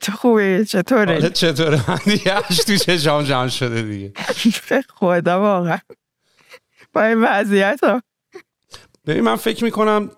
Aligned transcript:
تو 0.00 0.12
خوبی؟ 0.12 0.64
چطوره 0.64 1.12
حالت 1.12 1.32
چطوره 1.32 1.90
من 1.90 1.98
دیگه 2.04 2.40
تو 2.40 2.76
چشام 2.76 3.22
جمع 3.22 3.48
شده 3.48 3.82
دیگه. 3.82 4.12
به 4.68 4.82
خدا 4.88 5.40
واقعا. 5.40 5.78
با 6.92 7.02
این 7.02 7.24
وضعیت 7.24 7.80
ها. 7.82 8.02
ببین 9.06 9.20
من 9.24 9.36
فکر 9.36 9.64
می‌کنم 9.64 10.10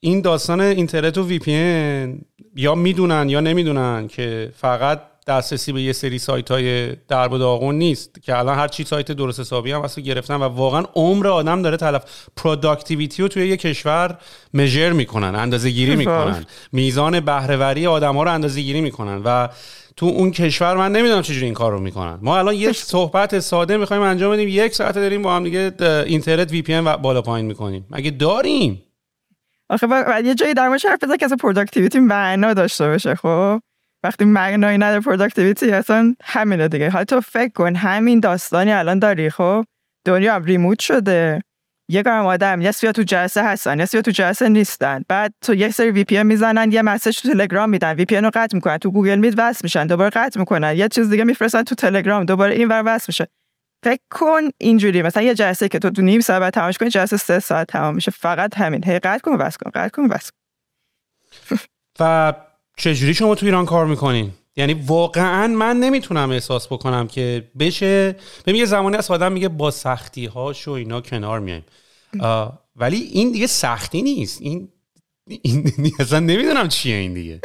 این 0.00 0.20
داستان 0.20 0.60
اینترنت 0.60 1.18
و 1.18 1.26
VPN 1.26 2.20
یا 2.56 2.74
می‌دونن 2.74 3.28
یا 3.28 3.40
نمی‌دونن 3.40 4.08
که 4.08 4.52
فقط 4.56 5.02
دسترسی 5.26 5.72
به 5.72 5.82
یه 5.82 5.92
سری 5.92 6.18
سایت 6.18 6.50
های 6.50 6.96
درب 7.08 7.32
و 7.32 7.38
داغون 7.38 7.74
نیست 7.74 8.22
که 8.22 8.38
الان 8.38 8.58
هر 8.58 8.68
چی 8.68 8.84
سایت 8.84 9.12
درست 9.12 9.40
حسابی 9.40 9.72
هم 9.72 9.80
واسه 9.80 10.00
گرفتن 10.00 10.34
و 10.34 10.42
واقعا 10.42 10.84
عمر 10.94 11.28
آدم 11.28 11.62
داره 11.62 11.76
تلف 11.76 12.02
productivity 12.36 13.22
رو 13.22 13.28
توی 13.28 13.48
یه 13.48 13.56
کشور 13.56 14.18
measure 14.54 14.92
می‌کنن 14.92 15.34
اندازه 15.34 15.70
گیری 15.70 15.96
می‌کنن. 15.96 16.46
میزان 16.72 17.20
بهرهوری 17.20 17.86
آدم 17.86 18.16
ها 18.16 18.22
رو 18.22 18.32
اندازه 18.32 18.60
گیری 18.60 18.80
می‌کنن 18.80 19.22
و 19.24 19.48
تو 19.96 20.06
اون 20.06 20.30
کشور 20.30 20.76
من 20.76 20.92
نمی‌دونم 20.92 21.22
چجوری 21.22 21.44
این 21.44 21.54
کار 21.54 21.72
رو 21.72 21.80
می‌کنن. 21.80 22.18
ما 22.22 22.38
الان 22.38 22.54
یه 22.54 22.72
صحبت 22.72 23.38
ساده 23.38 23.76
می‌خوایم 23.76 24.02
انجام 24.02 24.32
بدیم. 24.32 24.48
یک 24.48 24.74
ساعت 24.74 24.94
داریم 24.94 25.22
با 25.22 25.36
هم 25.36 25.44
دیگه 25.44 25.72
اینترنت 26.06 26.52
VPN 26.52 26.80
بالا 26.80 27.22
پایین 27.22 27.46
می‌کنیم. 27.46 27.86
مگه 27.90 28.10
داریم؟ 28.10 28.82
آخه 29.70 29.86
یه 30.24 30.34
جایی 30.34 30.54
در 30.54 30.68
حرف 30.68 31.04
بزن 31.04 31.16
که 31.16 31.24
اصلا 31.24 31.36
productivity 31.36 31.98
معنا 31.98 32.54
داشته 32.54 32.86
باشه 32.86 33.14
خب؟ 33.14 33.60
وقتی 34.04 34.24
معنایی 34.24 34.78
نداره 34.78 35.00
productivity 35.00 35.70
اصلا 35.70 36.14
همینه 36.22 36.68
دیگه. 36.68 36.90
حالا 36.90 37.04
تو 37.04 37.20
فکر 37.20 37.52
کن 37.52 37.76
همین 37.76 38.20
داستانی 38.20 38.72
الان 38.72 38.98
داری 38.98 39.30
خب؟ 39.30 39.64
دنیا 40.06 40.34
هم 40.34 40.44
remote 40.44 40.80
شده. 40.80 41.42
یه 41.90 42.02
گرم 42.02 42.26
آدم 42.26 42.60
یه 42.60 42.72
سریا 42.72 42.92
تو 42.92 43.02
جلسه 43.02 43.44
هستن 43.44 43.78
یه 43.78 43.84
سریا 43.84 44.02
تو 44.02 44.10
جلسه 44.10 44.48
نیستن. 44.48 45.02
بعد 45.08 45.34
تو 45.40 45.54
یک 45.54 45.72
سری 45.72 45.90
VPN 45.90 46.22
می‌زنن 46.22 46.72
یه 46.72 46.82
message 46.82 47.20
تو 47.20 47.28
تلگرام 47.28 47.70
میدن. 47.70 47.94
VPN 47.94 48.16
رو 48.16 48.30
قطع 48.34 48.54
می‌کنن 48.54 48.78
تو 48.78 48.90
Google 48.90 49.18
Meet 49.18 49.34
وصل 49.36 49.60
میشن 49.62 49.86
دوباره 49.86 50.10
قطع 50.10 50.40
می‌کنن. 50.40 50.76
یه 50.76 50.88
چیز 50.88 51.10
دیگه 51.10 51.24
میفرستن 51.24 51.62
تو 51.62 51.74
تلگرام 51.74 52.24
دوباره 52.24 52.54
این 52.54 52.68
ور 52.68 52.82
وصل 52.86 53.04
میشه. 53.08 53.26
فکر 53.84 54.00
کن 54.10 54.42
اینجوری 54.58 55.02
مثلا 55.02 55.22
یه 55.22 55.34
جلسه 55.34 55.68
که 55.68 55.78
تو 55.78 55.90
تو 55.90 56.02
نیم 56.02 56.20
ساعت 56.20 56.54
تمامش 56.54 56.78
کنی 56.78 56.88
جلسه 56.88 57.16
سه 57.16 57.38
ساعت 57.38 57.66
تمام 57.66 57.94
میشه. 57.94 58.10
فقط 58.10 58.56
همین. 58.56 58.84
هی 58.84 58.98
قطع 58.98 59.18
کن 59.18 59.34
وصل 59.36 59.58
کن 59.64 59.70
قطع 59.70 59.88
کن 59.88 60.06
وصل 60.06 60.30
و 62.00 62.32
چجوری 62.76 63.14
شما 63.14 63.34
تو 63.34 63.46
ایران 63.46 63.66
کار 63.66 63.86
می‌کنین 63.86 64.30
یعنی 64.56 64.74
واقعا 64.74 65.46
من 65.46 65.76
نمی‌تونم 65.76 66.30
احساس 66.30 66.66
بکنم 66.66 67.06
که 67.06 67.48
بشه. 67.58 68.16
ببین 68.46 68.60
یه 68.60 68.64
زمانی 68.64 68.96
از 68.96 69.10
آدم 69.10 69.32
میگه 69.32 69.48
با 69.48 69.70
سختی 69.70 70.26
هاش 70.26 70.68
و 70.68 70.70
اینا 70.70 71.00
کنار 71.00 71.40
میایم. 71.40 71.64
ولی 72.76 72.96
این 72.96 73.32
دیگه 73.32 73.46
سختی 73.46 74.02
نیست. 74.02 74.42
این 74.42 74.68
این 75.26 75.72
اصلا 76.00 76.20
نمی‌دونم 76.20 76.68
چیه 76.68 76.96
این 76.96 77.14
دیگه. 77.14 77.40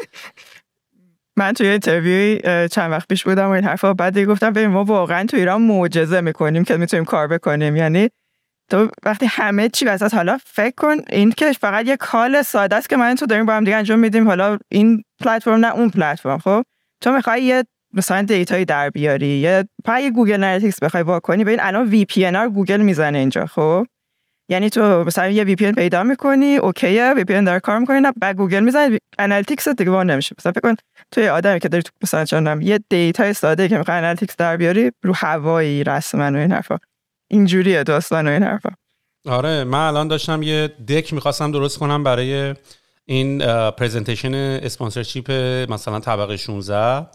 من 1.38 1.54
توی 1.54 1.68
اینترویوی 1.68 2.40
چند 2.72 2.92
وقت 2.92 3.08
پیش 3.08 3.24
بودم 3.24 3.48
و 3.48 3.52
این 3.52 3.64
حرفا 3.64 3.94
بعد 3.94 4.20
گفتم 4.20 4.54
ببین 4.54 4.70
ما 4.70 4.84
واقعا 4.84 5.26
تو 5.26 5.38
ایران 5.38 5.62
معجزه 5.62 6.22
می‌کنیم 6.22 6.64
که 6.64 6.78
می‌تونیم 6.78 7.06
کار 7.06 7.28
بکنیم. 7.28 7.76
یعنی 7.76 8.10
تو 8.72 8.88
وقتی 9.04 9.26
همه 9.26 9.70
چی 9.70 9.86
وسط 9.86 10.14
حالا 10.14 10.38
فکر 10.46 10.74
کن 10.78 10.96
این 11.10 11.32
که 11.32 11.52
فقط 11.52 11.86
یه 11.88 11.98
کال 11.98 12.42
ساده 12.42 12.76
است 12.76 12.90
که 12.90 12.98
من 12.98 13.16
تو 13.16 13.26
داریم 13.26 13.46
با 13.46 13.54
هم 13.54 13.64
دیگه 13.64 13.78
انجام 13.78 14.00
میدیم 14.00 14.28
حالا 14.28 14.58
این 14.70 15.04
پلتفرم 15.24 15.66
نه 15.66 15.76
اون 15.76 15.90
پلتفرم 15.90 16.38
خب؟ 16.38 16.64
تو 17.02 17.12
می‌خوای 17.12 17.44
یه 17.44 17.64
مثلا 17.94 18.22
data 18.22 18.51
یی 18.51 18.66
در 18.66 18.90
بیاری 18.90 19.28
یه 19.28 19.64
پای 19.86 20.12
Google 20.12 20.34
Analytics 20.34 20.84
بخوای 20.84 21.04
وا 21.04 21.20
کنی 21.20 21.44
ببین 21.44 21.60
الان 21.62 21.90
VPN 21.90 22.50
Google 22.50 22.82
می‌زنه 22.82 23.18
اینجا 23.18 23.46
خب؟ 23.46 23.86
یعنی 24.50 24.70
تو 24.70 25.04
مثلا 25.04 25.30
یه 25.30 25.44
VPN 25.44 25.74
پیدا 25.74 26.04
می‌کنی 26.04 26.58
OK 26.58 27.14
ه 27.16 27.24
VPN 27.24 27.44
داره 27.44 27.60
کار 27.60 27.80
می‌کنی 27.80 28.02
بعد 28.22 28.36
گوگل 28.36 28.60
می‌زنه 28.60 28.98
Analytics 29.20 29.68
دیگه 29.68 29.92
وا 29.92 30.04
نمیشه. 30.04 30.36
مثلا 30.40 30.52
فکر 30.52 30.62
کن 30.62 30.76
تو 31.12 31.22
یه 31.22 31.32
آدمی 31.32 31.60
که 31.60 31.70
داری 31.70 31.84
تو 31.84 31.92
مثلا 32.04 32.26
چندم 32.26 32.62
یه 32.62 32.80
data 32.90 33.25
ی 33.25 33.34
ساده 33.34 33.68
که 33.68 33.78
می‌خوای 33.78 33.98
analytics 33.98 34.36
در 34.36 34.58
بیاری 34.58 34.92
رو 35.04 35.14
هوایی 35.16 35.84
رسما 35.84 36.32
و 36.32 36.36
این 36.36 36.52
حرفا. 36.52 36.78
اینجوریه 37.32 37.84
داستان 37.84 38.28
و 38.28 38.32
این 38.32 38.44
حرفا. 38.44 38.70
آره 39.26 39.64
من 39.64 39.88
الان 39.88 40.08
داشتم 40.08 40.44
یه 40.44 40.68
deck 40.68 41.14
می‌خواستم 41.14 41.52
درست 41.52 41.78
کنم 41.78 42.04
برای 42.04 42.56
این 43.06 43.40
presentation 43.72 44.34
sponsorship 44.34 45.32
مثلا 45.72 46.00
طبقه 46.00 46.38
16 46.38 47.08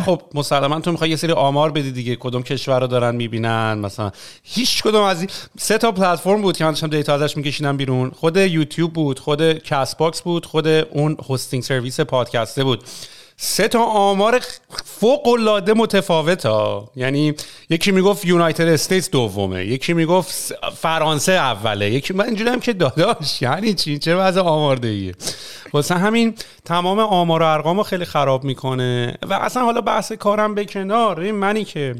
خب 0.00 0.22
مسلما 0.34 0.80
تو 0.80 0.90
می‌خوای 0.92 1.10
یه 1.10 1.16
سری 1.16 1.32
آمار 1.32 1.70
بدی 1.70 1.92
دیگه 1.92 2.16
کدوم 2.16 2.42
کشور 2.42 2.80
رو 2.80 2.86
دارن 2.86 3.16
می‌بینن 3.16 3.78
مثلا 3.78 4.10
هیچ 4.42 4.82
کدوم 4.82 5.02
از 5.02 5.20
این 5.20 5.30
سه 5.58 5.78
تا 5.78 5.92
پلتفرم 5.92 6.42
بود 6.42 6.56
که 6.56 6.64
من 6.64 6.70
داشتم 6.70 6.86
data 6.86 7.14
ازش 7.14 7.36
میکشیدم 7.36 7.76
بیرون. 7.76 8.10
خود 8.10 8.36
یوتیوب 8.36 8.92
بود 8.92 9.18
خود 9.18 9.52
CastBox 9.52 10.22
بود 10.22 10.46
خود 10.46 10.66
اون 10.66 11.16
hosting 11.28 11.62
service 11.62 12.00
پادکسته 12.00 12.64
بود. 12.64 12.84
سه 13.36 13.68
تا 13.68 13.84
آمار 13.84 14.40
فوق 14.84 15.28
العاده 15.28 15.74
متفاوت 15.74 16.46
ها 16.46 16.90
یعنی 16.96 17.34
یکی 17.70 17.90
می‌گفت 17.90 18.24
United 18.24 18.68
States 18.68 19.10
دومه 19.10 19.66
یکی 19.66 19.92
می‌گفت 19.92 20.54
فرانسه 20.76 21.32
اوله 21.32 21.90
یکی 21.90 22.14
من 22.14 22.24
اینجوری 22.24 22.50
هم 22.50 22.60
که 22.60 22.72
داداش 22.72 23.42
یعنی 23.42 23.74
چی؟ 23.74 23.98
چه 23.98 24.16
وضع 24.16 24.40
آماردهیه 24.40 25.14
واسه 25.72 25.94
همین 25.94 26.34
تمام 26.64 26.98
آمار 26.98 27.42
و 27.42 27.46
ارقامو 27.46 27.82
خیلی 27.82 28.04
خراب 28.04 28.44
می‌کنه 28.44 29.18
و 29.22 29.32
اصلا 29.32 29.64
حالا 29.64 29.80
بحث 29.80 30.12
کارم 30.12 30.54
به 30.54 30.64
کنار. 30.64 31.32
منی 31.32 31.64
که 31.64 31.94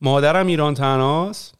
مادرم 0.00 0.46
ایران 0.46 0.74
تنهاست 0.74 1.54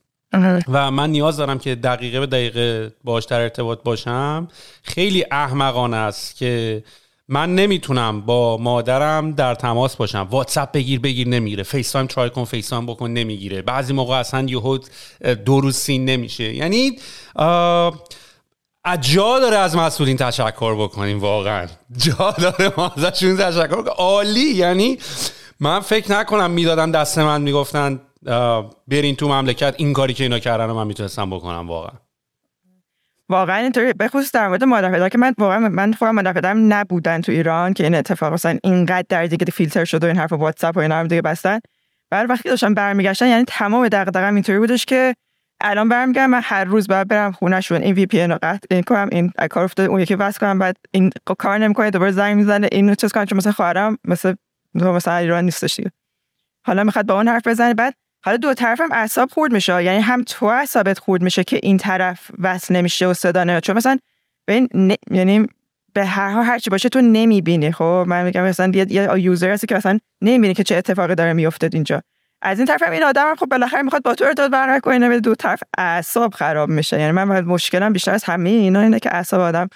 و 0.68 0.90
من 0.90 1.10
نیاز 1.10 1.36
دارم 1.36 1.58
که 1.58 1.74
دقیقه 1.74 2.20
به 2.20 2.26
دقیقه 2.26 2.92
باش 3.04 3.24
در 3.24 3.40
ارتباط 3.40 3.82
باشم. 3.82 4.48
خیلی 4.82 5.24
احمقانه 5.30 5.96
است 5.96 6.36
که 6.36 6.84
من 7.28 7.54
نمی‌تونم 7.54 8.20
با 8.20 8.56
مادرم 8.56 9.32
در 9.32 9.54
تماس 9.54 9.96
باشم. 9.96 10.28
واتساپ 10.30 10.72
بگیر 10.72 11.00
بگیر 11.00 11.28
نمی‌گیره. 11.28 11.62
FaceTime 11.62 12.06
try 12.06 12.30
کن 12.30 12.44
FaceTime 12.44 12.86
بکن 12.86 13.10
نمی‌گیره. 13.10 13.62
بعضی 13.62 13.92
موقع 13.92 14.14
اصلا 14.14 14.46
یهو 14.48 14.78
دو 15.44 15.60
روز 15.60 15.76
seen 15.76 16.04
نمیشه. 16.04 16.54
یعنی 16.54 16.98
جا 19.00 19.38
داره 19.40 19.56
از 19.56 19.76
مسئولین 19.76 20.16
تشکر 20.16 20.74
بکنیم 20.74 21.20
واقعا. 21.20 21.66
جا 21.96 22.34
داره 22.38 22.72
ما 22.76 22.92
ازشون 22.96 23.36
تشکر 23.36 23.66
بکنیم. 23.66 23.94
عالی. 23.96 24.40
یعنی 24.54 24.98
من 25.60 25.80
فکر 25.80 26.12
نکنم 26.12 26.50
می‌دادن 26.50 26.90
دست 26.90 27.18
من 27.18 27.42
می‌گفتن 27.42 28.00
برین 28.88 29.16
تو 29.16 29.28
مملکت. 29.28 29.74
این 29.78 29.92
کاری 29.92 30.14
که 30.14 30.24
اینا 30.24 30.38
کردن 30.38 30.66
من 30.66 30.86
می‌تونستم 30.86 31.30
بکنم 31.30 31.68
واقعا. 31.68 31.92
واقعا 33.28 33.56
اینطوری 33.56 33.92
به 33.92 34.08
خصوص 34.08 34.32
در 34.32 34.48
مورد 34.48 34.64
مادر 34.64 34.92
پدر 34.92 35.08
که 35.08 35.18
من 35.18 35.34
واقعا 35.38 35.58
من 35.58 35.92
خودم 35.92 36.14
مادر 36.14 36.32
پدرم 36.32 36.72
نبودن 36.72 37.20
تو 37.20 37.32
ایران 37.32 37.72
که 37.72 37.84
این 37.84 37.94
اتفاق 37.94 38.32
مثلا 38.32 38.58
اینقدر 38.64 39.06
در 39.08 39.26
دیگه 39.26 39.44
فیلتر 39.44 39.84
شده 39.84 40.06
و 40.06 40.10
این 40.10 40.18
حرف 40.18 40.32
واتساپ 40.32 40.76
و 40.76 40.80
اینا 40.80 40.94
هم 40.94 41.06
دیگه 41.06 41.22
بستن 41.22 41.60
بعد 42.10 42.30
وقتی 42.30 42.48
داشتم 42.48 42.74
برمیگشتن 42.74 43.28
یعنی 43.28 43.44
تمام 43.48 43.88
دغدغه‌م 43.88 44.34
اینطوری 44.34 44.58
بودش 44.58 44.84
که 44.84 45.14
الان 45.60 45.88
برمیگردم 45.88 46.30
من 46.30 46.40
هر 46.44 46.64
روز 46.64 46.88
باید 46.88 47.08
برم 47.08 47.32
خونهشون 47.32 47.82
این 47.82 47.94
وی 47.94 48.06
پی 48.06 48.20
ان 48.20 48.30
رو 48.30 48.38
قطع 48.42 48.82
کنم 48.82 49.08
این 49.12 49.32
کار 49.50 49.64
افتاده 49.64 49.88
اون 49.88 50.00
یکی 50.00 50.14
وصل 50.14 50.38
کنم 50.38 50.58
بعد 50.58 50.76
این 50.90 51.12
کار 51.38 51.58
نمی‌کنه 51.58 51.90
دوباره 51.90 52.10
زنگ 52.10 52.36
می‌زنه 52.36 52.68
این 52.72 52.94
چیز 52.94 53.12
کنم 53.12 53.24
چون 53.24 53.38
مثلا 53.38 53.52
خواهرم 53.52 53.98
مثلا 54.04 54.36
مثلا 54.74 55.16
ایران 55.16 55.44
نیستش 55.44 55.76
دیگه 55.76 55.90
حالا 56.66 56.84
می‌خواد 56.84 57.06
با 57.06 57.14
اون 57.14 57.28
حرف 57.28 57.46
بزنه 57.46 57.74
بعد 57.74 57.94
حالا 58.26 58.36
دو 58.36 58.54
طرفم 58.54 58.88
اعصاب 58.92 59.30
خورد 59.30 59.52
میشه. 59.52 59.84
یعنی 59.84 60.00
هم 60.00 60.22
تو 60.22 60.46
اعصابت 60.46 60.98
خورد 60.98 61.22
میشه 61.22 61.44
که 61.44 61.60
این 61.62 61.76
طرف 61.76 62.30
وصل 62.38 62.76
نمیشه 62.76 63.06
و 63.06 63.14
صدا 63.14 63.44
نمیاد 63.44 63.62
چون 63.62 63.76
مثلا 63.76 63.98
ببین 64.48 64.96
یعنی 65.10 65.46
به 65.92 66.04
هر 66.04 66.30
حال 66.30 66.44
هر 66.44 66.58
چی 66.58 66.70
باشه 66.70 66.88
تو 66.88 67.00
نمی‌بینی. 67.00 67.72
خب 67.72 68.04
من 68.08 68.24
میگم 68.24 68.42
مثلا 68.42 68.72
یه, 68.74 68.86
یه 68.92 69.20
یوزر 69.20 69.50
هستی 69.50 69.66
که 69.66 69.74
مثلا 69.74 69.98
نمی‌بینی 70.22 70.54
که 70.54 70.64
چه 70.64 70.76
اتفاقی 70.76 71.14
داره 71.14 71.32
میافتاد 71.32 71.74
اینجا. 71.74 72.02
از 72.42 72.58
این 72.58 72.66
طرف 72.66 72.82
این 72.82 73.02
آدم 73.02 73.34
خب 73.34 73.46
بالاخره 73.46 73.82
می‌خواد 73.82 74.02
با 74.02 74.14
تو 74.14 74.24
ارتباط 74.24 74.50
برقرار 74.50 74.80
کنه. 74.80 75.08
به 75.08 75.20
دو 75.20 75.34
طرف 75.34 75.62
اعصاب 75.78 76.34
خراب 76.34 76.68
میشه. 76.68 77.00
یعنی 77.00 77.12
من 77.12 77.40
مشکلم 77.40 77.92
بیشتر 77.92 78.14
از 78.14 78.24
همه 78.24 78.50
اینا 78.50 78.80
اینه 78.80 78.98
که 78.98 79.14
اعصاب 79.14 79.40
آدم 79.40 79.68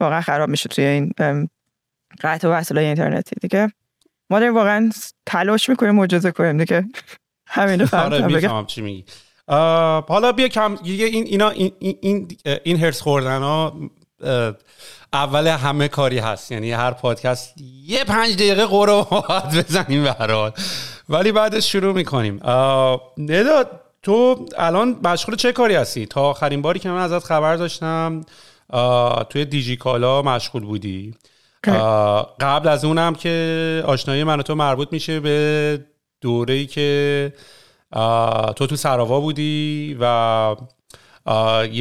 واقعا 0.00 0.20
خراب 0.20 0.48
میشه 0.48 0.68
توی 0.68 0.84
این 0.84 1.12
قطع 2.22 2.48
و 2.48 2.76
اینترنتی. 2.76 3.36
دیگه 3.40 3.72
ما 4.30 4.38
داریم 4.38 4.54
واقعا 4.54 4.90
تلاش 5.26 5.68
می‌کنیم 5.68 5.94
معجزه 5.94 6.30
کنیم 6.30 6.58
دیگه. 6.58 6.84
همین 7.54 7.80
رو 7.80 7.98
آره 7.98 8.64
چی 8.66 8.80
میگی. 8.80 9.04
حالا 10.08 10.32
بیا 10.32 10.48
کم 10.48 10.76
این 10.84 11.24
اینا 11.26 11.48
این 11.50 11.72
این 11.80 12.36
این 12.64 12.80
هرس 12.80 13.00
خوردن 13.00 13.42
ها 13.42 13.76
اول 15.12 15.46
همه 15.46 15.88
کاری 15.88 16.18
هست. 16.18 16.52
یعنی 16.52 16.72
هر 16.72 16.90
پادکست 16.90 17.54
یه 17.86 18.04
پنج 18.04 18.34
دقیقه 18.34 18.66
قرو 18.66 19.06
بزنیم 19.56 20.04
به 20.04 20.52
ولی 21.08 21.32
بعدش 21.32 21.72
شروع 21.72 21.94
می‌کنیم. 21.94 22.36
نداد 23.18 23.80
تو 24.02 24.46
الان 24.58 25.00
مشغول 25.04 25.36
چه 25.36 25.52
کاری 25.52 25.74
هستی؟ 25.74 26.06
تا 26.06 26.22
آخرین 26.22 26.62
باری 26.62 26.78
که 26.78 26.88
من 26.88 27.00
ازت 27.00 27.24
خبر 27.24 27.56
داشتم 27.56 28.20
توی 29.30 29.44
دیجی 29.44 29.76
کالا 29.76 30.22
مشغول 30.22 30.64
بودی. 30.64 31.14
قبل 32.40 32.68
از 32.68 32.84
اونم 32.84 33.14
که 33.14 33.82
آشنایی 33.86 34.24
من 34.24 34.40
و 34.40 34.42
تو 34.42 34.54
مربوط 34.54 34.88
میشه 34.92 35.20
به 35.20 35.78
دوره 36.24 36.66
که 36.66 37.32
تو 38.56 38.66
تو 38.66 38.76
سراوا 38.76 39.20
بودی 39.20 39.96
و 40.00 40.56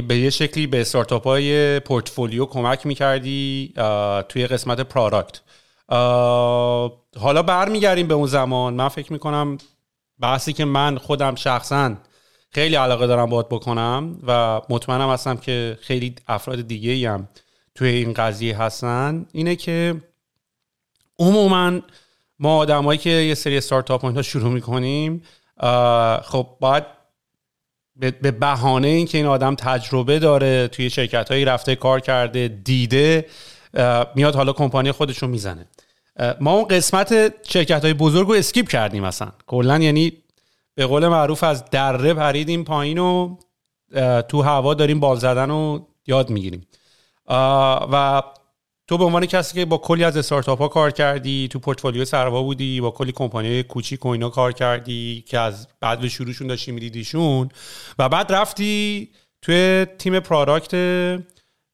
به 0.08 0.18
یه 0.18 0.30
شکلی 0.30 0.68
به 0.68 0.82
استارتاپ 0.82 1.24
های 1.24 1.80
پورتفولیو 1.80 2.46
کمک 2.46 2.86
می‌کردی 2.86 3.74
توی 4.30 4.48
قسمت 4.48 4.80
پرادکت 4.80 5.42
حالا 7.20 7.44
برمیگردیم 7.44 8.08
به 8.08 8.14
اون 8.14 8.28
زمان. 8.28 8.74
من 8.74 8.88
فکر 8.88 9.14
می‌کنم 9.14 9.58
بحثی 10.20 10.54
که 10.54 10.66
من 10.66 10.98
خودم 10.98 11.36
شخصا 11.36 11.96
خیلی 12.50 12.76
علاقه 12.76 13.08
دارم 13.08 13.30
باید 13.30 13.50
بکنم 13.50 14.20
و 14.28 14.62
مطمئنم 14.70 15.10
هستم 15.10 15.38
که 15.38 15.78
خیلی 15.82 16.16
افراد 16.28 16.62
دیگه 16.62 17.12
هم 17.12 17.28
توی 17.76 17.88
این 17.90 18.14
قضیه 18.14 18.58
هستن 18.58 19.26
اینه 19.32 19.56
که 19.56 19.96
عموما 21.20 21.80
ما 22.40 22.58
آدمایی 22.58 23.00
که 23.00 23.10
یه 23.10 23.36
سری 23.36 23.58
استارتاپ 23.58 24.06
ها 24.06 24.22
شروع 24.22 24.52
می‌کنیم 24.52 25.24
خب 26.24 26.48
باید 26.60 26.84
به 28.00 28.32
بهانه 28.32 28.88
اینکه 28.88 29.18
این 29.18 29.28
آدم 29.28 29.56
تجربه 29.56 30.20
داره 30.20 30.68
توی 30.68 30.90
شرکت 30.90 31.32
هایی 31.32 31.46
رفته 31.46 31.76
کار 31.76 32.00
کرده 32.00 32.48
دیده 32.48 33.26
میاد 34.16 34.36
حالا 34.36 34.54
کمپانی 34.54 34.92
خودش 34.92 35.18
رو 35.18 35.28
می‌زنه 35.28 35.66
ما 36.40 36.54
اون 36.54 36.68
قسمت 36.68 37.34
شرکت 37.50 37.84
های 37.84 37.94
بزرگ 37.94 38.28
رو 38.28 38.34
skip 38.34 38.70
کردیم 38.70 39.04
مثلا 39.04 39.32
کلا 39.48 39.80
یعنی 39.80 40.14
به 40.76 40.86
قول 40.86 41.08
معروف 41.08 41.44
از 41.44 41.66
دره 41.66 42.14
پریدیم 42.14 42.64
پایین 42.64 42.98
و 42.98 43.36
تو 44.28 44.42
هوا 44.42 44.74
داریم 44.74 45.00
بال 45.00 45.18
زدن 45.18 45.50
و 45.50 45.80
یاد 46.08 46.30
می‌گیریم. 46.30 46.68
و 47.92 48.24
تو 48.88 48.98
به 48.98 49.04
عنوان 49.04 49.26
کسی 49.26 49.56
که 49.56 49.66
با 49.66 49.78
کلی 49.78 50.04
از 50.04 50.18
استارتاپ 50.18 50.60
ها 50.60 50.68
کار 50.68 50.92
کردی 50.92 51.48
تو 51.52 51.60
پورتفولیو 51.60 52.06
سروا 52.06 52.44
بودی 52.44 52.82
با 52.82 52.92
کلی 52.92 53.12
کمپانی 53.12 53.64
کوچیک 53.64 54.06
و 54.06 54.10
اینا 54.10 54.30
کار 54.30 54.52
کردی 54.52 55.24
که 55.28 55.40
از 55.40 55.68
بعد 55.80 56.00
به 56.00 56.10
شروعشون 56.10 56.48
داشتی 56.48 56.72
میدیدیشون 56.72 57.50
و 58.00 58.10
بعد 58.10 58.32
رفتی 58.32 59.10
توی 59.42 59.86
تیم 60.00 60.20
product 60.20 60.74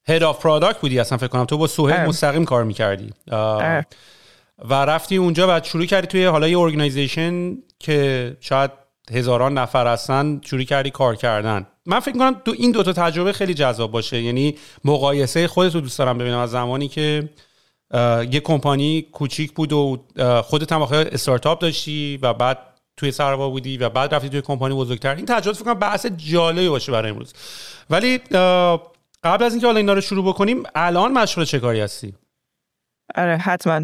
head 0.08 0.24
of 0.24 0.44
product 0.44 0.80
بودی 0.80 1.00
اصلا 1.00 1.18
فکر 1.18 1.28
کنم. 1.28 1.46
تو 1.46 1.58
با 1.58 1.68
سهیل 1.68 2.06
مستقیم 2.06 2.46
کار 2.46 2.64
می‌کردی. 2.64 3.14
و 4.70 4.74
رفتی 4.74 5.16
اونجا 5.16 5.58
و 5.58 5.62
شروع 5.64 5.86
کردی 5.86 6.08
توی 6.08 6.26
حالا 6.26 6.48
یه 6.48 6.60
organization 6.60 7.58
که 7.80 8.38
شاید 8.40 8.72
هزاران 9.12 9.58
نفر 9.58 9.88
هستن 9.88 10.42
شروع 10.46 10.64
کردی 10.64 10.90
کار 10.90 11.16
کردن. 11.16 11.68
من 11.90 12.00
فکر 12.00 12.14
کنم 12.14 12.42
دو 12.46 12.52
این 12.58 12.72
دوتا 12.72 12.94
تجربه 12.94 13.34
خیلی 13.34 13.54
جذاب 13.54 13.92
باشه. 13.92 14.22
یعنی 14.22 14.56
مقایسه 14.86 15.48
خودت 15.48 15.76
رو 15.76 15.82
دوست 15.82 16.00
دارم 16.00 16.18
ببینم 16.18 16.38
از 16.38 16.52
زمانی 16.52 16.88
که 16.88 17.30
یه 18.32 18.40
کمپانی 18.40 19.02
کوچیک 19.02 19.52
بود 19.54 19.74
و 19.74 20.04
خودت 20.44 20.72
هم 20.72 20.82
استارتاپ 20.82 21.60
داشتی 21.60 22.20
و 22.22 22.34
بعد 22.34 22.58
توی 22.98 23.12
سرآوا 23.12 23.50
بودی 23.50 23.78
و 23.78 23.90
بعد 23.90 24.16
رفتی 24.16 24.30
توی 24.30 24.42
کمپانی 24.42 24.76
بزرگتر. 24.76 25.16
این 25.16 25.26
تجربه 25.26 25.58
فکر 25.58 25.66
کنم 25.66 25.74
بحث 25.74 26.06
جالبی 26.06 26.70
باشه 26.70 26.92
برای 26.92 27.12
امروز. 27.12 27.34
ولی 27.90 28.18
قبل 29.24 29.44
از 29.44 29.52
اینکه 29.52 29.68
حالا 29.68 29.78
اینا 29.78 29.94
رو 29.94 30.02
شروع 30.02 30.26
بکنیم 30.26 30.64
الان 30.76 31.12
مشغول 31.12 31.46
چه 31.46 31.60
کاری 31.60 31.80
هستی؟ 31.80 32.14
آره 33.16 33.38
حتما. 33.38 33.82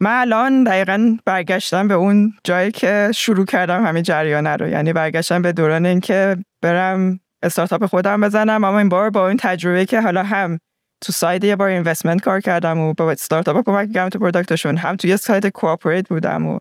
من 0.00 0.20
الان 0.20 0.64
دقیقا 0.64 1.16
برگشتم 1.24 1.88
به 1.88 1.94
اون 1.94 2.32
جایی 2.44 2.70
که 2.70 3.10
شروع 3.14 3.44
کردم 3.44 3.86
همین 3.86 4.02
جریانه 4.02 4.56
رو. 4.56 4.68
یعنی 4.68 4.92
برگشتم 4.92 5.42
به 5.42 5.52
دوران 5.52 5.86
اینکه 5.86 6.36
برم 6.62 7.20
استارتاپ 7.42 7.86
خودم 7.86 8.20
بزنم. 8.20 8.64
اما 8.64 8.78
این 8.78 8.88
بار 8.88 9.10
با 9.10 9.28
این 9.28 9.36
تجربه 9.36 9.86
که 9.86 10.00
حالا 10.00 10.22
هم 10.22 10.58
تو 11.04 11.12
side 11.12 11.44
یه 11.44 11.56
بار 11.56 11.68
investment 11.68 12.20
کار 12.20 12.40
کردم 12.40 12.78
و 12.78 12.94
با 12.94 13.10
استارتاپ 13.10 13.64
کمک 13.66 13.92
کردم 13.92 14.08
تو 14.08 14.18
product 14.18 14.55
شون 14.55 14.76
هم 14.76 14.96
تو 14.96 15.08
یه 15.08 15.16
side 15.16 15.48
corporate 15.48 16.08
بودم 16.08 16.46
و 16.46 16.58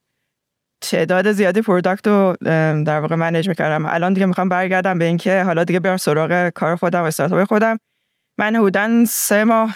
تعداد 0.82 1.32
زیادی 1.32 1.62
product 1.62 2.08
رو 2.08 2.36
در 2.86 3.00
واقع 3.00 3.16
manage 3.16 3.50
می‌کردم. 3.50 3.86
الان 3.86 4.14
دیگه 4.14 4.26
می‌خوام 4.26 4.50
برگردم 4.50 5.00
به 5.00 5.06
اینکه 5.06 5.44
حالا 5.44 5.64
دیگه 5.64 5.80
برم 5.80 5.98
سراغ 5.98 6.50
کار 6.50 6.76
خودم 6.76 7.02
و 7.02 7.06
استارتاپ 7.06 7.44
خودم. 7.44 7.78
من 8.38 8.56
حدودا 8.56 9.06
سه 9.08 9.44
ماه 9.44 9.76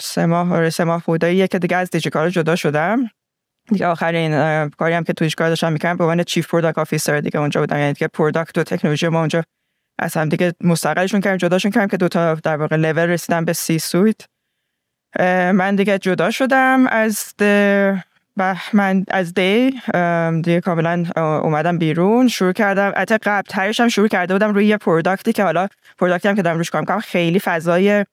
سه 0.00 0.26
ماه 0.26 0.52
آره 0.52 0.70
سه 0.70 0.84
ماه 0.84 1.02
بوده 1.06 1.48
که 1.48 1.58
دیگه 1.58 1.76
از 1.76 1.90
دیجیکالا 1.90 2.30
جدا 2.30 2.56
شدم. 2.56 3.10
دیگه 3.68 3.86
آخرین 3.86 4.68
کاری 4.68 4.94
هم 4.94 5.04
که 5.04 5.12
تویش 5.12 5.34
کار 5.34 5.48
داشتم 5.48 5.72
می‌کنم 5.72 5.96
به 5.96 6.04
عنوان 6.04 6.22
chief 6.22 6.48
product 6.48 6.78
officer 6.78 7.20
دیگه 7.20 7.40
اونجا 7.40 7.60
بودم. 7.60 7.78
یعنی 7.78 7.94
که 7.94 8.08
product 8.08 8.58
و 8.58 8.62
تکنولوژی 8.62 9.08
ما 9.08 9.18
اونجا 9.18 9.44
از 9.98 10.16
هم 10.16 10.28
دیگه 10.28 10.52
مستقلشون 10.60 11.20
کردم 11.20 11.36
جداشون 11.36 11.70
کردم 11.70 11.86
که 11.86 11.96
دوتا 11.96 12.34
در 12.34 12.56
واقع 12.56 12.76
لول 12.76 13.02
رسیدم 13.02 13.44
به 13.44 13.52
C-suite 13.52 14.20
من 15.52 15.76
دیگه 15.76 15.98
جدا 15.98 16.30
شدم 16.30 16.86
از 16.86 17.34
من 18.72 19.04
از 19.08 19.34
دی 19.34 19.70
دیگه 20.42 20.60
کاملا 20.60 21.04
اومدم 21.16 21.78
بیرون. 21.78 22.28
شروع 22.28 22.52
کردم 22.52 22.92
حتی 22.96 23.18
قبل 23.22 23.72
هم 23.78 23.88
شروع 23.88 24.08
کرده 24.08 24.34
بودم 24.34 24.54
روی 24.54 24.66
یه 24.66 24.76
product 24.76 25.25
ی 25.25 25.32
که 25.32 25.44
حالا 25.44 25.68
product 25.98 26.24
ی 26.24 26.28
هم 26.28 26.34
که 26.34 26.42
دارم 26.42 26.58
روش 26.58 26.70
کار 26.70 26.80
می‌کنم 26.80 27.00
خیلی 27.00 27.38
فضای 27.38 28.04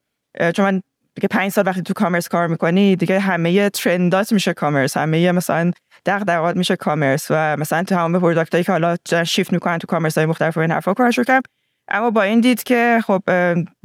چون 0.56 0.66
من 0.66 0.82
دیگه 1.16 1.28
پنج 1.28 1.52
سال 1.52 1.68
وقتی 1.68 1.82
تو 1.82 1.94
commerce 1.94 2.28
کار 2.28 2.48
می‌کنی 2.48 2.96
دیگه 2.96 3.20
همه 3.20 3.70
trend 3.70 4.23
ات 4.23 4.34
میشه 4.34 4.54
commerce 4.54 4.98
همه 4.98 5.32
مثلا 5.32 5.72
دغدغه‌ات 6.06 6.56
میشه 6.56 6.76
commerce 6.76 7.28
و 7.30 7.58
مثلا 7.58 7.84
تو 7.84 7.96
همه 7.96 8.20
product 8.20 8.54
ایی 8.54 8.64
که 8.64 8.72
حالا 8.72 8.96
شیفت 9.26 9.54
می‌کنن 9.54 9.78
تو 9.78 9.88
commerce 9.88 10.18
های 10.18 10.26
مختلف 10.28 10.58
و 10.58 10.60
این 10.60 10.72
حرفا 10.72 10.94
کار 10.94 11.12
کردم. 11.12 11.42
اما 11.88 12.10
با 12.10 12.22
این 12.22 12.40
دید 12.40 12.64
که 12.64 13.00
خب 13.06 13.24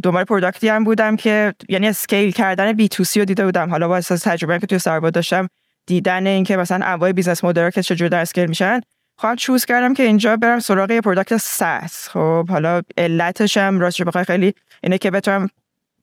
دنبال 0.03 0.25
product 0.25 0.63
ی 0.63 0.69
هم 0.69 0.85
بودم 0.85 1.17
که 1.17 1.55
یعنی 1.69 1.89
scale 1.89 2.31
کردن 2.31 2.73
B2C 2.73 3.19
رو 3.19 3.25
دیده 3.25 3.45
بودم. 3.45 3.71
حالا 3.71 3.89
با 3.89 3.97
اساس 3.97 4.21
تجربه 4.21 4.59
که 4.59 4.67
توی 4.67 4.79
سرآوا 4.79 5.11
داشتم 5.11 5.49
دیدن 5.93 6.27
اینکه 6.27 6.57
مثلا 6.57 6.87
انواع 6.87 7.13
business 7.13 7.45
model 7.45 7.71
که 7.71 7.83
چجوری 7.83 8.17
scale 8.17 8.47
میشن 8.47 8.81
خواستم 9.17 9.37
choose 9.37 9.65
کردم 9.65 9.95
که 9.95 10.03
اینجا 10.03 10.37
برم 10.37 10.59
سراغ 10.59 10.91
یه 10.91 11.01
product 11.01 11.37
SaaS 11.37 12.09
خب 12.09 12.51
حالا 12.51 12.83
علتش 12.97 13.57
هم 13.57 13.81
راستش 13.81 14.03
بخوای 14.03 14.25
خیلی 14.25 14.55
اینه 14.83 14.99
که 14.99 15.11
بتونم 15.11 15.49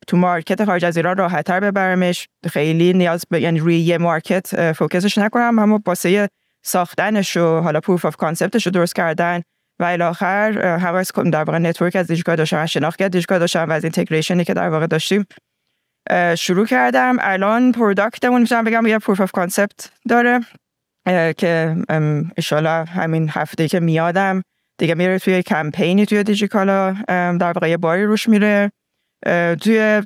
تو 0.07 0.17
market 0.17 0.65
خارج 0.65 0.85
از 0.85 0.97
ایران 0.97 1.17
راحتتر 1.17 1.59
ببرمش. 1.59 2.27
خیلی 2.49 2.93
نیاز 2.93 3.23
به 3.29 3.41
یعنی 3.41 3.59
روی 3.59 3.79
یه 3.79 3.97
market 3.97 4.71
focus 4.71 5.04
ش 5.04 5.17
نکنم 5.17 5.59
اما 5.59 5.81
واسه 5.85 6.29
ساختنش 6.61 7.37
و 7.37 7.59
حالا 7.59 7.79
proof 7.79 8.05
of 8.05 8.15
concept 8.15 8.54
ش 8.54 8.65
رو 8.65 8.71
درست 8.71 8.95
کردن. 8.95 9.41
و 9.79 9.83
الاخر 9.83 10.79
کنم 11.13 11.29
در 11.29 11.43
واقع 11.43 11.57
نتورک 11.57 11.95
از 11.95 12.07
دیجیکال 12.07 12.35
داشتم 12.35 12.65
شناخت 12.65 13.03
دیجیکال 13.03 13.39
داشتم 13.39 13.69
و 13.69 13.71
از 13.71 13.83
اینتگریشنی 13.83 14.43
که 14.43 14.53
در 14.53 14.69
واقع 14.69 14.87
داشتیم 14.87 15.25
شروع 16.35 16.65
کردم. 16.65 17.17
الان 17.19 17.71
پروداکتمون 17.71 18.41
می‌تونم 18.41 18.63
بگم 18.63 18.87
یه 18.87 18.99
پروف 18.99 19.21
اف 19.21 19.31
کانسپت 19.31 19.91
داره 20.09 20.39
که 21.37 21.75
اشالا 22.37 22.83
همین 22.83 23.29
هفته 23.29 23.67
که 23.67 23.79
میادم 23.79 24.41
دیگه 24.77 24.95
میره 24.95 25.19
توی 25.19 25.43
کمپینی 25.43 26.05
توی 26.05 26.23
دیجیکالا 26.23 26.95
در 27.07 27.51
واقع 27.55 27.77
باری 27.77 28.03
روش 28.03 28.29
میره. 28.29 28.71
توی 29.61 30.01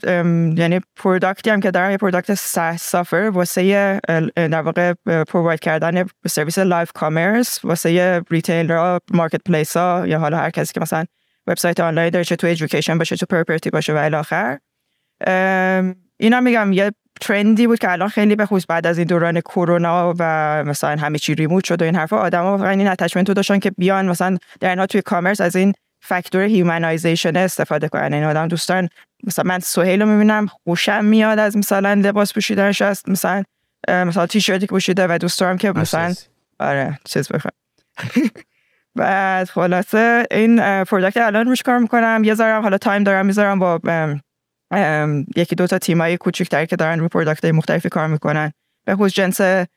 یعنی 0.57 0.79
پروداکتی 0.95 1.49
هم 1.49 1.59
که 1.59 1.71
دارم 1.71 1.91
یه 1.91 1.97
پروداکت 1.97 2.33
سافر 2.77 3.29
واسه 3.33 3.99
در 4.35 4.61
واقع 4.61 4.93
provide 5.27 5.59
کردن 5.59 6.05
سرویس 6.27 6.59
live 6.59 6.91
commerce 6.91 7.65
واسه 7.65 8.21
retailer 8.29 8.99
marketplace 9.11 9.77
ها 9.77 10.07
یا 10.07 10.19
حالا 10.19 10.37
هر 10.37 10.49
کسی 10.49 10.73
که 10.73 10.79
مثلا 10.79 11.05
وبسایت 11.47 11.79
آنلاین 11.79 12.09
داره 12.09 12.25
چه 12.25 12.35
تو 12.35 12.47
education 12.47 12.97
باشه 12.97 13.15
چه 13.15 13.25
property 13.25 13.69
باشه 13.69 13.93
و 13.93 13.97
الی 13.97 14.15
آخر. 14.15 14.57
اینا 16.17 16.41
میگم 16.41 16.73
یه 16.73 16.91
trend 17.21 17.60
ی 17.60 17.67
بود 17.67 17.79
که 17.79 17.91
الان 17.91 18.09
خیلی 18.09 18.35
به 18.35 18.45
خصوص 18.45 18.65
بعد 18.69 18.87
از 18.87 18.97
این 18.97 19.07
دوران 19.07 19.41
کرونا 19.41 20.13
و 20.19 20.23
مثلا 20.63 20.95
همه 21.01 21.19
چی 21.19 21.35
remote 21.35 21.63
شد 21.63 21.81
و 21.81 21.85
این 21.85 21.95
حرفا 21.95 22.17
آدما 22.17 22.57
واقعا 22.57 22.69
این 22.69 22.87
attachment 22.87 23.27
رو 23.27 23.33
داشتن 23.33 23.59
که 23.59 23.71
بیان 23.71 24.09
مثلا 24.09 24.37
در 24.59 24.85
توی 24.85 25.01
commerce 25.01 25.41
از 25.41 25.55
این 25.55 25.73
فاکتور 26.01 26.41
humanization 26.41 27.37
استفاده 27.37 27.89
کنن. 27.89 28.13
این 28.13 28.23
آدم 28.23 28.47
دوستان 28.47 28.89
مثلا 29.23 29.45
من 29.45 29.59
سهیل 29.59 30.01
رو 30.01 30.07
می‌بینم 30.07 30.47
خوشم 30.47 31.05
میاد 31.05 31.39
از 31.39 31.57
مثلا 31.57 31.93
لباس 31.93 32.33
پوشیدنش 32.33 32.81
است 32.81 33.09
مثلا 33.09 33.43
مثلا 33.87 34.27
تیشرتی 34.27 34.65
که 34.65 34.69
پوشیده 34.69 35.07
و 35.09 35.17
دوست 35.17 35.39
دارم 35.39 35.57
که 35.57 35.71
مثلا 35.71 36.13
آره 36.59 36.99
چیز 37.05 37.27
بخوام. 37.27 37.51
بعد 38.95 39.49
خلاصه 39.49 40.25
این 40.31 40.83
product 40.83 41.17
الان 41.17 41.45
روش 41.45 41.61
کار 41.61 41.77
می‌کنم. 41.77 42.21
یه 42.23 42.33
ذره 42.33 42.61
حالا 42.61 42.77
time 42.77 43.03
دارم 43.03 43.25
می‌ذارم 43.25 43.59
با 43.59 43.79
یکی 45.35 45.55
دو 45.55 45.67
تا 45.67 45.77
تیمای 45.77 46.17
کوچیک‌تر 46.17 46.65
که 46.65 46.75
دارن 46.75 46.99
روی 46.99 47.07
product 47.07 47.45
مختلفی 47.45 47.89
کار 47.89 48.07
می‌کنن. 48.07 48.51
به 48.85 48.95
خصوص 48.95 49.13
جنس 49.13 49.67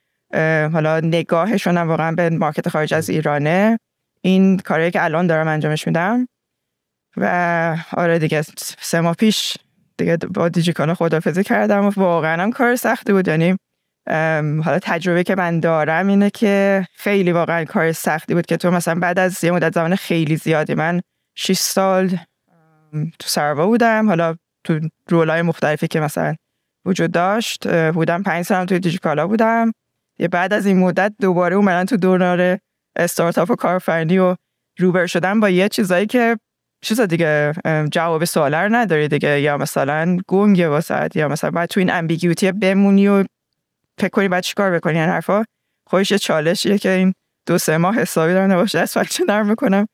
حالا 0.73 1.01
نگاهشون 1.01 1.79
واقعا 1.79 2.13
به 2.13 2.31
market 2.31 2.69
خارج 2.69 2.95
از 2.95 3.11
ایرانه. 3.11 3.79
این 4.21 4.59
کاری 4.59 4.91
که 4.91 5.05
الان 5.05 5.27
دارم 5.27 5.49
انجامش 5.49 5.87
میدم. 5.87 6.29
و 7.17 7.77
آره 7.93 8.19
دیگه 8.19 8.43
سه 8.59 9.01
ماه 9.01 9.15
پیش 9.15 9.57
دیگه 9.99 10.17
با 10.17 10.49
دیجیکالا 10.49 10.95
خدافزی 10.95 11.45
کردم 11.45 11.85
و 11.85 11.93
واقعا 11.97 12.43
هم 12.43 12.53
کار 12.53 12.77
سختی 12.77 13.13
بود. 13.13 13.29
یعنی 13.29 13.57
حالا 14.65 14.79
تجربه 14.83 15.23
که 15.23 15.35
من 15.35 15.61
دارم 15.61 16.07
اینه 16.07 16.31
که 16.31 16.87
خیلی 16.95 17.33
واقعا 17.33 17.65
کار 17.65 17.93
سختی 17.93 18.35
بود 18.35 18.47
که 18.47 18.57
تو 18.57 18.71
مثلا 18.71 18.95
بعد 18.95 19.19
از 19.19 19.45
یه 19.45 19.51
مدت 19.51 19.75
زمان 19.75 19.97
خیلی 19.97 20.37
زیادی 20.37 20.75
من 20.75 21.01
6 21.37 21.59
سال 21.59 22.09
تو 22.93 23.29
سروا 23.29 23.67
بودم. 23.67 24.09
حالا 24.09 24.37
تو 24.67 24.81
رولای 25.09 25.43
مختلفی 25.43 25.89
که 25.89 26.01
مثلا 26.01 26.35
وجود 26.85 27.13
داشت 27.13 27.69
بودم 27.93 28.23
پنج 28.23 28.45
سال 28.45 28.67
توی 28.67 28.79
دیجیکالا 28.79 29.27
بودم. 29.27 29.73
یه 30.19 30.29
بعد 30.29 30.53
از 30.53 30.67
این 30.67 30.79
مدت 30.79 31.13
دوباره 31.21 31.57
اومدن 31.57 31.85
تو 31.85 31.97
دوران 31.97 32.59
استارتاپ 32.97 33.51
و 33.51 33.55
کارفرنی 33.55 34.19
و 34.19 34.37
روبر 34.79 35.07
شدن 35.07 35.41
با 35.41 35.51
یه 35.51 35.69
چیزایی 35.69 36.07
که 36.07 36.37
چیز 36.81 37.01
دیگه 37.01 37.53
جواب 37.91 38.25
سوالا 38.25 38.63
رو 38.63 38.75
نداری 38.75 39.09
دیگه. 39.09 39.41
یا 39.41 39.57
مثلا 39.57 40.19
گنگه 40.29 40.69
واسه 40.69 41.09
یا 41.15 41.29
مثلا 41.29 41.51
باید 41.51 41.69
تو 41.69 41.81
این 41.81 41.91
امبیگیوتی 41.91 42.53
بمونی 42.53 43.09
و 43.09 43.25
فکر 43.99 44.09
کنی 44.09 44.29
باید 44.29 44.45
چیکار 44.45 44.71
بکنی. 44.71 44.99
این 44.99 45.09
حرفا 45.09 45.45
خودش 45.87 46.11
یه 46.11 46.19
چالشیه 46.19 46.79
که 46.79 46.91
این 46.91 47.15
دو 47.47 47.59
سه 47.59 47.77
ماه 47.77 47.95
حسابی 47.95 48.33
دارم 48.33 48.53
نباشه 48.53 48.79
از 48.79 48.97
نرم 49.29 49.49
می‌کنم. 49.49 49.87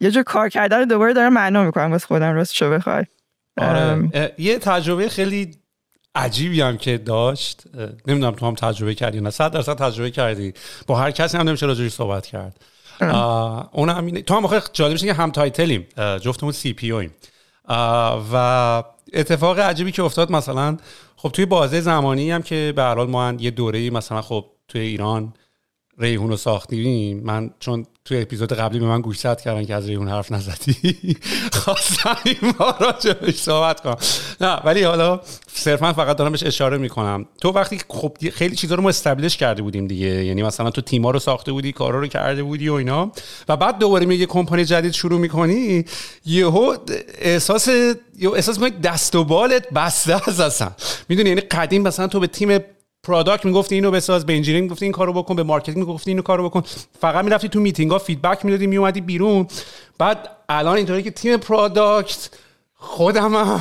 یه 0.00 0.10
جور 0.10 0.22
کار 0.22 0.48
کردن 0.48 0.84
دوباره 0.84 1.12
دارم 1.12 1.32
معنا 1.32 1.64
می‌کنم 1.64 1.92
واسه 1.92 2.06
خودم 2.06 2.34
راست 2.34 2.54
شو 2.54 2.70
بخوای. 2.70 3.04
آره. 3.60 4.32
یه 4.38 4.58
تجربه 4.58 5.08
خیلی 5.08 5.50
عجیبی 6.14 6.60
هم 6.60 6.76
که 6.76 6.98
داشت. 6.98 7.62
نمی‌دونم 8.06 8.34
تو 8.34 8.46
هم 8.46 8.54
تجربه 8.54 8.94
کردی 8.94 9.20
نه. 9.20 9.30
صد 9.30 9.52
درصد 9.52 9.78
تجربه 9.78 10.10
کردی. 10.10 10.52
با 10.86 10.96
هر 10.96 11.10
کسی 11.10 11.36
هم 11.36 11.48
نمیشه 11.48 11.66
راجعش 11.66 11.92
صحبت 11.92 12.26
کرد. 12.26 12.60
اون 13.72 13.88
هم 13.88 14.10
تو 14.10 14.34
هم 14.34 14.44
آخه 14.44 14.62
جالبش 14.72 15.04
که 15.04 15.12
هم 15.12 15.30
title 15.30 15.65
یم. 15.65 15.86
جفتمون 15.96 16.52
CPO 16.52 16.90
یم. 16.90 17.14
و 18.32 18.82
اتفاق 19.12 19.58
عجیبی 19.58 19.92
که 19.92 20.02
افتاد 20.02 20.32
مثلا 20.32 20.76
خب 21.16 21.28
توی 21.28 21.46
بازه 21.46 21.80
زمانی 21.80 22.30
هم 22.30 22.42
که 22.42 22.72
به 22.76 22.82
هر 22.82 22.94
حال 22.94 23.10
ما 23.10 23.34
یه 23.38 23.50
دوره 23.50 23.90
مثلا 23.90 24.22
خب 24.22 24.46
توی 24.68 24.80
ایران 24.80 25.34
ریحون 25.98 26.30
رو 26.30 26.36
ساختیم. 26.36 27.20
من 27.24 27.50
چون 27.58 27.86
توی 28.06 28.22
اپیزود 28.22 28.52
قبلی 28.52 28.78
به 28.78 28.86
من 28.86 29.00
گوشزد 29.00 29.40
کردن 29.40 29.64
که 29.64 29.74
از 29.74 29.88
ریحون 29.88 30.08
حرف 30.08 30.32
نزدی. 30.32 30.76
خواستم 31.52 32.16
این 32.24 32.54
ما 32.60 32.74
راجبش 32.80 33.34
صحبت 33.34 33.80
کنم. 33.80 33.96
نه 34.40 34.56
ولی 34.64 34.82
حالا 34.82 35.20
صرفا 35.52 35.92
فقط 35.92 36.16
دارم 36.16 36.32
بهش 36.32 36.42
اشاره 36.42 36.78
می‌کنم. 36.78 37.26
تو 37.40 37.50
وقتی 37.50 37.80
خب 37.88 38.16
خیلی 38.34 38.56
چیزا 38.56 38.74
رو 38.74 38.82
ما 38.82 38.88
establish 38.88 39.36
کرده 39.36 39.62
بودیم 39.62 39.86
دیگه. 39.86 40.06
یعنی 40.24 40.42
مثلا 40.42 40.70
تو 40.70 40.80
تیما 40.80 41.10
رو 41.10 41.18
ساخته 41.18 41.52
بودی 41.52 41.72
کارا 41.72 42.00
رو 42.00 42.06
کرده 42.06 42.42
بودی 42.42 42.68
و 42.68 42.74
اینا. 42.74 43.12
و 43.48 43.56
بعد 43.56 43.78
دوباره 43.78 44.06
میگه 44.06 44.26
کمپانی 44.26 44.64
جدید 44.64 44.92
شروع 44.92 45.20
می‌کنی 45.20 45.84
یهو 46.26 46.76
احساس 47.18 47.68
یه 48.18 48.30
احساس 48.34 48.58
دست 48.58 49.14
و 49.14 49.24
بالت 49.24 49.70
بسته 49.70 50.28
از 50.28 50.40
اصلا 50.40 50.70
می‌دونی 51.08 51.28
یعنی 51.28 51.40
قدیم 51.40 51.82
مثلا 51.82 52.06
تو 52.08 52.20
به 52.20 52.26
تیم 52.26 52.58
product 53.06 53.44
می‌گفتی 53.44 53.74
اینو 53.74 53.90
بساز 53.90 54.26
به 54.26 54.36
engineering 54.36 54.68
می‌گفتی 54.68 54.84
این 54.84 54.92
کارو 54.92 55.12
بکن 55.12 55.36
به 55.36 55.42
marketing 55.42 55.76
می‌گفتی 55.76 56.10
اینو 56.10 56.22
کارو 56.22 56.48
بکن. 56.48 56.62
فقط 57.00 57.24
می‌رفتی 57.24 57.48
تو 57.48 57.60
میتینگ 57.60 57.90
ها 57.90 57.98
feedback 57.98 58.44
می‌دادی 58.44 58.66
میومدی 58.66 59.00
بیرون. 59.00 59.48
بعد 59.98 60.28
الان 60.48 60.76
اینطوری 60.76 61.02
که 61.02 61.10
تیم 61.10 61.36
product 61.36 62.30
خودم 62.74 63.34
هم 63.34 63.60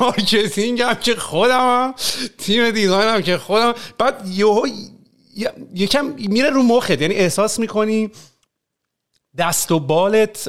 marketing 0.00 0.82
هم 0.82 0.94
که 0.94 1.14
خودم 1.14 1.60
هم 1.60 1.94
تیم 2.38 2.70
design 2.70 3.08
هم 3.08 3.22
که 3.22 3.38
خودم 3.38 3.74
بعد 3.98 4.28
یهو 4.28 4.66
یکم 5.74 6.14
میره 6.18 6.50
رو 6.50 6.62
مخت 6.62 7.00
یعنی 7.00 7.14
احساس 7.14 7.58
می‌کنی 7.58 8.10
دست 9.38 9.72
و 9.72 9.80
بالت 9.80 10.48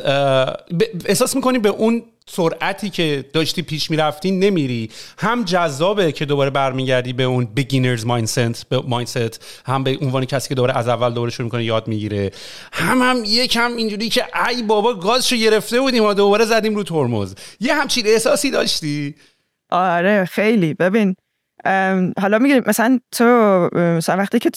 احساس 1.06 1.36
می‌کنی 1.36 1.60
به 1.60 1.70
اون 1.70 2.04
سرعتی 2.28 2.90
که 2.90 3.26
داشتی 3.34 3.62
پیش 3.62 3.92
می‌رفتی 3.92 4.32
نمیری. 4.32 4.90
هم 5.18 5.44
جذابه 5.44 6.12
که 6.12 6.26
دوباره 6.26 6.50
برمیگردی 6.50 7.14
به 7.14 7.24
اون 7.24 7.46
بگینرز 7.46 8.06
مایندست 8.06 8.74
مایندست 8.88 9.46
هم 9.66 9.84
به 9.84 9.98
عنوان 10.02 10.26
کسی 10.26 10.50
که 10.50 10.56
دوباره 10.56 10.78
از 10.78 10.88
اول 10.88 11.14
دوباره 11.14 11.32
شروع 11.32 11.46
می‌کنه 11.46 11.64
یاد 11.64 11.88
می‌گیره. 11.88 12.32
هم 12.72 13.02
هم 13.02 13.24
یکم 13.26 13.76
اینجوری 13.76 14.10
که 14.10 14.26
ای 14.50 14.64
بابا 14.64 14.94
گازشو 14.94 15.36
گرفته 15.36 15.82
بودیم 15.82 16.04
و 16.04 16.14
دوباره 16.14 16.46
زدیم 16.46 16.76
رو 16.76 16.84
ترمز. 16.84 17.36
یه 17.60 17.74
همچین 17.74 18.08
احساسی 18.08 18.52
داشتی؟ 18.52 19.16
آره 19.72 20.26
خیلی. 20.26 20.74
ببین 20.74 21.16
حالا 22.22 22.40
میگیم 22.40 22.64
مثلا 22.68 23.00
تو 23.12 23.24
مثلا 23.74 24.18
وقتی 24.18 24.40
که 24.40 24.52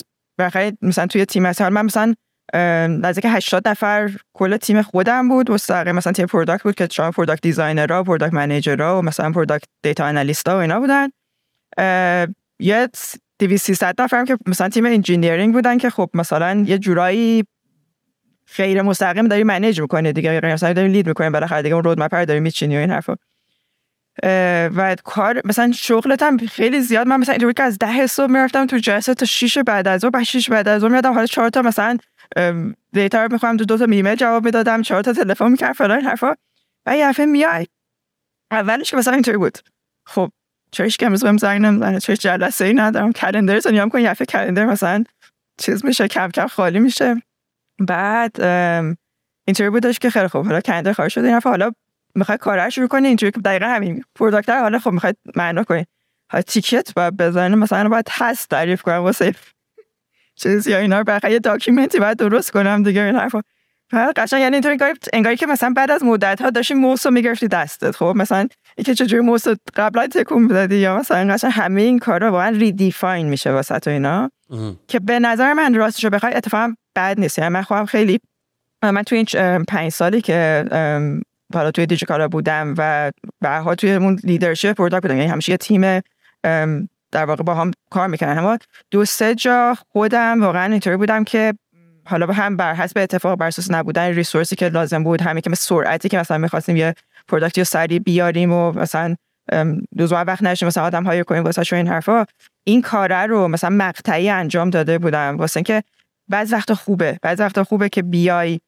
مثلا 0.83 1.07
توی 1.07 1.25
تیم 1.25 1.43
مثلا 1.43 1.71
من 1.71 1.85
مثلا 1.85 2.15
نزدیک 2.55 3.27
80 3.29 3.69
نفر 3.69 4.11
کل 4.33 4.57
تیم 4.57 4.83
خودم 4.83 5.29
بود. 5.29 5.51
مستقیم 5.51 5.95
مثلا 5.95 6.13
تیم 6.13 6.27
product 6.27 6.63
بود 6.63 6.75
که 6.75 6.89
شما 6.91 7.11
product 7.11 7.43
designer 7.43 8.03
ها 8.03 8.07
product 8.07 8.35
manager 8.35 8.91
ها 8.91 8.99
و 8.99 9.03
مثلا 9.03 9.33
product 9.33 9.65
data 9.83 10.05
analyst 10.05 10.49
و 10.49 10.55
اینا 10.55 10.81
بودن. 10.81 11.09
یه 12.59 12.89
200 13.39 14.01
نفر 14.01 14.25
که 14.25 14.39
مثلا 14.47 14.69
تیم 14.69 14.87
engineering 14.87 15.53
بودن 15.53 15.79
که 15.79 15.91
خب 15.91 16.11
مثلا 16.15 16.65
یه 16.67 16.79
جورایی 16.79 17.45
غیر 18.47 18.83
مستقیم 18.83 19.29
داری 19.29 19.45
manage 19.45 19.81
می‌کنه 19.81 20.13
دیگه. 20.13 20.41
مثلا 20.45 20.73
داری 20.73 20.89
lead 20.89 21.07
می‌کنه 21.07 21.31
بالاخره 21.31 21.63
دیگه 21.63 21.75
اون 21.75 21.85
roadmap 21.85 22.15
رو 22.15 22.25
داری 22.25 22.41
میچینی 22.41 22.77
و 22.77 22.81
این 22.81 22.91
حرفا. 22.91 23.17
و 24.77 24.97
کار 25.05 25.41
مثلا 25.45 25.73
شغلت 25.73 26.23
هم 26.23 26.37
خیلی 26.37 26.81
زیاد. 26.81 27.07
من 27.07 27.17
مثلا 27.17 27.33
اینطوری 27.33 27.55
که 27.55 27.63
از 27.63 27.79
ده 27.79 28.07
صبح 28.07 28.31
می‌رفتم 28.31 28.67
تو 28.67 28.79
جلسه 28.79 29.15
تا 29.15 29.27
6 29.27 29.59
بعد 29.59 29.89
از 29.89 30.01
ظهر. 30.01 30.11
بعد 30.11 30.23
6 30.23 30.51
بعد 30.51 30.69
از 30.69 30.81
ظهر 30.81 30.91
میادم 30.91 31.15
حالا 31.15 31.27
4 31.27 31.49
تا 31.49 31.63
مثلا 31.63 31.99
دیتا 32.93 33.25
رو 33.25 33.33
می‌خوام 33.33 33.57
دو, 33.57 33.65
دو 33.65 33.79
تا 33.79 33.87
میمه 33.87 34.17
جواب 34.17 34.45
می‌دادم 34.45 34.83
چهار 34.83 35.03
تا 35.03 35.13
تلفن 35.13 35.51
می‌کرد 35.51 35.73
فلان 35.73 36.01
حرفا. 36.01 36.35
و 36.87 36.97
یه 36.97 37.09
دفعه 37.09 37.27
میای. 37.27 37.67
اولش 38.51 38.91
که 38.91 38.97
مثلا 38.97 39.15
اینطوری 39.15 39.39
بود. 39.39 39.59
خب 40.07 40.31
چرا 40.71 40.89
که 40.89 41.07
امروز 41.07 41.25
بهم 41.25 41.37
زنگ 41.37 41.63
نمی‌زنه؟ 41.63 42.01
چرا 42.01 42.17
جلسه 42.17 42.65
ای 42.65 42.75
ندارم؟ 42.75 43.13
کلندر 43.13 43.61
رو 43.65 43.71
نیام 43.71 43.89
کن 43.89 44.01
یه 44.01 44.15
کلندر 44.15 44.67
مثلا 44.67 45.05
چیز 45.59 45.85
میشه 45.85 46.09
کم 46.09 46.29
کم 46.29 46.47
خالی 46.47 46.79
میشه. 46.79 47.23
بعد 47.79 48.41
اینطوری 49.47 49.71
بودش 49.71 49.99
که 49.99 50.11
خیلی 50.11 50.29
خوب. 50.29 50.47
حالا 50.47 50.61
کلندر 50.61 50.93
خالی 50.93 51.11
شده 51.11 51.29
این 51.29 51.41
حالا 51.45 51.73
می‌خوای 52.15 52.39
کارش 52.39 52.75
شروع 52.75 52.89
کنی؟ 52.89 53.09
اینطوری 53.09 53.33
که 53.33 53.41
دقیقا 53.41 53.67
همین. 53.67 54.05
پروداکتر 54.15 54.61
حالا 54.61 54.79
خب 54.79 54.91
می‌خوای 54.91 55.15
معنا 55.37 55.65
کنی. 55.65 55.87
ها 56.33 56.43
تیکت 56.43 56.93
و 56.97 57.11
بزنه 57.11 57.57
مثلا 57.57 57.89
باید 57.89 58.09
هست 58.11 58.49
تعریف 58.51 58.83
کنم 58.83 58.99
واسه 58.99 59.35
چیز 60.39 60.67
یا 60.67 60.79
اینا 60.79 61.01
رو 61.01 61.31
یه 61.31 61.39
داکیومنتی 61.39 61.99
باید 61.99 62.17
درست 62.17 62.53
کنم 62.53 62.83
دیگه 62.83 63.03
این 63.03 63.17
حرفا. 63.17 63.41
فقط 63.91 64.19
قشنگ 64.19 64.41
یعنی 64.41 64.57
اینطوری 64.57 64.79
انگاری 65.13 65.37
که 65.37 65.47
مثلا 65.47 65.73
بعد 65.77 65.91
از 65.91 66.05
مدت 66.05 66.43
ها 66.43 66.51
داشتی 66.51 66.75
موس 66.75 67.07
رو 67.07 67.13
می‌گرفتی 67.13 67.49
دستت. 67.49 67.97
خب 67.97 68.13
مثلا 68.17 68.49
اینکه 68.77 68.95
چجوری 68.95 69.23
موس 69.23 69.45
قبلا 69.77 70.07
تکون 70.07 70.49
بدادی 70.49 70.77
یا 70.77 70.99
مثلا 70.99 71.35
قشنگ 71.35 71.53
همه 71.55 71.83
این 71.83 71.99
کارا 71.99 72.33
واقعا 72.33 72.49
ریدیفاین 72.49 73.29
میشه 73.29 73.53
واسه 73.53 73.79
تو 73.79 73.91
اینا. 73.91 74.31
که 74.89 75.01
به 75.01 75.19
نظر 75.19 75.53
من 75.53 75.75
راستش 75.75 76.05
رو 76.05 76.11
بخوای 76.11 76.35
اتفاقا 76.35 76.75
بد 76.97 77.21
نیست. 77.21 77.39
یعنی 77.39 77.51
من 77.51 77.63
خودم 77.63 77.85
خیلی 77.85 78.21
من 78.83 79.03
توی 79.03 79.19
این 79.19 79.65
پنج 79.65 79.93
سالی 79.93 80.21
که 80.21 80.65
حالا 81.55 81.71
توی 81.71 81.87
دیجیکالا 81.87 82.29
بودم 82.29 82.75
و 82.79 83.11
بعدها 83.41 83.75
توی 83.75 83.93
اون 83.93 84.19
leadership 84.25 84.73
product 84.73 85.03
بودم. 85.03 85.17
یعنی 85.17 85.31
همیشه 85.31 85.53
یه 85.53 85.57
تیم 85.57 86.01
در 87.13 87.25
واقع 87.25 87.43
با 87.43 87.55
هم 87.55 87.71
کار 87.91 88.09
می‌کنن 88.09 88.39
اما 88.39 88.59
دو 88.91 89.05
سه 89.05 89.35
جا 89.35 89.77
خودم 89.93 90.43
واقعا 90.43 90.73
اینطوری 90.73 90.97
بودم 90.97 91.25
که 91.25 91.55
حالا 92.07 92.27
با 92.27 92.33
هم 92.33 92.57
بر 92.57 92.75
حسب 92.75 92.99
اتفاق 92.99 93.39
بر 93.39 93.47
اساس 93.47 93.71
نبودن 93.71 94.07
resource 94.07 94.51
ی 94.51 94.57
که 94.57 94.69
لازم 94.69 95.05
بود 95.05 95.23
همین 95.23 95.41
که 95.41 95.55
سرعتی 95.55 96.09
که 96.09 96.19
مثلا 96.19 96.39
می‌خواستیم 96.39 96.77
یه 96.77 96.95
product 97.29 97.60
ی 97.60 97.65
سریع 97.65 97.99
بیاریم 97.99 98.53
و 98.53 98.73
مثلا 98.73 99.17
لزوما 99.97 100.25
وقت 100.27 100.43
نشه 100.43 100.67
مثلا 100.67 100.85
آدم 100.85 101.05
های 101.05 101.25
کنیم 101.25 101.45
واسه 101.45 101.77
این 101.77 101.89
حرفا 101.89 102.27
این 102.65 102.83
کاره 102.83 103.27
رو 103.27 103.49
مثلا 103.49 103.71
مقطعی 103.71 104.31
انجام 104.31 104.71
داده 104.71 104.99
بودم. 104.99 105.37
واسه 105.39 105.59
اینکه 105.59 105.83
بعض 106.29 106.53
وقت 106.53 106.73
خوبه. 106.73 107.19
بعض 107.23 107.41
وقت 107.41 107.63
خوبه 107.63 107.89
که 107.89 108.03
بیای. 108.03 108.61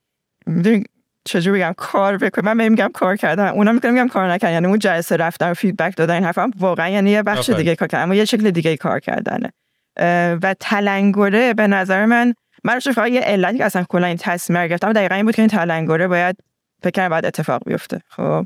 چجوری 1.24 1.60
بگم 1.60 1.74
کار 1.76 2.16
بکنم؟ 2.16 2.52
من 2.52 2.68
میگم 2.68 2.90
کار 2.94 3.16
کردم 3.16 3.46
اونا 3.46 3.72
میگم 3.72 3.92
میگم 3.92 4.08
کار 4.08 4.32
نکردن. 4.32 4.52
یعنی 4.52 4.66
اون 4.66 4.78
جلسه 4.78 5.16
رفتن 5.16 5.52
feedback 5.52 5.96
دادن 5.96 6.14
این 6.14 6.24
حرفا 6.24 6.50
واقعا 6.58 6.88
یعنی 6.88 7.10
یه 7.10 7.22
بخش 7.22 7.50
دیگه 7.50 7.76
کار 7.76 7.88
کردن. 7.88 8.02
اما 8.02 8.14
یه 8.14 8.24
شکل 8.24 8.50
دیگه 8.50 8.76
کار 8.76 9.00
کردنه. 9.00 9.52
و 10.42 10.54
تلنگره 10.60 11.54
به 11.54 11.66
نظر 11.66 12.06
من 12.06 12.34
من 12.64 12.78
فقط 12.78 13.08
یه 13.08 13.20
علتی 13.20 13.58
که 13.58 13.64
اصلا 13.64 13.84
کلا 13.88 14.06
این 14.06 14.16
تصمیم 14.16 14.66
گرفتم 14.66 14.92
دقیقا 14.92 15.14
این 15.14 15.24
بود 15.24 15.34
که 15.34 15.42
این 15.42 15.48
تلنگره 15.48 16.08
باید 16.08 16.36
فکر 16.82 17.08
بعد 17.08 17.26
اتفاق 17.26 17.62
بیفته. 17.66 18.00
خب. 18.08 18.44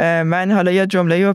من 0.00 0.50
حالا 0.50 0.72
یه 0.72 0.86
جمله 0.86 1.34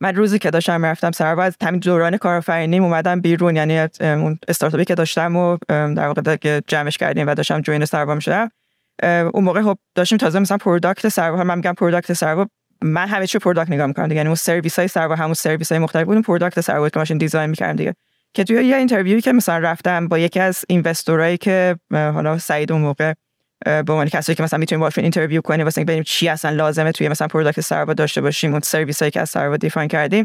من 0.00 0.14
روزی 0.14 0.38
که 0.38 0.50
داشتم 0.50 0.84
رفتم 0.84 1.10
سر 1.10 1.40
از 1.40 1.56
همین 1.62 1.80
دوران 1.80 2.16
کارآفرینی 2.16 2.78
اومدم 2.78 3.20
بیرون. 3.20 3.56
یعنی 3.56 3.78
اون 4.00 4.38
استارتاپی 4.48 4.84
که 4.84 4.94
داشتم 4.94 5.36
و 5.36 5.56
در 5.68 6.06
واقع 6.06 6.60
جمعش 6.66 6.98
کردیم 6.98 7.26
و 7.26 7.34
داشتم 7.34 7.60
join 7.60 7.84
سروا 7.84 8.20
شدم 8.20 8.50
اون 9.02 9.44
موقع 9.44 9.62
خب 9.62 9.78
داشتیم 9.94 10.18
تازه 10.18 10.38
مثلا 10.38 10.56
product 10.56 11.08
سروا 11.08 11.44
من 11.44 11.54
میگم 11.54 11.72
product 11.72 12.12
سروا 12.12 12.46
من 12.82 13.08
همه 13.08 13.26
چی 13.26 13.38
product 13.38 13.70
نگاه 13.70 13.86
می‌کنم 13.86 14.08
دیگه. 14.08 14.16
یعنی 14.16 14.26
اون 14.26 14.34
سرویس 14.34 14.78
های 14.78 14.88
سروا 14.88 15.14
همون 15.14 15.34
سرویس 15.34 15.72
های 15.72 15.78
مختلف 15.78 16.04
بود 16.04 16.24
product 16.24 16.60
سروا 16.60 16.88
که 16.88 16.98
ماشین 16.98 17.18
design 17.18 17.50
می‌کردم 17.50 17.76
دیگه. 17.76 17.94
که 18.34 18.44
توی 18.44 18.64
یه 18.64 18.76
interview 18.76 19.16
ی 19.16 19.20
که 19.20 19.32
مثلا 19.32 19.58
رفتم 19.58 20.08
با 20.08 20.18
یکی 20.18 20.40
از 20.40 20.64
investor 20.68 21.22
ایی 21.22 21.36
که 21.36 21.76
حالا 21.90 22.38
سعید 22.38 22.72
اون 22.72 22.80
موقع 22.80 23.12
به 23.64 23.84
عنوان 23.88 24.08
کسایی 24.08 24.36
که 24.36 24.42
مثلا 24.42 24.58
می‌تونیم 24.58 24.80
باشون 24.80 25.04
interview 25.04 25.40
کنیم 25.40 25.64
واسه 25.64 25.84
ببینیم 25.84 26.02
چی 26.02 26.28
اصلا 26.28 26.50
لازمه 26.50 26.92
توی 26.92 27.08
مثلا 27.08 27.28
product 27.28 27.60
سروا 27.60 27.94
داشته 27.94 28.20
باشیم 28.20 28.52
اون 28.52 28.60
سرویس 28.60 29.02
هایی 29.02 29.10
که 29.10 29.20
از 29.20 29.30
سروا 29.30 29.56
define 29.56 29.88
کردیم. 29.88 30.24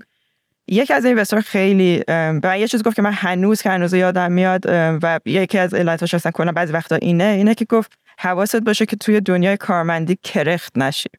یکی 0.67 0.93
از 0.93 1.05
investor 1.05 1.41
خیلی 1.41 2.03
به 2.41 2.59
یه 2.59 2.67
چیز 2.67 2.83
گفت 2.83 2.95
که 2.95 3.01
من 3.01 3.11
هنوز 3.13 3.61
که 3.61 3.69
هنوز 3.69 3.93
یادم 3.93 4.31
میاد 4.31 4.65
و 5.03 5.19
یکی 5.25 5.57
از 5.57 5.73
علتاش 5.73 6.13
اصلا 6.13 6.31
کلا 6.31 6.51
بعضی 6.51 6.73
وقتا 6.73 6.95
اینه 6.95 7.23
اینه 7.23 7.55
که 7.55 7.65
گفت 7.65 7.91
حواست 8.19 8.55
باشه 8.55 8.85
که 8.85 8.95
توی 8.95 9.21
دنیای 9.21 9.57
کارمندی 9.57 10.17
کرخت 10.23 10.77
نشی. 10.77 11.09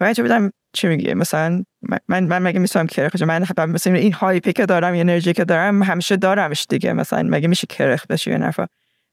و 0.00 0.14
بدم 0.18 0.52
چی 0.72 0.88
میگه 0.88 1.14
مثلا 1.14 1.64
من 2.08 2.24
من 2.24 2.42
مگه 2.42 2.58
می‌تونم 2.58 2.86
کرخت 2.86 3.22
من 3.22 3.44
مثلا 3.58 3.94
این 3.94 4.12
هایپی 4.12 4.52
که 4.52 4.66
دارم 4.66 4.94
انرژی 4.94 5.32
که 5.32 5.44
دارم 5.44 5.82
همیشه 5.82 6.16
دارمش 6.16 6.66
دیگه. 6.68 6.92
مثلا 6.92 7.22
مگه 7.22 7.48
میشه 7.48 7.66
کرخت 7.66 8.08
بشی 8.08 8.30
یه 8.30 8.38
نفر 8.38 8.66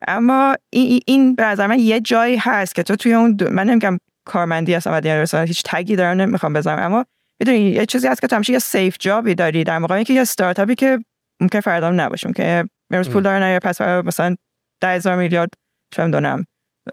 اما 0.08 0.56
این 0.70 1.00
این 1.06 1.36
به 1.36 1.44
نظر 1.44 1.68
من 1.68 1.80
یه 1.80 2.00
جایی 2.00 2.38
هست 2.38 2.76
که 2.76 2.84
تو 2.84 2.96
توی 2.96 3.14
اون 3.14 3.38
من 3.52 3.70
نمیگم 3.70 3.98
کارمندی 4.26 4.74
هستم 4.74 4.92
و 4.92 5.22
مثلا 5.22 5.42
هیچ 5.42 5.64
تگی 5.66 5.96
دارم 5.96 6.22
نمی‌خوام 6.22 6.54
بزنم. 6.54 6.80
اما 6.80 7.06
می‌دونی 7.40 7.60
یه 7.60 7.86
چیزی 7.86 8.08
هست 8.08 8.22
که 8.22 8.28
تو 8.28 8.36
همیشه 8.36 8.54
یه 8.54 8.60
سیف 8.60 8.96
جابی 9.00 9.36
داری. 9.36 9.64
در 9.64 9.78
مقابل 9.78 9.96
اینکه 9.96 10.14
یه 10.14 10.22
استارتاپی 10.22 10.76
که 10.76 11.00
ممکن 11.40 11.60
فردا 11.60 11.90
نباشه. 11.90 12.34
که 12.34 12.66
امروز 12.92 13.10
پول 13.10 13.24
داره 13.24 13.40
نه 13.40 13.60
پس 13.60 13.82
مثلا 13.82 14.36
10000 14.82 15.16
میلیارد 15.16 15.50
چه 15.92 16.06
می‌دونم. 16.06 16.46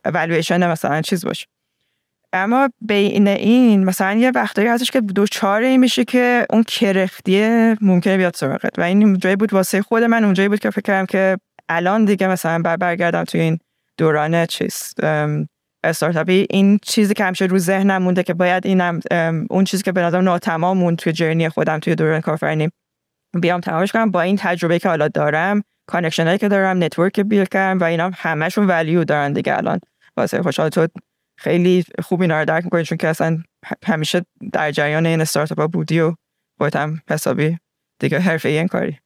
والویشن 0.04 0.70
مثلا 0.70 1.02
چیز 1.02 1.24
باشه. 1.24 1.46
اما 2.32 2.68
بین 2.80 3.28
این 3.28 3.84
مثلا 3.84 4.14
یه 4.14 4.30
وقتایی 4.30 4.68
هستش 4.68 4.90
که 4.90 5.00
دو 5.00 5.26
چاره 5.26 5.76
میشه 5.76 6.04
که 6.04 6.46
اون 6.50 6.62
کرختیه 6.62 7.76
ممکنه 7.80 8.16
بیاد 8.16 8.34
سراغت. 8.34 8.78
و 8.78 8.82
این 8.82 9.18
جایی 9.18 9.36
بود 9.36 9.52
واسه 9.52 9.82
خود 9.82 10.02
من 10.02 10.24
اونجایی 10.24 10.48
بود 10.48 10.58
که 10.58 10.70
فکر 10.70 10.82
کردم 10.82 11.06
که 11.06 11.38
الان 11.68 12.04
دیگه 12.04 12.28
مثلا 12.28 12.62
بر 12.62 12.76
برگردم 12.76 13.24
توی 13.24 13.40
این 13.40 13.58
دوران 13.96 14.46
چیز 14.46 14.94
استارتاپی. 15.84 16.46
این 16.50 16.78
چیزی 16.82 17.14
که 17.14 17.24
همیشه 17.24 17.44
رو 17.44 17.58
ذهنم 17.58 18.02
مونده 18.02 18.22
که 18.22 18.34
باید 18.34 18.66
اینم 18.66 19.00
اون 19.50 19.64
چیزی 19.64 19.82
که 19.82 19.92
به 19.92 20.02
نظرم 20.02 20.24
ناتمام 20.24 20.78
مون 20.78 20.96
توی 20.96 21.12
journey 21.12 21.48
خودم 21.48 21.78
توی 21.78 21.94
دوران 21.94 22.20
کارآفرینی 22.20 22.68
بیام 23.40 23.60
تمامش 23.60 23.92
کنم. 23.92 24.10
با 24.10 24.20
این 24.20 24.36
تجربه 24.36 24.78
که 24.78 24.88
حالا 24.88 25.08
دارم 25.08 25.62
connection 25.88 26.26
هایی 26.26 26.38
که 26.38 26.48
دارم 26.48 26.84
network 26.84 27.20
build 27.20 27.44
کردم 27.44 27.78
و 27.78 27.84
اینا 27.84 28.10
همشون 28.14 28.66
value 28.66 29.04
دارن 29.04 29.32
دیگه 29.32 29.56
الان. 29.56 29.80
واسه 30.16 30.42
خوشحال 30.42 30.68
تو 30.68 30.88
خیلی 31.36 31.84
خوب 32.02 32.20
اینا 32.20 32.38
رو 32.38 32.44
درک 32.44 32.64
می‌کنی 32.64 32.84
چون 32.84 32.98
که 32.98 33.08
اصلا 33.08 33.42
همیشه 33.84 34.26
در 34.52 34.70
جریان 34.70 35.06
این 35.06 35.20
استارتاپ 35.20 35.70
بودی 35.72 36.00
و 36.00 36.14
باید 36.58 36.76
هم 36.76 37.02
حسابی 37.10 37.58
دیگه 37.98 38.18
حرفه 38.18 38.48
این 38.48 38.68
کاری. 38.68 38.98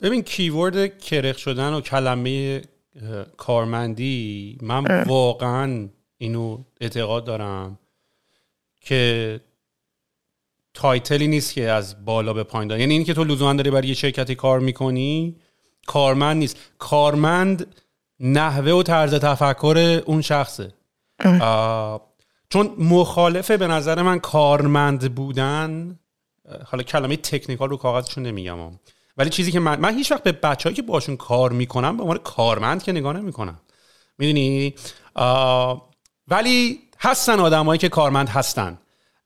ببین 0.00 0.22
keyword 0.22 0.98
کرخت 0.98 1.38
شدن 1.38 1.72
و 1.72 1.80
کلمه 1.80 2.62
کارمندی 3.36 4.58
من 4.62 5.04
واقعا 5.04 5.88
اینو 6.18 6.58
اعتقاد 6.80 7.24
دارم 7.24 7.78
که 8.80 9.40
تایتلی 10.74 11.28
نیست 11.28 11.54
که 11.54 11.70
از 11.70 12.04
بالا 12.04 12.32
به 12.32 12.42
پایین 12.44 12.68
داره. 12.68 12.80
یعنی 12.80 12.94
این 12.94 13.04
که 13.04 13.14
تو 13.14 13.24
لزوما 13.24 13.54
داری 13.54 13.70
برای 13.70 13.88
یه 13.88 13.94
شرکتی 13.94 14.34
کار 14.34 14.60
می‌کنی 14.60 15.36
کارمند 15.86 16.36
نیست. 16.36 16.56
کارمند 16.78 17.74
نحوه 18.20 18.72
و 18.72 18.82
طرز 18.82 19.14
تفکر 19.14 20.02
اون 20.06 20.20
شخصه. 20.20 20.72
چون 22.50 22.74
مخالفه 22.78 23.56
به 23.56 23.66
نظر 23.66 24.02
من 24.02 24.18
کارمند 24.18 25.14
بودن 25.14 25.98
حالا 26.66 26.82
کلمه 26.82 27.16
تکنیکال 27.16 27.68
رو 27.68 27.76
کاغذشون 27.76 28.26
نمیگم 28.26 28.78
ولی 29.16 29.30
چیزی 29.30 29.52
که 29.52 29.60
من 29.60 29.80
من 29.80 29.94
هیچ 29.94 30.12
وقت 30.12 30.22
به 30.22 30.32
بچه‌ای 30.32 30.74
که 30.74 30.82
باشون 30.82 31.16
کار 31.16 31.52
می‌کنم 31.52 31.96
به 31.96 32.02
عنوان 32.02 32.18
کارمند 32.18 32.82
که 32.82 32.92
نگاه 32.92 33.12
نمی‌کنم. 33.12 33.60
می‌دونی؟ 34.18 34.74
ولی 36.28 36.80
هستن 37.00 37.40
آدمایی 37.40 37.78
که 37.78 37.88
کارمند 37.88 38.28
هستن. 38.28 38.78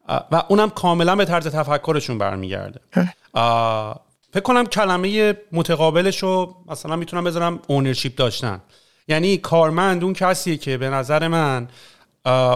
و 0.08 0.42
اونم 0.48 0.70
کاملا 0.70 1.16
به 1.16 1.24
طرز 1.24 1.46
تفکرشون 1.46 2.18
برمیگرده. 2.18 2.80
فکر 4.32 4.42
کنم 4.42 4.66
کلمه 4.66 5.34
متقابلش 5.52 6.22
رو 6.22 6.54
مثلا 6.68 6.96
می‌تونم 6.96 7.24
بذارم 7.24 7.60
ownership 7.66 8.14
داشتن. 8.14 8.62
یعنی 9.08 9.36
کارمند 9.36 10.04
اون 10.04 10.12
کسیه 10.12 10.56
که 10.56 10.78
به 10.78 10.90
نظر 10.90 11.28
من 11.28 11.68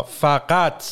فقط 0.09 0.85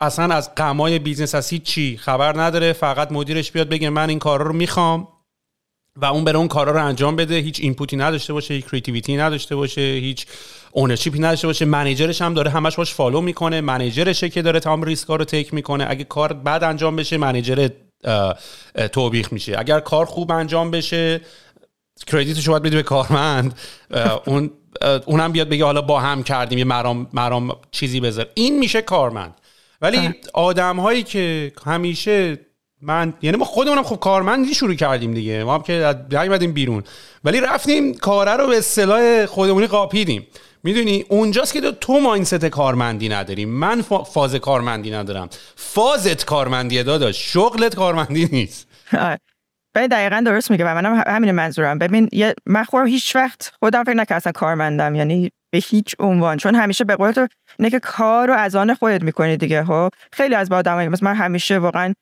اصلا 0.00 0.34
از 0.34 0.54
غمای 0.54 0.98
business 0.98 1.34
از 1.34 1.50
چی 1.64 1.96
خبر 1.96 2.40
نداره 2.40 2.72
فقط 2.72 3.12
مدیرش 3.12 3.52
بیاد 3.52 3.68
بگه 3.68 3.90
من 3.90 4.08
این 4.08 4.18
کارا 4.18 4.46
رو 4.46 4.52
می‌خوام 4.52 5.08
و 5.96 6.04
اون 6.04 6.24
بره 6.24 6.38
اون 6.38 6.48
کارا 6.48 6.72
رو 6.72 6.86
انجام 6.86 7.16
بده. 7.16 7.34
هیچ 7.34 7.60
input 7.60 7.90
ی 7.90 7.96
نداشته 7.96 8.32
باشه 8.32 8.54
هیچ 8.54 8.66
creativity 8.66 9.12
ی 9.12 9.16
نداشته 9.16 9.56
باشه 9.56 9.80
هیچ 9.80 10.26
ownership 10.72 11.13
ی 11.13 11.18
نداشته 11.18 11.46
باشه. 11.46 11.64
manager 11.64 12.09
ش 12.09 12.22
هم 12.22 12.34
داره 12.34 12.50
همش 12.50 12.76
باش 12.76 12.94
follow 12.94 13.20
می‌کنه. 13.20 13.60
manager 13.60 14.08
شه 14.08 14.28
که 14.28 14.42
داره 14.42 14.60
تمام 14.60 14.82
ریسکا 14.82 15.16
رو 15.16 15.24
take 15.24 15.54
می‌کنه. 15.54 15.86
اگه 15.88 16.04
کار 16.04 16.32
بد 16.32 16.64
انجام 16.64 16.96
بشه 16.96 17.16
manager 17.16 17.68
توبیخ 18.92 19.32
میشه. 19.32 19.58
اگر 19.58 19.80
کار 19.80 20.04
خوب 20.04 20.32
انجام 20.32 20.70
بشه 20.70 21.20
credit 22.06 22.38
ش 22.38 22.48
باید 22.48 22.62
بده 22.62 22.76
به 22.76 22.82
کارمند. 22.82 23.58
اون 24.26 24.50
اونم 25.06 25.32
بیاد 25.32 25.48
بگه 25.48 25.64
حالا 25.64 25.82
با 25.82 26.00
هم 26.00 26.22
کردیم 26.22 26.58
یه 26.58 26.64
مرام, 26.64 27.08
مرام 27.12 27.56
چیزی 27.70 28.00
بذار. 28.00 28.26
این 28.34 28.58
میشه 28.58 28.82
کارمند. 28.82 29.34
ولی 29.80 30.14
آدم 30.34 30.80
هایی 30.80 31.02
که 31.02 31.52
همیشه 31.64 32.38
من 32.82 33.14
یعنی 33.22 33.36
ما 33.36 33.44
خودمونم 33.44 33.82
خب 33.82 33.96
کارمندی 33.96 34.54
شروع 34.54 34.74
کردیم 34.74 35.14
دیگه. 35.14 35.44
ما 35.44 35.54
هم 35.54 35.62
که 35.62 35.94
نیومدیم 36.10 36.52
بیرون. 36.52 36.84
ولی 37.24 37.40
رفتیم 37.40 37.94
کاره 37.94 38.32
رو 38.32 38.46
به 38.46 38.58
اصطلاح 38.58 39.26
خودمونی 39.26 39.66
قاپیدیم. 39.66 40.26
می‌دونی 40.62 41.04
اونجاست 41.08 41.52
که 41.52 41.60
تو 41.60 42.00
ماینست 42.00 42.44
کارمندی 42.44 43.08
نداری. 43.08 43.44
من 43.44 43.82
فاز 44.12 44.34
کارمندی 44.34 44.90
ندارم. 44.90 45.28
فازت 45.56 46.24
کارمندی 46.24 46.82
داداش. 46.82 47.32
شغلت 47.32 47.74
کارمندی 47.74 48.28
نیست. 48.32 48.68
به 49.74 49.88
دقیقا 49.88 50.22
درست 50.26 50.50
میگه 50.50 50.64
و 50.64 50.74
منم 50.74 51.02
همین 51.06 51.30
منظورم. 51.30 51.78
ببین 51.78 52.08
یه 52.12 52.34
من 52.46 52.64
خودم 52.64 52.86
هیچ 52.86 53.16
وقت 53.16 53.52
خودم 53.58 53.84
فکر 53.84 53.94
نکردم 53.94 54.16
اصلا 54.16 54.32
کارمندم. 54.32 54.94
یعنی 54.94 55.30
به 55.52 55.58
هیچ 55.58 55.94
عنوان. 55.98 56.36
چون 56.36 56.54
همیشه 56.54 56.84
به 56.84 56.96
قول 56.96 57.12
تو 57.12 57.28
اینه 57.58 57.70
که 57.70 57.78
کار 57.78 58.28
رو 58.28 58.34
از 58.34 58.56
آن 58.56 58.74
خودت 58.74 59.02
می‌کنی 59.02 59.36
دیگه 59.36 59.64
خب؟ 59.64 59.90
خیلی 60.12 60.34
از 60.34 60.48
با 60.48 60.56
آدمایی 60.56 60.88
مثلا 60.88 61.10
من 61.10 61.16
همیشه 61.16 61.58
واقعا 61.58 61.94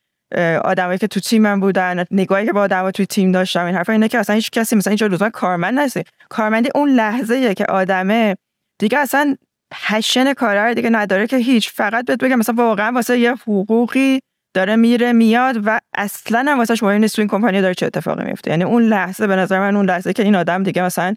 آدمایی 0.65 0.99
که 0.99 1.07
تو 1.07 1.21
تیمم 1.21 1.61
بودن 1.61 2.05
نگاهی 2.11 2.47
که 2.47 2.53
با 2.53 2.61
آدما 2.61 2.91
تو 2.91 3.05
تیم 3.05 3.33
داشتم 3.33 3.65
این 3.65 3.75
حرفا 3.75 3.93
اینه 3.93 4.09
که 4.09 4.19
اصلا 4.19 4.37
هیچ 4.37 4.51
کسی 4.51 4.77
مثلا 4.77 4.91
اینجا 4.91 5.07
لزوما 5.07 5.31
کارمند 5.31 5.79
نیست 5.79 5.99
کارمندی 6.29 6.71
اون 6.75 6.91
لحظه 6.91 7.55
که 7.55 7.65
آدمه 7.65 8.37
دیگه 8.79 8.99
اصلا 8.99 9.37
passion 9.71 10.33
کاره 10.33 10.63
رو 10.63 10.75
دیگه 10.75 10.91
نداره 10.91 11.27
که 11.27 11.37
هیچ. 11.37 11.71
فقط 11.71 12.05
بهت 12.05 12.19
بگم 12.19 12.37
مثلا 12.37 12.55
واقعا 12.55 12.93
واسه 12.93 13.19
یه 13.19 13.33
حقوقی 13.33 14.21
داره 14.55 14.77
میره 14.77 15.13
میاد 15.13 15.67
و 15.67 15.79
اصلا 15.95 16.45
هم 16.49 16.59
واسه 16.59 16.75
مهم 16.83 17.01
نیست 17.01 17.17
تو 17.17 17.27
کمپانی 17.27 17.61
داره 17.61 17.75
چه 17.75 17.87
اتفاقی 17.87 18.25
میفته. 18.25 18.51
یعنی 18.51 18.65
اون 18.65 18.83
لحظه 18.83 19.27
به 19.27 19.37
نظر 19.37 19.59
من 19.61 19.77
اون 19.77 19.87
لحظه 19.87 20.13
که 20.13 20.23
این 20.23 20.35
آدم 20.35 20.63
دیگه 20.63 20.83
مثلا 20.83 21.15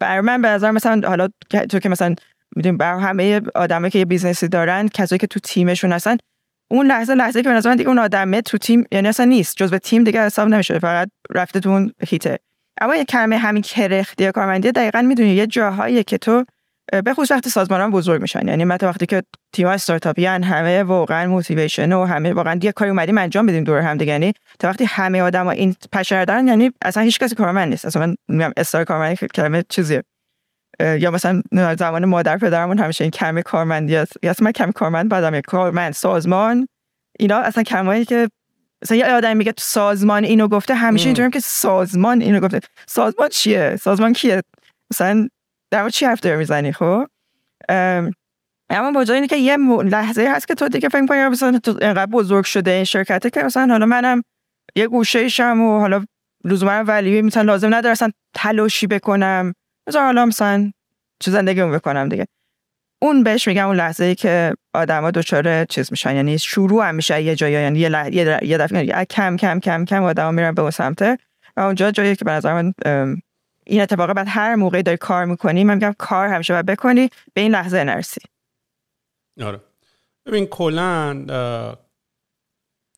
بر 0.00 0.20
من 0.20 0.42
به 0.42 0.48
نظر 0.48 0.70
مثلا 0.70 1.08
حالا 1.08 1.28
تو 1.70 1.78
که 1.78 1.88
مثلا 1.88 2.14
می‌دونیم 2.56 2.76
بر 2.76 2.98
همه 2.98 3.40
آدمایی 3.54 3.90
که 3.90 3.98
یه 3.98 4.04
business 4.04 4.43
ی 4.43 4.48
دارن 4.48 4.88
کسایی 4.88 5.18
که 5.18 5.26
تو 5.26 5.40
تیمشون 5.40 5.92
هستن 5.92 6.16
اون 6.70 6.86
لحظه 6.86 7.14
لحظه 7.14 7.42
که 7.42 7.48
به 7.48 7.54
نظر 7.54 7.70
من 7.70 7.76
دیگه 7.76 7.88
اون 7.88 7.98
آدمه 7.98 8.40
تو 8.40 8.58
تیم 8.58 8.84
یعنی 8.92 9.08
اصلا 9.08 9.26
نیست. 9.26 9.56
جزء 9.56 9.78
تیم 9.78 10.04
دیگه 10.04 10.20
حساب 10.26 10.48
نمیشه 10.48 10.78
فقط 10.78 11.08
رفته 11.34 11.60
تو 11.60 11.70
اون 11.70 11.92
هیته 12.08 12.38
اما 12.80 12.96
یه 12.96 13.04
کلمه 13.04 13.38
همین 13.38 13.62
کرختی 13.62 14.32
کارمندی 14.32 14.72
دقیقا 14.72 15.02
می‌دونی 15.02 15.30
یه 15.30 15.46
جاهایی 15.46 16.04
که 16.04 16.18
تو 16.18 16.44
به 17.04 17.14
خصوص 17.14 17.30
وقتی 17.30 17.50
سازمان 17.50 17.90
بزرگ 17.90 18.22
میشن. 18.22 18.48
یعنی 18.48 18.64
مثلا 18.64 18.88
وقتی 18.88 19.06
که 19.06 19.22
تیم 19.52 19.66
استارتاپی 19.66 20.26
همه 20.26 20.82
واقعا 20.82 21.26
موتیویشن 21.26 21.92
و 21.92 22.04
همه 22.04 22.32
واقعا 22.32 22.60
یه 22.62 22.72
کاری 22.72 22.90
اومدیم 22.90 23.18
انجام 23.18 23.46
بدیم 23.46 23.64
دور 23.64 23.78
هم 23.78 23.96
دیگه. 23.96 24.12
یعنی 24.12 24.32
تا 24.58 24.68
وقتی 24.68 24.84
همه 24.84 25.22
آدم 25.22 25.46
این 25.46 25.76
پشر 25.92 26.24
دارن 26.24 26.48
یعنی 26.48 26.72
اصلا 26.82 27.02
هیچ 27.02 27.18
کسی 27.18 27.34
کارمند 27.34 27.68
نیست. 27.68 27.84
اصلا 27.84 28.06
من 28.06 28.16
میگم 28.28 28.52
استار 28.56 28.84
کارمند 28.84 29.18
کلمه 29.18 29.64
چیزیه. 29.68 30.02
یا 30.80 31.10
مثلا 31.10 31.42
زمان 31.78 32.04
مادر 32.04 32.38
پدرمون 32.38 32.78
همیشه 32.78 33.04
این 33.04 33.10
کمی 33.10 33.42
کارمندی 33.42 33.96
است. 33.96 34.12
یا 34.22 34.30
اصلا 34.30 34.44
من 34.44 34.52
کمی 34.52 34.72
کارمند 34.72 35.08
بعدم 35.08 35.40
کارمند 35.40 35.92
سازمان 35.92 36.66
اینا 37.18 37.38
اصلا 37.38 37.62
کمایی 37.62 38.04
که 38.04 38.28
مثلا 38.82 38.96
یه 38.96 39.06
آدم 39.06 39.36
میگه 39.36 39.54
سازمان 39.58 40.24
اینو 40.24 40.48
گفته 40.48 40.74
همیشه 40.74 41.06
اینجوریه 41.06 41.30
که 41.30 41.40
سازمان 41.40 42.20
اینو 42.20 42.40
گفته. 42.40 42.60
سازمان 42.86 43.28
چیه؟ 43.28 43.76
سازمان 43.76 44.12
کیه؟ 44.12 44.42
مثلا 44.92 45.28
در 45.74 45.88
چی 45.88 46.06
حرف 46.06 46.20
داری 46.20 46.36
می‌زنی 46.36 46.72
خب؟ 46.72 47.06
اما 48.70 48.92
با 48.94 49.00
اینه 49.12 49.26
که 49.26 49.36
یه 49.36 49.56
لحظه 49.84 50.32
هست 50.34 50.48
که 50.48 50.54
تو 50.54 50.68
دیگه 50.68 50.88
فکر 50.88 51.06
کنی 51.06 51.28
مثلا 51.28 51.58
تو 51.58 51.78
اینقدر 51.80 52.06
بزرگ 52.06 52.44
شده 52.44 52.70
این 52.70 52.84
شرکته 52.84 53.30
که 53.30 53.42
مثلا 53.42 53.66
حالا 53.72 53.86
منم 53.86 54.22
یه 54.76 54.86
گوشه 54.86 55.28
شم 55.28 55.60
و 55.60 55.80
حالا 55.80 56.04
لزوما 56.44 56.70
ولی 56.70 57.22
مثلا 57.22 57.42
لازم 57.42 57.74
نداره 57.74 57.92
اصلا 57.92 58.10
تلاشی 58.34 58.86
بکنم. 58.86 59.54
مثلا 59.88 60.02
حالا 60.02 60.26
مثلا 60.26 60.72
چه 61.20 61.30
زندگیمو 61.30 61.72
بکنم 61.72 62.08
دیگه. 62.08 62.26
اون 63.02 63.22
بهش 63.22 63.48
میگم 63.48 63.66
اون 63.66 63.76
لحظه 63.76 64.04
ای 64.04 64.14
که 64.14 64.54
آدما 64.74 65.10
دچار 65.10 65.64
چیز 65.64 65.88
میشن 65.90 66.16
یعنی 66.16 66.38
شروع 66.38 66.88
هم 66.88 66.94
میشه 66.94 67.22
یه 67.22 67.34
جایی 67.34 67.54
یعنی 67.54 67.78
یه, 67.78 68.40
یه 68.42 68.58
دفعه 68.58 69.04
کم 69.04 69.36
کم 69.36 69.60
کم 69.60 69.84
کم 69.84 70.02
آدما 70.02 70.30
میرن 70.30 70.54
به 70.54 70.62
اون 70.62 70.70
سمت. 70.70 71.02
و 71.56 71.60
اونجا 71.60 71.90
جایی 71.90 72.16
که 72.16 72.24
به 72.24 72.30
نظر 72.30 72.62
من 72.62 72.72
این 73.66 73.80
اتفاق 73.80 74.12
بعد 74.12 74.26
هر 74.28 74.54
موقعی 74.54 74.82
داری 74.82 74.98
کار 74.98 75.24
می‌کنی 75.24 75.64
من 75.64 75.74
میگم 75.74 75.94
کار 75.98 76.28
همیشه 76.28 76.52
باید 76.52 76.66
بکنی 76.66 77.10
به 77.34 77.40
این 77.40 77.52
لحظه 77.52 77.84
نرسی. 77.84 78.20
آره. 79.42 79.60
ببین 80.26 80.46
کلا 80.46 81.14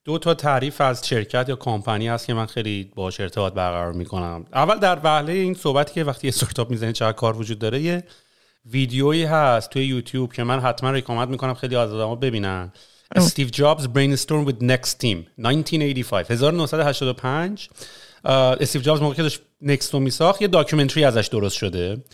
دو 0.04 0.18
تا 0.18 0.34
تعریف 0.34 0.80
از 0.80 1.08
شرکت 1.08 1.48
یا 1.48 1.56
کمپانی 1.56 2.08
هست 2.08 2.26
که 2.26 2.34
من 2.34 2.46
خیلی 2.46 2.92
باش 2.94 3.20
ارتباط 3.20 3.52
برقرار 3.52 3.92
می‌کنم. 3.92 4.44
اول 4.52 4.78
در 4.78 5.00
وهله 5.04 5.32
این 5.32 5.54
صحبتی 5.54 5.94
که 5.94 6.04
وقتی 6.04 6.28
استارتاپ 6.28 6.70
می‌زنی 6.70 6.92
چقدر 6.92 7.12
کار 7.12 7.36
وجود 7.36 7.58
داره 7.58 7.80
یه 7.80 8.04
ویدیویی 8.66 9.24
هست 9.24 9.70
توی 9.70 9.84
یوتیوب 9.84 10.32
که 10.32 10.44
من 10.44 10.60
حتما 10.60 10.90
recommend 10.90 11.28
می‌کنم 11.28 11.54
خیلی 11.54 11.76
از 11.76 11.92
آدما 11.92 12.14
ببینن. 12.14 12.72
استیو 13.16 13.48
جابز 13.48 13.88
brainstorm 13.88 14.48
with 14.48 14.54
NeXT 14.54 14.90
team 15.02 15.16
1985 15.38 16.26
1985 16.30 17.68
استیو 18.60 18.82
جابز 18.82 19.00
موقعی 19.00 19.16
که 19.16 19.22
داشت 19.22 19.42
نکست 19.66 19.94
رو 19.94 20.00
میساخت 20.00 20.42
یه 20.42 20.48
documentary 20.48 21.04
ازش 21.04 21.26
درست 21.26 21.56
شده 21.56 22.04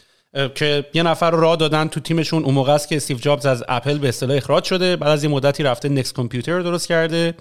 که 0.54 0.86
یه 0.94 1.02
نفر 1.02 1.30
رو 1.30 1.40
راه 1.40 1.56
دادن 1.56 1.88
تو 1.88 2.00
تیمشون. 2.00 2.44
اون 2.44 2.54
موقع 2.54 2.72
است 2.72 2.88
که 2.88 2.96
استیو 2.96 3.18
جابز 3.18 3.46
از 3.46 3.64
اپل 3.68 3.98
به 3.98 4.08
اصطلاح 4.08 4.36
اخراج 4.36 4.64
شده. 4.64 4.96
بعد 4.96 5.10
از 5.10 5.24
یه 5.24 5.30
مدتی 5.30 5.62
رفته 5.62 5.88
نکست 5.88 6.14
کامپیوتر 6.14 6.52
رو 6.52 6.62
درست 6.62 6.88
کرده 6.88 7.34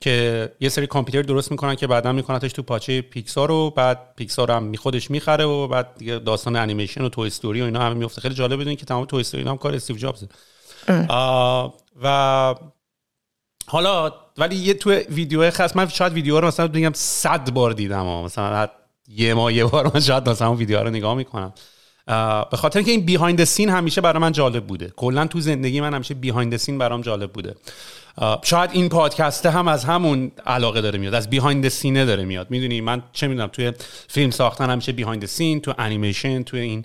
که 0.00 0.48
یه 0.60 0.68
سری 0.68 0.86
کامپیوتر 0.86 1.28
درست 1.28 1.50
می‌کنن 1.50 1.74
که 1.74 1.86
بعدا 1.86 2.12
میکنتش 2.12 2.52
تو 2.52 2.62
پاچه 2.62 3.02
پیکسار 3.02 3.48
رو. 3.48 3.70
بعد 3.70 4.14
پیکسار 4.16 4.50
هم 4.50 4.74
خودش 4.74 5.10
می‌خره 5.10 5.44
و 5.44 5.68
بعد 5.68 5.94
دیگه 5.98 6.18
داستان 6.18 6.56
انیمیشن 6.56 7.02
و 7.02 7.08
Toy 7.08 7.26
Story 7.26 7.60
و 7.62 7.64
اینا 7.64 7.80
همه 7.80 7.94
میفته 7.94 8.20
خیلی 8.20 8.34
جالب 8.34 8.60
بدونین 8.60 8.76
که 8.76 8.86
تمام 8.86 9.04
Toy 9.04 9.20
Story 9.20 9.44
هم 9.44 9.56
کار 9.56 9.74
استیو 9.74 9.96
جابزه. 9.96 10.28
و 12.02 12.54
حالا 13.66 14.12
ولی 14.38 14.56
یه 14.56 14.74
تو 14.74 14.90
ویدیو 14.90 15.50
خاص 15.50 15.76
من 15.76 15.88
شاید 15.88 16.12
ویدیو 16.12 16.40
رو 16.40 16.46
مثلا 16.46 16.68
بگم 16.68 16.92
100 16.94 17.50
بار 17.50 17.72
دیدم 17.72 18.06
مثلا 18.06 18.68
یه 19.08 19.34
ماه 19.34 19.52
یه 19.52 19.64
بار 19.64 19.90
من 19.94 20.00
شاید 20.00 20.28
مثلا 20.28 20.48
اون 20.48 20.56
ویدیو 20.56 20.78
رو 20.78 20.90
نگاه 20.90 21.14
می‌کنم. 21.14 21.52
به 22.50 22.56
خاطر 22.56 22.78
اینکه 22.78 22.90
این 22.90 23.00
بیهایند 23.00 23.44
سین 23.44 23.68
همیشه 23.68 24.00
برای 24.00 24.18
من 24.18 24.32
جالب 24.32 24.66
بوده. 24.66 24.92
کلا 24.96 25.26
تو 25.26 25.40
زندگی 25.40 25.80
من 25.80 25.94
همیشه 25.94 26.14
بیهایند 26.14 26.56
سین 26.56 26.78
برام 26.78 27.00
جالب 27.00 27.32
بوده. 27.32 27.54
شاید 28.42 28.70
این 28.72 28.88
پادکسته 28.88 29.50
هم 29.50 29.68
از 29.68 29.84
همون 29.84 30.32
علاقه 30.46 30.80
داره 30.80 30.98
میاد 30.98 31.14
از 31.14 31.30
بیهایند 31.30 31.68
سینه 31.68 32.04
داره 32.04 32.24
میاد. 32.24 32.50
می‌دونی 32.50 32.80
من 32.80 33.02
چه 33.12 33.28
می‌دونم 33.28 33.48
توی 33.48 33.72
فیلم 34.08 34.30
ساختن 34.30 34.70
همیشه 34.70 34.92
بیهایند 34.92 35.26
سین 35.26 35.60
تو 35.60 35.74
انیمیشن 35.78 36.42
تو 36.42 36.56
این 36.56 36.84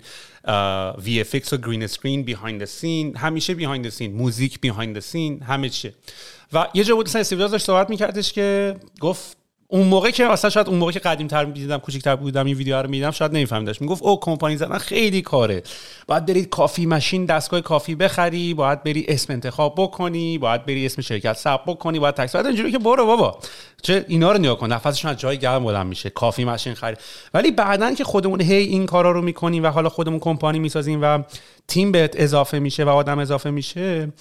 VFX 1.04 1.52
و 1.52 1.56
green 1.56 1.82
screen 1.82 2.22
behind 2.22 2.64
scene 2.64 3.16
همیشه 3.16 3.54
behind 3.54 3.88
scene 3.88 4.14
موزیک 4.14 4.60
behind 4.60 5.00
scene 5.00 5.42
همه 5.42 5.68
چیه 5.68 5.94
و 6.52 6.66
یه 6.74 6.84
جا 6.84 6.94
بود 6.94 7.06
مثلا 7.08 7.48
داشت 7.48 7.66
صحبت 7.66 7.90
میکردش 7.90 8.32
که 8.32 8.76
گفت 9.00 9.37
اون 9.70 9.86
موقع 9.86 10.10
که 10.10 10.26
اصلا 10.26 10.50
شاید 10.50 10.68
اون 10.68 10.78
موقع 10.78 10.92
که 10.92 10.98
قدیم 10.98 11.26
تر 11.26 11.44
دیدم 11.44 11.78
کوچیک‌تر 11.78 12.16
بودم 12.16 12.46
این 12.46 12.56
ویدیو 12.56 12.82
رو 12.82 12.90
می‌دیدم 12.90 13.10
شاید 13.10 13.32
نمیفهمیدش 13.32 13.80
می‌گفت 13.80 14.02
او 14.02 14.20
کمپانی 14.20 14.56
زدن 14.56 14.78
خیلی 14.78 15.22
کاره. 15.22 15.62
باید 16.06 16.26
بری 16.26 16.44
coffee 16.44 16.86
machine 16.86 17.24
دستگاه 17.24 17.60
coffee 17.60 17.94
بخری 17.94 18.54
باید 18.54 18.82
بری 18.82 19.04
اسم 19.08 19.32
انتخاب 19.32 19.74
بکنی 19.76 20.38
باید 20.38 20.66
بری 20.66 20.86
اسم 20.86 21.02
شرکت 21.02 21.32
ثبت 21.32 21.64
بکنی 21.66 21.98
باید 21.98 22.14
tax. 22.14 22.36
اینجوری 22.36 22.72
که 22.72 22.78
برو 22.78 23.06
بابا. 23.06 23.38
چه 23.82 24.04
اینا 24.08 24.32
رو 24.32 24.38
نگاه 24.38 24.58
کن. 24.58 24.72
نفسشون 24.72 25.10
از 25.10 25.16
جای 25.16 25.38
گرم 25.38 25.64
بلند 25.64 25.86
میشه. 25.86 26.10
coffee 26.10 26.44
machine 26.44 26.74
خرید. 26.74 26.98
ولی 27.34 27.50
بعدا 27.50 27.94
که 27.94 28.04
خودمون 28.04 28.40
هی 28.40 28.54
این 28.54 28.86
کارا 28.86 29.10
رو 29.10 29.22
می‌کنیم 29.22 29.64
و 29.64 29.66
حالا 29.66 29.88
خودمون 29.88 30.18
کمپانی 30.18 30.58
می‌سازیم 30.58 31.02
و 31.02 31.22
تیم 31.68 31.92
بهت 31.92 32.14
اضافه 32.16 32.58
میشه 32.58 32.84
و 32.84 32.88
آدم 32.88 33.18
اضافه 33.18 33.50
میشه 33.50 34.12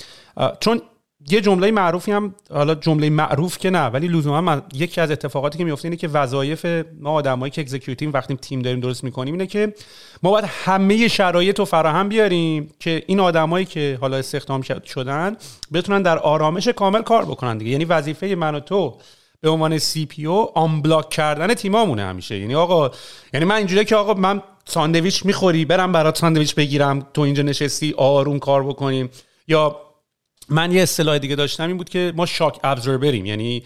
چون 0.60 0.82
یه 1.30 1.42
جمله 1.42 1.72
معروفی 1.72 2.12
هم 2.12 2.36
حالا 2.54 2.76
جمله 2.76 3.10
معروف 3.10 3.58
که 3.58 3.70
نه 3.70 3.86
ولی 3.86 4.08
لزوما 4.08 4.62
یکی 4.74 5.02
از 5.02 5.12
اتفاقاتی 5.12 5.58
که 5.58 5.64
میفته 5.64 5.86
اینه 5.86 5.96
که 5.96 6.08
وظایف 6.08 6.66
ما 7.00 7.12
آدمایی 7.12 7.52
که 7.52 7.62
اکزیکیوتیو 7.62 8.12
وقتی 8.12 8.36
تیم 8.36 8.62
داریم 8.62 8.80
درست 8.80 9.04
می‌کنیم 9.04 9.34
اینه 9.34 9.48
که 9.48 9.74
ما 10.24 10.32
باید 10.32 10.46
همه 10.48 11.08
شرایط 11.08 11.60
رو 11.60 11.66
فراهم 11.66 12.10
بیاریم 12.10 12.70
که 12.80 13.04
این 13.08 13.20
آدمایی 13.20 13.66
که 13.66 13.98
حالا 14.02 14.18
استخدام 14.18 14.62
شدن 14.86 15.38
بتونن 15.74 16.02
در 16.02 16.18
آرامش 16.18 16.68
کامل 16.68 17.02
کار 17.02 17.26
بکنن 17.26 17.58
دیگه. 17.58 17.72
یعنی 17.72 17.86
وظیفه 17.86 18.28
من 18.28 18.56
و 18.56 18.60
تو 18.60 18.98
به 19.42 19.50
عنوان 19.50 19.78
CPO 19.78 20.26
unblock 20.26 21.10
کردن 21.10 21.54
تیمامونه 21.54 22.04
همیشه. 22.04 22.38
یعنی 22.38 22.56
آقا 22.56 22.92
یعنی 23.34 23.46
من 23.46 23.56
اینجوریه 23.56 23.84
که 23.84 23.96
آقا 23.96 24.14
من 24.14 24.42
ساندویچ 24.66 25.26
می‌خوری 25.26 25.66
برم 25.66 25.92
برات 25.92 26.18
ساندویچ 26.18 26.56
بگیرم 26.56 27.08
تو 27.14 27.22
اینجا 27.22 27.44
نشستی 27.44 27.94
آروم 27.98 28.40
کار 28.40 28.64
بکنیم 28.64 29.10
یا 29.48 29.87
من 30.50 30.72
یه 30.72 30.82
اصطلاح 30.82 31.18
دیگه 31.18 31.36
داشتم 31.36 31.68
این 31.68 31.78
بود 31.78 31.90
که 31.90 32.14
ما 32.16 32.26
shock 32.26 32.60
absorber 32.64 33.09
یم. 33.09 33.26
یعنی 33.26 33.64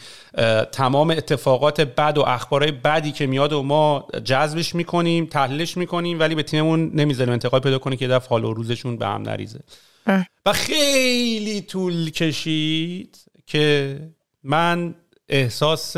تمام 0.71 1.09
اتفاقات 1.09 1.81
بد 1.81 2.17
و 2.17 2.21
اخبارهای 2.21 2.71
بدی 2.71 3.11
که 3.11 3.27
میاد 3.27 3.53
و 3.53 3.63
ما 3.63 4.07
جذبش 4.23 4.75
می‌کنیم 4.75 5.25
تحلیلش 5.25 5.77
می‌کنیم 5.77 6.19
ولی 6.19 6.35
به 6.35 6.43
تیممون 6.43 6.91
نمی‌ذاریم 6.93 7.33
انتقال 7.33 7.59
پیدا 7.59 7.79
کنه 7.79 7.95
که 7.95 8.07
دفعه 8.07 8.29
حال 8.29 8.45
و 8.45 8.53
روزشون 8.53 8.97
به 8.97 9.07
هم 9.07 9.21
نریزه. 9.21 9.59
و 10.45 10.53
خیلی 10.53 11.61
طول 11.61 12.09
کشید 12.09 13.17
که 13.47 13.97
من 14.43 14.95
احساس 15.29 15.97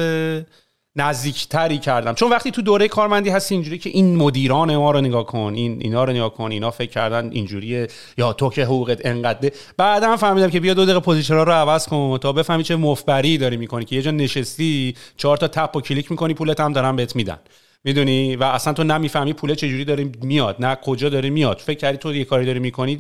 نزدیکتری 0.96 1.78
کردم. 1.78 2.14
چون 2.14 2.30
وقتی 2.30 2.52
تو 2.52 2.62
دوره 2.62 2.88
کارمندی 2.88 3.30
هستی 3.30 3.56
اینجوری 3.56 3.78
که 3.78 3.90
این 3.90 4.16
مدیران 4.16 4.78
ما 4.78 4.92
رو 4.92 5.02
نگاه 5.02 5.26
کن 5.26 5.54
این 5.56 5.78
اینا 5.82 6.04
رو 6.04 6.14
نگاه 6.14 6.34
کن 6.34 6.52
اینا 6.52 6.72
فکر 6.72 6.92
کردن 6.92 7.30
اینجوریه 7.32 7.88
یا 8.18 8.34
تو 8.34 8.50
که 8.50 8.66
حقوقت 8.66 9.06
انقدر 9.06 9.52
بعدا 9.78 10.18
فهمیدم 10.18 10.50
که 10.50 10.60
بیا 10.60 10.74
دو 10.74 10.86
دقیقه 10.86 11.00
position 11.00 11.34
رو 11.34 11.52
عوض 11.52 11.88
کن 11.88 12.18
تا 12.18 12.32
بفهمی 12.34 12.64
چه 12.64 12.76
مفت‌بری 12.76 13.38
داری 13.38 13.58
می‌کنی 13.58 13.86
که 13.86 13.96
یه 13.96 14.02
جا 14.02 14.12
نشستی 14.12 14.96
چهار 15.18 15.38
تا 15.38 15.48
tap 15.48 15.76
و 15.76 15.82
کلیک 15.82 16.12
می‌کنی 16.12 16.34
پولت 16.34 16.60
هم 16.60 16.74
دارن 16.74 16.96
بهت 16.96 17.16
میدن. 17.16 17.40
می‌دونی؟ 17.84 18.36
و 18.36 18.44
اصلا 18.44 18.74
تو 18.74 18.84
نمی‌فهمی 18.84 19.34
پول 19.34 19.56
چجوری 19.56 19.86
داره 19.86 20.10
میاد 20.22 20.56
نه 20.60 20.76
کجا 20.76 21.10
داره 21.10 21.30
میاد. 21.30 21.58
فکر 21.58 21.78
کردی 21.78 21.98
تو 21.98 22.16
یه 22.16 22.26
کاری 22.26 22.46
داری 22.46 22.60
می‌کنی 22.60 23.00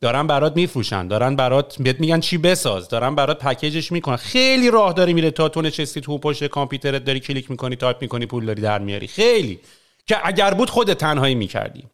دارن 0.00 0.26
برات 0.26 0.56
میفروشن 0.56 1.08
دارن 1.08 1.36
برات 1.36 1.82
بهت 1.82 2.00
میگن 2.00 2.20
چی 2.20 2.38
بساز 2.38 2.88
دارن 2.88 3.14
برات 3.14 3.44
package 3.44 3.81
ش 3.81 3.92
می‌کنن. 3.92 4.16
خیلی 4.16 4.70
راه 4.70 4.92
داری 4.92 5.14
میره 5.14 5.30
تا 5.30 5.48
تو 5.48 5.62
نشستی 5.62 6.00
تو 6.00 6.18
پشت 6.18 6.44
کامپیوترت 6.46 7.04
داری 7.04 7.20
کلیک 7.20 7.50
می‌کنی 7.50 7.76
تایپ 7.76 8.02
می‌کنی 8.02 8.26
پول 8.26 8.46
داری 8.46 8.62
در 8.62 8.78
میاری. 8.78 9.06
خیلی. 9.06 9.60
که 10.06 10.26
اگر 10.26 10.54
بود 10.54 10.70
خود 10.70 10.92
تنهایی 10.92 11.34
می‌کردی. 11.34 11.84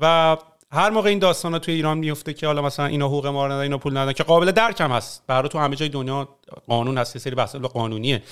و 0.00 0.36
هر 0.72 0.90
موقع 0.90 1.08
این 1.08 1.18
داستان 1.18 1.52
ها 1.52 1.58
توی 1.58 1.74
ایران 1.74 1.98
میفته 1.98 2.34
که 2.34 2.46
حالا 2.46 2.62
مثلا 2.62 2.86
اینا 2.86 3.06
حقوق 3.06 3.26
ما 3.26 3.46
رو 3.46 3.52
اینا 3.52 3.78
پول 3.78 3.96
ندن 3.96 4.12
که 4.12 4.22
قابل 4.22 4.50
درکم 4.50 4.92
هست. 4.92 5.22
برای 5.26 5.48
تو 5.48 5.58
همه 5.58 5.76
جای 5.76 5.88
دنیا 5.88 6.28
قانون 6.66 6.98
هست 6.98 7.16
یه 7.16 7.22
سری 7.22 7.34
بحث 7.34 7.56
قانونیه. 7.56 8.22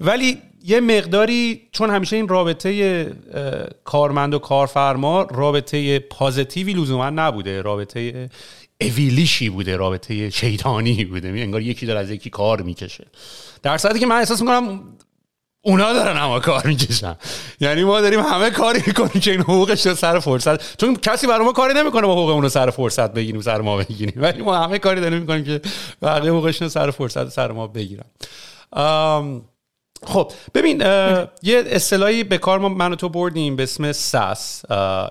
ولی 0.00 0.38
یه 0.64 0.80
مقداری 0.80 1.68
چون 1.72 1.90
همیشه 1.90 2.16
این 2.16 2.28
رابطه 2.28 3.12
کارمند 3.84 4.34
و 4.34 4.38
کارفرما 4.38 5.22
رابطه 5.22 5.98
پازیتیوی 5.98 6.72
لزوما 6.72 7.10
نبوده 7.10 7.62
رابطه 7.62 8.30
اویلیشی 8.80 9.48
بوده 9.48 9.76
رابطه 9.76 10.30
شیطانی 10.30 11.04
بوده. 11.04 11.28
انگار 11.28 11.62
یکی 11.62 11.86
داره 11.86 12.00
از 12.00 12.10
یکی 12.10 12.30
کار 12.30 12.62
می‌کشه. 12.62 13.06
در 13.62 13.78
صورتی 13.78 13.98
که 13.98 14.06
من 14.06 14.16
احساس 14.16 14.40
می‌کنم 14.40 14.80
اونا 15.62 15.92
دارن 15.92 16.16
همه 16.16 16.40
کار 16.40 16.66
می‌کشن. 16.66 17.16
یعنی 17.60 17.84
ما 17.84 18.00
داریم 18.00 18.20
همه 18.20 18.50
کاری 18.50 18.82
می‌کنیم 18.86 19.20
که 19.20 19.30
این 19.30 19.40
حقوقش 19.40 19.88
سر 19.88 20.18
فرصت 20.18 20.80
چون 20.80 20.96
کسی 20.96 21.26
برای 21.26 21.44
ما 21.44 21.52
کاری 21.52 21.74
نمی‌کنه 21.74 22.06
با 22.06 22.12
حقوق 22.12 22.30
رو 22.30 22.48
سر 22.48 22.70
فرصت 22.70 23.12
بگیریم 23.12 23.40
سر 23.40 23.60
ما 23.60 23.76
بگیریم. 23.76 24.22
ولی 24.22 24.42
ما 24.42 24.56
همه 24.56 24.78
کاری 24.78 25.00
داریم 25.00 25.18
می‌کنیم 25.18 25.44
که 25.44 25.60
بقیه 26.02 26.30
حقوقش 26.30 26.66
سر 26.66 26.90
فرصت 26.90 27.28
سر 27.28 27.52
ما 27.52 27.66
بگیرن. 27.66 28.04
خب 30.06 30.32
ببین 30.54 30.80
یه 31.42 31.62
اصطلاحی 31.66 32.24
به 32.24 32.38
کار 32.38 32.58
ما 32.58 32.68
من 32.68 32.92
و 32.92 32.96
تو 32.96 33.08
بردیم 33.08 33.56
به 33.56 33.62
اسم 33.62 33.92
SaaS 33.92 34.62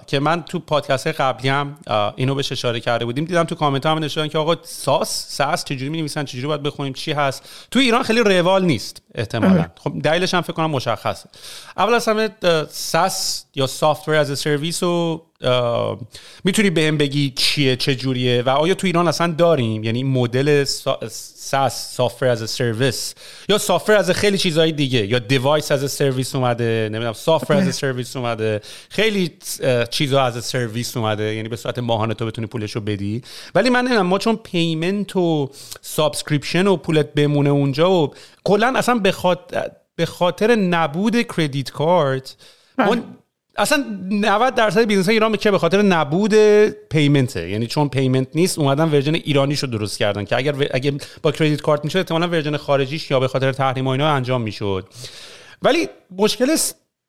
که 0.07 0.19
من 0.19 0.43
تو 0.43 0.59
پادکست 0.59 1.07
قبلی 1.07 1.49
هم 1.49 1.77
اینو 2.15 2.35
بهش 2.35 2.51
اشاره 2.51 2.79
کرده 2.79 3.05
بودیم. 3.05 3.25
دیدم 3.25 3.43
تو 3.43 3.55
کامنت 3.55 3.85
هم 3.85 3.97
نشون 3.99 4.27
که 4.27 4.37
آقا 4.37 4.55
SaaS 4.63 5.25
SaaS 5.29 5.65
چجوری 5.65 5.89
می 5.89 5.97
نویسن 5.97 6.25
چجوری 6.25 6.47
باید 6.47 6.63
بخونیم؟ 6.63 6.93
چی 6.93 7.11
هست؟ 7.11 7.67
تو 7.71 7.79
ایران 7.79 8.03
خیلی 8.03 8.19
روال 8.19 8.65
نیست. 8.65 9.01
احتمالا. 9.17 9.65
خب 9.75 9.93
دلیلش 10.03 10.33
هم 10.33 10.41
فکر 10.41 10.53
کنم 10.53 10.71
مشخصه. 10.71 11.29
اول 11.77 11.93
از 11.93 12.07
همه 12.07 12.29
SaaS 12.69 13.45
یا 13.55 13.67
software 13.67 14.15
as 14.15 14.39
service 14.39 14.83
و 14.83 15.21
می‌تونی 16.43 16.69
به 16.69 16.81
هم 16.81 16.97
بگی 16.97 17.33
چیه 17.35 17.75
چه 17.75 17.95
جوریه 17.95 18.41
و 18.41 18.49
آیا 18.49 18.73
تو 18.73 18.87
ایران 18.87 19.07
اصلا 19.07 19.33
داریم؟ 19.37 19.83
یعنی 19.83 20.03
مدل 20.03 20.63
SaaS 20.63 21.95
software 21.95 22.27
as 22.27 22.49
service 22.49 23.15
یا 23.49 23.57
software 23.57 23.95
as 23.95 24.11
خیلی 24.11 24.37
چیزهای 24.37 24.71
دیگه 24.71 25.05
یا 25.05 25.19
device 25.19 25.71
as 25.71 25.91
a 25.91 25.97
service 25.97 26.35
اومده 26.35 26.89
نمی‌دونم 26.91 27.13
software 27.13 27.57
as 27.57 27.75
a 27.75 27.80
service 27.80 28.15
اومده 28.15 28.61
خیلی 28.89 29.33
چیزها 29.89 30.25
از 30.25 30.45
سرویس 30.45 30.97
اومده. 30.97 31.35
یعنی 31.35 31.49
به 31.49 31.55
صورت 31.55 31.79
ماهانه 31.79 32.13
تو 32.13 32.25
بتونی 32.25 32.47
پولش 32.47 32.71
رو 32.71 32.81
بدی. 32.81 33.21
ولی 33.55 33.69
من 33.69 33.79
نمی‌دونم 33.79 34.07
ما 34.07 34.17
چون 34.17 34.35
payment 34.35 35.15
و 35.15 35.49
subscription 35.81 36.67
و 36.67 36.77
پولت 36.77 37.13
بمونه 37.13 37.49
اونجا 37.49 37.91
و 37.91 38.13
کلا 38.43 38.73
اصلا 38.75 38.99
به 39.95 40.05
خاطر 40.05 40.55
نبود 40.55 41.21
credit 41.21 41.71
card 41.71 42.35
اصلا 43.57 43.85
90 44.09 44.55
درصد 44.55 44.81
business 44.81 45.09
ایران 45.09 45.31
به 45.31 45.51
به 45.51 45.59
خاطر 45.59 45.81
نبود 45.81 46.35
payment 46.69 47.31
ه. 47.31 47.49
یعنی 47.49 47.67
چون 47.67 47.89
payment 47.89 48.27
نیست 48.35 48.59
اومدن 48.59 48.89
version 48.89 49.15
ایرانیش 49.15 49.59
رو 49.59 49.67
درست 49.67 49.99
کردن 49.99 50.25
که 50.25 50.35
اگر 50.35 50.55
اگه 50.71 50.93
با 51.21 51.31
credit 51.31 51.61
card 51.61 51.83
می‌شد 51.83 51.97
احتمالاً 51.97 52.27
version 52.27 52.57
خارجیش 52.57 53.11
یا 53.11 53.19
به 53.19 53.27
خاطر 53.27 53.51
تحریم 53.51 53.87
و 53.87 53.89
اینا 53.89 54.09
انجام 54.09 54.41
می‌شد. 54.41 54.87
ولی 55.61 55.89
مشکل 56.11 56.55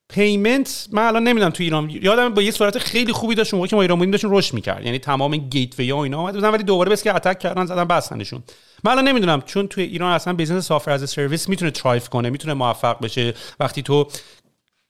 payment 0.08 0.88
من 0.92 1.02
الان 1.02 1.22
نمی‌دونم 1.22 1.50
تو 1.50 1.62
ایران 1.62 1.90
یادم 1.90 2.34
با 2.34 2.42
یه 2.42 2.50
صورت 2.50 2.78
خیلی 2.78 3.12
خوبی 3.12 3.34
داشت 3.34 3.54
موقعی 3.54 3.68
که 3.68 3.76
ما 3.76 3.82
ایران 3.82 3.98
بودیم 3.98 4.10
داشتون 4.10 4.30
رشد 4.32 4.54
می‌کرد 4.54 4.84
یعنی 4.84 4.98
تمام 4.98 5.36
gateway 5.37 5.80
و 5.80 5.82
اینا 5.82 6.20
اومد. 6.20 6.34
بودن 6.34 6.48
ولی 6.48 6.62
دوباره 6.62 6.90
بس 6.90 7.02
که 7.02 7.14
attack 7.14 7.38
کردن 7.38 7.66
زدن 7.66 7.84
بستنشون. 7.84 8.42
من 8.84 8.92
الان 8.92 9.08
نمی‌دونم 9.08 9.42
چون 9.42 9.68
تو 9.68 9.80
ایران 9.80 10.12
اصلا 10.12 10.32
business 10.32 10.66
software 10.66 10.90
as 10.90 11.11
a 11.11 11.15
service 11.15 11.48
می‌تونه 11.48 11.70
thrive 11.70 12.08
کنه 12.08 12.30
می‌تونه 12.30 12.54
موفق 12.54 13.00
بشه. 13.00 13.34
وقتی 13.60 13.82
تو 13.82 14.08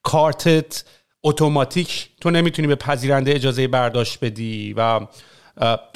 کارتت 0.02 0.84
اتوماتیک 1.22 2.08
تو 2.20 2.30
نمی‌تونی 2.30 2.68
به 2.68 2.74
پذیرنده 2.74 3.34
اجازه 3.34 3.68
برداشت 3.68 4.18
بدی 4.24 4.74
و 4.76 5.00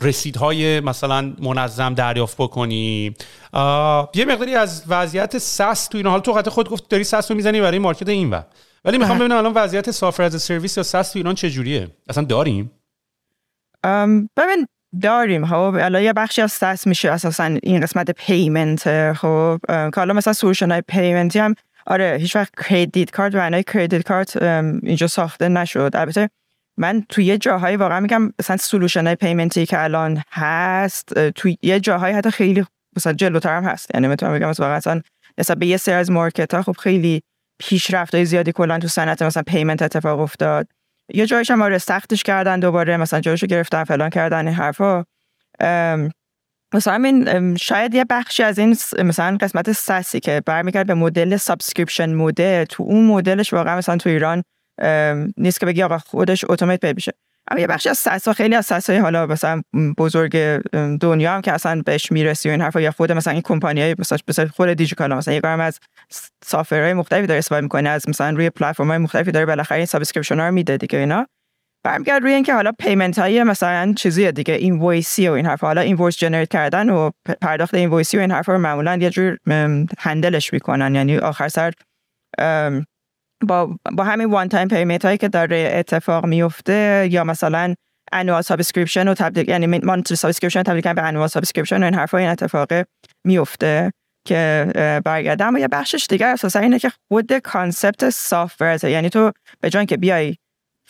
رسیدهای 0.01 0.81
مثلا 0.81 1.33
منظم 1.39 1.95
دریافت 1.95 2.37
بکنی. 2.37 3.15
یه 4.15 4.25
مقداری 4.25 4.55
از 4.55 4.83
وضعیت 4.89 5.39
SaaS 5.39 5.87
تو 5.87 5.99
این 5.99 6.07
حال 6.07 6.21
تو 6.21 6.51
خود 6.51 6.69
گفت 6.69 6.89
داری 6.89 7.05
SaaS 7.05 7.31
رو 7.31 7.37
می‌زنی 7.37 7.61
برای 7.61 7.79
market 7.79 8.09
این 8.09 8.31
و 8.31 8.43
ولی 8.85 8.99
می‌خوام 8.99 9.19
ببینم 9.19 9.37
الان 9.37 9.53
وضعیت 9.53 9.91
software 9.91 10.23
as 10.23 10.43
a 10.43 10.47
service 10.47 10.77
یا 10.77 10.83
SaaS 10.83 11.13
تو 11.13 11.19
ایران 11.19 11.35
چجوریه؟ 11.35 11.89
اصلا 12.09 12.25
داریم؟ 12.25 12.71
ببین 14.37 14.67
داریم 15.03 15.47
خب. 15.47 15.77
الان 15.81 16.03
یه 16.03 16.13
بخشی 16.13 16.43
از 16.43 16.53
SaaS 16.53 16.87
میشه 16.87 17.11
اساسا 17.11 17.45
این 17.45 17.81
قسمت 17.81 18.11
payment 18.11 19.13
خب. 19.13 19.61
که 19.69 19.93
حالا 19.97 20.15
مثلا 20.15 20.33
solution 20.33 20.71
های 20.71 20.83
payment 20.89 21.33
ی 21.33 21.39
هم 21.39 21.55
آره 21.87 22.17
هیچ 22.21 22.37
وقت 22.37 22.53
credit 22.69 23.11
card 23.11 23.35
معنای 23.35 23.63
credit 23.63 24.03
card 24.03 24.43
اینجا 24.83 25.07
ساخته 25.07 25.49
نشد. 25.49 25.91
البته 25.95 26.31
من 26.77 27.03
توی 27.09 27.25
یه 27.25 27.39
جاهایی 27.39 27.77
واقعا 27.77 28.01
میگم 28.01 28.33
مثلا 28.39 28.57
solution 28.57 29.07
های 29.07 29.17
payment 29.17 29.61
ی 29.61 29.67
که 29.67 29.83
الان 29.83 30.23
هست 30.31 31.29
توی 31.31 31.59
یه 31.63 31.81
جاهایی 31.81 32.15
حتی 32.15 32.31
خیلی 32.31 32.65
مثلا 32.97 33.13
جلوتر 33.13 33.57
هم 33.57 33.65
هست. 33.65 33.95
یعنی 33.95 34.09
می‌تونم 34.09 34.35
بگم 34.35 34.47
واقعا 34.47 34.77
مثلا 34.77 35.01
نسبت 35.39 35.59
به 35.59 35.67
یه 35.67 35.77
سری 35.77 35.95
از 35.95 36.11
market 36.11 36.55
ها 36.55 36.63
خب 36.63 36.77
خیلی 36.77 37.23
پیشرفت 37.69 38.15
های 38.15 38.25
زیادی 38.25 38.53
کلا 38.53 38.79
تو 38.79 38.89
صنعت 38.89 39.23
مثلا 39.23 39.43
payment 39.47 39.83
اتفاق 39.83 40.21
افتاد. 40.21 40.69
یه 41.15 41.27
جایش 41.27 41.51
هم 41.51 41.63
آره 41.63 41.79
سختش 41.79 42.23
کردن 42.23 42.61
دوباره 42.61 42.97
مثلا 42.97 43.21
جایشو 43.21 43.47
گرفتن 43.47 43.85
فلان 43.85 44.11
کردن 44.11 44.47
این 44.47 44.57
حرفا. 44.57 45.05
مثلا 46.75 47.05
این 47.05 47.57
شاید 47.57 47.95
یه 47.95 48.05
بخشی 48.11 48.43
از 48.43 48.59
این 48.59 48.77
مثلا 48.99 49.37
قسمت 49.41 49.73
SaaS 49.73 50.11
ی 50.11 50.21
که 50.21 50.43
برمیگرد 50.47 50.87
به 50.87 50.95
مدل 50.95 51.37
subscription 51.37 52.15
مدل 52.15 52.65
تو 52.65 52.83
اون 52.83 53.07
مدلش 53.07 53.53
واقعا 53.53 53.77
مثلا 53.77 53.97
تو 53.97 54.11
ایران 54.11 54.43
نیست 55.37 55.61
که 55.61 55.67
بگی 55.67 55.83
آقا 55.83 55.99
خودش 55.99 56.45
اتومات 56.49 56.81
بشه. 56.81 57.13
یه 57.59 57.67
بخشی 57.67 57.89
از 57.89 57.99
SaaS 57.99 58.26
ا 58.26 58.33
خیلی 58.33 58.55
از 58.55 58.67
SaaS 58.67 58.91
ای 58.91 58.97
حالا 58.97 59.27
مثلا 59.27 59.63
بزرگ 59.99 60.37
دنیا 61.01 61.35
هم 61.35 61.41
که 61.41 61.53
اصلا 61.53 61.83
بهش 61.87 62.13
می‌رسی 62.13 62.49
و 62.49 62.53
این 62.53 62.61
حرفا 62.61 62.81
یا 62.81 62.91
خود 62.91 63.13
مثلا 63.13 63.33
این 63.33 63.43
کمپانی 63.43 63.81
های 63.81 63.97
مثلا 63.99 64.49
خود 64.49 64.73
دیجیکالا 64.73 65.17
مثلا 65.17 65.35
یه 65.35 65.47
از 65.47 65.79
software 66.45 66.85
های 66.85 66.95
مختلفی 66.95 67.27
داره 67.27 67.39
استفاده 67.39 67.61
می‌کنه 67.61 67.89
از 67.89 68.09
مثلا 68.09 68.31
روی 68.31 68.51
پلتفرم 68.51 68.89
های 68.89 68.99
مختلفی 68.99 69.31
داره 69.33 69.47
بالاخره 69.47 69.77
این 69.77 69.87
subscription 69.87 70.41
ها 70.41 70.47
رو 70.47 70.55
میده 70.55 70.77
دیگه 70.77 70.99
اینا. 70.99 71.27
برمیگرد 71.85 72.23
روی 72.23 72.33
اینکه 72.33 72.55
حالا 72.55 72.73
payment 72.79 73.19
های 73.19 73.43
مثلا 73.43 73.93
چیزی 73.97 74.33
دیگه 74.33 74.55
invoice 74.55 74.79
ی 74.79 75.29
و 75.29 75.33
این 75.33 75.47
حرف 75.47 75.61
حالا 75.61 75.81
invoice 75.81 76.17
generate 76.17 76.49
کردن 76.49 76.91
و 76.91 77.11
پرداخت 77.41 77.75
invoice 77.75 77.89
ی 77.89 78.17
و 78.17 78.21
این 78.21 78.31
حرفا 78.31 78.53
رو 78.53 78.59
معمولا 78.59 78.97
یه 78.97 79.11
جور 79.11 79.39
handle 79.99 80.39
ش 80.39 80.53
می‌کنن. 80.53 80.95
یعنی 80.95 81.19
آخر 81.19 81.49
سر 81.49 81.73
با 83.45 83.79
با 83.93 84.05
همین 84.05 84.31
one 84.31 84.49
time 84.49 84.69
payment 84.69 85.05
هایی 85.05 85.19
که 85.19 85.29
داره 85.29 85.73
اتفاق 85.75 86.27
میفته 86.27 87.09
یا 87.11 87.25
مثلا 87.25 87.75
annual 88.13 88.43
subscription 88.43 89.09
و 89.09 89.15
تبدیل 89.15 89.49
یعنی 89.49 89.67
monthly 89.67 90.17
subscription 90.17 90.63
تبدیل 90.63 90.81
کردن 90.81 91.03
به 91.03 91.09
annual 91.09 91.29
subscription 91.29 91.83
و 91.83 91.85
این 91.85 91.95
حرفا 91.95 92.19
این 92.19 92.29
اتفاق 92.29 92.69
میفته 93.25 93.93
که 94.27 94.71
برگرده. 95.05 95.45
اما 95.45 95.59
یه 95.59 95.69
بخشش 95.69 96.07
دیگه 96.09 96.27
اساسا 96.27 96.61
اینه 96.61 96.79
که 96.79 96.93
خود 97.09 97.39
concept 97.39 98.11
SaaS 98.11 98.85
یعنی 98.85 99.09
تو 99.09 99.33
به 99.61 99.71
جای 99.71 99.87
که 99.87 99.97
بیای 99.97 100.37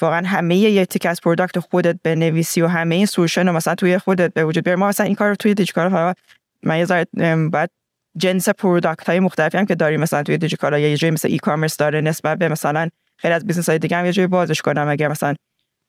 واقعا 0.00 0.26
همه 0.26 0.56
یه 0.56 0.86
تیک 0.86 1.06
از 1.06 1.20
product 1.20 1.58
خودت 1.58 1.96
بنویسی 2.04 2.62
و 2.62 2.66
همه 2.66 2.94
این 2.94 3.06
solution 3.06 3.46
رو 3.46 3.52
مثلا 3.52 3.74
توی 3.74 3.98
خودت 3.98 4.34
به 4.34 4.44
وجود 4.44 4.64
بیاری 4.64 4.80
ما 4.80 4.88
مثلا 4.88 5.06
این 5.06 5.14
کار 5.14 5.28
رو 5.28 5.34
توی 5.34 5.54
دیجیکالا 5.54 5.88
حالا 5.88 6.14
من 6.62 6.78
یه 6.78 6.84
ذره 6.84 7.06
بعد 7.52 7.70
جنس 8.16 8.48
product 8.48 9.08
های 9.08 9.20
مختلفی 9.20 9.58
هم 9.58 9.66
که 9.66 9.74
داریم. 9.74 10.00
مثلا 10.00 10.22
توی 10.22 10.38
دیجیکالا 10.38 10.78
یه 10.78 10.96
جایی 10.96 11.10
مثل 11.10 11.28
e-commerce 11.28 11.76
داره 11.76 12.00
نسبت 12.00 12.38
به 12.38 12.48
مثلا 12.48 12.88
خیلی 13.16 13.34
از 13.34 13.46
business 13.46 13.68
های 13.68 13.78
دیگه 13.78 13.96
هم 13.96 14.06
یه 14.06 14.12
جایی 14.12 14.26
بازش 14.28 14.60
کنم 14.60 14.88
اگر 14.88 15.08
مثلا 15.08 15.34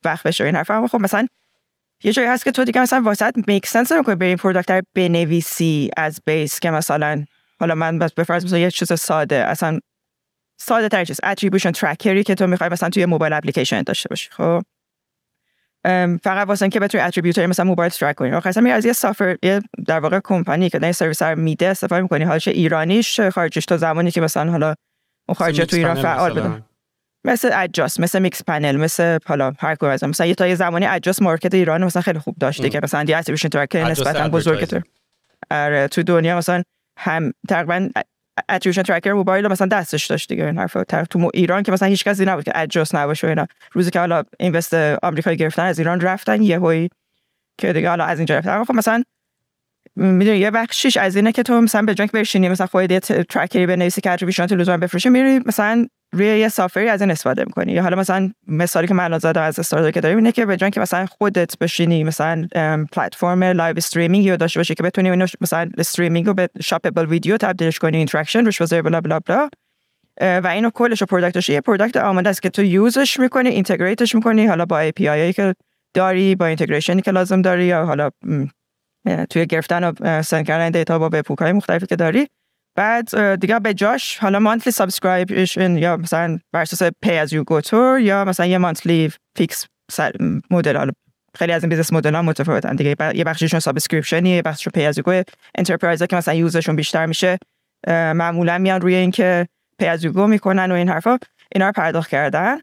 وقت 0.05 0.23
بشه 0.27 0.43
این 0.43 0.55
حرفا. 0.55 0.87
خب 0.87 0.99
مثلا 0.99 1.27
یه 2.03 2.11
جایی 2.11 2.27
هست 2.27 2.43
که 2.43 2.51
تو 2.51 2.63
دیگه 2.63 2.81
مثلا 2.81 3.01
واسه‌ت 3.01 3.33
make 3.47 3.65
sense 3.65 3.91
کنی 3.93 4.15
بری 4.15 4.35
product 4.35 4.71
رو 4.71 4.81
بنویسی 4.95 5.89
از 5.97 6.19
base 6.25 6.59
که 6.59 6.71
مثلا 6.71 7.25
حالا 7.59 7.75
من 7.75 7.99
بس 7.99 8.13
بفرض 8.13 8.45
مثلا 8.45 8.59
یه 8.59 8.71
چیز 8.71 8.93
ساده 8.93 9.35
اصلا 9.35 9.79
ساده 10.57 10.89
تر 10.89 11.05
چیز. 11.05 11.19
attribution 11.23 11.71
tracker 11.71 12.17
ی 12.17 12.23
که 12.23 12.35
تو 12.35 12.47
می‌خوای 12.47 12.69
مثلا 12.69 12.89
توی 12.89 13.05
موبایل 13.05 13.33
اپلیکیشن 13.33 13.81
داشته 13.81 14.09
باشی. 14.09 14.29
خب؟ 14.31 14.63
فقط 16.23 16.47
واسه 16.47 16.63
اینکه 16.63 16.79
بتونی 16.79 17.03
attribute 17.03 17.39
مثلا 17.39 17.65
موبایل 17.65 17.89
track 17.89 18.15
کنی. 18.15 18.31
آخر 18.31 18.61
میای 18.61 18.71
از 18.71 18.85
یه 18.85 18.93
software 18.93 19.37
یه 19.43 19.61
در 19.85 19.99
واقع 19.99 20.19
کمپانی 20.23 20.69
که 20.69 20.83
این 20.83 20.91
سرویس 20.91 21.21
رو 21.21 21.39
میده 21.39 21.67
استفاده 21.67 22.01
می‌کنی. 22.01 22.23
حالش 22.23 22.47
ایرانیش 22.47 23.19
خارجیش 23.19 23.65
تو 23.65 23.77
زمانی 23.77 24.11
که 24.11 24.21
مثلا 24.21 24.51
حالا 24.51 24.75
اون 25.27 25.35
خارجی 25.35 25.65
تو 25.65 25.75
ایران 25.75 26.01
فعال 26.01 26.33
بودن 26.33 26.63
مثل 27.25 27.49
Adjust 27.53 27.99
مثل 27.99 28.21
Mixpanel 28.21 28.77
مثل 28.77 29.19
حالا 29.25 29.53
هر 29.59 29.75
کدوم 29.75 30.09
مثلا 30.09 30.27
یه 30.27 30.35
تا 30.35 30.47
یه 30.47 30.55
زمانی 30.55 30.85
Adjust 30.85 31.21
market 31.21 31.53
ایران 31.53 31.83
مثلا 31.83 32.01
خیلی 32.01 32.19
خوب 32.19 32.35
داشته 32.39 32.69
که 32.69 32.79
مثلا 32.83 33.03
the 33.03 33.13
attribution 33.13 33.49
tracker 33.49 33.83
نسبتا 33.83 34.29
بزرگتر. 34.29 34.81
آره 35.51 35.87
تو 35.87 36.03
دنیا 36.03 36.37
مثلا 36.37 36.63
هم 36.99 37.33
تقریبا 37.49 37.89
attribution 38.49 38.83
tracker 38.83 39.13
موبایل 39.13 39.47
مثلا 39.47 39.67
دستش 39.67 40.05
داشت 40.05 40.29
دیگه 40.29 40.45
این 40.45 40.57
حرفا 40.57 40.83
تو 40.83 41.29
ایران 41.33 41.63
که 41.63 41.71
مثلا 41.71 41.87
هیچ 41.87 42.03
کسی 42.03 42.25
نبود 42.25 42.43
که 42.43 42.51
اجاس 42.55 42.95
نباشه 42.95 43.27
اینا. 43.27 43.47
روزی 43.71 43.91
که 43.91 43.99
حالا 43.99 44.23
invest 44.39 44.73
آمریکایی 45.03 45.37
گرفتن 45.37 45.63
از 45.63 45.79
ایران 45.79 46.01
رفتن 46.01 46.41
یه 46.41 46.59
هوی 46.59 46.89
که 47.57 47.73
دیگه 47.73 47.89
حالا 47.89 48.05
از 48.05 48.19
اینجا 48.19 48.37
رفتن. 48.37 48.63
خب 48.63 48.73
مثلا 48.73 49.03
می‌دونی 49.95 50.37
یه 50.37 50.51
بخشش 50.51 50.97
از 50.97 51.15
اینه 51.15 51.31
که 51.31 51.43
تو 51.43 51.61
مثلا 51.61 51.81
به 51.81 51.95
جنگ 51.95 52.11
بشینی 52.11 52.49
مثلا 52.49 52.67
خودت 52.67 53.11
یه 53.11 53.23
tracker 53.23 53.60
ی 53.60 53.65
بنویسی 53.65 54.01
که 54.01 54.11
attribution 54.11 54.47
تو 54.47 54.55
لزوما 54.55 54.77
بفروشی 54.77 55.09
میری 55.09 55.39
مثلا 55.45 55.87
روی 56.13 56.25
یه 56.25 56.49
software 56.49 56.85
ی 56.85 56.89
از 56.89 57.01
این 57.01 57.11
استفاده 57.11 57.43
می‌کنی. 57.45 57.71
یا 57.71 57.83
حالا 57.83 57.95
مثلا 57.95 58.31
مثالی 58.47 58.87
که 58.87 58.93
من 58.93 59.19
زدم 59.19 59.41
از 59.41 59.59
استارتاپ 59.59 59.93
که 59.93 60.01
داریم 60.01 60.17
اینه 60.17 60.31
که 60.31 60.45
به 60.45 60.57
که 60.57 60.79
مثلا 60.79 61.05
خودت 61.05 61.57
بشینی 61.57 62.03
مثلا 62.03 62.47
پلتفرم 62.91 63.43
live 63.43 63.77
streaming 63.77 64.25
یا 64.25 64.35
داشته 64.35 64.59
باشی 64.59 64.75
که 64.75 64.83
بتونی 64.83 65.09
اینو 65.09 65.27
مثلا 65.41 65.69
streaming 65.77 66.27
رو 66.27 66.33
به 66.33 66.49
shoppable 66.61 67.05
video 67.05 67.37
تبدیلش 67.37 67.79
کنی 67.79 67.97
interaction 67.97 68.45
روش 68.45 68.61
بذاری 68.61 68.81
blah 68.81 69.01
blah 69.01 69.19
blah 69.19 69.49
و 70.21 70.47
اینو 70.47 70.69
کلش 70.69 71.03
product 71.03 71.39
ش 71.39 71.49
یه 71.49 71.61
product 71.61 71.97
آماده 71.97 72.29
است 72.29 72.41
که 72.41 72.49
تو 72.49 72.63
use 72.63 72.97
ش 72.97 73.19
می‌کنی 73.19 73.49
integrate 73.49 74.03
ش 74.03 74.15
می‌کنی. 74.15 74.45
حالا 74.45 74.65
با 74.65 74.89
API 74.89 75.05
هایی 75.05 75.33
که 75.33 75.55
داری 75.93 76.35
با 76.35 76.45
integration 76.45 76.96
ی 76.96 77.01
که 77.01 77.11
لازم 77.11 77.41
داری 77.41 77.65
یا 77.65 77.85
حالا 77.85 78.09
توی 79.29 79.45
گرفتن 79.45 79.83
و 79.83 80.21
send 80.21 80.45
کردن 80.45 80.69
data 80.69 80.99
با 80.99 81.09
وب 81.13 81.39
های 81.39 81.51
مختلفی 81.51 81.85
که 81.85 81.95
داری. 81.95 82.27
بعد 82.75 83.35
دیگه 83.35 83.59
به 83.59 83.73
جاش 83.73 84.17
حالا 84.17 84.39
monthly 84.39 84.71
subscription 84.71 85.77
یا 85.77 85.97
مثلا 85.97 86.39
بر 86.53 86.61
اساس 86.61 86.91
pay 87.01 87.11
as 87.11 87.33
you 87.33 87.43
go 87.43 87.65
طور 87.65 87.99
یا 87.99 88.25
مثلا 88.25 88.45
یه 88.45 88.57
monthly 88.57 89.11
fixed 89.37 89.65
model 90.51 90.77
حالا 90.77 90.91
خیلی 91.37 91.51
از 91.51 91.63
این 91.63 91.69
business 91.69 91.93
model 91.93 92.15
ها 92.15 92.21
متفاوتن. 92.21 92.75
دیگه 92.75 92.95
یه 93.15 93.23
بخششون 93.23 93.59
subscription 93.59 94.25
یه 94.25 94.41
بخششون 94.41 94.71
pay 94.71 94.85
as 94.85 94.97
you 94.97 95.23
go 95.55 95.63
enterprise 95.63 96.03
که 96.03 96.15
مثلا 96.15 96.33
use 96.33 96.51
شون 96.51 96.75
بیشتر 96.75 97.05
میشه 97.05 97.37
معمولا 97.87 98.57
میان 98.57 98.81
روی 98.81 98.95
اینکه 98.95 99.47
pay 99.79 99.93
as 99.93 100.03
you 100.03 100.17
go 100.17 100.27
می‌کنن 100.27 100.71
و 100.71 100.75
این 100.75 100.89
حرفا. 100.89 101.17
اینا 101.55 101.65
رو 101.65 101.71
پرداخت 101.71 102.09
کردن. 102.09 102.57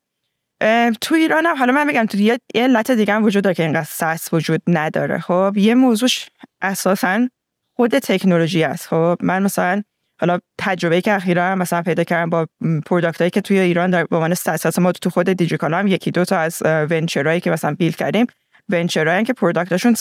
تو 1.01 1.14
ایران 1.14 1.46
هم 1.46 1.57
حالا 1.57 1.73
من 1.73 1.87
میگم 1.87 2.07
تو 2.07 2.18
یه 2.18 2.38
علت 2.55 2.90
دیگه 2.90 3.14
هم 3.14 3.25
وجود 3.25 3.44
داره 3.44 3.55
که 3.55 3.62
اینقدر 3.62 3.88
SaaS 3.90 4.33
وجود 4.33 4.62
نداره. 4.66 5.18
خب 5.18 5.53
یه 5.57 5.75
موضوعش 5.75 6.31
اساسا 6.62 7.29
خود 7.77 7.99
تکنولوژی 7.99 8.64
است. 8.64 8.87
خب 8.87 9.18
من 9.23 9.42
مثلا 9.42 9.83
حالا 10.20 10.38
تجربه 10.59 11.00
که 11.00 11.12
اخیرا 11.12 11.54
مثلا 11.54 11.83
پیدا 11.83 12.04
کردم 12.04 12.30
با 12.30 12.46
product 12.87 13.33
که 13.33 13.40
توی 13.40 13.59
ایران 13.59 13.90
در 13.90 14.04
به 14.04 14.16
عنوان 14.16 14.35
SaaS 14.35 14.78
ما 14.78 14.92
تو 14.92 15.11
خود 15.11 15.33
دیجیکالا 15.33 15.78
هم 15.78 15.87
یکی 15.87 16.11
دو 16.11 16.24
تا 16.24 16.38
از 16.38 16.62
venture 16.64 17.24
ایی 17.24 17.40
که 17.40 17.50
مثلا 17.50 17.74
build 17.74 17.92
کردیم 17.92 18.26
venture 18.68 19.12
ایی 19.12 19.24
که 19.24 19.33
product 19.33 19.73
شون 19.73 19.96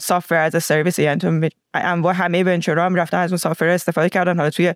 software 0.00 0.34
as 0.34 0.64
a 0.64 0.68
service 0.68 0.98
یعنی 0.98 1.20
تو 1.20 1.48
انواع 1.74 2.14
همه 2.14 2.42
venture 2.42 2.81
ها 2.81 2.86
هم 2.86 2.94
رفتن 2.94 3.18
از 3.18 3.32
اون 3.32 3.38
software 3.38 3.68
استفاده 3.68 4.08
کردن. 4.08 4.36
حالا 4.36 4.50
توی 4.50 4.74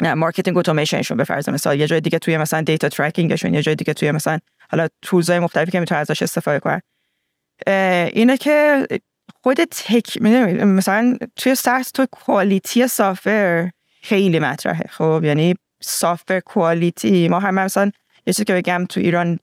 marketing 0.00 0.56
automation 0.56 0.99
شون 0.99 1.16
به 1.16 1.24
فرض 1.24 1.48
مثال. 1.48 1.80
یه 1.80 1.86
جای 1.86 2.00
دیگه 2.00 2.18
توی 2.18 2.38
مثلا 2.38 2.60
data 2.60 2.88
tracking 2.88 3.32
شون 3.32 3.54
یه 3.54 3.62
جای 3.62 3.74
دیگه 3.74 3.94
توی 3.94 4.10
مثلا 4.10 4.38
حالا 4.70 4.88
tools 5.02 5.30
های 5.30 5.38
مختلفی 5.38 5.70
که 5.70 5.80
می‌تونن 5.80 6.00
ازش 6.00 6.22
استفاده 6.22 6.60
کنن. 6.60 6.80
اینه 8.12 8.36
که 8.36 8.86
خود 9.42 9.64
تک 9.64 10.22
مثلا 10.22 11.16
توی 11.36 11.54
سرس 11.54 11.90
تو 11.90 12.06
کوالیتی 12.06 12.88
سافر 12.88 13.70
خیلی 14.02 14.38
مطرحه 14.38 14.84
خب 14.90 15.20
یعنی 15.24 15.54
سافر 15.80 16.40
کوالیتی 16.40 17.28
ما 17.28 17.40
هم 17.40 17.54
مثلا 17.54 17.90
یه 18.26 18.32
چیزی 18.32 18.44
که 18.44 18.54
بگم 18.54 18.86
تو 18.88 19.00
ایران 19.00 19.38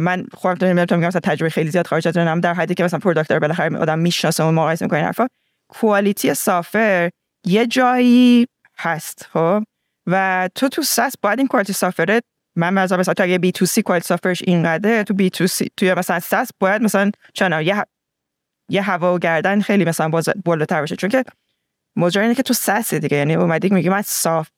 من 0.00 0.26
خودم 0.34 0.84
تو 0.84 0.96
میگم 0.96 1.08
مثلا 1.08 1.20
تجربه 1.20 1.50
خیلی 1.50 1.70
زیاد 1.70 1.86
خارج 1.86 2.08
از 2.08 2.14
در 2.14 2.54
حدی 2.54 2.74
که 2.74 2.84
مثلا 2.84 2.98
پروداکت 2.98 3.30
رو 3.30 3.40
بالاخره 3.40 3.78
آدم 3.78 3.98
می‌شناسه 3.98 4.44
و 4.44 4.50
مقایسه 4.50 4.84
می‌کنه 4.84 5.02
حرفا 5.02 5.26
کوالیتی 5.68 6.34
سافر 6.34 7.10
یه 7.46 7.66
جایی 7.66 8.46
هست 8.78 9.28
خب 9.32 9.62
و 10.06 10.48
تو 10.54 10.68
تو 10.68 10.82
سس 10.82 11.14
باید 11.22 11.38
این 11.38 11.48
کوالیتی 11.48 11.72
سافر 11.72 12.20
من 12.56 12.74
مثلا 12.74 12.98
مثلا 12.98 13.14
تو 13.14 13.22
اگه 13.22 13.38
بی 13.38 13.52
تو 13.52 13.66
سی 13.66 13.82
کوالیتی 13.82 14.06
سافرش 14.06 14.42
اینقدره 14.46 15.04
تو 15.04 15.14
بی 15.14 15.30
تو 15.30 15.46
سی 15.46 15.70
توی 15.76 15.94
مثلا 15.94 16.20
سس 16.20 16.50
باید 16.60 16.82
مثلا 16.82 17.10
چنا 17.34 17.62
یه 17.62 17.84
یه 18.70 18.82
هوا 18.82 19.14
و 19.14 19.18
گردن 19.18 19.60
خیلی 19.60 19.84
مثلا 19.84 20.10
بالاتر 20.44 20.80
باشه. 20.80 20.96
چون 20.96 21.10
که 21.10 21.24
ماجرا 21.96 22.22
اینه 22.22 22.34
که 22.34 22.42
تو 22.42 22.54
SaaS 22.54 22.94
دیگه. 22.94 23.16
یعنی 23.16 23.34
اومدی 23.34 23.68
میگی 23.68 23.88
من 23.88 24.02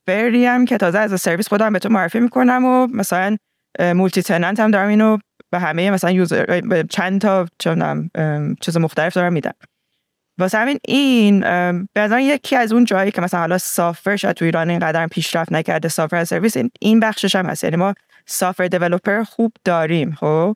هم 0.07 0.65
که 0.65 0.77
تازه 0.77 0.99
از 0.99 1.21
سرویس 1.21 1.47
خودم 1.47 1.73
به 1.73 1.79
تو 1.79 1.89
معرفی 1.89 2.19
می‌کنم 2.19 2.65
و 2.65 2.87
مثلا 2.87 3.37
multi-tenant 3.79 4.59
هم 4.59 4.71
دارم 4.71 4.89
اینو 4.89 5.17
به 5.51 5.59
همه 5.59 5.91
مثلا 5.91 6.11
user 6.11 6.61
چند 6.89 7.21
تا 7.21 7.47
چیز 8.61 8.77
مختلف 8.77 9.13
دارم 9.13 9.33
میدم. 9.33 9.53
واسه 10.37 10.57
همین 10.57 10.77
این 10.87 11.39
به 11.93 12.23
یکی 12.23 12.55
از 12.55 12.73
اون 12.73 12.85
جایی 12.85 13.11
که 13.11 13.21
مثلا 13.21 13.39
حالا 13.39 13.57
software 13.57 14.15
شاید 14.15 14.35
تو 14.35 14.45
ایران 14.45 14.69
اینقدر 14.69 15.07
پیشرفت 15.07 15.51
نکرده 15.51 15.87
software 15.87 16.23
service 16.23 16.57
این 16.79 16.99
بخشش 16.99 17.35
هم 17.35 17.45
هست. 17.45 17.63
یعنی 17.63 17.75
ما 17.75 17.93
software 18.25 18.67
developer 18.67 19.23
خوب 19.23 19.53
داریم 19.65 20.11
خب؟ 20.19 20.55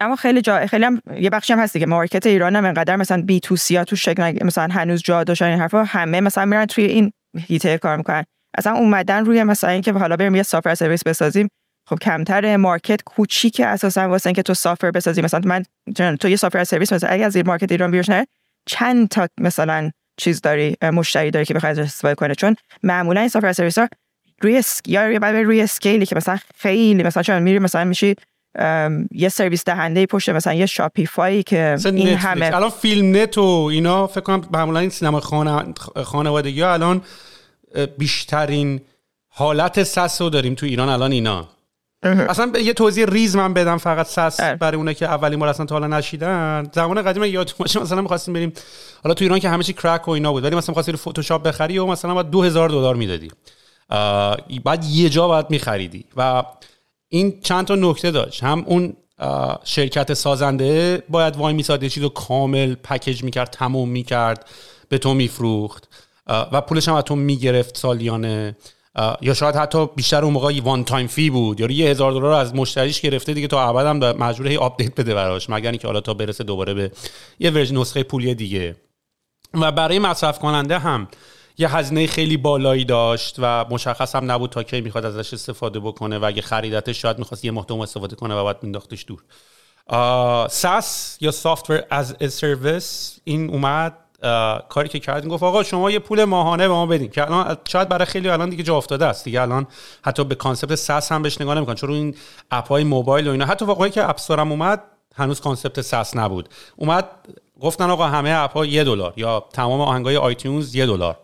اما 0.00 0.16
خیلی 0.16 0.40
جا 0.40 0.66
خیلی 0.66 0.84
هم 0.84 1.02
یه 1.16 1.30
بخشی 1.30 1.52
هم 1.52 1.58
هست 1.58 1.78
که 1.78 1.86
market 1.86 2.26
ایران 2.26 2.56
هم 2.56 2.64
انقدر 2.64 2.96
مثلا 2.96 3.22
B2C 3.22 3.84
تو 3.84 3.96
شکل 3.96 4.44
مثلا 4.44 4.68
هنوز 4.72 5.02
جا 5.02 5.24
داشتن 5.24 5.46
این 5.46 5.58
حرفا 5.60 5.84
همه 5.84 6.20
مثلا 6.20 6.44
میرن 6.44 6.66
توی 6.66 6.84
این 6.84 7.12
هیته 7.38 7.78
کار 7.78 7.96
می‌کنن. 7.96 8.24
اصلا 8.58 8.72
اومدن 8.72 9.24
روی 9.24 9.44
مثلا 9.44 9.70
اینکه 9.70 9.92
حالا 9.92 10.16
بریم 10.16 10.34
یه 10.34 10.42
software 10.42 10.74
service 10.74 11.04
بسازیم. 11.04 11.48
خب 11.88 11.98
کمتر 11.98 12.56
market 12.56 13.02
کوچیک 13.02 13.60
اساسا 13.64 14.08
واسه 14.08 14.26
اینکه 14.26 14.42
تو 14.42 14.54
software 14.54 14.90
بسازی. 14.90 15.22
مثلا 15.22 15.40
من 15.44 16.16
تو 16.16 16.28
یه 16.28 16.36
software 16.36 16.64
service 16.64 16.92
مثلا 16.92 17.10
اگه 17.10 17.24
از 17.24 17.36
این 17.36 17.46
market 17.46 17.72
ایران 17.72 17.90
بیارش 17.90 18.26
چند 18.66 19.08
تا 19.08 19.28
مثلا 19.40 19.90
چیز 20.16 20.40
داری 20.40 20.76
مشتری 20.82 21.30
داری 21.30 21.44
که 21.44 21.54
بخواد 21.54 21.78
استفاده 21.78 22.14
کنه 22.14 22.34
چون 22.34 22.56
معمولا 22.82 23.20
این 23.20 23.28
software 23.28 23.52
service 23.52 23.78
ها 23.78 23.88
روی 24.42 24.62
یا 24.86 25.06
روی 25.42 25.60
scale 25.60 25.98
ی 25.98 26.06
که 26.06 26.16
مثلا 26.16 26.38
خیلی 26.56 27.02
مثلا 27.02 27.22
چون 27.22 27.38
میری 27.38 27.58
مثلا 27.58 27.84
میشی 27.84 28.14
یه 29.10 29.28
سرویس 29.28 29.64
دهنده 29.64 30.06
پشت 30.06 30.28
مثلا 30.28 30.54
یه 30.54 30.66
Shopify 30.66 31.33
ی 31.33 31.42
که 31.42 31.76
این 31.84 32.08
همه 32.08 32.46
الان 32.54 32.70
فیلم 32.70 33.16
نت 33.16 33.38
و 33.38 33.68
اینا 33.72 34.06
فکر 34.06 34.20
کنم 34.20 34.48
معمولا 34.52 34.78
این 34.78 34.90
سینما 34.90 35.20
خانه 35.20 35.74
خانوادگی 36.04 36.62
الان 36.62 37.02
بیشترین 37.98 38.80
حالت 39.28 39.82
SaaS 39.82 40.20
رو 40.20 40.30
داریم 40.30 40.54
تو 40.54 40.66
ایران 40.66 40.88
الان 40.88 41.12
اینا. 41.12 41.48
اصلا 42.02 42.52
یه 42.58 42.72
توضیح 42.72 43.06
ریز 43.06 43.36
من 43.36 43.54
بدم 43.54 43.78
فقط 43.78 44.06
SaaS 44.06 44.40
برای 44.40 44.76
اونه 44.76 44.94
که 44.94 45.06
اولین 45.06 45.38
بار 45.38 45.48
اصلا 45.48 45.66
تا 45.66 45.74
حالا 45.74 45.86
نشنیدن. 45.86 46.70
زمان 46.72 47.02
قدیم 47.02 47.24
یادتون 47.24 47.56
باشه 47.58 47.80
مثلا 47.80 48.00
می‌خواستیم 48.00 48.34
بریم 48.34 48.52
حالا 49.04 49.14
تو 49.14 49.24
ایران 49.24 49.38
که 49.38 49.48
همه 49.48 49.62
چی 49.62 49.72
crack 49.72 50.08
و 50.08 50.10
اینا 50.10 50.32
بود 50.32 50.44
ولی 50.44 50.56
مثلا 50.56 50.72
می‌خواستی 50.72 50.92
فتوشاپ 50.92 51.42
بخری 51.42 51.78
و 51.78 51.86
مثلا 51.86 52.14
بعد 52.14 52.30
2000 52.30 52.68
دلار 52.68 52.94
می‌دادی. 52.94 53.30
بعد 54.64 54.84
یه 54.84 55.08
جا 55.08 55.28
باید 55.28 55.46
میخریدی. 55.50 56.04
و 56.16 56.42
این 57.14 57.40
چند 57.40 57.66
تا 57.66 57.74
نکته 57.74 58.10
داشت. 58.10 58.44
هم 58.44 58.64
اون 58.66 58.96
شرکت 59.64 60.14
سازنده 60.14 61.02
باید 61.08 61.36
وای 61.36 61.54
میساد 61.54 61.86
چیز 61.86 62.02
رو 62.02 62.08
کامل 62.08 62.74
package 62.74 63.22
می‌کرد 63.22 63.50
تموم 63.50 63.88
می‌کرد 63.88 64.46
به 64.88 64.98
تو 64.98 65.14
میفروخت 65.14 65.88
و 66.26 66.60
پولش 66.60 66.88
هم 66.88 66.94
از 66.94 67.04
تو 67.04 67.16
می‌گرفت 67.16 67.78
سالیانه 67.78 68.56
یا 69.20 69.34
شاید 69.34 69.56
حتی 69.56 69.86
بیشتر 69.86 70.24
اون 70.24 70.32
موقع 70.32 70.60
one 70.60 70.84
time 70.84 71.06
fee 71.06 71.30
بود 71.30 71.60
یا 71.60 71.70
یه 71.70 71.90
هزار 71.90 72.12
دلار 72.12 72.32
از 72.32 72.54
مشتریش 72.54 73.00
گرفته 73.00 73.34
دیگه 73.34 73.46
تا 73.46 73.68
ابد 73.68 73.86
هم 73.86 74.16
مجبور 74.24 74.48
هی 74.48 74.56
update 74.56 75.00
بده 75.00 75.14
براش 75.14 75.50
مگر 75.50 75.70
اینکه 75.70 75.86
حالا 75.86 76.00
تا 76.00 76.14
برسه 76.14 76.44
دوباره 76.44 76.74
به 76.74 76.90
یه 77.38 77.50
version 77.50 77.76
نسخه 77.76 78.02
پولی 78.02 78.34
دیگه. 78.34 78.76
و 79.54 79.72
برای 79.72 79.98
مصرف 79.98 80.38
کننده 80.38 80.78
هم 80.78 81.08
یه 81.58 81.76
هزینه 81.76 82.06
خیلی 82.06 82.36
بالایی 82.36 82.84
داشت 82.84 83.36
و 83.38 83.64
مشخص 83.70 84.16
هم 84.16 84.30
نبود 84.30 84.50
تا 84.50 84.62
کی 84.62 84.80
می‌خواد 84.80 85.04
ازش 85.04 85.34
استفاده 85.34 85.80
بکنه 85.80 86.18
و 86.18 86.24
اگه 86.24 86.42
خریدتش 86.42 87.02
شاید 87.02 87.18
می‌خواست 87.18 87.44
یه 87.44 87.50
ماه 87.50 87.66
استفاده 87.70 88.16
کنه 88.16 88.34
و 88.34 88.44
بعد 88.44 88.62
مینداختش 88.62 89.06
دور. 89.08 89.22
SaaS 90.48 91.18
یا 91.20 91.30
software 91.30 91.82
as 91.90 92.16
a 92.28 92.39
service 92.39 93.18
این 93.24 93.50
اومد. 93.50 93.98
کاری 94.68 94.88
که 94.88 94.98
کردیم 94.98 95.30
گفت 95.30 95.42
آقا 95.42 95.62
شما 95.62 95.90
یه 95.90 95.98
پول 95.98 96.24
ماهانه 96.24 96.68
به 96.68 96.74
ما 96.74 96.86
بدین 96.86 97.10
که 97.10 97.22
الان 97.22 97.56
شاید 97.68 97.88
برای 97.88 98.04
خیلی 98.04 98.28
الان 98.28 98.50
دیگه 98.50 98.62
جا 98.62 98.76
افتاده 98.76 99.06
است 99.06 99.24
دیگه 99.24 99.42
الان 99.42 99.66
حتی 100.04 100.24
به 100.24 100.34
concept 100.34 100.74
SaaS 100.74 101.12
هم 101.12 101.22
بهش 101.22 101.40
نگاه 101.40 101.54
نمی‌کنن 101.54 101.74
چون 101.74 101.90
این 101.90 102.14
app 102.50 102.68
های 102.68 102.84
موبایل 102.84 103.28
و 103.28 103.30
اینا. 103.30 103.46
حتی 103.46 103.64
واقعی 103.64 103.90
که 103.90 104.08
App 104.08 104.23
Store 104.23 104.47
م 104.47 104.52
اومد 104.52 104.82
هنوز 105.14 105.40
concept 105.40 105.80
SaaS 105.80 106.16
نبود. 106.16 106.48
اومد 106.76 107.08
گفتن 107.60 107.90
آقا 107.90 108.06
همه 108.06 108.30
app 108.30 108.52
ها 108.52 108.66
یه 108.66 108.84
دلار 108.84 109.12
یا 109.16 109.44
تمام 109.52 109.80
آهنگای 109.80 110.16
iTunes 110.16 110.74
یه 110.74 110.86
دلار. 110.86 111.18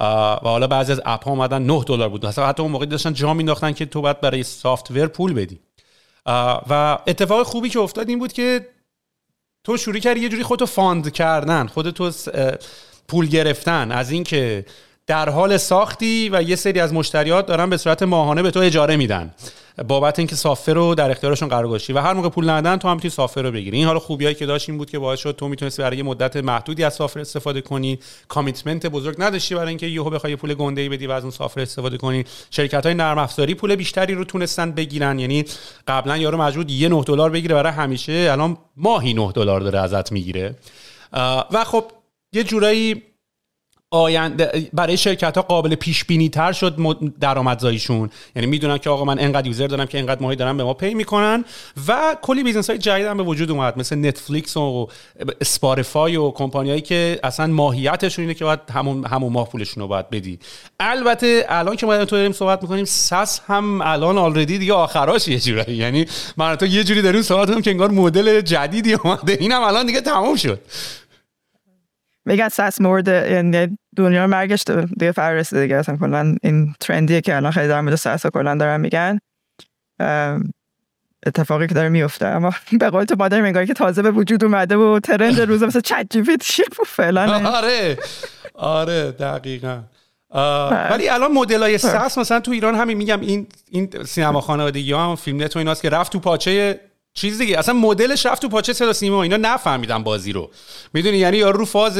و 0.00 0.48
حالا 0.48 0.66
بعضی 0.66 0.92
از 0.92 1.00
app 1.04 1.24
ها 1.24 1.30
اومدن 1.30 1.62
9 1.62 1.84
دلار 1.86 2.08
بود. 2.08 2.26
مثلا 2.26 2.46
حتی 2.46 2.62
اون 2.62 2.72
موقع 2.72 2.86
داشتن 2.86 3.12
جا 3.12 3.34
مینداختن 3.34 3.72
که 3.72 3.86
تو 3.86 4.00
باید 4.00 4.20
برای 4.20 4.42
software 4.42 4.92
پول 4.92 5.32
بدی. 5.32 5.60
و 6.70 6.98
اتفاق 7.06 7.46
خوبی 7.46 7.68
که 7.68 7.78
افتاد 7.78 8.08
این 8.08 8.18
بود 8.18 8.32
که 8.32 8.68
تو 9.64 9.76
شروع 9.76 9.98
کردی 9.98 10.20
یه 10.20 10.28
جوری 10.28 10.42
خودتو 10.42 10.66
fund 10.66 11.12
کردن 11.12 11.66
خودتو 11.66 12.10
پول 13.08 13.26
گرفتن. 13.26 13.92
از 13.92 14.10
اینکه 14.10 14.66
در 15.06 15.28
حال 15.28 15.56
ساختی 15.56 16.28
و 16.32 16.42
یه 16.42 16.56
سری 16.56 16.80
از 16.80 16.92
مشتریات 16.92 17.46
دارن 17.46 17.70
به 17.70 17.76
صورت 17.76 18.02
ماهانه 18.02 18.42
به 18.42 18.50
تو 18.50 18.60
اجاره 18.60 18.96
میدن. 18.96 19.34
بابت 19.82 20.18
اینکه 20.18 20.36
software 20.36 20.74
رو 20.74 20.94
در 20.94 21.10
اختیارشون 21.10 21.48
قرار 21.48 21.68
گذاشتی 21.68 21.92
و 21.92 21.98
هر 21.98 22.12
موقع 22.12 22.28
پول 22.28 22.50
ندن 22.50 22.76
تو 22.76 22.88
هم 22.88 22.94
می‌تونی 22.94 23.10
software 23.10 23.42
رو 23.42 23.52
بگیری. 23.52 23.76
این 23.76 23.86
حالا 23.86 23.98
خوبیایی 23.98 24.34
که 24.34 24.46
داشت 24.46 24.68
این 24.68 24.78
بود 24.78 24.90
که 24.90 24.98
باعث 24.98 25.20
شد 25.20 25.36
تو 25.36 25.48
می‌تونستی 25.48 25.82
برای 25.82 26.02
مدت 26.02 26.36
محدودی 26.36 26.84
از 26.84 26.94
software 26.94 27.20
استفاده 27.20 27.60
کنی. 27.60 27.98
commitment 28.28 28.86
بزرگ 28.86 29.16
نداشتی 29.18 29.54
برای 29.54 29.68
اینکه 29.68 29.86
یهو 29.86 30.10
بخوای 30.10 30.36
پول 30.36 30.54
گنده 30.54 30.80
ای 30.80 30.88
بدی 30.88 31.06
و 31.06 31.12
از 31.12 31.22
اون 31.22 31.30
software 31.30 31.60
استفاده 31.60 31.96
کنی. 31.96 32.24
شرکت 32.50 32.86
های 32.86 32.94
نرم 32.94 33.18
افزاری 33.18 33.54
پول 33.54 33.74
بیشتری 33.74 34.14
رو 34.14 34.24
تونستن 34.24 34.72
بگیرن. 34.72 35.18
یعنی 35.18 35.44
قبلا 35.88 36.16
یارو 36.16 36.38
مجبور 36.38 36.70
یه 36.70 36.88
9 36.88 37.02
دلار 37.02 37.30
بگیره 37.30 37.54
برای 37.54 37.72
همیشه 37.72 38.28
الان 38.32 38.58
ماهی 38.76 39.14
9 39.14 39.32
دلار 39.32 39.60
داره 39.60 39.78
ازت 39.78 40.12
می‌گیره. 40.12 40.54
و 41.52 41.64
خب 41.66 41.84
یه 42.32 42.44
جورایی 42.44 43.02
آینده 43.96 44.68
برای 44.72 44.96
شرکت 44.96 45.36
ها 45.36 45.42
قابل 45.42 45.74
پیش 45.74 46.04
بینی 46.04 46.28
تر 46.28 46.52
شد 46.52 46.76
درآمدزاییشون. 47.20 48.10
یعنی 48.36 48.46
می‌دونن 48.46 48.78
که 48.78 48.90
آقا 48.90 49.04
من 49.04 49.18
انقدر 49.18 49.46
user 49.46 49.66
دارم 49.66 49.86
که 49.86 49.98
انقدر 49.98 50.22
ماهی 50.22 50.36
دارم 50.36 50.56
به 50.56 50.64
ما 50.64 50.74
pay 50.74 50.94
می‌کنن 50.94 51.44
و 51.88 52.16
کلی 52.22 52.42
business 52.42 52.70
های 52.70 52.78
جدید 52.78 53.06
هم 53.06 53.16
به 53.16 53.22
وجود 53.22 53.50
اومد 53.50 53.78
مثل 53.78 53.96
Netflix 53.96 54.56
و 54.56 54.88
Spotify 55.40 56.16
و 56.16 56.30
کمپانیایی 56.30 56.80
که 56.80 57.20
اصلا 57.24 57.46
ماهیتشون 57.46 58.22
اینه 58.22 58.34
که 58.34 58.44
باید 58.44 58.60
همون 58.74 59.04
همون 59.04 59.32
ماه 59.32 59.48
پولشون 59.48 59.82
رو 59.82 59.88
باید 59.88 60.10
بدی. 60.10 60.38
البته 60.80 61.46
الان 61.48 61.76
که 61.76 61.86
ما 61.86 62.04
تو 62.04 62.16
داریم 62.16 62.32
صحبت 62.32 62.62
می‌کنیم 62.62 62.84
SaaS 62.84 63.40
هم 63.46 63.80
الان 63.80 64.18
already 64.18 64.58
دیگه 64.58 64.72
آخراش 64.72 65.28
یه 65.28 65.40
جوری 65.40 65.74
یعنی 65.74 66.06
من 66.36 66.56
تو 66.56 66.66
یه 66.66 66.84
جوری 66.84 67.02
داریم 67.02 67.22
صحبت 67.22 67.48
کنیم 67.48 67.62
که 67.62 67.70
انگار 67.70 67.90
مدل 67.90 68.40
جدیدی 68.40 68.92
اومده. 68.92 69.32
اینم 69.40 69.62
الان 69.62 69.86
دیگه 69.86 70.00
تموم 70.00 70.36
شد. 70.36 70.60
میگن 72.26 72.48
SaaS 72.48 72.80
مورد 72.80 73.08
یعنی 73.08 73.78
دنیا 73.96 74.26
مرگش 74.26 74.64
دیگه 74.98 75.12
فرسته 75.12 75.60
دیگه 75.60 75.76
اصلا 75.76 75.96
کلا 75.96 76.36
این 76.42 76.74
trend 76.80 77.09
یه 77.09 77.20
که 77.20 77.36
الان 77.36 77.52
خیلی 77.52 77.68
در 77.68 77.80
مورد 77.80 77.94
SaaS 77.94 78.26
کلا 78.26 78.54
دارن 78.54 78.80
میگن 78.80 79.18
اتفاقی 81.26 81.66
که 81.66 81.74
داره 81.74 81.88
میفته 81.88 82.26
اما 82.26 82.52
به 82.80 82.90
قول 82.90 83.04
تو 83.04 83.16
مادر 83.18 83.42
انگاری 83.42 83.66
که 83.66 83.74
تازه 83.74 84.02
به 84.02 84.10
وجود 84.10 84.44
اومده 84.44 84.76
و 84.76 85.00
trend 85.00 85.40
روز 85.40 85.62
مثل 85.62 85.80
ChatGPT 85.80 86.84
فعلا 86.86 87.48
آره 87.48 87.98
آره 88.54 89.10
دقیقا 89.10 89.80
ولی 90.90 91.08
الان 91.08 91.32
مدل 91.32 91.62
های 91.62 91.78
SaaS 91.78 92.18
مثلا 92.18 92.40
تو 92.40 92.50
ایران 92.50 92.74
همین 92.74 92.96
میگم 92.96 93.20
این 93.20 93.46
این 93.70 93.90
سینما 94.04 94.40
خانوادگی 94.40 94.92
ها 94.92 95.10
هم 95.10 95.16
فیلم 95.16 95.42
نت 95.42 95.56
و 95.56 95.58
ایناست 95.58 95.82
که 95.82 95.90
رفت 95.90 96.12
تو 96.12 96.18
پاچه 96.18 96.80
چیز 97.16 97.38
دیگه. 97.38 97.58
اصلا 97.58 97.74
مدلش 97.74 98.26
رفت 98.26 98.42
تو 98.42 98.48
پاچه 98.48 98.72
صدا 98.72 98.92
سیما. 98.92 99.22
اینا 99.22 99.36
نفهمیدن 99.36 100.02
بازی 100.02 100.32
رو. 100.32 100.50
می‌دونی؟ 100.94 101.18
یعنی 101.18 101.36
یارو 101.36 101.58
رو 101.58 101.64
فاز 101.64 101.98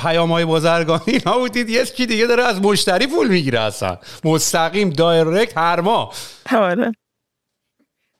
پیام 0.00 0.32
های 0.32 0.44
بازرگانی 0.44 1.02
اینا 1.24 1.38
بودید 1.38 1.68
یه 1.68 1.84
کی 1.84 2.06
دیگه 2.06 2.26
داره 2.26 2.42
از 2.42 2.60
مشتری 2.60 3.06
پول 3.06 3.28
می‌گیره 3.28 3.60
اصلا. 3.60 3.98
مستقیم 4.24 4.90
direct 4.90 5.58
هر 5.58 5.80
ماه. 5.80 6.14
آره. 6.56 6.92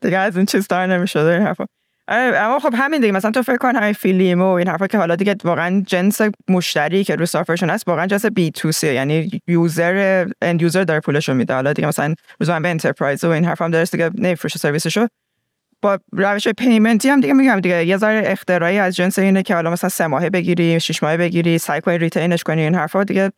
دیگه 0.01 0.19
از 0.19 0.37
این 0.37 0.47
چیز 0.47 0.69
دار 0.69 0.87
نمی‌شده 0.87 1.31
این 1.31 1.43
حرفا. 1.43 1.67
آره، 2.09 2.39
اما 2.39 2.59
خب 2.59 2.75
همین 2.77 3.01
دیگه. 3.01 3.13
مثلا 3.13 3.31
تو 3.31 3.43
فکر 3.43 3.57
کن 3.57 3.77
همین 3.77 3.93
فیلم 3.93 4.43
و 4.43 4.47
این 4.47 4.69
حرفا 4.69 4.87
که 4.87 4.99
حالا 4.99 5.17
دیگه 5.17 5.37
واقعا 5.45 5.83
جنس 5.87 6.21
مشتری 6.49 7.05
که 7.05 7.17
رو 7.17 7.27
software 7.27 7.56
شون 7.56 7.71
هست 7.71 7.89
واقعا 7.89 8.07
جنس 8.07 8.27
B2C 8.27 8.95
یعنی 8.95 9.41
user 9.49 10.27
end 10.43 10.63
user 10.63 10.85
داره 10.85 11.01
پولشو 11.01 11.35
میده. 11.35 11.55
حالا 11.55 11.73
دیگه 11.73 11.89
مثلا 11.89 12.15
روزا 12.41 12.61
به 12.61 12.69
enterprise 12.69 13.25
و 13.25 13.29
این 13.29 13.45
حرفا 13.45 13.65
هم 13.65 13.71
درست 13.71 13.93
دیگه. 13.93 14.11
نمیفروشه 14.15 14.59
سرویسشو. 14.59 15.07
با 15.87 15.99
روش 16.13 16.49
payment 16.49 17.01
ی 17.01 17.09
هم 17.09 17.21
دیگه 17.21 17.35
میگم 17.35 17.61
دیگه. 17.61 17.85
یه 17.85 17.97
ذره 17.97 18.23
اختراعی 18.27 18.79
از 18.79 18.97
جنس 18.97 19.19
اینه 19.19 19.43
که 19.43 19.55
حالا 19.55 19.71
مثلا 19.71 19.91
سه 19.91 20.07
ماهه 20.07 20.31
بگیری 20.31 20.81
شش 20.81 21.03
ماهه 21.03 21.17
بگیری 21.17 21.59
سعی 21.59 21.81
کنی 21.81 21.99
retain 21.99 22.32
ش 22.32 22.43
کنی 22.43 22.63
این 22.63 22.75
حرفا 22.75 23.05
دیگه 23.05 23.33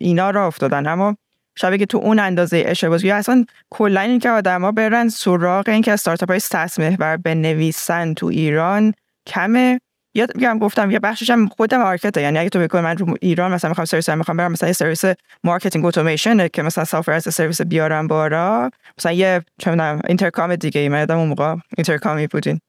اینا 0.00 0.30
را 0.30 0.46
افتادن. 0.46 0.86
اما 0.86 1.16
شبیه 1.58 1.78
که 1.78 1.86
تو 1.86 1.98
اون 1.98 2.18
اندازه 2.18 2.64
اشتباه 2.66 3.06
یا 3.06 3.16
اصلا 3.16 3.44
کلا 3.70 4.00
این 4.00 4.18
که 4.18 4.30
آدما 4.30 4.72
برن 4.72 5.08
سراغ 5.08 5.68
این 5.68 5.82
که 5.82 5.92
استارتاپ 5.92 6.30
های 6.30 6.40
سس 6.40 6.78
محور 6.78 7.16
بنویسن 7.16 8.14
تو 8.14 8.26
ایران 8.26 8.94
کمه. 9.26 9.80
یا 10.14 10.26
میگم 10.34 10.58
گفتم 10.58 10.90
یه 10.90 10.98
بخشش 10.98 11.30
هم 11.30 11.48
خود 11.48 11.74
مارکته. 11.74 12.22
یعنی 12.22 12.38
اگه 12.38 12.48
تو 12.48 12.58
بگی 12.58 12.78
من 12.80 12.96
رو 12.96 13.14
ایران 13.20 13.52
مثلا 13.52 13.68
می‌خوام 13.68 13.84
سرویس 13.84 14.08
می‌خوام 14.08 14.36
برم 14.36 14.52
مثلا 14.52 14.68
یه 14.68 14.72
سرویس 14.72 15.04
مارکتینگ 15.44 15.84
اتوماسیون 15.84 16.48
که 16.48 16.62
مثلا 16.62 16.84
سافر 16.84 17.12
از 17.12 17.34
سرویس 17.34 17.62
بیارم 17.62 18.06
بارا 18.06 18.70
مثلا 18.98 19.12
یه 19.12 19.42
چه 19.58 19.70
می‌دونم 19.70 20.00
اینترکام 20.08 20.56
دیگه 20.56 20.80
ای 20.80 20.88
من 20.88 21.10
اون 21.10 21.28
موقع 21.28 21.56
اینترکامی 21.76 22.26
بودین. 22.26 22.60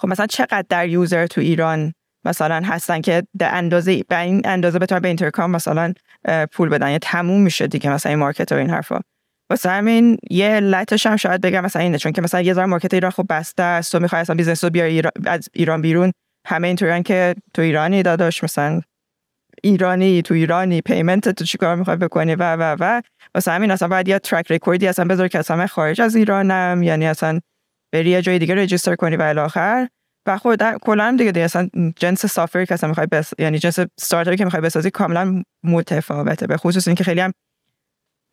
خب 0.00 0.08
مثلا 0.08 0.26
چقدر 0.26 0.64
در 0.68 0.88
یوزر 0.88 1.26
تو 1.26 1.40
ایران 1.40 1.92
مثلا 2.24 2.62
هستن 2.64 3.00
که 3.00 3.22
در 3.38 3.54
اندازه 3.54 4.02
به 4.08 4.18
این 4.18 4.42
اندازه 4.44 4.78
بتونن 4.78 5.00
به 5.00 5.08
اینترکام 5.08 5.50
مثلا 5.50 5.94
پول 6.52 6.68
بدن؟ 6.68 6.90
یا 6.90 6.98
تموم 6.98 7.40
میشه 7.40 7.66
دیگه 7.66 7.90
مثلا 7.90 8.10
این 8.10 8.18
market 8.18 8.52
و 8.52 8.54
این 8.54 8.70
حرفا. 8.70 9.00
واسه 9.50 9.70
همین 9.70 10.18
یه 10.30 10.60
علتش 10.60 11.06
هم 11.06 11.16
شاید 11.16 11.40
بگم 11.40 11.60
مثلا 11.60 11.82
اینه. 11.82 11.98
چون 11.98 12.12
که 12.12 12.22
مثلا 12.22 12.40
یه 12.40 12.54
ذره 12.54 12.66
market 12.66 12.94
ایران 12.94 13.10
خب 13.10 13.26
بسته 13.30 13.62
است 13.62 13.92
تو 13.92 14.00
می‌خوای 14.00 14.20
اصلا 14.20 14.36
business 14.36 14.64
رو 14.64 14.70
بیاری 14.70 15.02
از 15.26 15.48
ایران 15.52 15.82
بیرون 15.82 16.12
همه 16.46 16.66
اینطورن 16.68 17.02
که 17.02 17.34
تو 17.54 17.62
ایرانی 17.62 18.02
داداش 18.02 18.44
مثلا 18.44 18.80
ایرانی 19.62 20.22
تو 20.22 20.34
ایرانی 20.34 20.80
payment 20.80 21.28
تو 21.28 21.44
چیکار 21.44 21.76
می‌خوای 21.76 21.96
بکنی؟ 21.96 22.34
و 22.34 22.56
و 22.56 22.76
و. 22.80 23.02
واسه 23.34 23.50
همین 23.50 23.70
اصلا 23.70 23.88
باید 23.88 24.08
یه 24.08 24.18
track 24.18 24.50
record 24.50 24.81
ی 24.81 24.86
اصلا 24.86 25.04
بذار 25.04 25.28
که 25.28 25.38
اصلا 25.38 25.66
خارج 25.66 26.00
از 26.00 26.16
ایرانم 26.16 26.82
یعنی 26.82 27.06
اصلا 27.06 27.40
بری 27.92 28.10
یه 28.10 28.22
جای 28.22 28.38
دیگه 28.38 28.54
register 28.54 28.94
کنی 28.94 29.16
و 29.16 29.22
الی 29.22 29.41
آخر. 29.41 29.88
و 30.26 30.38
خود 30.38 30.62
کلا 30.62 31.14
دیگه, 31.18 31.32
دیگه 31.32 31.44
اصلا 31.44 31.68
جنس 31.96 32.26
سافر 32.26 32.64
که 32.64 32.74
اصلا 32.74 32.88
می‌خوای 32.88 33.06
بس 33.06 33.32
یعنی 33.38 33.58
جنس 33.58 33.78
استارتاپی 33.78 34.36
که 34.36 34.44
می‌خوای 34.44 34.62
بسازی 34.62 34.90
کاملا 34.90 35.42
متفاوته. 35.64 36.46
به 36.46 36.56
خصوص 36.56 36.88
اینکه 36.88 37.04
خیلی 37.04 37.20
هم 37.20 37.32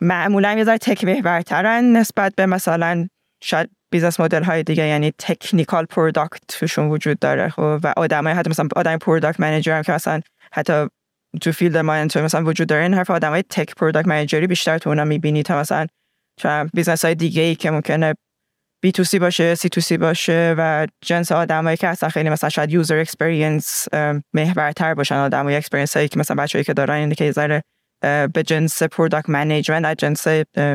معمولا 0.01 0.53
یه 0.53 0.64
ذره 0.64 0.78
tech 0.78 1.04
محورترن 1.03 1.97
نسبت 1.97 2.36
به 2.36 2.45
مثلا 2.45 3.07
شاید 3.43 3.70
business 3.92 4.20
model 4.20 4.44
های 4.44 4.64
دیگه 4.64 4.88
یعنی 4.88 5.14
technical 5.18 5.86
product 5.86 6.42
توشون 6.48 6.90
وجود 6.90 7.20
داره 7.20 7.50
خب؟ 7.50 7.80
و 7.84 7.94
آدمای 7.98 8.34
حتی 8.34 8.50
مثلا 8.50 8.68
آدم 8.76 8.98
product 8.98 9.40
manager 9.40 9.74
هم 9.74 9.82
که 9.82 9.92
مثلا 9.92 10.22
حتی 10.52 10.88
تو 11.42 11.52
field 11.52 11.78
ما 11.78 12.04
مثلا 12.04 12.44
وجود 12.44 12.68
داره 12.68 12.82
این 12.84 12.94
حرف 12.94 13.12
آدمای 13.12 13.44
tech 13.50 13.76
product 13.76 14.08
manager 14.08 14.43
ی 14.43 14.48
بیشتر 14.48 14.78
تو 14.78 14.90
اونا 14.90 15.04
می‌بینی 15.04 15.44
تا 15.44 15.60
مثلا 15.60 15.88
business 16.74 17.06
های 17.06 17.16
دیگه 17.16 17.42
ای 17.42 17.56
که 17.56 17.72
ممکنه 17.72 18.14
B2C 18.82 19.20
باشه 19.20 19.56
C2C 19.56 19.98
باشه 19.98 20.56
و 20.58 20.88
جنس 21.02 21.32
آدمایی 21.32 21.78
که 21.78 21.88
اصلا 21.88 22.10
خیلی 22.10 22.30
مثلا 22.30 22.50
شاید 22.50 22.72
user 22.72 22.98
experience 22.98 23.88
محورتر 24.34 24.94
باشن 24.94 25.16
آدمای 25.16 25.56
experience 25.56 25.98
هایی 25.98 26.08
که 26.08 26.20
مثلا 26.20 26.44
بچه‌ای 26.44 26.64
که 26.64 26.74
دارن 26.74 26.96
اینه 26.96 27.16
که 27.16 27.32
ذره 27.32 27.64
به 28.02 28.44
جنس 28.48 28.84
product 28.84 29.30
management 29.30 29.98
جنس 29.98 30.28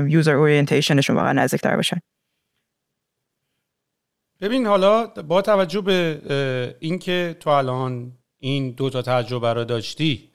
user 0.09 0.35
orientation 0.35 0.95
شون 0.95 1.17
واقعا 1.17 1.33
نزدیکتر 1.33 1.77
باشن. 1.77 1.99
ببین 4.45 4.67
حالا 4.67 5.07
با 5.07 5.43
توجه 5.43 5.81
به 5.81 6.75
اینکه 6.81 7.37
تو 7.41 7.51
الان 7.51 8.13
این 8.39 8.71
دو 8.71 8.91
تا 8.91 9.03
تجربه 9.03 9.53
رو 9.53 9.65
داشتی 9.65 10.31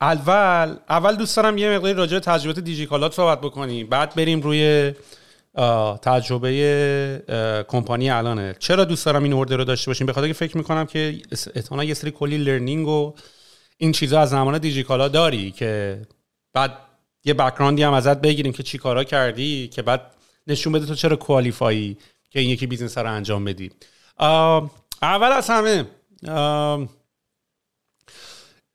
اول 0.00 0.76
اول 0.88 1.16
دوست 1.16 1.36
دارم 1.36 1.58
یه 1.58 1.76
مقداری 1.76 1.94
راجع 1.94 2.14
به 2.14 2.20
تجربه 2.20 2.60
دیجیکالات 2.60 3.14
صحبت 3.14 3.40
بکنیم. 3.40 3.86
بعد 3.86 4.14
بریم 4.14 4.40
روی 4.40 4.92
تجربه 6.02 7.64
کمپانی 7.68 8.10
الانه. 8.10 8.54
چرا 8.58 8.84
دوست 8.84 9.06
دارم 9.06 9.22
این 9.22 9.32
order 9.32 9.52
ه 9.52 9.56
رو 9.56 9.64
داشته 9.64 9.90
باشیم؟ 9.90 10.06
بخاطر 10.06 10.26
که 10.26 10.32
فکر 10.32 10.56
می‌کنم 10.56 10.86
که 10.86 11.18
احتمالاً 11.54 11.84
یه 11.84 11.94
سری 11.94 12.10
کلی 12.10 12.38
learning 12.38 12.88
و 12.88 13.14
این 13.76 13.92
چیزا 13.92 14.20
از 14.20 14.30
زمان 14.30 14.58
دیجیکالا 14.58 15.08
داری 15.08 15.50
که 15.50 16.02
بعد 16.52 16.78
یه 17.24 17.34
background 17.34 17.78
ی 17.78 17.82
هم 17.82 17.92
ازت 17.92 18.20
بگیریم 18.20 18.52
که 18.52 18.62
چی 18.62 18.78
کارا 18.78 19.04
کردی 19.04 19.68
که 19.68 19.82
بعد 19.82 20.00
نشون 20.50 20.72
بده 20.72 20.86
تو 20.86 20.94
چرا 20.94 21.16
qualify 21.16 21.86
ی 21.86 21.96
که 22.30 22.40
این 22.40 22.50
یکی 22.50 22.66
business 22.66 22.98
رو 22.98 23.12
انجام 23.12 23.44
بدی. 23.44 23.70
اول 25.02 25.32
از 25.32 25.50
همه 25.50 25.84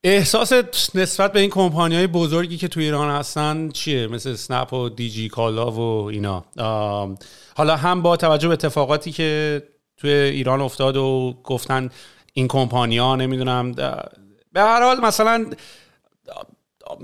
احساس 0.03 0.53
نسبت 0.95 1.33
به 1.33 1.39
این 1.39 1.49
کمپانی 1.49 1.95
های 1.95 2.07
بزرگی 2.07 2.57
که 2.57 2.67
تو 2.67 2.79
ایران 2.79 3.11
هستن 3.11 3.69
چیه؟ 3.69 4.07
مثل 4.07 4.35
سنپ 4.35 4.73
و 4.73 4.89
دیجی 4.89 5.29
کالا 5.29 5.71
و 5.71 5.79
اینا. 6.05 6.45
حالا 7.55 7.75
هم 7.75 8.01
با 8.01 8.17
توجه 8.17 8.47
به 8.47 8.53
اتفاقاتی 8.53 9.11
که 9.11 9.61
توی 9.97 10.11
ایران 10.11 10.61
افتاد 10.61 10.97
و 10.97 11.33
گفتن 11.43 11.89
این 12.33 12.47
کمپانی 12.47 12.97
ها 12.97 13.15
نمی‌دونم 13.15 13.71
به 14.51 14.61
هر 14.61 14.83
حال 14.83 14.99
مثلا 14.99 15.45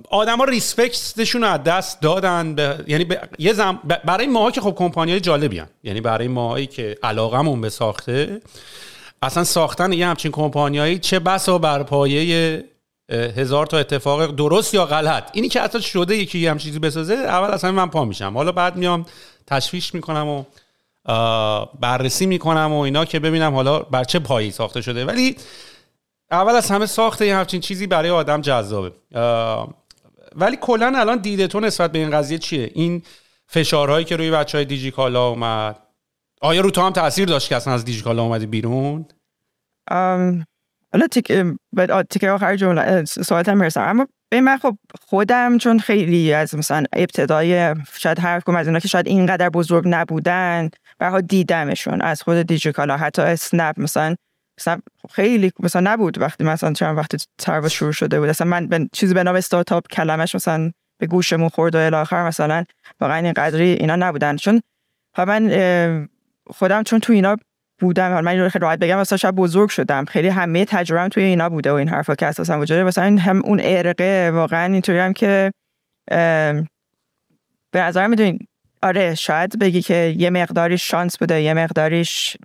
آدما 0.09 0.43
ریسپکتشون 0.43 1.41
رو 1.41 1.47
از 1.47 1.63
دست 1.63 2.01
دادن 2.01 2.55
یعنی 2.87 3.07
یه 3.39 3.53
زم... 3.53 3.79
برای 4.05 4.27
ماها 4.27 4.51
که 4.51 4.61
خب 4.61 4.75
کمپانی 4.77 5.19
جالبی 5.19 5.59
هن. 5.59 5.67
یعنی 5.83 6.01
برای 6.01 6.27
ماهایی 6.27 6.67
که 6.67 6.97
علاقمون 7.03 7.61
به 7.61 7.69
ساخته 7.69 8.41
اصلا 9.21 9.43
ساختن 9.43 9.93
یه 9.93 10.07
همچین 10.07 10.31
کمپانیایی 10.31 10.99
چه 10.99 11.19
بسا 11.19 11.57
بر 11.57 11.83
پایه 11.83 12.63
هزار 13.11 13.65
تا 13.65 13.77
اتفاق 13.77 14.35
درست 14.35 14.73
یا 14.73 14.85
غلط. 14.85 15.23
اینی 15.33 15.49
که 15.49 15.61
حتی 15.61 15.81
شده 15.81 16.15
یکی 16.17 16.39
یه 16.39 16.51
هم 16.51 16.57
چیزی 16.57 16.79
بسازه 16.79 17.13
اول 17.13 17.47
اصلا 17.47 17.71
من 17.71 17.89
پا 17.89 18.05
میشم. 18.05 18.33
حالا 18.35 18.51
بعد 18.51 18.75
میام 18.75 19.05
تشویش 19.47 19.93
می‌کنم 19.93 20.27
و 20.27 20.43
بررسی 21.79 22.25
می‌کنم 22.25 22.73
و 22.73 22.79
اینا 22.79 23.05
که 23.05 23.19
ببینم 23.19 23.55
حالا 23.55 23.79
بر 23.79 24.03
چه 24.03 24.19
پایی 24.19 24.51
ساخته 24.51 24.81
شده. 24.81 25.05
ولی 25.05 25.35
اول 26.31 26.55
از 26.55 26.71
همه 26.71 26.85
ساخته 26.85 27.25
یه 27.25 27.35
همچین 27.35 27.61
چیزی 27.61 27.87
برای 27.87 28.09
آدم 28.09 28.41
جذابه. 28.41 28.91
ولی 30.35 30.57
کلا 30.61 30.93
الان 30.95 31.17
دیده 31.17 31.47
تو 31.47 31.59
نسبت 31.59 31.91
به 31.91 31.99
این 31.99 32.11
قضیه 32.11 32.37
چیه؟ 32.37 32.71
این 32.73 33.01
فشارهایی 33.47 34.05
که 34.05 34.15
روی 34.15 34.31
بچه 34.31 34.57
های 34.57 34.65
دیجیکالا 34.65 35.27
اومد. 35.27 35.79
آیا 36.41 36.61
رو 36.61 36.71
تو 36.71 36.81
هم 36.81 36.91
تاثیر 36.91 37.27
داشت 37.27 37.49
که 37.49 37.55
اصلا 37.55 37.73
از 37.73 37.85
دیجیکالا 37.85 38.23
اومدی 38.23 38.45
بیرون؟ 38.45 39.05
حالا 40.93 41.07
تیکه 42.09 42.29
آخر 42.31 42.55
جمله 42.55 43.05
هم 43.47 43.59
برسم 43.59 43.81
اما 43.81 44.07
به 44.29 44.41
من 44.41 44.57
خب 44.57 44.77
خودم 45.01 45.57
چون 45.57 45.79
خیلی 45.79 46.33
از 46.33 46.55
مثلا 46.55 46.83
ابتدای 46.93 47.75
شاید 47.93 48.19
حرف 48.19 48.43
کنم 48.43 48.55
از 48.55 48.67
اینا 48.67 48.79
که 48.79 48.87
شاید 48.87 49.07
اینقدر 49.07 49.49
بزرگ 49.49 49.83
نبودن 49.87 50.69
برها 50.99 51.21
دیدمشون 51.21 52.01
از 52.01 52.21
خود 52.21 52.41
دیجیکالا. 52.41 52.97
حتی 52.97 53.21
اسنپ 53.21 53.79
مثلا 53.79 54.15
مثلا 54.61 54.79
خیلی 55.13 55.51
مثلا 55.59 55.91
نبود 55.93 56.21
وقتی 56.21 56.43
مثلا 56.43 56.73
چند 56.73 56.97
وقتی 56.97 57.17
سرویس 57.39 57.71
شروع 57.71 57.91
شده 57.91 58.19
بود. 58.19 58.29
اصلا 58.29 58.47
من 58.47 58.67
به 58.67 58.89
چیزی 58.93 59.13
به 59.13 59.23
نام 59.23 59.35
استارتاپ 59.35 59.87
کلمش 59.87 60.35
مثلا 60.35 60.71
به 60.97 61.07
گوشمون 61.07 61.49
خورد 61.49 61.75
و 61.75 61.77
الاخر 61.77 62.27
مثلا 62.27 62.65
واقعا 62.99 63.17
این 63.17 63.33
قدری 63.33 63.73
اینا 63.73 63.95
نبودن. 63.95 64.35
چون 64.35 64.61
من 65.17 66.07
خودم 66.47 66.83
چون 66.83 66.99
تو 66.99 67.13
اینا 67.13 67.37
بودم 67.79 68.21
من 68.21 68.31
اینو 68.31 68.49
خیلی 68.49 68.63
راحت 68.63 68.79
بگم 68.79 68.97
مثلا 68.97 69.17
شاید 69.17 69.35
بزرگ 69.35 69.69
شدم. 69.69 70.05
خیلی 70.05 70.27
همه 70.27 70.65
تجربه 70.65 71.09
توی 71.09 71.23
اینا 71.23 71.49
بوده 71.49 71.71
و 71.71 71.75
این 71.75 71.89
حرفا 71.89 72.15
که 72.15 72.25
اساسا 72.25 72.59
وجوده 72.59 72.83
مثلا 72.83 73.17
هم 73.19 73.41
اون 73.45 73.59
ارقه 73.63 74.31
واقعا 74.33 74.73
اینطوری 74.73 74.99
هم 74.99 75.13
که 75.13 75.51
به 77.71 77.81
نظر 77.81 78.07
می‌دونین. 78.07 78.39
آره 78.83 79.15
شاید 79.15 79.59
بگی 79.59 79.81
که 79.81 80.15
یه 80.17 80.29
مقداریش 80.29 80.91
شانس 80.91 81.17
بوده 81.17 81.41
یه 81.41 81.53
مقداریش 81.53 82.37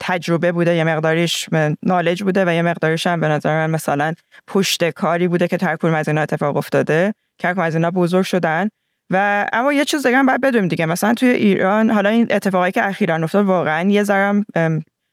تجربه 0.00 0.52
بوده 0.52 0.74
یه 0.74 0.84
مقداریش 0.84 1.48
نالج 1.82 2.22
بوده 2.22 2.44
و 2.44 2.54
یه 2.54 2.62
مقداریش 2.62 3.06
هم 3.06 3.20
به 3.20 3.28
نظر 3.28 3.66
من 3.66 3.70
مثلا 3.70 4.14
پشت 4.46 4.90
کاری 4.90 5.28
بوده 5.28 5.48
که 5.48 5.56
ترکون 5.56 5.94
از 5.94 6.08
اینا 6.08 6.20
اتفاق 6.20 6.56
افتاده. 6.56 7.14
که 7.38 7.60
از 7.60 7.74
اینا 7.74 7.90
بزرگ 7.90 8.24
شدن. 8.24 8.68
و 9.10 9.46
اما 9.52 9.72
یه 9.72 9.84
چیز 9.84 10.06
دیگه 10.06 10.18
هم 10.18 10.26
باید 10.26 10.40
بدونیم 10.40 10.68
دیگه. 10.68 10.86
مثلا 10.86 11.14
توی 11.14 11.28
ایران 11.28 11.90
حالا 11.90 12.08
این 12.08 12.26
اتفاقی 12.30 12.70
که 12.70 12.86
اخیرا 12.86 13.16
افتاد 13.16 13.46
واقعا 13.46 13.90
یه 13.90 14.02
ذره 14.02 14.44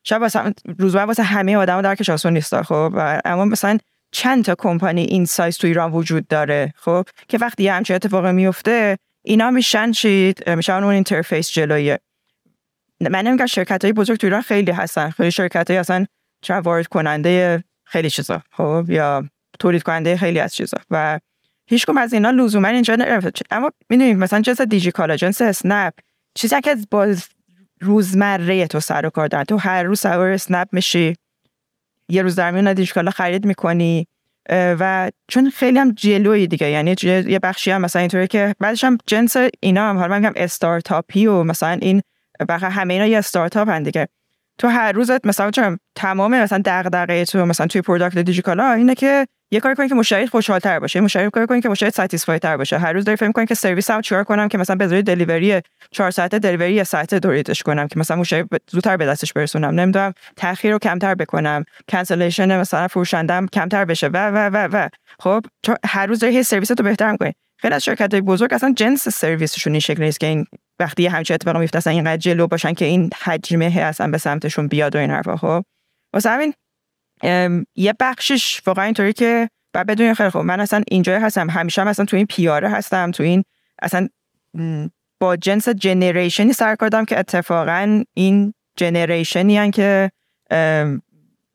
شاید 0.04 0.22
واسه 0.22 0.54
روزانه 0.80 1.06
واسه 1.06 1.24
همه 1.24 1.58
آدما 1.58 1.82
درکش 1.82 2.10
آسون 2.10 2.34
نیست 2.34 2.62
خب؟ 2.62 2.94
اما 3.26 3.46
مثلا 3.46 3.78
چند 4.12 4.44
تا 4.44 4.56
کمپانی 4.56 5.02
این 5.02 5.26
سایز 5.26 5.58
تو 5.58 5.68
ایران 5.68 5.92
وجود 5.92 6.28
داره 6.28 6.74
خب؟ 6.76 7.06
که 7.28 7.38
وقتی 7.38 7.68
همچین 7.68 7.96
اتفاقی 7.96 8.32
میفته 8.32 8.98
اینا 9.26 9.52
میشن 9.52 9.92
چی؟ 9.92 10.34
میشن 10.48 10.84
اون 10.84 10.94
interface 10.94 11.52
جلویه. 11.52 12.00
من 13.10 13.28
نمیگم 13.28 13.46
شرکت 13.46 13.84
های 13.84 13.94
بزرگ 13.94 14.18
تو 14.18 14.28
ایران 14.28 14.42
خیلی 14.42 14.72
هستن. 14.72 15.10
خیلی 15.10 15.32
شرکت 15.32 15.70
های 15.70 15.80
هستن 15.80 16.06
چه 16.42 16.62
کننده 16.92 17.64
خیلی 17.86 18.10
چیزا 18.10 18.42
خب 18.52 18.86
یا 18.90 19.30
تولید 19.60 19.84
کننده 19.84 20.18
خیلی 20.18 20.40
از 20.40 20.56
چیزا. 20.56 20.78
و 20.92 21.20
هیچ 21.70 21.86
از 21.98 22.14
اینا 22.14 22.30
لزوما 22.30 22.68
اینجا 22.68 22.98
اما 23.52 23.72
می‌دونید 23.90 24.18
مثلا 24.18 24.42
جنس 24.42 24.62
دیجیکالا 24.62 25.16
جنس 25.16 25.42
اسنپ 25.42 25.94
چیزی 26.36 26.62
که 26.62 26.78
با 26.92 27.16
روزمره 27.82 28.68
تو 28.68 28.80
سر 28.80 29.06
و 29.06 29.10
کار 29.10 29.28
دارن. 29.28 29.44
تو 29.44 29.58
هر 29.58 29.84
روز 29.84 30.00
سوار 30.00 30.32
اسنپ 30.32 30.68
میشی. 30.72 31.16
یه 32.10 32.22
روز 32.22 32.36
در 32.36 32.52
میون 32.52 32.74
دیجیکالا 32.74 33.12
خرید 33.12 33.46
می‌کنی. 33.46 34.08
و 34.50 35.12
چون 35.28 35.50
خیلی 35.50 35.80
هم 35.80 35.92
جلوی 35.92 36.48
دیگه. 36.48 36.70
یعنی 36.70 36.96
یه 37.04 37.40
بخشی 37.44 37.72
هم 37.72 37.82
مثلا 37.82 38.00
اینطوری 38.00 38.28
که 38.28 38.56
بعدش 38.60 38.84
هم 38.84 38.98
جنس 39.08 39.36
اینا 39.60 39.90
هم. 39.90 39.98
حالا 39.98 40.08
من 40.10 40.20
میگم 40.20 40.34
استارتاپی 40.36 41.28
و 41.28 41.44
مثلا 41.44 41.78
این 41.82 42.02
بخاطر 42.50 42.70
همه 42.74 42.94
اینا 42.94 43.06
یه 43.06 43.18
استارتاپن 43.18 43.84
دیگه. 43.84 44.08
تو 44.58 44.68
هر 44.68 44.92
روزت 44.92 45.26
مثلا 45.26 45.52
چون 45.52 45.78
تمام 45.96 46.32
مثلا 46.32 46.62
دغدغه 46.66 47.26
تو 47.26 47.46
مثلا 47.46 47.68
توی 47.68 47.82
product 47.82 48.18
دیجیکالا 48.18 48.72
اینه 48.72 48.96
که 48.96 49.28
یه 49.52 49.60
کاری 49.60 49.76
کنی 49.76 49.90
که 49.90 49.96
مشتری 49.96 50.28
خوشحال‌تر 50.28 50.80
باشه. 50.80 51.02
مشتری 51.02 51.30
کاری 51.30 51.48
کنی 51.48 51.62
که 51.62 51.70
مشتری 51.70 51.90
satisfy 51.90 52.40
تر 52.40 52.58
باشه. 52.58 52.78
هر 52.78 52.94
روز 52.94 53.06
داری 53.06 53.16
فکر 53.16 53.32
کنی 53.32 53.46
که 53.46 53.56
سرویس 53.56 53.92
هم 53.92 54.02
چیکار 54.02 54.24
کنم 54.24 54.48
که 54.48 54.58
مثلا 54.58 54.88
جای 54.88 55.02
delivery 55.02 55.62
4 55.92 56.12
ساعته 56.12 56.40
دلیوری 56.40 56.74
یه 56.74 56.84
ساعته 56.84 57.20
دوریدش 57.20 57.64
کنم 57.64 57.88
که 57.88 58.00
مثلا 58.00 58.18
مشتری 58.18 58.46
زودتر 58.72 58.98
به 58.98 59.06
دستش 59.06 59.34
برسونم. 59.34 59.80
نمی‌دونم 59.80 60.14
تاخیر 60.36 60.72
رو 60.72 60.80
کمتر 60.80 61.16
بکنم. 61.16 61.64
کنسلیشن 61.90 62.60
مثلا 62.60 62.88
فروشندم 62.88 63.48
کمتر 63.48 63.86
بشه. 63.86 64.08
و 64.08 64.18
و 64.18 64.50
و 64.54 64.68
و. 64.72 64.88
خب 65.20 65.46
هر 65.86 66.06
روز 66.06 66.20
داری 66.20 66.44
سرویس 66.44 66.72
رو 66.72 66.84
بهتر 66.84 67.12
می‌کنی. 67.12 67.34
خیلی 67.58 67.74
از 67.74 67.84
شرکت 67.84 68.14
های 68.14 68.22
بزرگ 68.22 68.54
اصلا 68.54 68.74
جنس 68.78 69.10
سرویسشون 69.10 69.74
این 69.74 69.80
شکلی 69.80 70.06
نیست 70.06 70.20
که 70.20 70.28
این 70.28 70.46
وقتی 70.84 71.08
همچین 71.08 71.34
اتفاقی 71.34 71.60
میفته 71.60 71.78
اصلا 71.78 71.94
اینقدر 71.94 72.18
جلو 72.18 72.48
باشن 72.48 72.74
که 72.74 72.86
این 72.86 73.10
حجمه 73.22 73.66
اصلا 73.66 74.08
به 74.08 74.18
سمتشون 74.18 74.68
بیاد 74.68 74.96
و 74.96 75.00
این 75.00 75.10
حرفا 75.10 75.38
خب؟ 75.38 75.64
واسه 76.14 76.30
همین 76.30 76.54
یه 77.76 77.94
بخشش 78.00 78.62
واقعا 78.66 78.86
اینطوری 78.86 79.14
که 79.14 79.50
بعد 79.74 79.88
بدون 79.88 80.14
خیلی 80.14 80.30
خوب 80.30 80.42
من 80.42 80.60
اصلا 80.60 80.84
اینجا 80.88 81.20
هستم. 81.20 81.50
همیشه 81.50 81.82
هم 81.82 81.88
اصلا 81.88 82.06
تو 82.06 82.18
این 82.18 82.26
پیاره 82.26 82.70
هستم 82.70 83.12
تو 83.12 83.24
این 83.24 83.44
اصلا 83.82 84.08
با 85.20 85.36
جنس 85.36 85.70
جنریشنی 85.70 86.54
سر 86.54 86.76
کردم 86.76 87.06
که 87.06 87.20
اتفاقا 87.20 88.04
این 88.14 88.54
جنریشنی 88.78 89.72
که 89.72 90.12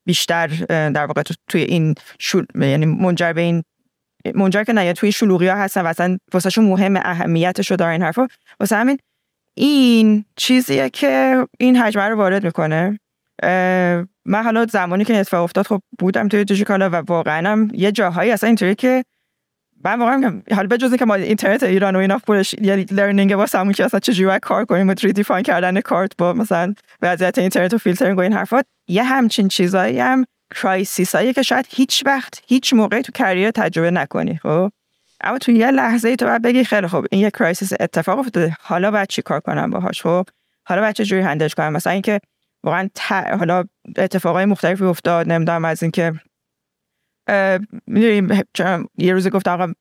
بیشتر 0.05 0.47
در 0.68 1.07
واقع 1.07 1.22
توی 1.49 1.62
این 1.62 1.95
شول 2.18 2.47
یعنی 2.55 2.87
منجر 2.87 3.33
به 3.33 3.41
این 3.41 3.62
منجر 4.35 4.64
که 4.64 4.72
نه 4.72 4.93
توی 4.93 5.12
شلوغی 5.12 5.49
ها 5.49 5.57
هستن 5.57 5.83
و 5.83 5.87
اصلا 5.87 6.18
واسه 6.35 6.61
مهم 6.61 6.97
اهمیتش 6.97 7.70
رو 7.70 7.76
داره 7.76 7.93
این 7.93 8.03
حرفا. 8.03 8.26
واسه 8.61 8.76
همین 8.76 8.99
این 9.59 10.25
چیزیه 10.37 10.91
که 10.91 11.47
این 11.59 11.77
حجمه 11.77 12.09
رو 12.09 12.17
وارد 12.17 12.45
می‌کنه. 12.45 12.99
من 14.25 14.43
حالا 14.45 14.67
زمانی 14.67 15.05
که 15.05 15.17
اتفاق 15.17 15.45
افتاد 15.45 15.67
خب 15.67 15.81
بودم 15.99 16.29
توی 16.29 16.45
دیجیکالا 16.45 16.91
و 16.91 16.95
واقعا 16.95 17.51
هم 17.51 17.71
یه 17.73 17.93
جاهایی 17.93 18.31
اصلا 18.31 18.47
اینطوری 18.47 18.75
که 18.75 19.05
من 19.85 19.99
واقعا 19.99 20.43
حالا 20.55 20.69
به 20.69 20.97
که 20.99 21.05
ما 21.05 21.15
اینترنت 21.15 21.63
ایران 21.63 21.97
و 21.97 21.99
اینا 21.99 22.19
پولش 22.19 22.55
یه 22.61 22.87
learning 22.91 23.33
واسه 23.37 23.59
همون 23.59 23.73
که 23.73 23.85
اصلا 23.85 24.01
چجوری 24.01 24.39
کار 24.43 24.65
کنیم 24.65 24.89
و 24.89 24.95
redefine 25.03 25.43
کردن 25.43 25.81
کارت 25.81 26.13
با 26.19 26.33
مثلا 26.33 26.75
وضعیت 27.03 27.39
اینترنت 27.39 27.75
و 27.75 27.79
فیلترینگ 27.79 28.19
و 28.19 28.21
این 28.21 28.33
حرفات 28.33 28.65
یه 28.89 29.03
همچین 29.03 29.49
چیزایی 29.49 30.01
هم 30.01 30.25
کرایسیس 30.55 31.17
که 31.17 31.43
شاید 31.43 31.67
هیچ 31.71 32.03
وقت 32.07 32.43
هیچ 32.49 32.75
موقعی 32.75 33.03
تو 33.03 33.13
career 33.12 33.51
تجربه 33.51 33.91
نکنی 33.91 34.37
خب؟ 34.43 34.71
اما 35.21 35.39
تو 35.39 35.53
یه 35.53 35.71
لحظه 35.71 36.09
ای 36.09 36.16
تو 36.16 36.27
باید 36.27 36.43
بگی 36.43 36.64
خیلی 36.64 36.87
خوب 36.87 37.07
این 37.11 37.21
یه 37.21 37.31
crisis 37.31 37.73
اتفاق 37.81 38.19
افتاده. 38.19 38.57
حالا 38.61 38.91
باید 38.91 39.09
چی 39.09 39.23
کار 39.23 39.41
کنم 39.41 39.71
باهاش؟ 39.71 40.03
خب 40.03 40.27
حالا 40.66 40.81
باید 40.81 40.95
چه 40.95 41.05
جوری 41.05 41.23
handle 41.23 41.47
ش 41.47 41.55
کنم؟ 41.55 41.73
مثلا 41.73 41.93
اینکه 41.93 42.21
واقعا 42.64 42.89
حالا 43.39 43.64
اتفاقای 43.97 44.45
مختلفی 44.45 44.85
افتاد 44.85 45.33
نمی‌دونم 45.33 45.64
از 45.64 45.83
اینکه 45.83 46.12
می‌دونیم 47.87 48.43
یه 48.99 49.12
روزی 49.12 49.31
گفت 49.31 49.49
آقا 49.49 49.73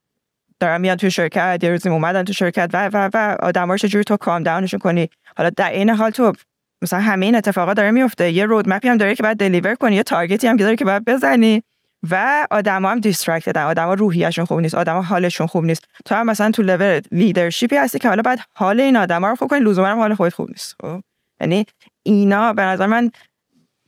دارم 0.60 0.82
میاد 0.82 0.98
تو 0.98 1.10
شرکت 1.10 1.60
یه 1.64 1.70
روزی 1.70 1.90
اومدن 1.90 2.24
تو 2.24 2.34
شرکت 2.34 2.70
و 2.74 2.90
و 2.94 3.10
و 3.14 3.36
آدم‌ها 3.40 3.78
چجوری 3.78 4.04
تو 4.04 4.18
calm 4.18 4.44
down 4.44 4.62
شون 4.62 4.80
کنی؟ 4.80 5.10
حالا 5.38 5.50
در 5.50 5.72
این 5.72 5.90
حال 5.90 6.10
تو 6.12 6.34
مثلا 6.82 7.00
همه 7.00 7.26
این 7.26 7.36
اتفاقات 7.36 7.78
داره 7.78 7.92
میفته 7.92 8.32
یه 8.32 8.46
roadmap 8.46 8.82
ی 8.83 8.88
هم 8.88 8.98
داره 8.98 9.16
که 9.16 9.24
باید 9.24 9.38
deliver 9.38 9.76
کنی 9.76 9.96
یه 9.96 10.04
target 10.04 10.41
ی 10.41 10.48
هم 10.48 10.58
که 10.58 10.64
داره 10.64 10.76
که 10.76 10.86
باید 10.86 11.06
بزنی. 11.06 11.64
و 12.10 12.48
آدما 12.52 12.90
هم 12.90 13.00
distracted 13.00 13.58
ن 13.58 13.64
آدما 13.64 13.94
روحیه‌شون 13.94 14.46
خوب 14.46 14.60
نیست. 14.60 14.76
آدما 14.76 15.02
حالشون 15.02 15.48
خوب 15.48 15.66
نیست. 15.66 15.84
تو 16.06 16.16
هم 16.16 16.26
مثلا 16.26 16.52
تو 16.52 16.64
level 16.64 17.02
leadership 17.12 17.70
ی 17.70 17.76
هستی 17.76 18.00
که 18.00 18.08
حالا 18.10 18.22
بعد 18.22 18.40
حال 18.56 18.80
این 18.80 18.98
آدما 18.98 19.30
رو 19.30 19.36
خوب 19.36 19.50
کنی. 19.50 19.60
لزوما 19.60 19.96
حال 19.96 20.16
خودت 20.16 20.34
خوب 20.34 20.50
نیست. 20.50 20.76
خب. 20.82 21.02
یعنی 21.42 21.66
اینا 22.04 22.54
به 22.54 22.62
نظر 22.62 22.86
من 22.86 23.12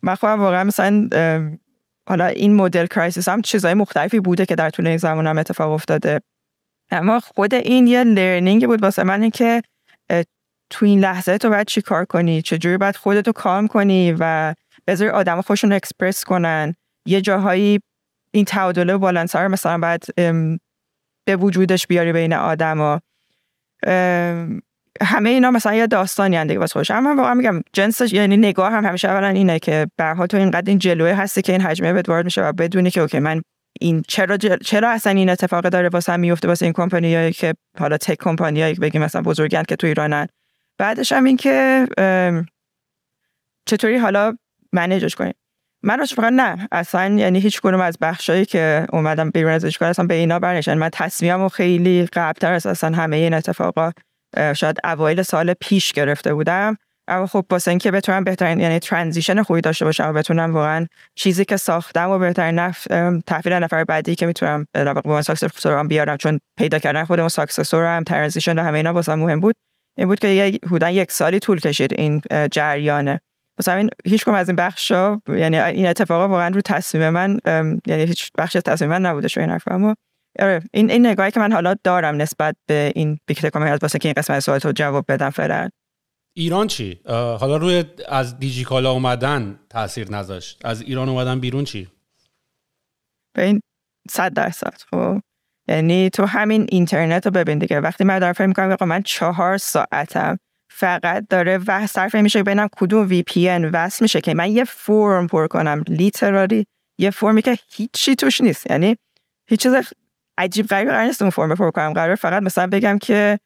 من 0.02 0.16
خودم 0.16 0.40
واقعا 0.40 0.64
مثلا 0.64 1.10
حالا 2.10 2.26
این 2.26 2.56
مدل 2.56 2.86
crisis 2.86 3.30
هم 3.30 3.42
چیزهای 3.42 3.74
مختلفی 3.74 4.20
بوده 4.20 4.46
که 4.46 4.56
در 4.56 4.70
طول 4.70 4.88
این 4.88 4.98
زمان 4.98 5.28
هم 5.28 5.38
اتفاق 5.38 5.72
افتاده. 5.72 6.20
اما 6.92 7.20
خود 7.20 7.54
این 7.54 7.88
یه 7.88 8.04
learning 8.04 8.68
بود 8.68 8.84
واسه 8.84 9.04
من 9.04 9.30
که 9.30 9.62
تو 10.70 10.86
این 10.86 11.00
لحظه 11.00 11.38
تو 11.38 11.50
باید 11.50 11.68
چی 11.68 11.82
کار 11.82 12.06
کنی؟ 12.06 12.42
چجوری 12.42 12.78
باید 12.78 12.96
خودتو 12.96 13.32
calm 13.32 13.68
کنی 13.68 14.16
و 14.20 14.54
بذاری 14.88 15.12
آدم 15.12 15.42
خودشون 15.42 15.72
اکسپرس 15.72 16.24
کنن؟ 16.24 16.76
یه 17.06 17.22
جاهایی 17.22 17.80
این 18.32 18.46
تعادله 18.46 18.94
و 18.94 18.98
بالانس 18.98 19.36
رو 19.36 19.50
مثلا 19.50 19.78
باید 19.78 20.06
به 21.26 21.36
وجودش 21.36 21.88
بیاری 21.88 22.14
بین 22.14 22.34
آدما 22.34 23.02
همه 25.02 25.30
اینا 25.30 25.52
مثلا 25.52 25.76
یه 25.76 25.88
داستانی 25.88 26.36
هن 26.36 26.48
دیگه 26.48 26.60
واسه 26.60 26.74
خودش. 26.74 26.92
اما 26.92 27.16
واقعا 27.16 27.34
میگم 27.34 27.62
جنسش 27.74 28.14
یعنی 28.14 28.38
نگاه 28.38 28.72
هم 28.72 28.86
همیشه 28.86 29.08
اولا 29.08 29.28
اینه 29.28 29.60
که 29.60 29.88
به 29.98 30.28
تو 30.30 30.38
اینقدر 30.38 30.70
این 30.70 30.80
جلوه 30.80 31.12
هستی 31.12 31.42
که 31.42 31.52
این 31.52 31.62
حجمه 31.62 31.94
بهت 31.94 32.10
وارد 32.10 32.26
میشه 32.26 32.44
و 32.44 32.52
بدونی 32.52 32.92
که 32.92 33.02
اوکی 33.02 33.20
من 33.20 33.42
این 33.80 34.04
چرا 34.08 34.38
چرا 34.38 34.90
اصلا 34.90 35.14
این 35.14 35.30
اتفاق 35.30 35.70
داره 35.70 35.90
واسه 35.90 36.14
هم 36.14 36.20
میفته 36.20 36.48
واسه 36.48 36.66
این 36.66 36.74
کمپانیایی 36.74 37.34
که 37.34 37.54
حالا 37.80 37.98
تک 37.98 38.18
کمپانیایی 38.20 38.74
بگیم 38.74 39.04
مثلا 39.04 39.22
بزرگن 39.22 39.64
که 39.64 39.76
تو 39.76 39.88
ایرانن. 39.88 40.28
بعدش 40.78 41.12
هم 41.12 41.24
این 41.24 41.38
که 41.38 41.88
چطوری 43.66 43.98
حالا 43.98 44.38
منیجش 44.74 45.16
کنیم؟ 45.16 45.34
من 45.84 46.06
فقط 46.06 46.34
نه. 46.34 46.68
اصلا 46.72 47.16
یعنی 47.16 47.40
هیچ 47.40 47.60
کنم 47.60 47.82
از 47.82 47.98
بخشایی 48.02 48.46
که 48.46 48.88
اومدم 48.94 49.30
بیرون 49.30 49.52
از 49.52 49.66
اشکال 49.66 49.90
اصلا 49.90 50.06
به 50.06 50.14
اینا 50.14 50.40
برنشن 50.40 50.78
من 50.78 50.90
تصمیمم 50.94 51.48
خیلی 51.48 52.06
قبلتر 52.06 52.54
از 52.54 52.66
اصلا 52.66 52.96
همه 52.98 53.16
این 53.18 53.34
اتفاقا 53.34 53.92
شاید 54.56 54.78
اوایل 54.84 55.22
سال 55.22 55.54
پیش 55.54 55.94
گرفته 55.94 56.34
بودم. 56.34 56.78
اما 57.08 57.28
خب 57.28 57.46
واسه 57.52 57.72
اینکه 57.72 57.92
بتونم 57.92 58.24
بهترین 58.24 58.60
یعنی 58.60 58.80
transition 58.80 59.44
خوبی 59.44 59.62
داشته 59.62 59.86
باشم 59.86 60.10
و 60.10 60.14
بتونم 60.14 60.54
واقعا 60.54 60.88
چیزی 61.16 61.46
که 61.46 61.58
ساختم 61.58 62.10
و 62.10 62.20
بهترین 62.20 62.60
نف... 62.60 62.88
تحویل 63.28 63.54
نفر 63.54 63.84
بعدی 63.84 64.16
که 64.16 64.26
می‌تونم 64.26 64.66
در 64.74 64.94
واقع 64.94 65.22
successor 65.22 65.88
بیارم 65.88 66.18
چون 66.18 66.40
پیدا 66.58 66.80
کردن 66.80 67.04
خودم 67.04 67.28
successor 67.28 67.98
هم 67.98 68.04
transition 68.04 68.60
و 68.60 68.64
همه 68.64 68.78
اینا 68.78 68.94
واسه 68.94 69.16
مهم 69.16 69.40
بود. 69.40 69.56
این 69.98 70.08
بود 70.08 70.20
که 70.20 70.28
یه 70.28 70.60
حدودا 70.66 70.90
یک 70.90 71.12
سالی 71.12 71.40
طول 71.40 71.60
کشید 71.60 71.94
این 71.94 72.22
جریانه. 72.52 73.22
مثلا 73.60 73.76
این 73.76 73.90
هیچ 74.06 74.26
کم 74.26 74.34
از 74.34 74.50
این 74.50 74.56
بخشا 74.56 75.22
یعنی 75.28 75.60
این 75.60 75.88
اتفاقا 75.88 76.28
واقعا 76.28 76.48
رو 76.48 76.62
تصمیم 76.62 77.10
من 77.10 77.40
یعنی 77.88 78.04
هیچ 78.04 78.32
بخش 78.38 78.58
تصمیم 78.66 78.90
من 78.90 79.06
نبوده 79.06 79.28
شو 79.28 79.42
این 79.42 79.50
حرف 79.50 79.64
اما 79.68 79.96
آره 80.40 80.62
این 80.74 80.92
این 80.92 81.06
نگاهی 81.06 81.32
که 81.32 81.40
من 81.40 81.52
حالا 81.52 81.76
دارم 81.84 82.22
نسبت 82.22 82.56
به 82.68 82.92
این 82.96 83.20
بیکت 83.28 83.56
از 83.56 83.80
واسه 83.82 84.00
که 84.00 84.08
این 84.08 84.14
قسمت 84.18 84.40
سوال 84.40 84.60
تو 84.60 84.72
جواب 84.72 85.06
بدم 85.08 85.30
فعلا. 85.30 85.70
ایران 86.34 86.68
چی؟ 86.68 87.02
حالا 87.06 87.58
روی 87.58 87.84
از 88.08 88.40
دیجیکالا 88.40 88.92
اومدن 88.92 89.60
تاثیر 89.70 90.12
نذاشت. 90.12 90.66
از 90.66 90.82
ایران 90.82 91.10
اومدن 91.10 91.40
بیرون 91.40 91.64
چی؟ 91.64 91.88
به 93.36 93.44
این 93.44 93.62
صد 94.10 94.34
درصد. 94.34 94.74
خب 94.92 95.22
یعنی 95.68 96.10
تو 96.10 96.26
همین 96.26 96.68
اینترنت 96.70 97.26
رو 97.26 97.32
ببین 97.32 97.60
دیگه. 97.60 97.80
وقتی 97.80 98.04
من 98.04 98.20
دارم 98.20 98.34
فکر 98.34 98.46
می‌کنم 98.46 98.78
من 98.82 99.02
چهار 99.02 99.58
ساعتم 99.58 100.38
فقط 100.80 101.26
داره 101.30 101.60
و 101.68 101.88
صرف 101.88 102.16
میشه 102.16 102.44
ببینم 102.44 102.68
کدوم 102.78 103.08
وی 103.08 103.24
پی 103.24 103.50
ان 103.50 103.66
وصل 103.66 104.06
میشه 104.06 104.22
که 104.22 104.34
من 104.34 104.52
یه 104.52 104.64
فرم 104.64 105.28
پر 105.28 105.48
کنم 105.48 105.84
لیتراری 105.88 106.66
یه 107.00 107.12
فرمی 107.12 107.42
که 107.42 107.58
هیچی 107.72 108.16
توش 108.16 108.42
نیست. 108.42 108.72
یعنی 108.72 108.98
هیچ 109.50 109.60
چیز 109.64 109.74
عجیب 110.38 110.68
غریب 110.68 110.90
قرار 110.90 111.04
نیست 111.04 111.22
اون 111.22 111.32
فرم 111.32 111.56
پر 111.56 111.72
کنم. 111.72 111.94
قرار 111.94 112.16
فقط 112.16 112.44
مثلا 112.44 112.68
بگم 112.68 112.98
که 112.98 113.40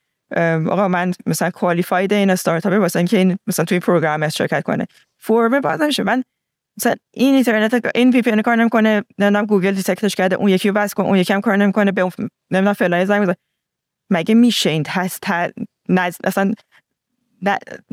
آقا 0.70 0.88
من 0.88 1.12
مثلا 1.26 1.52
qualified 1.52 2.14
این 2.14 2.30
استارتاپه 2.30 2.80
واسه 2.80 3.00
اینکه 3.00 3.18
این 3.18 3.38
مثلا 3.48 3.66
توی 3.66 3.80
program 3.80 4.30
شرکت 4.30 4.64
کنه. 4.64 4.88
فرم 5.18 5.62
باز 5.62 5.82
نمیشه. 5.82 6.04
من 6.04 6.24
مثلا 6.78 6.96
این 7.14 7.36
اینترنت 7.36 7.86
این 7.96 8.10
VPN 8.10 8.42
کار 8.42 8.56
نمی‌کنه 8.56 9.04
نمی‌دونم 9.20 9.46
گوگل 9.46 9.72
detect 9.72 10.05
ش 10.05 10.16
کرده 10.16 10.36
اون 10.36 10.50
یکی 10.50 10.72
بس 10.72 10.94
کن 10.94 11.04
اون 11.04 11.18
یکی 11.18 11.34
هم 11.34 11.42
کار 11.42 11.56
نمی‌کنه 11.56 11.92
به 11.92 12.02
نمی‌دونم 12.52 12.74
فلان 12.74 13.06
زنگ 13.06 13.36
مگه 14.10 14.36
میشه 14.36 14.70
این 14.70 14.86
هست. 14.88 15.24
اصلا 16.24 16.54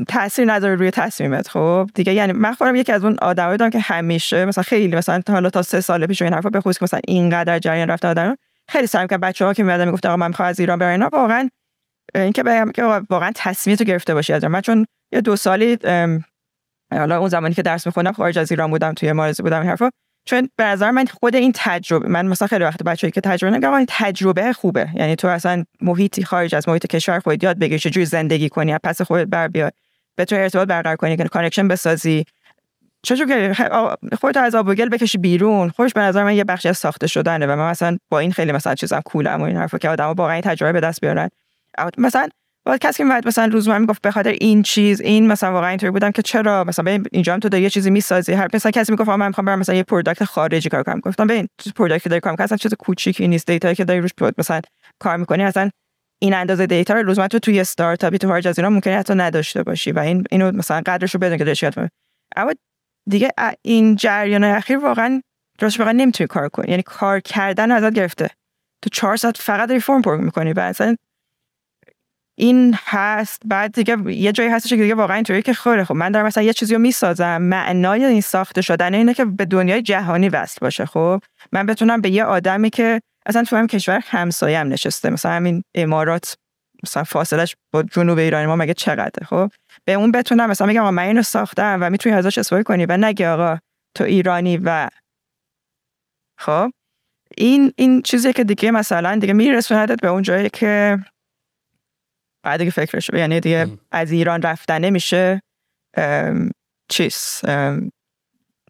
تاثیر 0.09 0.53
نداره 0.53 0.75
روی 0.75 0.91
تصمیمت. 0.91 1.49
خب 1.49 1.91
دیگه 1.95 2.15
یعنی 2.15 2.33
من 2.33 2.55
خودم 2.55 2.77
یکی 2.77 2.93
از 2.93 3.05
اون 3.05 3.17
آدمایی 3.23 3.59
بودم 3.59 3.71
که 3.71 3.79
همیشه 3.79 4.45
مثلا 4.45 4.65
خیلی 4.65 4.97
مثلا 4.97 5.23
حالا 5.29 5.51
تا 5.51 5.63
سه 5.63 5.81
سال 5.81 6.07
پیش 6.07 6.23
این 6.23 6.33
حرفا 6.33 6.51
به 6.51 6.61
خصوص 6.61 6.83
مثلا 6.83 7.01
اینقدر 7.09 7.59
جریان 7.59 7.91
رفته 7.91 8.09
آدم 8.09 8.37
خیلی 8.69 8.87
سعی 8.87 9.07
که 9.07 9.19
بچه‌ها 9.19 9.55
که 9.55 9.63
میادن 9.63 9.85
می‌گفت 9.85 10.07
آقا 10.07 10.17
من 10.17 10.29
می‌خوام 10.29 10.49
از 10.49 10.61
ایران 10.61 10.79
برم. 10.79 10.91
اینا 10.91 11.09
واقعا 11.13 11.49
اینکه 12.15 12.43
بگم 12.43 12.73
که 12.73 12.85
واقعا 13.11 13.33
تصمیم 13.35 13.77
تو 13.77 13.85
گرفته 13.85 14.15
باشی 14.15 14.33
از 14.33 14.45
من 14.45 14.61
چون 14.61 14.87
یه 15.13 15.21
دو 15.21 15.37
سالی 15.37 15.79
حالا 16.93 17.19
اون 17.19 17.29
زمانی 17.29 17.55
که 17.55 17.63
درس 17.63 17.87
میخوندم 17.87 18.13
خارج 18.13 18.39
از 18.39 18.51
ایران 18.53 18.71
بودم 18.71 18.93
توی 18.93 19.13
مالزی 19.13 19.43
بودم 19.43 19.61
این 19.61 19.69
حرفا. 19.69 19.91
چون 20.31 20.49
به 20.57 20.65
نظر 20.65 20.91
من 20.91 21.07
خود 21.07 21.37
این 21.37 21.53
تجربه 21.55 22.09
من 22.09 22.27
مثلا 22.27 22.49
خیلی 22.49 22.65
وقت 22.65 22.83
بچه‌ای 22.83 23.11
که 23.11 23.21
تجربه 23.21 23.57
نگم 23.57 23.73
این 23.73 23.87
تجربه 23.89 24.53
خوبه. 24.53 24.89
یعنی 24.95 25.17
تو 25.17 25.29
اصلا 25.29 25.65
محیطی 25.81 26.25
خارج 26.25 26.55
از 26.55 26.69
محیط 26.69 26.87
کشور 26.87 27.19
خودت 27.19 27.45
یاد 27.45 27.59
بگیری 27.59 27.79
چجوری 27.79 28.07
زندگی 28.07 28.49
کنی 28.49 28.79
پس 28.79 29.03
خودت 29.03 29.27
بر 29.27 29.49
بیاد 29.49 29.73
بتونی 30.19 30.43
ارتباط 30.43 30.69
برقرار 30.69 30.97
کنی 30.97 31.17
که 31.17 31.25
connection 31.25 31.69
بسازی. 31.69 32.25
چجور 33.03 33.27
که 33.27 33.55
خودت 34.21 34.37
از 34.37 34.55
آب 34.55 34.69
و 34.69 34.75
گل 34.75 34.89
بکشی 34.89 35.19
بیرون. 35.19 35.69
خوش 35.69 35.93
به 35.93 36.01
نظر 36.01 36.25
من 36.25 36.35
یه 36.35 36.45
بخشی 36.45 36.69
از 36.69 36.79
ساخته 36.79 37.07
شدنه 37.07 37.47
و 37.47 37.57
من 37.57 37.71
مثلا 37.71 37.99
با 38.09 38.19
این 38.19 38.33
خیلی 38.33 38.53
مثلا 38.53 38.75
چیزام 38.75 39.01
cool 39.01 39.33
ام 39.33 39.41
و 39.41 39.45
این 39.45 39.57
حرفا 39.57 39.79
که 39.79 39.89
آدم‌ها 39.89 40.15
واقعا 40.15 40.41
تجربه 40.41 40.73
به 40.73 40.81
دست 40.81 41.01
بیارن. 41.01 41.29
مثلا 41.99 42.29
با 42.67 42.77
کسی 42.77 42.99
که 42.99 43.05
میاد 43.05 43.29
مثلا 43.29 43.45
روزمره 43.45 43.79
می‌گفت 43.79 44.03
به 44.03 44.11
خاطر 44.11 44.31
این 44.41 44.63
چیز 44.63 45.01
این 45.01 45.27
مثلا 45.27 45.53
واقعا 45.53 45.69
اینطوری 45.69 45.91
بودم 45.91 46.11
که 46.11 46.23
چرا؟ 46.23 46.65
مثلا 46.65 47.03
اینجا 47.13 47.33
هم 47.33 47.41
تو 47.41 47.49
داری 47.49 47.63
یه 47.63 47.71
چیزی 47.71 47.91
می‌سازی 47.91 48.33
هر 48.33 48.49
مثلا 48.55 48.71
کسی 48.71 48.93
می‌گفت 48.93 49.09
من 49.09 49.27
می‌خوام 49.27 49.45
برم 49.45 49.59
مثلا 49.59 49.75
یه 49.75 49.83
product 49.83 50.25
خارجی 50.25 50.69
کار 50.69 50.83
کنم. 50.83 51.01
گفتم 51.01 51.27
ببین 51.27 51.49
product 51.77 52.09
داری 52.09 52.21
کار 52.21 52.33
می‌کنی؟ 52.33 52.59
چیز 52.59 52.75
کوچیکی 52.75 53.29
نیست. 53.29 53.47
data 53.47 53.75
که 53.75 53.85
داری 53.85 54.01
روش 54.01 54.11
مثلا 54.39 54.61
کار 54.99 55.17
می‌کنی 55.17 55.43
اصلا 55.43 55.71
این 56.23 56.35
اندازه 56.35 56.67
data 56.67 56.95
رو 56.95 57.03
روزمره 57.03 57.29
تو 57.29 57.39
توی 57.39 57.61
استارتاپی 57.61 58.19
تو 58.19 58.29
خارج 58.29 58.49
از 58.49 58.59
ایران 58.59 58.73
ممکنه 58.73 58.99
حتی 58.99 59.15
نداشته 59.15 59.63
باشی 59.63 59.93
و 59.93 59.99
این 59.99 60.25
اینو 60.31 60.53
مثلا 60.53 60.83
قدرش 60.87 61.15
رو 61.15 61.21
بدون 61.21 61.39
که 61.39 61.45
داشت 61.45 61.79
اما 62.37 62.53
دیگه 63.11 63.31
این 63.63 63.97
جریان 63.97 64.45
اخیر 64.45 64.79
واقعا 64.79 65.23
درست 65.59 65.79
واقعا 65.81 65.93
نمی‌تونی 65.93 66.29
کار 66.29 66.49
کنی. 66.49 66.71
یعنی 66.71 66.83
کار 66.83 67.21
کردن 67.21 67.71
ازت 67.71 67.93
گرفته. 67.93 68.31
تو 68.83 68.91
چهار 68.91 69.17
ساعت 69.17 69.37
فقط 69.37 69.69
داری 69.69 69.81
فرم 69.81 70.03
پر 70.03 70.17
می‌کنی 70.17 70.53
و 70.53 70.61
اصلا 70.61 70.97
این 72.41 72.77
هست 72.85 73.43
بعد 73.45 73.73
دیگه 73.75 74.15
یه 74.15 74.33
جایی 74.33 74.51
هستش 74.51 74.71
که 74.71 74.77
دیگه 74.77 74.95
واقعا 74.95 75.15
اینطوری 75.15 75.43
که 75.43 75.55
خوره 75.55 75.85
خب 75.85 75.95
من 75.95 76.13
دارم 76.13 76.27
مثلا 76.27 76.43
یه 76.43 76.53
چیزی 76.53 76.75
رو 76.75 76.81
می‌سازم. 76.81 77.43
معنای 77.43 78.05
این 78.05 78.21
ساخته 78.21 78.63
شدن 78.63 78.95
اینه 78.95 79.15
که 79.15 79.25
به 79.25 79.45
دنیای 79.45 79.83
جهانی 79.83 80.29
وصل 80.29 80.59
باشه 80.61 80.87
خب؟ 80.87 81.23
من 81.53 81.67
بتونم 81.67 82.01
به 82.01 82.11
یه 82.11 82.25
آدمی 82.25 82.71
که 82.71 83.01
اصلا 83.27 83.45
تو 83.45 83.57
هم 83.57 83.67
کشور 83.67 84.01
همسایه 84.07 84.59
هم 84.59 84.69
نشسته 84.69 85.11
مثلا 85.11 85.33
همین 85.33 85.63
امارات 85.75 86.37
مثلا 86.85 87.05
فاصلش 87.05 87.57
با 87.73 87.83
جنوب 87.83 88.19
ایران 88.19 88.47
ما 88.47 88.57
مگه 88.57 88.75
چقدره 88.75 89.27
خب؟ 89.27 89.51
به 89.85 89.93
اون 89.93 90.13
بتونم 90.13 90.51
مثلا 90.51 90.67
میگم 90.67 90.95
من 90.95 91.03
اینو 91.03 91.23
ساختم 91.23 91.79
و 91.81 91.91
می‌تونی 91.91 92.15
ازش 92.15 92.39
استفاده 92.39 92.63
کنی 92.63 92.87
و 92.87 92.97
نگه 92.97 93.29
آقا 93.29 93.59
تو 93.95 94.05
ایرانی 94.05 94.57
و 94.65 94.89
خب؟ 96.39 96.71
این 97.37 97.73
این 97.77 98.03
چیزی 98.03 98.33
که 98.33 98.45
دیگه 98.45 98.71
مثلا 98.71 99.19
دیگه 99.19 99.33
میرسوندت 99.33 100.01
به 100.01 100.09
اون 100.09 100.23
جایی 100.23 100.49
که 100.49 100.99
بعد 102.43 102.59
دیگه 102.59 102.71
فکرش 102.71 103.11
یعنی 103.15 103.41
دیگه 103.41 103.79
از 103.93 104.13
ایران 104.13 104.43
رفتنه 104.43 104.91
میشه 104.91 105.43
چیز 106.89 107.41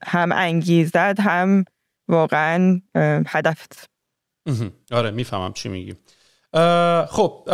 هم 0.02 0.32
انگیزت 0.32 1.20
هم 1.20 1.64
واقعا 2.08 2.80
هدفت 3.26 3.84
آره 4.92 5.10
می‌فهمم 5.10 5.52
چی 5.52 5.68
میگی. 5.68 5.94
خب 7.08 7.44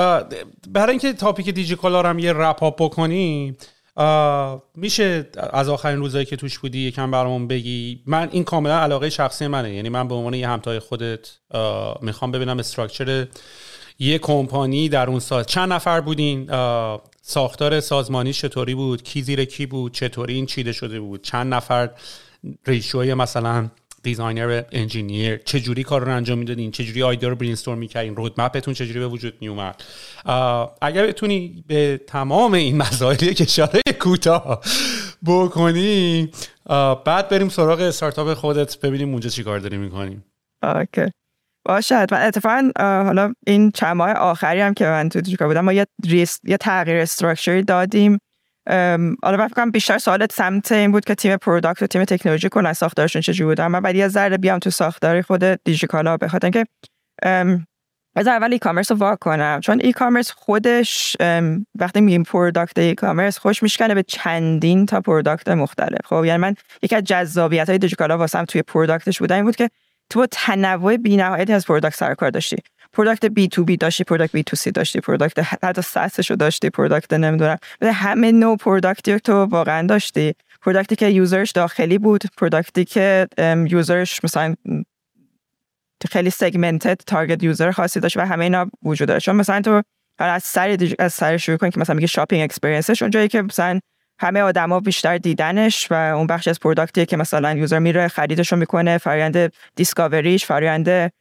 برای 0.69 0.91
اینکه 0.91 1.13
topic 1.13 1.51
دیجی 1.51 1.77
کالا 1.77 2.03
هم 2.03 2.19
یه 2.19 2.33
wrap 2.33 2.63
up 2.63 2.85
بکنیم 2.85 3.57
میشه 4.75 5.31
از 5.53 5.69
آخرین 5.69 5.99
روزایی 5.99 6.25
که 6.25 6.37
توش 6.37 6.59
بودی 6.59 6.79
یکم 6.79 7.11
برامون 7.11 7.49
بگی؟ 7.49 8.03
من 8.07 8.29
این 8.33 8.45
کاملا 8.45 8.81
علاقه 8.81 9.11
شخصی 9.11 9.47
منه. 9.47 9.75
یعنی 9.75 9.89
من 9.89 10.09
به 10.09 10.15
عنوان 10.15 10.35
یه 10.35 10.49
همتای 10.49 10.79
خودت 10.79 11.29
می‌خوام 12.03 12.31
ببینم 12.31 12.59
structure 12.59 13.27
یه 13.99 14.19
کمپانی 14.19 14.89
در 14.89 15.07
اون 15.07 15.21
سال 15.21 15.45
چند 15.45 15.73
نفر 15.73 16.01
بودین؟ 16.01 16.47
ساختار 17.23 17.81
سازمانی 17.81 18.33
چطوری 18.33 18.75
بود؟ 18.75 19.03
کی 19.03 19.23
زیر 19.23 19.45
کی 19.45 19.67
بود؟ 19.67 19.93
چطوری 19.93 20.35
این 20.35 20.47
چیده 20.47 20.73
شده 20.73 21.01
بود؟ 21.01 21.23
چند 21.23 21.55
نفر؟ 21.55 21.91
ratio 22.67 23.07
ی 23.07 23.15
مثلا 23.15 23.71
designer 24.03 24.63
engineer 24.73 25.37
چه 25.37 25.61
جوری 25.61 25.83
کار 25.83 26.05
رو 26.05 26.17
انجام 26.17 26.39
می‌دادین؟ 26.39 26.71
چه 26.71 26.85
جوری 26.85 27.03
idea 27.03 27.29
رو 27.29 27.37
brainstorm 27.37 27.79
می‌کردین؟ 27.79 28.17
roadmap 28.17 28.57
تون 28.57 28.75
چه 28.75 28.85
به 28.85 29.09
وجود 29.09 29.35
میومد؟ 29.41 29.83
اگر 30.83 31.07
بتونی 31.07 31.65
به 31.67 32.01
تمام 32.07 32.55
این 32.55 32.77
مسائل 32.77 33.17
که 33.39 33.45
اشاره 33.45 33.81
کوتاه 34.01 34.61
بکنی 35.27 36.31
بعد 37.05 37.29
بریم 37.29 37.49
سراغ 37.49 37.81
استارتاپ 37.81 38.35
خودت 38.35 38.81
ببینیم 38.81 39.11
اونجا 39.11 39.31
چی 39.31 39.43
کار 39.43 39.59
داری 39.59 39.77
می‌کنیم. 39.77 40.25
okay. 40.63 41.11
باشد 41.67 42.15
من 42.15 42.23
اتفاقا 42.23 42.71
حالا 42.79 43.33
این 43.47 43.71
چند 43.71 43.97
ماه 43.97 44.13
آخری 44.13 44.61
هم 44.61 44.75
که 44.75 44.85
من 44.85 45.09
تو 45.09 45.21
دیجی‌کالا 45.21 45.47
بودم 45.47 45.61
ما 45.61 45.73
یه, 45.73 45.87
یه 46.45 46.57
تغییر 46.61 47.01
structure 47.01 47.56
ی 47.56 47.63
دادیم. 47.63 48.19
حالا 49.23 49.49
فکر 49.49 49.71
بیشتر 49.71 49.99
سوالت 49.99 50.33
سمت 50.33 50.73
این 50.73 50.93
بود 50.93 51.05
که 51.05 51.15
تیم 51.15 51.37
product 51.37 51.83
و 51.83 51.87
تیم 51.87 52.05
تکنولوژی 52.05 52.49
کلا 52.49 52.73
ساختارشون 52.73 53.23
چجوری 53.23 53.49
بودن 53.49 53.67
من 53.67 53.81
بعد 53.81 53.95
یه 53.95 54.09
ذره 54.09 54.37
بیام 54.37 54.59
تو 54.59 54.71
ساختاری 54.71 55.23
خود 55.23 55.45
دیجیکالا 55.45 56.17
به 56.17 56.29
خاطر 56.29 56.47
اینکه 56.47 56.67
از 58.19 58.27
اول 58.27 58.53
e-commerce 58.53 58.91
رو 58.91 58.97
walk 58.99 59.19
کنم. 59.19 59.61
چون 59.61 59.81
e-commerce 59.81 60.31
خودش 60.31 61.17
وقتی 61.75 62.01
میگیم 62.01 62.23
product 62.23 62.79
e-commerce 62.79 63.39
خوش 63.39 63.63
میشکنه 63.63 63.95
به 63.95 64.03
چندین 64.03 64.87
تا 64.87 65.01
product 65.01 65.49
مختلف. 65.49 66.01
خب 66.05 66.25
یعنی 66.25 66.39
من 66.39 66.55
یکی 66.83 66.97
از 66.97 67.05
جذابیت 67.05 67.69
های 67.69 67.79
دیجیکالا 67.79 68.19
واسم 68.19 68.45
توی 68.45 68.63
product 68.63 69.06
ش 69.06 69.19
بودن 69.19 69.37
این 69.37 69.45
بود 69.45 69.57
که 69.57 69.71
تو 70.11 70.27
تنوع 70.31 70.97
بی‌نهایتی 70.97 71.53
از 71.53 71.67
product 71.67 71.97
سر 71.97 72.15
کار 72.15 72.31
داشتی. 72.31 72.57
product 72.93 73.27
B2B 73.27 73.77
داشتی 73.77 74.05
product 74.05 74.33
B2C 74.33 74.71
داشتی 74.71 75.01
product 75.01 75.65
حتی 75.65 75.83
SaaS 75.83 76.15
ش 76.15 76.31
رو 76.31 76.37
داشتی 76.37 76.71
product 76.71 77.13
نمی‌دونم. 77.13 77.57
همه 77.83 78.33
نوع 78.33 78.57
product 78.57 79.13
ی 79.13 79.21
تو 79.21 79.33
واقعا 79.33 79.87
داشتی. 79.87 80.35
product 80.63 80.92
ی 80.92 80.97
که 80.97 81.09
user 81.09 81.37
ش 81.37 81.51
داخلی 81.51 81.99
بود 81.99 82.23
product 82.37 82.79
ی 82.79 82.85
که 82.85 83.27
user 83.71 84.07
ش 84.07 84.25
مثلا 84.25 84.55
خیلی 86.11 86.31
segmented 86.31 87.01
target 87.07 87.43
user 87.43 87.71
خاصی 87.71 88.01
داشت 88.01 88.17
و 88.17 88.21
همه 88.21 88.45
اینا 88.45 88.71
وجود 88.83 89.09
داشت. 89.09 89.27
چون 89.27 89.37
مثلا 89.37 89.61
تو 89.61 89.83
از 90.19 90.43
سر 90.43 90.77
از 90.99 91.13
سر 91.13 91.37
شروع 91.37 91.57
کنی 91.57 91.71
که 91.71 91.81
مثلا 91.81 91.95
میگه 91.95 92.07
shopping 92.07 92.43
experience 92.43 92.93
ش 92.93 93.03
اونجایی 93.03 93.29
که 93.29 93.43
مثلا 93.43 93.81
همه 94.19 94.41
آدما 94.41 94.81
بیشتر 94.81 95.19
دیدنش 95.19 95.87
و 95.91 95.95
اون 95.95 96.27
بخش 96.27 96.49
از 96.49 96.61
product 96.61 97.01
ی 97.01 97.07
که 97.07 97.17
مثلا 97.17 97.53
user 97.53 97.79
میره 97.79 98.09
خریدش 98.09 98.53
رو 98.53 98.59
می‌کنه 98.59 98.99
فرآیند 98.99 99.53
discovery 99.75 100.32
ش 100.32 100.45
فرآیند 100.45 101.13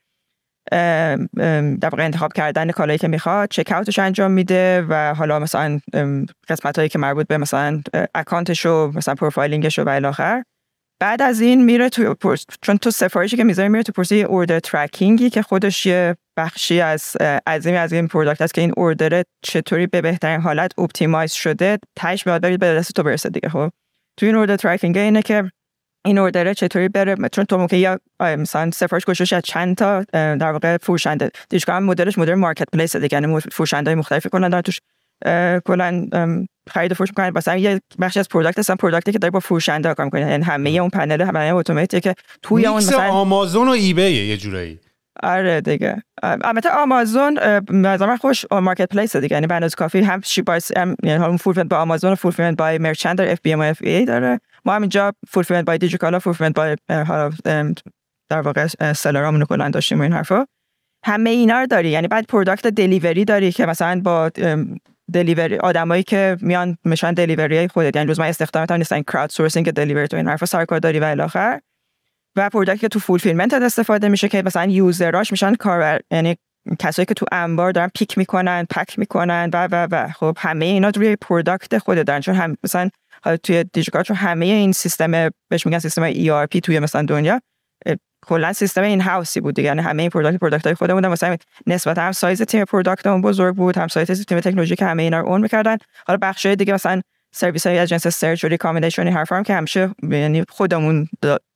در 1.80 1.88
واقع 1.92 2.04
انتخاب 2.04 2.32
کردن 2.32 2.70
کالایی 2.70 2.98
که 2.98 3.08
می‌خواد 3.08 3.48
checkout 3.48 3.72
ش 3.72 3.98
انجام 3.98 4.30
میده 4.30 4.86
و 4.88 5.14
حالا 5.14 5.38
مثلا 5.38 5.80
قسمت 6.48 6.76
هایی 6.76 6.88
که 6.88 6.98
مربوط 6.98 7.26
به 7.26 7.38
مثلا 7.38 7.82
account 8.14 8.54
ش 8.54 8.66
و 8.66 8.92
مثلا 8.94 9.14
profiling 9.14 9.66
ش 9.66 9.78
و 9.78 9.88
الی 9.88 10.06
آخر 10.06 10.42
بعد 11.00 11.22
از 11.22 11.40
این 11.40 11.64
میره 11.64 11.88
تو 11.88 12.14
پرس... 12.14 12.46
چون 12.62 12.76
تو 12.76 12.90
سفارشی 12.90 13.36
که 13.36 13.44
می‌ذاری 13.44 13.68
میره 13.68 13.82
تو 13.82 13.92
پروسه 13.92 14.22
order 14.22 14.60
tracking 14.60 15.22
ی 15.22 15.30
که 15.30 15.42
خودش 15.42 15.86
یه 15.86 16.16
بخشی 16.36 16.80
از 16.80 17.16
عظیمی 17.46 17.76
از 17.76 17.92
این 17.92 18.08
product 18.08 18.42
است 18.42 18.54
که 18.54 18.60
این 18.60 18.72
order 18.76 19.22
چطوری 19.42 19.86
به 19.86 20.00
بهترین 20.00 20.40
حالت 20.40 20.78
optimize 20.78 21.32
شده 21.32 21.78
تاش 21.96 22.24
برید 22.24 22.60
به 22.60 22.74
دست 22.74 22.92
تو 22.92 23.02
برسه 23.02 23.28
دیگه 23.28 23.48
خب؟ 23.48 23.70
تو 24.16 24.26
این 24.26 24.34
order 24.34 24.56
tracking 24.56 24.98
اینه 24.98 25.22
که 25.22 25.50
این 26.06 26.18
order 26.18 26.48
ه 26.48 26.54
چطوری 26.54 26.88
بره 26.88 27.16
چون 27.32 27.44
تو 27.44 27.58
ممکن 27.58 27.76
یا 27.76 27.98
مثلا 28.20 28.70
سفارش 28.70 29.04
گوشش 29.04 29.32
از 29.32 29.42
چند 29.42 29.76
تا 29.76 30.02
در 30.12 30.52
واقع 30.52 30.76
فروشنده 30.76 31.30
دیگه 31.48 31.64
هم 31.68 31.84
مدلش 31.84 32.18
مدل 32.18 32.34
marketplace 32.34 32.96
دیگه 32.96 33.20
یعنی 33.20 33.40
فروشنده 33.40 33.94
مختلفی 33.94 34.28
کنن 34.28 34.48
دارن 34.48 34.62
توش 34.62 34.80
کلا 35.64 36.08
خرید 36.70 36.92
و 36.92 36.94
فروش 36.94 37.08
می‌کنن. 37.08 37.32
مثلا 37.34 37.56
یه 37.56 37.80
بخشی 38.00 38.20
از 38.20 38.28
پروداکت 38.28 38.58
هستن. 38.58 38.74
پروداکتی 38.74 39.12
که 39.12 39.18
داره 39.18 39.30
با 39.30 39.40
فروشنده 39.40 39.94
کار 39.94 40.04
می‌کنه. 40.04 40.20
یعنی 40.20 40.44
همه 40.44 40.70
اون 40.70 40.90
پنل 40.90 41.22
همه 41.22 41.54
اتوماتیکه 41.54 42.00
که 42.00 42.14
توی 42.42 42.66
اون 42.66 42.76
مثلا 42.76 43.10
آمازون 43.10 43.68
و 43.68 43.70
ایبی 43.70 44.02
یه 44.02 44.36
جورایی. 44.36 44.80
آره 45.22 45.60
دیگه. 45.60 46.02
البته 46.22 46.70
آمازون 46.70 47.38
نظر 47.70 48.16
خوش 48.16 48.44
مارکت 48.50 48.88
پلیس 48.88 49.16
دیگه. 49.16 49.34
یعنی 49.34 49.46
بنز 49.46 49.74
کافی 49.74 50.00
هم 50.00 50.20
شیپارس 50.20 50.76
هم 50.76 50.96
یعنی 51.02 51.24
هم 51.24 51.36
فولفیلمنت 51.36 51.70
با 51.70 51.78
آمازون 51.78 52.12
و 52.12 52.14
فولفیلمنت 52.14 52.58
بای 52.58 52.78
مرچند 52.78 53.18
داره 53.18 53.32
اف 53.32 53.38
بی 53.42 53.52
ام 53.52 53.60
و 53.60 53.62
اف 53.62 53.78
ای 53.80 54.04
داره. 54.04 54.40
ما 54.64 54.72
هم 54.72 54.82
اینجا 54.82 55.12
فولفیلمنت 55.28 55.66
بای 55.66 55.78
دیجیکالا 55.78 56.18
فولفیلمنت 56.18 56.54
بای 56.56 56.76
در 58.30 58.40
واقع 58.40 58.66
سلرامون 58.92 59.40
رو 59.40 59.46
کلا 59.46 59.70
داشتیم 59.70 60.00
این 60.00 60.12
حرفا. 60.12 60.46
همه 61.04 61.30
اینا 61.30 61.60
رو 61.60 61.66
داری. 61.66 61.88
یعنی 61.88 62.08
بعد 62.08 62.26
product 62.26 62.66
delivery 62.66 63.24
داری 63.24 63.52
که 63.52 63.66
مثلا 63.66 64.00
با 64.04 64.30
delivery 65.12 65.56
آدمایی 65.56 66.02
که 66.02 66.36
میان 66.40 66.78
میشن 66.84 67.12
delivery 67.12 67.68
خودت. 67.68 67.96
یعنی 67.96 68.08
روز 68.08 68.20
من 68.20 68.26
استخدامت 68.26 68.70
هم 68.70 68.76
نیستن 68.76 69.02
crowdsourcing 69.02 69.70
delivery 69.70 70.08
تو 70.08 70.16
این 70.16 70.28
حرفا 70.28 70.46
سرکار 70.46 70.78
داری 70.78 70.98
و 70.98 71.04
الی 71.04 71.20
آخر. 71.20 71.60
و 72.36 72.50
product 72.50 72.80
که 72.80 72.88
تو 72.88 72.98
fulfillment 72.98 73.54
استفاده 73.54 74.08
میشه 74.08 74.28
که 74.28 74.42
مثلا 74.42 74.70
user 74.70 75.11
اش 75.11 75.32
میشن 75.32 75.54
کار 75.54 76.00
یعنی 76.10 76.36
کسایی 76.78 77.06
که 77.06 77.14
تو 77.14 77.26
انبار 77.32 77.72
دارن 77.72 77.90
pick 77.94 78.18
می‌کنن 78.18 78.66
pack 78.70 78.98
می‌کنن 78.98 79.50
و 79.52 79.68
و 79.72 79.88
و. 79.90 80.08
خب 80.08 80.36
همه 80.40 80.64
اینا 80.64 80.88
روی 80.88 81.16
product 81.16 81.78
خود 81.78 82.06
دارن. 82.06 82.20
چون 82.20 82.34
هم 82.34 82.56
مثلا 82.64 82.90
توی 83.42 83.64
دیجی‌کالا 83.72 84.02
چون 84.02 84.16
همه 84.16 84.46
این 84.46 84.72
سیستم 84.72 85.30
بهش 85.50 85.66
میگن 85.66 85.78
سیستم 85.78 86.12
ERP 86.12 86.60
توی 86.60 86.78
مثلا 86.78 87.02
دنیا 87.02 87.40
کلا 88.26 88.52
سیستم 88.52 88.82
in-house 88.82 89.00
ی 89.00 89.40
بود 89.40 89.54
دیگه. 89.54 89.66
یعنی 89.66 89.82
همه 89.82 90.02
این 90.02 90.10
product 90.10 90.38
product 90.38 90.66
های 90.66 90.74
خودمون 90.74 91.08
مثلا 91.08 91.36
نسبت 91.66 91.98
هم 91.98 92.12
سایز 92.12 92.42
تیم 92.42 92.64
product 92.64 93.06
مون 93.06 93.22
بزرگ 93.22 93.54
بود 93.54 93.78
هم 93.78 93.88
سایز 93.88 94.26
تیم 94.26 94.40
تکنولوژی 94.40 94.76
که 94.76 94.84
همه 94.84 95.02
اینا 95.02 95.20
رو 95.20 95.26
run 95.26 95.40
می‌کردن. 95.40 95.76
حالا 96.06 96.18
بخش 96.22 96.46
دیگه 96.46 96.72
مثلا 96.74 97.02
سرویس 97.32 97.66
های 97.66 97.78
از 97.78 97.88
جنس 97.88 98.06
search 98.06 98.44
و 98.44 98.48
recommendation 98.48 99.08
هر 99.08 99.24
فرم 99.24 99.42
که 99.42 99.54
همیشه 99.54 99.90
یعنی 100.02 100.44
خودمون 100.48 101.08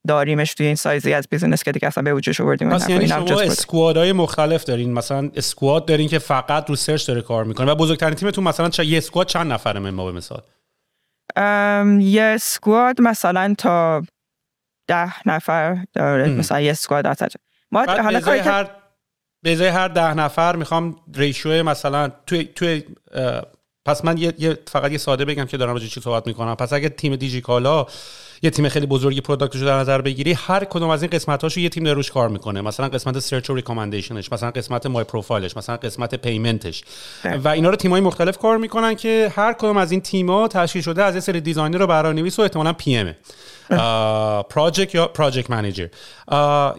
داریمش 0.07 0.53
توی 0.53 0.65
این 0.65 0.75
سایزی 0.75 1.13
از 1.13 1.27
business 1.29 1.63
که 1.63 1.71
دیگه 1.71 1.87
اصلا 1.87 2.03
به 2.03 2.13
وجودش 2.13 2.41
آوردیم. 2.41 2.69
پس 2.69 2.89
یعنی 2.89 3.07
شما 3.07 3.41
squad 3.41 3.97
های 3.97 4.11
مختلف 4.11 4.63
دارین. 4.63 4.93
مثلا 4.93 5.29
squad 5.35 5.85
دارین 5.85 6.07
که 6.07 6.19
فقط 6.19 6.69
رو 6.69 6.75
search 6.75 7.07
داره 7.07 7.21
کار 7.21 7.43
می‌کنه 7.43 7.71
و 7.71 7.75
بزرگترین 7.75 8.13
تیمتون 8.13 8.43
مثلا 8.43 8.69
چه 8.69 8.85
یه 8.85 8.97
squad 8.97 9.27
چند 9.27 9.51
نفره 9.51 9.79
ما 9.79 10.11
به 10.11 10.17
مثال؟ 10.17 10.41
یه 11.99 12.23
squad 12.23 13.01
مثلا 13.01 13.55
تا 13.57 14.03
ده 14.91 15.27
نفر 15.27 15.85
داره 15.93 16.29
مثلا 16.29 16.61
یه 16.61 16.71
squad 16.71 17.07
ما 17.71 17.85
حالا 17.85 18.03
هر 18.03 18.69
به 19.43 19.51
ازای 19.51 19.67
هر 19.67 19.87
ده 19.87 20.13
نفر 20.13 20.55
می‌خوام 20.55 20.95
ratio 21.15 21.63
مثلا 21.63 22.11
توی 22.27 22.43
توی 22.43 22.83
پس 23.85 24.05
من 24.05 24.17
یه, 24.17 24.57
فقط 24.67 24.91
یه 24.91 24.97
ساده 24.97 25.25
بگم 25.25 25.45
که 25.45 25.57
دارم 25.57 25.73
راجع 25.73 25.87
چی 25.87 26.01
صحبت 26.01 26.27
می‌کنم. 26.27 26.55
پس 26.55 26.73
اگه 26.73 26.89
تیم 26.89 27.15
دیجیکالا 27.15 27.85
یه 28.43 28.49
تیم 28.49 28.69
خیلی 28.69 28.85
بزرگی 28.85 29.21
product 29.21 29.51
ش 29.51 29.59
در 29.59 29.79
نظر 29.79 30.01
بگیری 30.01 30.33
هر 30.33 30.63
کدوم 30.63 30.89
از 30.89 31.01
این 31.01 31.11
قسمت 31.11 31.43
هاشو 31.43 31.59
یه 31.59 31.69
تیم 31.69 31.83
داره 31.83 31.95
روش 31.95 32.11
کار 32.11 32.29
می‌کنه. 32.29 32.61
مثلا 32.61 32.89
قسمت 32.89 33.19
search 33.19 33.49
و 33.49 33.55
recommendation 33.55 34.21
ش 34.21 34.31
مثلا 34.31 34.51
قسمت 34.51 34.85
my 34.85 35.03
profile 35.03 35.45
ش 35.45 35.57
مثلا 35.57 35.77
قسمت 35.77 36.15
payment 36.15 36.68
ش 36.68 36.83
و 37.43 37.47
اینا 37.47 37.69
رو 37.69 37.75
تیمای 37.75 38.01
مختلف 38.01 38.37
کار 38.37 38.57
می‌کنن 38.57 38.95
که 38.95 39.31
هر 39.35 39.53
کدوم 39.53 39.77
از 39.77 39.91
این 39.91 40.01
تیم‌ها 40.01 40.47
تشکیل 40.47 40.81
شده 40.81 41.03
از 41.03 41.15
یه 41.15 41.21
سری 41.21 41.41
designer 41.41 41.81
و 41.81 41.87
برنامه‌نویس 41.87 42.39
و 42.39 42.41
احتمالاً 42.41 42.73
PM. 42.73 43.15
product 44.49 44.95
یا 44.95 45.07
project 45.07 45.49
manager 45.49 45.87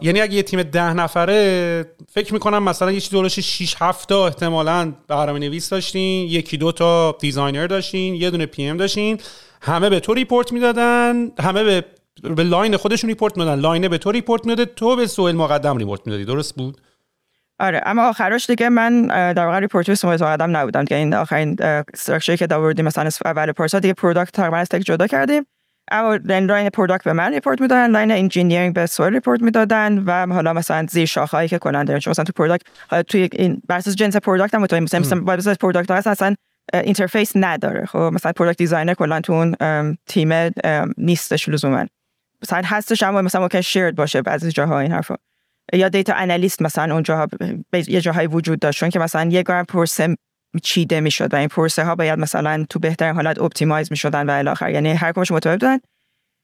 یعنی 0.01 0.21
اگه 0.21 0.33
یه 0.33 0.43
تیم 0.43 0.63
ده 0.63 0.93
نفره 0.93 1.85
فکر 2.13 2.33
می‌کنم 2.33 2.63
مثلا 2.63 2.91
یه 2.91 2.99
چیزی 2.99 3.41
6 3.41 3.75
7 3.79 4.09
تا 4.09 4.27
احتمالاً 4.27 4.93
برنامه 5.07 5.39
نویس 5.39 5.69
داشتین 5.69 6.27
یکی 6.29 6.57
دو 6.57 6.71
تا 6.71 7.15
designer 7.19 7.67
داشتین 7.67 8.15
یه 8.15 8.29
دونه 8.29 8.45
PM 8.45 8.77
داشتین. 8.77 9.19
همه 9.63 9.89
به 9.89 9.99
تو 9.99 10.13
report 10.13 10.51
می‌دادن 10.51 11.31
همه 11.39 11.63
به 11.63 11.85
به 12.35 12.43
lead 12.43 12.77
خودشون 12.77 13.09
report 13.09 13.37
می‌دادن. 13.37 13.61
lead 13.61 13.83
ه 13.83 13.89
به 13.89 13.97
تو 13.97 14.11
report 14.11 14.45
می‌داده 14.45 14.71
تو 14.75 14.95
به 14.95 15.07
سهیل 15.07 15.35
مقدم 15.35 15.77
report 15.77 16.01
می‌دادی. 16.05 16.25
درست 16.25 16.55
بود؟ 16.55 16.81
آره 17.59 17.81
اما 17.85 18.09
آخرش 18.09 18.45
دیگه 18.45 18.69
من 18.69 19.07
در 19.07 19.45
واقع 19.45 19.59
ریپورتر 19.59 19.95
سهیل 19.95 20.23
مقدم 20.23 20.57
نبودم 20.57 20.81
دیگه 20.83 20.97
این 20.97 21.13
آخرین 21.13 21.57
structureی 21.93 22.37
که 22.37 22.47
درآوردیم 22.47 22.85
مثلا 22.85 23.09
اول 23.25 23.51
پارسا 23.51 23.79
دیگه 23.79 23.93
product 23.93 24.31
تقریبا 24.31 24.57
از 24.57 24.69
tech 24.69 24.81
جدا 24.81 25.07
کردیم. 25.07 25.45
اما 25.91 26.15
line 26.25 26.69
product 26.69 27.03
به 27.03 27.13
من 27.13 27.33
report 27.33 27.61
می‌دادن 27.61 27.91
line 27.91 28.11
engineering 28.11 28.73
به 28.73 28.85
سهیل 28.85 29.13
report 29.13 29.41
می‌دادن 29.41 30.03
و 30.05 30.33
حالا 30.33 30.53
مثلا 30.53 30.85
زیر 30.89 31.05
شاخه‌ای 31.05 31.47
که 31.47 31.57
کننده 31.57 31.99
چون 31.99 32.11
مثلا 32.11 32.25
تو 32.25 32.33
product 32.35 32.63
توی 33.07 33.29
این 33.31 33.61
بر 33.67 33.77
اساس 33.77 33.95
جنس 33.95 34.15
product 34.15 34.53
هم 34.53 34.61
مثلا 34.61 34.99
مثلا 34.99 35.55
product 35.59 35.91
هست 35.91 36.07
اصلا 36.07 36.35
interface 36.73 37.31
نداره. 37.35 37.85
خب 37.85 37.97
مثلا 37.97 38.31
product 38.31 38.57
designer 38.57 38.93
کلا 38.93 39.21
تو 39.21 39.33
اون 39.33 39.97
تیم 40.05 40.51
نیستش 40.97 41.49
لزوما. 41.49 41.85
مثلا 42.43 42.61
هستش 42.65 43.03
اما 43.03 43.21
مثلا 43.21 43.41
ممکن 43.41 43.61
shared 43.61 43.95
باشه 43.95 44.21
بعضی 44.21 44.51
جاها 44.51 44.79
این 44.79 44.91
حرفا. 44.91 45.15
یا 45.73 45.89
data 45.89 46.13
analyst 46.13 46.61
مثلا 46.61 46.93
اونجا 46.93 47.27
یه 47.87 48.01
جاهایی 48.01 48.27
وجود 48.27 48.59
داشت. 48.59 48.89
که 48.89 48.99
مثلا 48.99 49.29
یه 49.31 49.43
عالمه 49.43 49.65
پروسه 49.65 50.15
چیده 50.63 50.99
می‌شد 50.99 51.33
و 51.33 51.37
این 51.37 51.47
پروسه 51.47 51.83
ها 51.83 51.95
باید 51.95 52.19
مثلا 52.19 52.65
تو 52.69 52.79
بهترین 52.79 53.15
حالت 53.15 53.39
optimize 53.39 53.91
می‌شدن 53.91 54.29
و 54.29 54.31
الی 54.31 54.73
یعنی 54.73 54.91
هر 54.91 55.11
کدومش 55.11 55.31
متوجه 55.31 55.67
بودن 55.67 55.79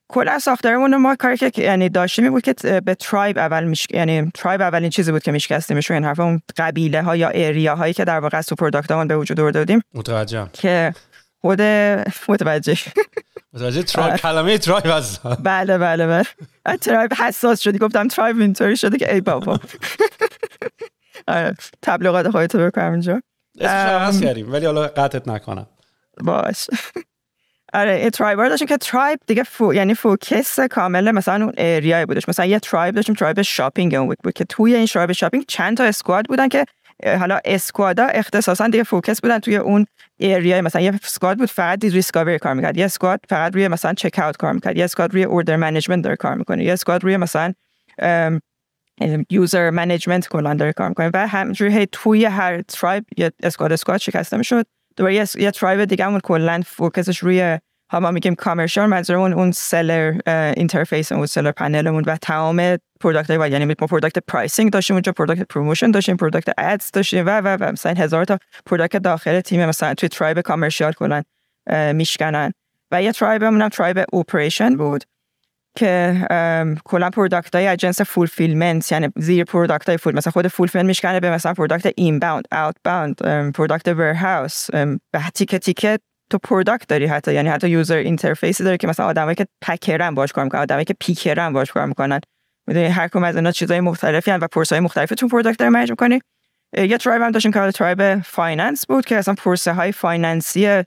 کلا 0.09 0.39
ساختارمون 0.39 0.95
ما 0.95 1.15
کاری 1.15 1.37
که 1.37 1.61
یعنی 1.61 1.89
داشتیم 1.89 2.29
بود 2.29 2.43
که 2.43 2.81
به 2.81 2.95
tribe 2.95 3.37
اول 3.37 3.63
میش... 3.63 3.87
یعنی 3.89 4.31
tribe 4.33 4.61
اولین 4.61 4.89
چیزی 4.89 5.11
بود 5.11 5.23
که 5.23 5.31
میشکستیم 5.31 5.77
میشه 5.77 5.93
این 5.93 6.03
حرف 6.03 6.19
اون 6.19 6.41
قبیله 6.57 7.01
ها 7.01 7.15
یا 7.15 7.29
area 7.29 7.75
هایی 7.75 7.93
که 7.93 8.05
در 8.05 8.19
واقع 8.19 8.41
تو 8.41 8.55
product 8.55 8.91
به 8.91 9.17
وجود 9.17 9.39
آورده 9.39 9.59
بودیم. 9.59 9.81
متوجه 9.93 10.47
که 10.53 10.93
خود 11.41 11.61
متوجه. 12.29 12.77
متوجه 13.53 13.83
tribe 13.83 14.15
کلمه 14.15 14.57
tribe 14.57 14.87
از 14.87 15.19
بله 15.43 15.77
بله 15.77 16.07
بله. 16.07 16.77
tribe 16.77 17.13
حساس 17.13 17.61
شدی. 17.61 17.77
گفتم 17.77 18.07
tribe 18.07 18.39
اینطوری 18.39 18.77
شده 18.77 18.97
که 18.97 19.13
ای 19.13 19.21
بابا. 19.21 19.59
آره، 21.27 21.55
تبلیغات 21.81 22.29
خودتو 22.29 22.57
بکنم 22.57 22.91
اینجا. 22.91 23.21
اسمش 23.59 24.23
کردیم 24.23 24.51
ولی 24.51 24.65
حالا 24.65 24.87
قطعت 24.87 25.27
نکنم. 25.27 25.67
باش. 26.23 26.67
آره 27.73 28.09
tribe 28.09 28.49
داشتیم 28.49 28.67
که 28.67 28.77
tribe 28.77 29.19
دیگه 29.27 29.43
فو 29.43 29.73
یعنی 29.73 29.93
focus 29.93 30.59
کامل 30.59 31.11
مثلا 31.11 31.45
اون 31.45 31.53
area 31.57 31.95
ی 31.95 32.05
بودش 32.05 32.29
مثلا 32.29 32.45
یه 32.45 32.59
tribe 32.59 32.95
داشتیم 32.95 33.15
tribe 33.15 33.41
shopping 33.41 33.95
اون 33.95 34.15
بود 34.23 34.33
که 34.33 34.43
توی 34.43 34.75
این 34.75 34.85
tribe 34.85 35.11
shopping 35.11 35.45
چند 35.47 35.77
تا 35.77 35.83
squad 35.83 36.25
بودن 36.25 36.47
که 36.47 36.65
حالا 37.05 37.39
squad 37.45 37.95
ا 37.95 38.05
اختصاصا 38.05 38.67
دیگه 38.67 38.83
focus 38.83 39.21
بودن 39.21 39.39
توی 39.39 39.55
اون 39.55 39.85
area 40.17 40.52
ی 40.52 40.61
مثلا 40.61 40.81
یه 40.81 40.93
squad 41.03 41.37
بود 41.37 41.49
فقط 41.49 41.85
رو 41.85 41.95
discovery 41.95 42.39
کار 42.39 42.53
می‌کرد 42.53 42.77
یه 42.77 42.85
squad 42.85 43.19
فقط 43.29 43.53
روی 43.53 43.67
مثلا 43.67 43.93
checkout 43.93 44.37
کار 44.37 44.53
می‌کرد 44.53 44.77
یه 44.77 44.83
squad 44.83 45.13
روی 45.13 45.23
order 45.23 45.55
management 45.55 46.03
داره 46.03 46.15
کار 46.15 46.35
می‌کنه 46.35 46.63
یه 46.63 46.73
squad 46.73 47.03
روی 47.03 47.17
مثلا 47.17 47.53
user 49.29 49.69
management 49.69 50.27
کلا 50.27 50.53
داره 50.53 50.73
کار 50.73 50.89
می‌کنه 50.89 51.11
و 51.13 51.27
همجوری 51.27 51.87
توی 51.91 52.25
هر 52.25 52.61
tribe 52.61 53.05
یه 53.17 53.31
squad 53.43 53.71
squad 53.71 53.97
شکسته 53.99 54.37
می‌شد 54.37 54.65
دوباره 54.99 55.15
یه, 55.15 55.25
یه 55.35 55.51
tribe 55.51 55.85
دیگه 55.85 56.05
همون 56.05 56.19
کلا 56.19 56.61
focus 56.65 57.02
ش 57.02 57.17
روی 57.17 57.59
ها 57.91 57.99
ما 57.99 58.11
میگیم 58.11 58.35
commercial 58.35 58.85
منظورمون 58.89 59.33
اون 59.33 59.51
seller 59.51 60.19
interface 60.57 61.11
اون 61.11 61.25
seller 61.25 61.51
panel 61.51 61.84
مون 61.84 62.03
و 62.07 62.17
تمام 62.21 62.77
product 63.01 63.31
های 63.31 63.51
یعنی 63.51 63.65
ما 63.65 63.87
product 63.87 64.17
pricing 64.27 64.71
داشتیم 64.71 64.95
اونجا 64.95 65.11
product 65.11 65.43
promotion 65.43 65.91
داشتیم 65.91 66.17
product 66.17 66.49
ads 66.57 66.91
داشتیم 66.91 67.25
و 67.25 67.29
و 67.29 67.57
و 67.59 67.71
مثلا 67.71 67.93
هزار 67.93 68.25
تا 68.25 68.39
product 68.65 68.97
داخل 68.97 69.39
تیم 69.39 69.65
مثلا 69.65 69.93
توی 69.93 70.09
tribe 70.09 70.41
commercial 70.41 70.93
کلا 70.93 71.23
میشکنن 71.93 72.51
و 72.91 73.03
یه 73.03 73.11
tribe 73.11 73.43
همون 73.43 73.69
tribe 73.69 74.05
operation 74.13 74.77
بود 74.77 75.03
که 75.79 76.25
کلا 76.85 77.09
product 77.09 77.55
های 77.55 77.67
از 77.67 77.76
جنس 77.76 78.01
fulfillment 78.01 78.91
یعنی 78.91 79.09
زیر 79.15 79.43
product 79.43 79.89
های 79.89 79.97
ful 79.97 80.15
مثلا 80.15 80.31
خود 80.31 80.47
fulfillment 80.47 80.87
میشکنه 80.87 81.19
به 81.19 81.31
مثلا 81.31 81.53
product 81.53 81.93
inbound 81.97 82.47
outbound 82.51 83.21
product 83.51 83.87
warehouse 83.87 84.71
به 84.71 85.19
تیکه 85.35 85.59
تیکه 85.59 85.99
تو 86.31 86.37
product 86.37 86.87
داری 86.87 87.05
حتی 87.05 87.33
یعنی 87.33 87.49
حتی 87.49 87.69
user 87.69 87.95
interface 87.95 88.56
ی 88.56 88.63
داره 88.63 88.77
که 88.77 88.87
مثلا 88.87 89.05
آدمایی 89.05 89.35
که 89.35 89.47
packer 89.61 90.07
ن 90.07 90.15
باش 90.15 90.31
کار 90.31 90.43
می‌کنن 90.43 90.61
آدمایی 90.61 90.85
که 90.85 90.95
picker 90.99 91.45
ن 91.45 91.53
باش 91.53 91.71
کار 91.71 91.85
می‌کنن. 91.85 92.19
می‌دونی 92.67 92.85
هر 92.85 93.07
کدوم 93.07 93.23
از 93.23 93.35
اینا 93.35 93.51
چیزای 93.51 93.79
مختلفی 93.79 94.31
هن 94.31 94.39
و 94.39 94.47
های 94.71 94.79
مختلفی 94.79 95.15
تو 95.15 95.27
product 95.27 95.59
داره 95.59 95.69
manage 95.69 95.89
می‌کنی. 95.89 96.19
یه 96.77 96.97
tribe 96.97 97.21
هم 97.21 97.31
داشتیم 97.31 97.51
که 97.51 97.71
tribe 97.71 98.21
finance 98.21 98.85
بود 98.85 99.05
که 99.05 99.17
اصلا 99.17 99.33
پروسه 99.33 99.73
های 99.73 99.91
finance 99.91 100.72
ی 100.72 100.83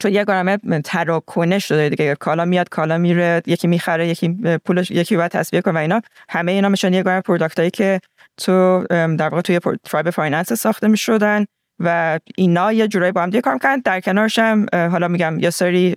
چون 0.00 0.12
یه 0.12 0.24
عالمه 0.24 0.58
تراکنش 0.84 1.68
شده 1.68 1.88
دیگه. 1.88 2.14
کالا 2.14 2.44
میاد 2.44 2.68
کالا 2.68 2.98
میره 2.98 3.42
یکی 3.46 3.66
می‌خره 3.66 4.08
یکی 4.08 4.36
پولش 4.64 4.90
یکی 4.90 5.16
باید 5.16 5.30
تصویه 5.30 5.62
کنه 5.62 5.74
و 5.74 5.76
اینا. 5.76 6.00
همه 6.28 6.52
اینا 6.52 6.68
میشن 6.68 6.92
یه 6.92 7.02
عالمه 7.02 7.20
product 7.20 7.58
هایی 7.58 7.70
که 7.70 8.00
تو 8.36 8.84
در 8.90 9.28
واقع 9.28 9.40
توی 9.40 9.60
tribe 9.84 10.10
finance 10.10 10.52
ساخته 10.52 10.88
می‌شدن 10.88 11.44
و 11.78 12.18
اینا 12.36 12.72
یه 12.72 12.88
جورایی 12.88 13.12
با 13.12 13.22
هم 13.22 13.30
دیگه 13.30 13.40
کار 13.40 13.54
می‌کنن 13.54 13.82
در 13.84 14.00
کنارش 14.00 14.38
هم 14.38 14.66
حالا 14.72 15.08
میگم 15.08 15.38
یه 15.38 15.50
سری 15.50 15.94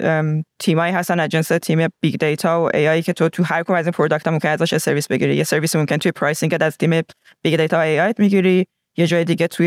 تیمایی 0.60 0.94
هستن 0.94 1.20
از 1.20 1.30
جنس 1.30 1.48
تیم 1.48 1.88
big 2.02 2.20
data 2.20 2.64
و 2.64 2.70
AI 2.76 3.02
که 3.02 3.14
تو 3.14 3.30
تو 3.30 3.44
هر 3.44 3.64
کدوم 3.64 3.76
از 3.76 3.86
این 3.86 3.92
product 3.92 4.28
ممکن 4.28 4.50
ازش 4.50 4.78
سرویس 4.78 5.08
بگیری. 5.08 5.36
یه 5.36 5.44
سرویس 5.44 5.76
ممکن 5.76 5.98
توی 5.98 6.12
pricing 6.12 6.58
از 6.62 6.78
تیم 6.78 7.02
big 7.44 7.58
data 7.58 7.78
و 7.78 7.80
AI 7.80 8.14
می‌گیری. 8.18 8.68
یه 8.98 9.08
جای 9.08 9.24
دیگه 9.24 9.48
توی 9.48 9.67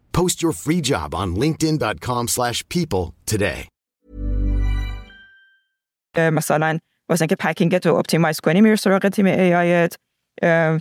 Post 0.17 0.41
your 0.43 0.53
free 0.63 0.81
job 0.81 1.09
on 1.21 1.27
linkedin.com/people 1.43 3.13
today. 3.33 3.67
مثلا 6.17 6.79
واسه 7.09 7.21
اینکه 7.21 7.35
پکینگ 7.35 7.77
تو 7.77 7.95
اپتیمایز 7.95 8.39
کنی 8.39 8.61
میره 8.61 8.75
سراغ 8.75 9.09
تیم 9.09 9.25
ای 9.25 9.55
آیت 9.55 9.95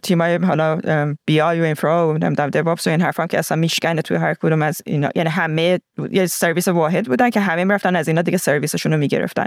تیمای 0.03 0.37
حالا 0.37 0.81
بی 1.27 1.41
آی 1.41 1.61
و 1.61 1.65
اینفرا 1.65 2.09
و 2.09 2.19
نمی‌دونم 2.19 2.51
دیوپس 2.51 2.87
و 2.87 2.91
این 2.91 3.01
حرفام 3.03 3.27
که 3.27 3.39
اصلا 3.39 3.57
میشکنه 3.57 4.03
توی 4.03 4.17
هر 4.17 4.35
کدوم 4.35 4.63
از 4.63 4.83
اینا. 4.87 5.09
یعنی 5.15 5.29
همه 5.29 5.81
یه 6.11 6.27
سرویس 6.27 6.69
واحد 6.69 7.07
بودن 7.07 7.31
که 7.31 7.41
همه 7.41 7.65
می‌رفتن 7.65 7.97
از 7.97 8.09
اینا 8.09 8.23
دیگه 8.23 8.39
سرویسشون 8.39 8.93
رو 8.93 8.99
می‌گرفتن 8.99 9.47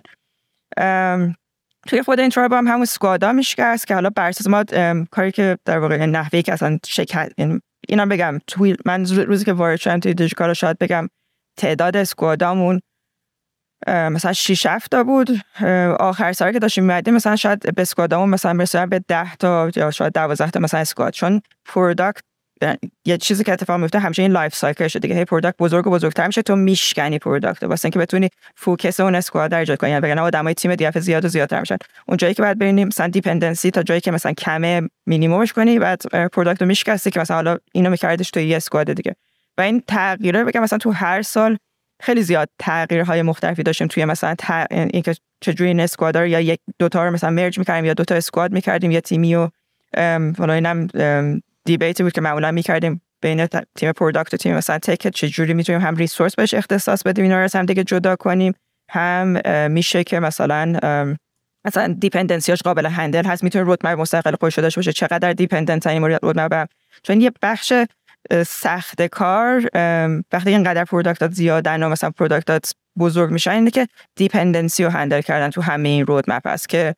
توی 1.88 2.02
خود 2.06 2.20
این 2.20 2.30
tribe 2.30 2.54
هم 2.54 2.68
همون 2.68 2.86
squad 2.86 3.24
ا 3.24 3.32
میشکست 3.32 3.88
که 3.88 3.94
حالا 3.94 4.10
بر 4.10 4.30
اساس 4.30 4.48
ما 4.48 4.64
کاری 5.12 5.32
که 5.32 5.58
در 5.66 5.80
واقع 5.80 6.06
نحوی 6.06 6.42
که 6.42 6.54
اصلا 6.54 6.80
شکست 6.86 7.32
اینا 7.90 8.06
بگم 8.06 8.40
توی 8.48 8.76
من 8.86 9.06
روزی 9.06 9.46
که 9.46 9.54
وارد 9.54 9.80
شدم 9.80 10.00
توی 10.00 10.14
دیجیکالا 10.14 10.54
شاید 10.54 10.78
بگم 10.78 11.08
تعداد 11.58 11.98
squad 11.98 12.50
امون 12.50 12.82
مثلا 13.88 14.34
6 14.34 14.66
7 14.66 14.92
تا 14.92 15.04
بود 15.04 15.30
آخر 16.00 16.34
سال 16.34 16.52
که 16.52 16.60
داشتیم 16.60 16.84
میادیم 16.84 17.14
مثلا 17.14 17.36
شاید 17.36 17.76
به 17.76 17.82
squad 17.82 18.12
امون 18.12 18.30
مثلا 18.30 18.54
برسه 18.54 18.86
به 18.86 19.00
10 19.08 19.36
تا 19.36 19.72
یا 19.76 19.92
شاید 19.92 20.14
12 20.14 20.52
تا 20.52 20.60
مثلا 20.60 20.80
squad. 20.80 21.14
چون 21.14 21.42
product 21.66 22.22
یه 23.06 23.18
چیزی 23.18 23.44
که 23.44 23.54
اتفاق 23.54 23.80
میفته 23.80 24.00
همیشه 24.00 24.22
این 24.22 24.32
life 24.32 24.56
cycle 24.56 24.83
شه 24.83 25.00
دیگه. 25.00 25.16
هی 25.16 25.26
product 25.26 25.58
بزرگ 25.58 25.88
و 25.88 25.92
بزرگتر 25.92 26.28
میشه. 26.28 26.42
تو 26.42 26.56
میشکنی 26.56 27.20
product 27.20 27.64
واسه 27.64 27.86
اینکه 27.86 28.00
بتونی 28.00 28.30
focus 28.56 29.00
اون 29.00 29.16
squad 29.16 29.52
در 29.52 29.60
ایجاد 29.60 29.78
کنی. 29.78 29.90
یعنی 29.90 30.02
بگن 30.02 30.20
آدمای 30.20 30.54
تیم 30.54 30.76
دیگه 30.76 31.00
زیاد 31.00 31.26
و 31.26 31.28
زیادتر 31.28 31.60
میشن. 31.60 31.78
اون 32.08 32.18
جایی 32.18 32.34
که 32.34 32.42
بعد 32.42 32.60
ببینیم 32.60 32.88
مثلا 32.88 33.08
dependency 33.08 33.72
تا 33.72 33.84
جایی 33.84 34.02
که 34.02 34.12
مثلا 34.12 34.34
کمه 34.34 34.82
مینیممش 35.06 35.54
کنی 35.54 35.80
بعد 35.80 36.02
product 36.34 36.62
رو 36.62 36.68
میشکستی 36.68 37.12
که 37.12 37.20
مثلا 37.20 37.36
حالا 37.36 37.58
اینو 37.72 37.90
میکردش 37.90 38.32
تو 38.32 38.40
یه 38.40 38.58
squad 38.58 38.94
دیگه. 38.94 39.16
و 39.58 39.62
این 39.62 39.84
تغییره 39.88 40.44
بگم 40.44 40.62
مثلا 40.62 40.80
تو 40.80 40.92
هر 40.92 41.22
سال 41.22 41.58
خیلی 42.02 42.24
زیاد 42.24 42.50
تغییرهای 42.60 43.22
مختلفی 43.22 43.64
داشتیم 43.64 43.88
توی 43.88 44.06
مثلا 44.06 44.36
تق... 44.38 44.68
اینکه 44.72 45.16
چجوری 45.42 45.68
این 45.68 45.80
squad 45.80 46.16
یا 46.16 46.40
یک 46.40 46.60
دوتا 46.80 47.06
رو 47.06 47.12
مثلا 47.12 47.30
merge 47.30 47.60
می‌کردیم 47.60 47.86
یا 47.86 47.94
دوتا 47.94 48.16
squad 48.16 48.52
می‌کردیم 48.52 48.92
یا 48.92 49.00
تیمی 49.00 49.36
و 49.36 49.50
حالا 50.38 50.54
اینم 50.54 50.88
debate 51.66 51.98
ی 51.98 52.04
بود 52.04 52.12
که 52.12 52.22
معمولا 52.22 52.52
می‌کردیم 52.52 53.02
بین 53.22 53.48
تیم 53.76 53.92
product 53.92 54.34
و 54.34 54.38
تیم 54.38 54.56
مثلا 54.56 54.80
tech 54.80 55.08
چجوری 55.08 55.54
می‌تونیم 55.54 55.82
هم 55.82 55.96
resource 55.96 56.36
بهش 56.36 56.54
اختصاص 56.54 57.04
بدیم 57.04 57.24
اینا 57.24 57.42
رو 57.42 57.50
هم 57.54 57.66
دیگه 57.66 57.84
جدا 57.84 58.16
کنیم. 58.16 58.54
هم 58.90 59.42
میشه 59.72 60.04
که 60.04 60.20
مثلا 60.20 60.66
مثلا 61.66 61.96
dependency 62.00 62.51
اش 62.51 62.62
قابل 62.62 62.86
handle 62.86 63.26
هست. 63.26 63.44
می‌تونه 63.44 63.66
roadmap 63.66 64.00
مستقل 64.00 64.36
خودش 64.36 64.60
داشته 64.60 64.80
باشه. 64.80 64.94
چقدر 64.94 65.34
dependent 65.34 65.88
این 65.88 66.04
roadmap 66.04 66.70
چون 67.04 67.22
یه 67.22 67.32
بخش 67.42 67.74
سخت 68.46 69.02
کار 69.02 69.70
وقتی 70.32 70.50
اینقدر 70.50 70.86
product 70.86 71.26
ات 71.26 71.32
زیادن 71.32 71.84
و 71.84 71.90
مثلا 71.90 72.10
product 72.10 72.64
ات 72.64 72.72
بزرگ 73.00 73.32
میشن 73.32 73.52
اینه 73.52 73.72
که 73.72 73.88
dependency 74.16 74.84
رو 74.84 74.90
handle 74.90 75.22
کردن 75.22 75.50
تو 75.50 75.62
همه 75.62 75.90
این 75.90 76.06
roadmap 76.06 76.48
هست 76.48 76.70
که 76.70 76.96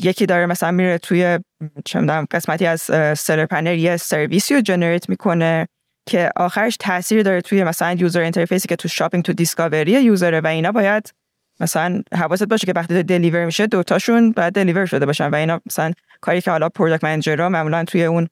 یکی 0.00 0.26
داره 0.26 0.46
مثلا 0.46 0.70
میره 0.70 0.98
توی 0.98 1.38
چه 1.84 2.00
قسمتی 2.30 2.66
از 2.66 2.80
seller 3.18 3.46
panel 3.46 3.78
یه 3.78 3.96
سرویسی 3.96 4.54
رو 4.54 4.60
generate 4.60 5.08
می‌کنه 5.08 5.68
که 6.08 6.30
آخرش 6.36 6.76
تاثیر 6.80 7.22
داره 7.22 7.40
توی 7.40 7.64
مثلا 7.64 7.92
user 7.92 8.20
interface 8.20 8.63
ی 8.63 8.68
که 8.68 8.76
تو 8.76 8.88
shopping 8.88 9.24
تو 9.24 9.32
discovery 9.32 9.92
user 9.92 10.30
ه 10.30 10.40
و 10.40 10.46
اینا 10.46 10.72
باید 10.72 11.12
مثلا 11.60 12.02
حواست 12.14 12.44
باشه 12.44 12.66
که 12.66 12.72
وقتی 12.76 13.02
deliver 13.02 13.44
میشه 13.44 13.66
دوتاشون 13.66 14.32
باید 14.32 14.52
deliver 14.52 14.86
شده 14.86 15.06
باشن 15.06 15.30
و 15.30 15.34
اینا 15.34 15.60
مثلا 15.66 15.92
کاری 16.20 16.40
که 16.40 16.50
حالا 16.50 16.68
product 16.68 17.04
manager 17.04 17.42
ها 17.42 17.48
معمولا 17.48 17.84
توی 17.84 18.04
اون 18.04 18.28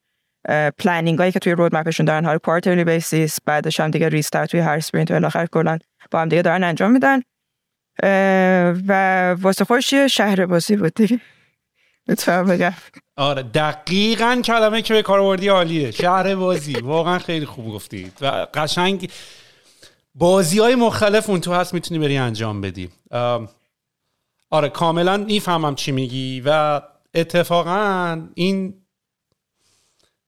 planning 0.77 1.19
هایی 1.19 1.31
که 1.31 1.39
توی 1.39 1.53
roadmap 1.53 1.75
شون 1.75 2.05
دارن 2.05 2.25
حالا 2.25 2.37
quarterly 2.37 2.83
basis 2.83 3.37
بعدش 3.45 3.79
هم 3.79 3.91
دیگه 3.91 4.09
restart 4.09 4.51
توی 4.51 4.59
هر 4.59 4.77
sprint 4.77 5.11
و 5.11 5.13
الاخر 5.13 5.45
کلا 5.45 5.77
با 6.11 6.21
هم 6.21 6.29
دیگه 6.29 6.41
دارن 6.41 6.63
انجام 6.63 6.91
میدن. 6.91 7.21
و 8.87 9.31
واسه 9.41 9.65
خودش 9.65 9.93
یه 9.93 10.07
شهر 10.07 10.45
بازی 10.45 10.75
بود 10.75 10.93
دیگه 10.93 11.21
آره 13.15 13.43
دقیقا 13.43 14.41
کلمه 14.45 14.81
که 14.81 14.93
به 14.93 15.01
کار 15.01 15.19
آوردی 15.19 15.47
عالیه. 15.47 15.91
شهر 15.91 16.35
بازی. 16.35 16.73
واقعا 16.73 17.19
خیلی 17.19 17.45
خوب 17.45 17.65
گفتید 17.65 18.13
و 18.21 18.47
قشنگ 18.53 19.11
بازی 20.15 20.59
های 20.59 20.75
مختلف 20.75 21.29
اون 21.29 21.41
تو 21.41 21.53
هست 21.53 21.73
می‌تونی 21.73 21.99
بری 21.99 22.17
انجام 22.17 22.61
بدی. 22.61 22.89
آره 24.49 24.69
کاملا 24.73 25.17
می‌فهمم 25.17 25.75
چی 25.75 25.91
میگی 25.91 26.41
و 26.45 26.81
اتفاقا 27.13 28.21
این 28.35 28.84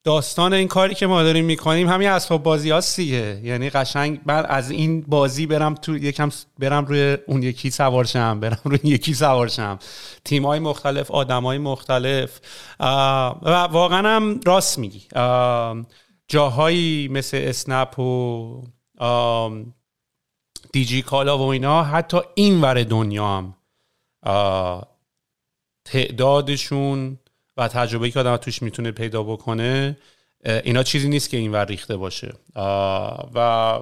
داستان 0.08 0.52
این 0.52 0.68
کاری 0.68 0.94
که 0.94 1.06
ما 1.06 1.22
داریم 1.22 1.44
می‌کنیم 1.44 1.88
همین 1.88 2.08
اسباب 2.08 2.42
بازی 2.42 2.70
هستیه 2.70 3.40
یعنی 3.44 3.70
قشنگ 3.70 4.20
من 4.26 4.46
از 4.46 4.70
این 4.70 5.00
بازی 5.00 5.46
برم 5.46 5.74
تو 5.74 5.96
یکم 5.96 6.30
برم 6.58 6.84
روی 6.84 7.16
اون 7.26 7.42
یکی 7.42 7.70
سوارشم 7.70 8.40
برم 8.40 8.58
روی 8.64 8.78
یکی 8.84 9.14
سوارشم. 9.14 9.78
تیم 10.24 10.46
های 10.46 10.58
مختلف 10.58 11.10
آدم 11.10 11.42
های 11.42 11.58
مختلف 11.58 12.40
و 12.80 13.68
واقعا 13.70 14.16
هم 14.16 14.40
راست 14.46 14.78
میگی. 14.78 15.02
جاهایی 16.28 17.08
مثل 17.08 17.36
اسنپ 17.44 17.98
و 17.98 18.62
دیجی 20.72 21.02
کالا 21.02 21.38
و 21.38 21.42
اینا 21.42 21.82
حتی 21.82 22.18
این 22.34 22.60
ور 22.60 22.82
دنیا 22.82 23.26
هم 23.26 23.54
تعدادشون 25.84 27.18
و 27.58 27.68
تجربه 27.68 28.10
که 28.10 28.20
آدم 28.20 28.36
توش 28.36 28.62
می‌تونه 28.62 28.90
پیدا 28.90 29.22
بکنه 29.22 29.96
اینا 30.44 30.82
چیزی 30.82 31.08
نیست 31.08 31.30
که 31.30 31.36
این 31.36 31.52
ور 31.52 31.64
ریخته 31.64 31.96
باشه. 31.96 32.34
و 33.34 33.78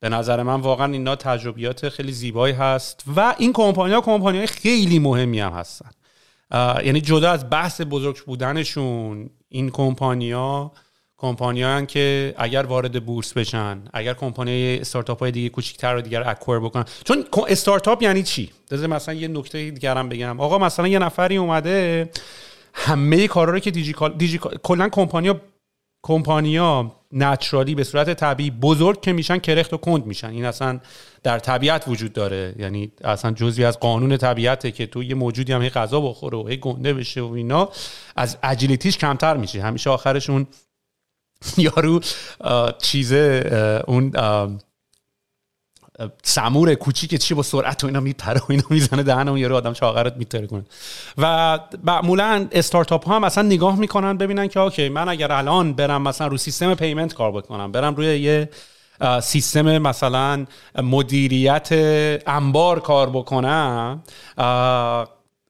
به 0.00 0.08
نظر 0.08 0.42
من 0.42 0.60
واقعا 0.60 0.92
اینا 0.92 1.16
تجربیات 1.16 1.88
خیلی 1.88 2.12
زیبایی 2.12 2.54
هست 2.54 3.04
و 3.16 3.34
این 3.38 3.52
کمپانی 3.52 3.94
ها 3.94 4.00
کمپانی 4.00 4.38
های 4.38 4.46
خیلی 4.46 4.98
مهمی 4.98 5.40
هم 5.40 5.52
هستن. 5.52 5.90
یعنی 6.84 7.00
جدا 7.00 7.30
از 7.30 7.50
بحث 7.50 7.80
بزرگ 7.80 8.24
بودنشون 8.24 9.30
این 9.48 9.70
کمپانی 9.70 10.32
ها 11.18 11.28
کمپانی 11.28 11.86
که 11.86 12.34
اگر 12.38 12.62
وارد 12.62 13.04
بورس 13.04 13.32
بشن 13.32 13.82
اگر 13.92 14.14
کمپانی 14.14 14.78
استارتاپ 14.80 15.18
های 15.18 15.30
دیگه 15.30 15.48
کوچیک‌تر 15.48 15.94
رو 15.94 16.00
دیگر 16.00 16.28
اکور 16.28 16.60
بکنن. 16.60 16.84
چون 17.04 17.24
استارتاپ 17.48 18.02
یعنی 18.02 18.22
چی؟ 18.22 18.50
بذار 18.70 18.86
مثلا 18.86 19.14
یه 19.14 19.28
نکته 19.28 19.70
دیگرم 19.70 20.08
بگم. 20.08 20.40
آقا 20.40 20.58
مثلا 20.58 20.88
یه 20.88 20.98
نفری 20.98 21.36
اومده 21.36 22.10
همه 22.74 23.28
کارا 23.28 23.52
رو 23.52 23.58
که 23.58 23.70
دیجیکال 23.70 24.12
دیجیکال 24.12 24.58
کلا 24.62 24.88
کمپانیا 24.88 25.40
کمپانیا 26.02 26.92
نچرالی 27.12 27.74
به 27.74 27.84
صورت 27.84 28.14
طبیعی 28.14 28.50
بزرگ 28.50 29.00
که 29.00 29.12
میشن 29.12 29.38
کرخت 29.38 29.72
و 29.72 29.76
کند 29.76 30.06
میشن. 30.06 30.30
این 30.30 30.44
اصلا 30.44 30.80
در 31.22 31.38
طبیعت 31.38 31.84
وجود 31.88 32.12
داره. 32.12 32.54
یعنی 32.58 32.92
اصلا 33.04 33.30
جزوی 33.30 33.64
از 33.64 33.80
قانون 33.80 34.16
طبیعته 34.16 34.70
که 34.70 34.86
تو 34.86 35.02
یه 35.02 35.14
موجودی 35.14 35.52
هم 35.52 35.62
هی 35.62 35.70
غذا 35.70 36.00
بخوره 36.00 36.38
و 36.38 36.48
هی 36.48 36.56
گنده 36.56 36.94
بشه 36.94 37.20
و 37.20 37.32
اینا 37.32 37.68
از 38.16 38.38
اجیلیتیش 38.42 38.98
کمتر 38.98 39.36
میشه. 39.36 39.62
همیشه 39.62 39.90
آخرش 39.90 40.30
اون 40.30 40.46
یارو 41.58 42.00
چیزه 42.82 43.82
اون 43.86 44.12
سمور 46.22 46.74
کوچیک 46.74 47.14
چی 47.14 47.34
با 47.34 47.42
سرعت 47.42 47.84
و 47.84 47.86
اینا 47.86 48.00
میپره 48.00 48.40
و 48.40 48.44
اینا 48.48 48.64
می‌زنه 48.70 49.02
دهن 49.02 49.28
اون 49.28 49.38
یارو 49.38 49.56
آدم 49.56 49.72
چاقرت 49.72 50.16
میتره 50.16 50.46
کنه. 50.46 50.64
و 51.18 51.58
معمولا 51.84 52.48
استارتاپ 52.52 53.08
ها 53.08 53.16
هم 53.16 53.24
اصلا 53.24 53.42
نگاه 53.42 53.78
می‌کنن 53.78 54.16
ببینن 54.16 54.48
که 54.48 54.60
okay 54.60 54.88
من 54.88 55.08
اگر 55.08 55.32
الان 55.32 55.72
برم 55.72 56.02
مثلا 56.02 56.26
رو 56.26 56.36
سیستم 56.36 56.74
payment 56.74 57.14
کار 57.14 57.32
بکنم 57.32 57.72
برم 57.72 57.94
روی 57.94 58.18
یه 58.18 58.48
سیستم 59.22 59.78
مثلا 59.78 60.46
مدیریت 60.82 61.68
انبار 62.26 62.80
کار 62.80 63.10
بکنم 63.10 64.02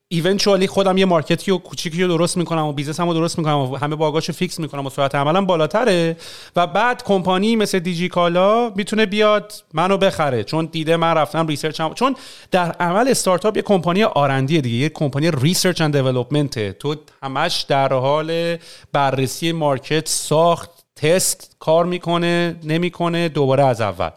eventually 0.08 0.66
خودم 0.66 0.98
یه 0.98 1.04
market 1.04 1.50
ی 1.50 1.58
کوچیکی 1.58 2.02
رو 2.02 2.08
درست 2.08 2.36
می‌کنم 2.36 2.64
و 2.64 2.72
business 2.72 3.00
م 3.00 3.08
رو 3.08 3.14
درست 3.14 3.38
می‌کنم 3.38 3.58
و 3.58 3.76
همه 3.76 3.96
bug 3.96 4.14
اشو 4.14 4.32
fix 4.32 4.60
می‌کنم 4.60 4.86
و 4.86 4.90
سرعت 4.90 5.14
عملم 5.14 5.46
بالاتره 5.46 6.16
و 6.56 6.66
بعد 6.66 7.02
کمپانی 7.02 7.56
مثل 7.56 7.78
دیجی 7.78 8.08
کالا 8.08 8.70
می‌تونه 8.70 9.06
بیاد 9.06 9.52
منو 9.74 9.96
بخره. 9.96 10.44
چون 10.44 10.68
دیده 10.72 10.96
من 10.96 11.14
رفتم 11.14 11.46
research 11.46 11.80
م 11.80 11.94
چون 11.94 12.16
در 12.50 12.72
عمل 12.72 13.08
استارتاپ 13.08 13.56
یه 13.56 13.62
کمپانی 13.62 14.04
R&D 14.04 14.60
دیگه 14.60 14.76
یه 14.76 14.88
کمپانی 14.88 15.30
research 15.30 15.80
and 15.80 15.96
development 15.96 16.78
تو 16.78 16.96
همش 17.22 17.60
در 17.68 17.92
حال 17.92 18.56
بررسی 18.92 19.52
market 19.52 20.08
ساخت 20.08 20.70
تست 20.96 21.56
کار 21.58 21.84
می‌کنه 21.84 22.56
نمی‌کنه 22.64 23.28
دوباره 23.28 23.64
از 23.64 23.80
اول. 23.80 24.10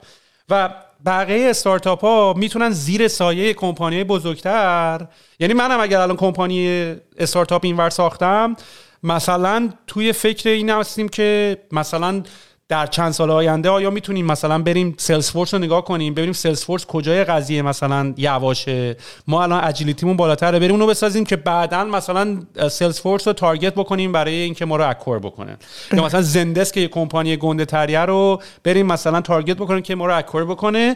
و 0.49 0.69
بقیه 1.05 1.49
استارتاپ 1.49 2.01
ها 2.01 2.33
می‌تونن 2.37 2.69
زیر 2.69 3.07
سایه 3.07 3.53
کمپانی 3.53 4.03
بزرگتر. 4.03 5.07
یعنی 5.39 5.53
منم 5.53 5.79
اگر 5.79 5.99
الان 5.99 6.17
کمپانی 6.17 6.95
استارتاپ 7.17 7.65
اینور 7.65 7.89
ساختم 7.89 8.55
مثلا 9.03 9.69
توی 9.87 10.13
فکر 10.13 10.49
این 10.49 10.69
هستیم 10.69 11.09
که 11.09 11.57
مثلا 11.71 12.23
در 12.69 12.85
چند 12.85 13.11
سال 13.11 13.31
آینده 13.31 13.69
آیا 13.69 13.89
می‌تونیم 13.89 14.25
مثلا 14.25 14.59
بریم 14.59 14.95
Salesforce 14.97 15.53
رو 15.53 15.59
نگاه 15.59 15.83
کنیم 15.83 16.13
ببینیم 16.13 16.33
Salesforce 16.33 16.85
کجای 16.85 17.23
قضیه 17.23 17.61
مثلا 17.61 18.13
یواشه 18.17 18.97
ما 19.27 19.43
الان 19.43 19.63
agility 19.63 20.01
مون 20.01 20.17
بالاتره 20.17 20.59
بریم 20.59 20.71
اونو 20.71 20.87
بسازیم 20.87 21.23
که 21.23 21.35
بعدا 21.35 21.83
مثلا 21.83 22.39
Salesforce 22.71 23.27
رو 23.27 23.33
target 23.33 23.73
بکنیم 23.73 24.11
برای 24.11 24.33
اینکه 24.33 24.65
ما 24.65 24.75
رو 24.75 24.89
acquire 24.89 25.19
بکنن 25.19 25.57
یا 25.93 26.05
مثلا 26.05 26.21
Zendesk 26.21 26.71
که 26.71 26.81
یه 26.81 26.87
کمپانی 26.87 27.37
گنده 27.37 27.65
تریه 27.65 27.99
رو 27.99 28.41
بریم 28.63 28.85
مثلا 28.85 29.21
target 29.21 29.57
بکنیم 29.57 29.81
که 29.81 29.95
ما 29.95 30.05
رو 30.05 30.17
acquire 30.17 30.45
بکنه. 30.45 30.95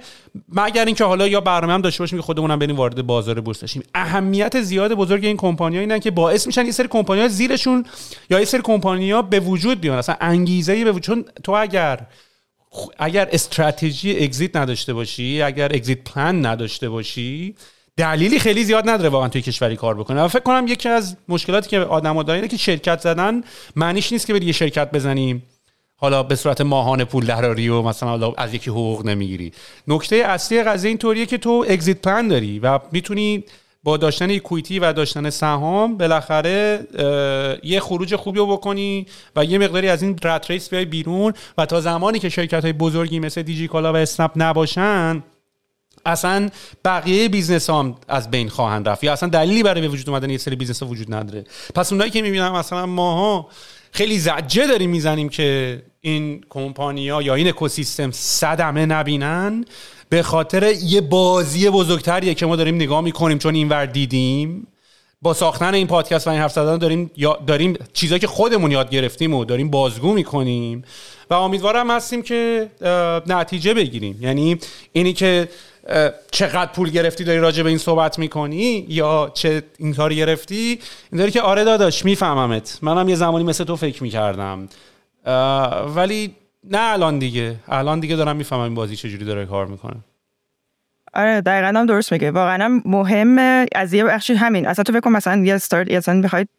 مگر 0.49 0.85
اینکه 0.85 1.03
حالا 1.03 1.27
یا 1.27 1.41
برنامه 1.41 1.73
هم 1.73 1.81
داشته 1.81 2.03
باشیم 2.03 2.19
که 2.19 2.23
خودمون 2.23 2.51
هم 2.51 2.59
بریم 2.59 2.75
وارد 2.75 3.01
بازار 3.07 3.41
بورس 3.41 3.63
بشیم. 3.63 3.83
اهمیت 3.95 4.61
زیاد 4.61 4.93
بزرگ 4.93 5.25
این 5.25 5.37
کمپانی 5.37 5.75
ها 5.75 5.81
اینن 5.81 5.99
که 5.99 6.11
باعث 6.11 6.47
میشن 6.47 6.65
یه 6.65 6.71
سری 6.71 6.87
کمپانی 6.87 7.21
ها 7.21 7.27
زیرشون 7.27 7.85
یا 8.29 8.39
یه 8.39 8.45
سری 8.45 8.61
کمپانی 8.61 9.11
ها 9.11 9.21
به 9.21 9.39
وجود 9.39 9.81
بیان. 9.81 9.97
اصلا 9.97 10.15
انگیزه 10.21 10.83
به 10.83 10.91
وجود 10.91 11.03
چون 11.03 11.25
تو 11.43 11.62
اگر 11.63 11.99
اگر 12.99 13.29
استراتژی 13.31 14.23
exit 14.23 14.55
نداشته 14.55 14.93
باشی 14.93 15.41
اگر 15.41 15.75
exit 15.75 16.03
plan 16.03 16.45
نداشته 16.45 16.89
باشی 16.89 17.55
دلیلی 17.97 18.39
خیلی 18.39 18.63
زیاد 18.63 18.89
نداره 18.89 19.09
واقعا 19.09 19.29
توی 19.29 19.41
کشوری 19.41 19.75
کار 19.75 19.95
بکنه 19.95 20.21
و 20.21 20.27
فکر 20.27 20.39
کنم 20.39 20.65
یکی 20.67 20.89
از 20.89 21.17
مشکلاتی 21.27 21.69
که 21.69 21.79
آدم‌ها 21.79 22.23
دارن 22.23 22.35
اینه 22.35 22.47
که 22.47 22.57
شرکت 22.57 22.99
زدن 22.99 23.43
معنیش 23.75 24.11
نیست 24.11 24.27
که 24.27 24.33
بری 24.33 24.45
یه 24.45 24.51
شرکت 24.51 24.91
بزنیم 24.91 25.43
حالا 25.95 26.23
به 26.23 26.35
صورت 26.35 26.61
ماهانه 26.61 27.05
پول 27.05 27.25
دراری 27.25 27.69
و 27.69 27.81
مثلا 27.81 28.09
حالا 28.09 28.33
از 28.37 28.53
یکی 28.53 28.69
حقوق 28.69 29.05
نمی‌گیری. 29.05 29.51
نکته 29.87 30.15
اصلی 30.15 30.63
قضیه 30.63 30.89
اینطوریه 30.89 31.25
که 31.25 31.37
تو 31.37 31.65
exit 31.69 32.01
plan 32.01 32.27
داری 32.27 32.59
و 32.59 32.79
می‌تونی 32.91 33.43
با 33.83 33.97
داشتن 33.97 34.29
equity 34.29 34.79
و 34.79 34.93
داشتن 34.93 35.29
سهام 35.29 35.97
بالاخره 35.97 36.87
یه 37.63 37.79
خروج 37.79 38.15
خوبی 38.15 38.39
رو 38.39 38.47
بکنی 38.47 39.05
و 39.35 39.45
یه 39.45 39.57
مقداری 39.57 39.89
از 39.89 40.01
این 40.01 40.19
rat 40.23 40.51
race 40.51 40.69
بیای 40.69 40.85
بیرون 40.85 41.33
و 41.57 41.65
تا 41.65 41.81
زمانی 41.81 42.19
که 42.19 42.29
شرکت 42.29 42.63
های 42.63 42.73
بزرگی 42.73 43.19
مثل 43.19 43.41
دیجی 43.41 43.67
کالا 43.67 43.93
و 43.93 43.95
اسنپ 43.95 44.31
نباشن 44.35 45.23
اصلا 46.05 46.49
بقیه 46.85 47.29
business 47.29 47.69
هم 47.69 47.95
از 48.07 48.31
بین 48.31 48.49
خواهند 48.49 48.89
رفت 48.89 49.03
یا 49.03 49.13
اصلا 49.13 49.29
دلیلی 49.29 49.63
برای 49.63 49.81
به 49.81 49.87
وجود 49.87 50.09
اومدن 50.09 50.29
یه 50.29 50.37
سری 50.37 50.55
business 50.55 50.83
وجود 50.83 51.13
نداره. 51.13 51.43
پس 51.75 51.91
اونایی 51.91 52.11
که 52.11 52.21
می‌بینم 52.21 52.53
مثلا 52.53 52.85
ماها 52.85 53.47
خیلی 53.91 54.19
زجه 54.19 54.67
داریم 54.67 54.89
می‌زنیم 54.89 55.29
که 55.29 55.81
این 56.01 56.43
کمپانیا 56.49 57.21
یا 57.21 57.35
این 57.35 57.47
اکوسیستم 57.47 58.11
صدمه 58.11 58.85
نبینن. 58.85 59.65
به 60.13 60.23
خاطر 60.23 60.73
یه 60.83 61.01
بازی 61.01 61.69
بزرگتریه 61.69 62.33
که 62.33 62.45
ما 62.45 62.55
داریم 62.55 62.75
نگاه 62.75 63.01
می‌کنیم 63.01 63.37
چون 63.37 63.55
اینور 63.55 63.85
دیدیم. 63.85 64.67
با 65.21 65.33
ساختن 65.33 65.73
این 65.73 65.87
پادکست 65.87 66.27
و 66.27 66.29
این 66.29 66.39
حرف 66.39 66.51
زدن 66.51 66.77
داریم 66.77 67.11
داریم 67.47 67.77
چیزایی 67.93 68.19
که 68.19 68.27
خودمون 68.27 68.71
یاد 68.71 68.89
گرفتیم 68.89 69.33
و 69.33 69.45
داریم 69.45 69.69
بازگو 69.69 70.13
می‌کنیم 70.13 70.83
و 71.29 71.33
امیدوارم 71.33 71.91
هستیم 71.91 72.21
که 72.21 72.69
نتیجه 73.27 73.73
بگیریم. 73.73 74.19
یعنی 74.21 74.57
اینی 74.91 75.13
که 75.13 75.49
چقدر 76.31 76.71
پول 76.71 76.89
گرفتی 76.89 77.23
داری 77.23 77.39
راجع 77.39 77.63
به 77.63 77.69
این 77.69 77.77
صحبت 77.77 78.19
می‌کنی 78.19 78.85
یا 78.89 79.31
چه 79.33 79.63
این 79.77 79.93
کاری 79.93 80.15
گرفتی 80.15 80.79
این 81.11 81.19
داری 81.19 81.31
که 81.31 81.41
آره 81.41 81.63
داداش 81.63 82.05
میفهممت. 82.05 82.79
منم 82.81 83.09
یه 83.09 83.15
زمانی 83.15 83.43
مثل 83.43 83.63
تو 83.63 83.75
فکر 83.75 84.03
می‌کردم. 84.03 84.69
ولی 85.95 86.35
نه 86.63 86.79
الان 86.79 87.19
دیگه. 87.19 87.55
الان 87.67 87.99
دیگه 87.99 88.15
دارم 88.15 88.35
می‌فهمم 88.35 88.61
این 88.61 88.75
بازی 88.75 88.95
چجوری 88.95 89.25
داره 89.25 89.45
کار 89.45 89.65
می‌کنه. 89.67 89.95
آره 91.13 91.41
دقیقا 91.41 91.67
هم 91.67 91.85
درست 91.85 92.11
میگه 92.11 92.31
واقعا 92.31 92.81
مهمه. 92.85 93.65
از 93.75 93.93
یه 93.93 94.03
بخشی 94.03 94.33
همین. 94.33 94.67
اصلا 94.67 94.83
تو 94.83 94.93
فکر 94.93 95.09
مثلا 95.09 95.43
یه 95.43 95.55
استارت 95.55 95.91
اصلا 95.91 96.21
بخواید 96.21 96.49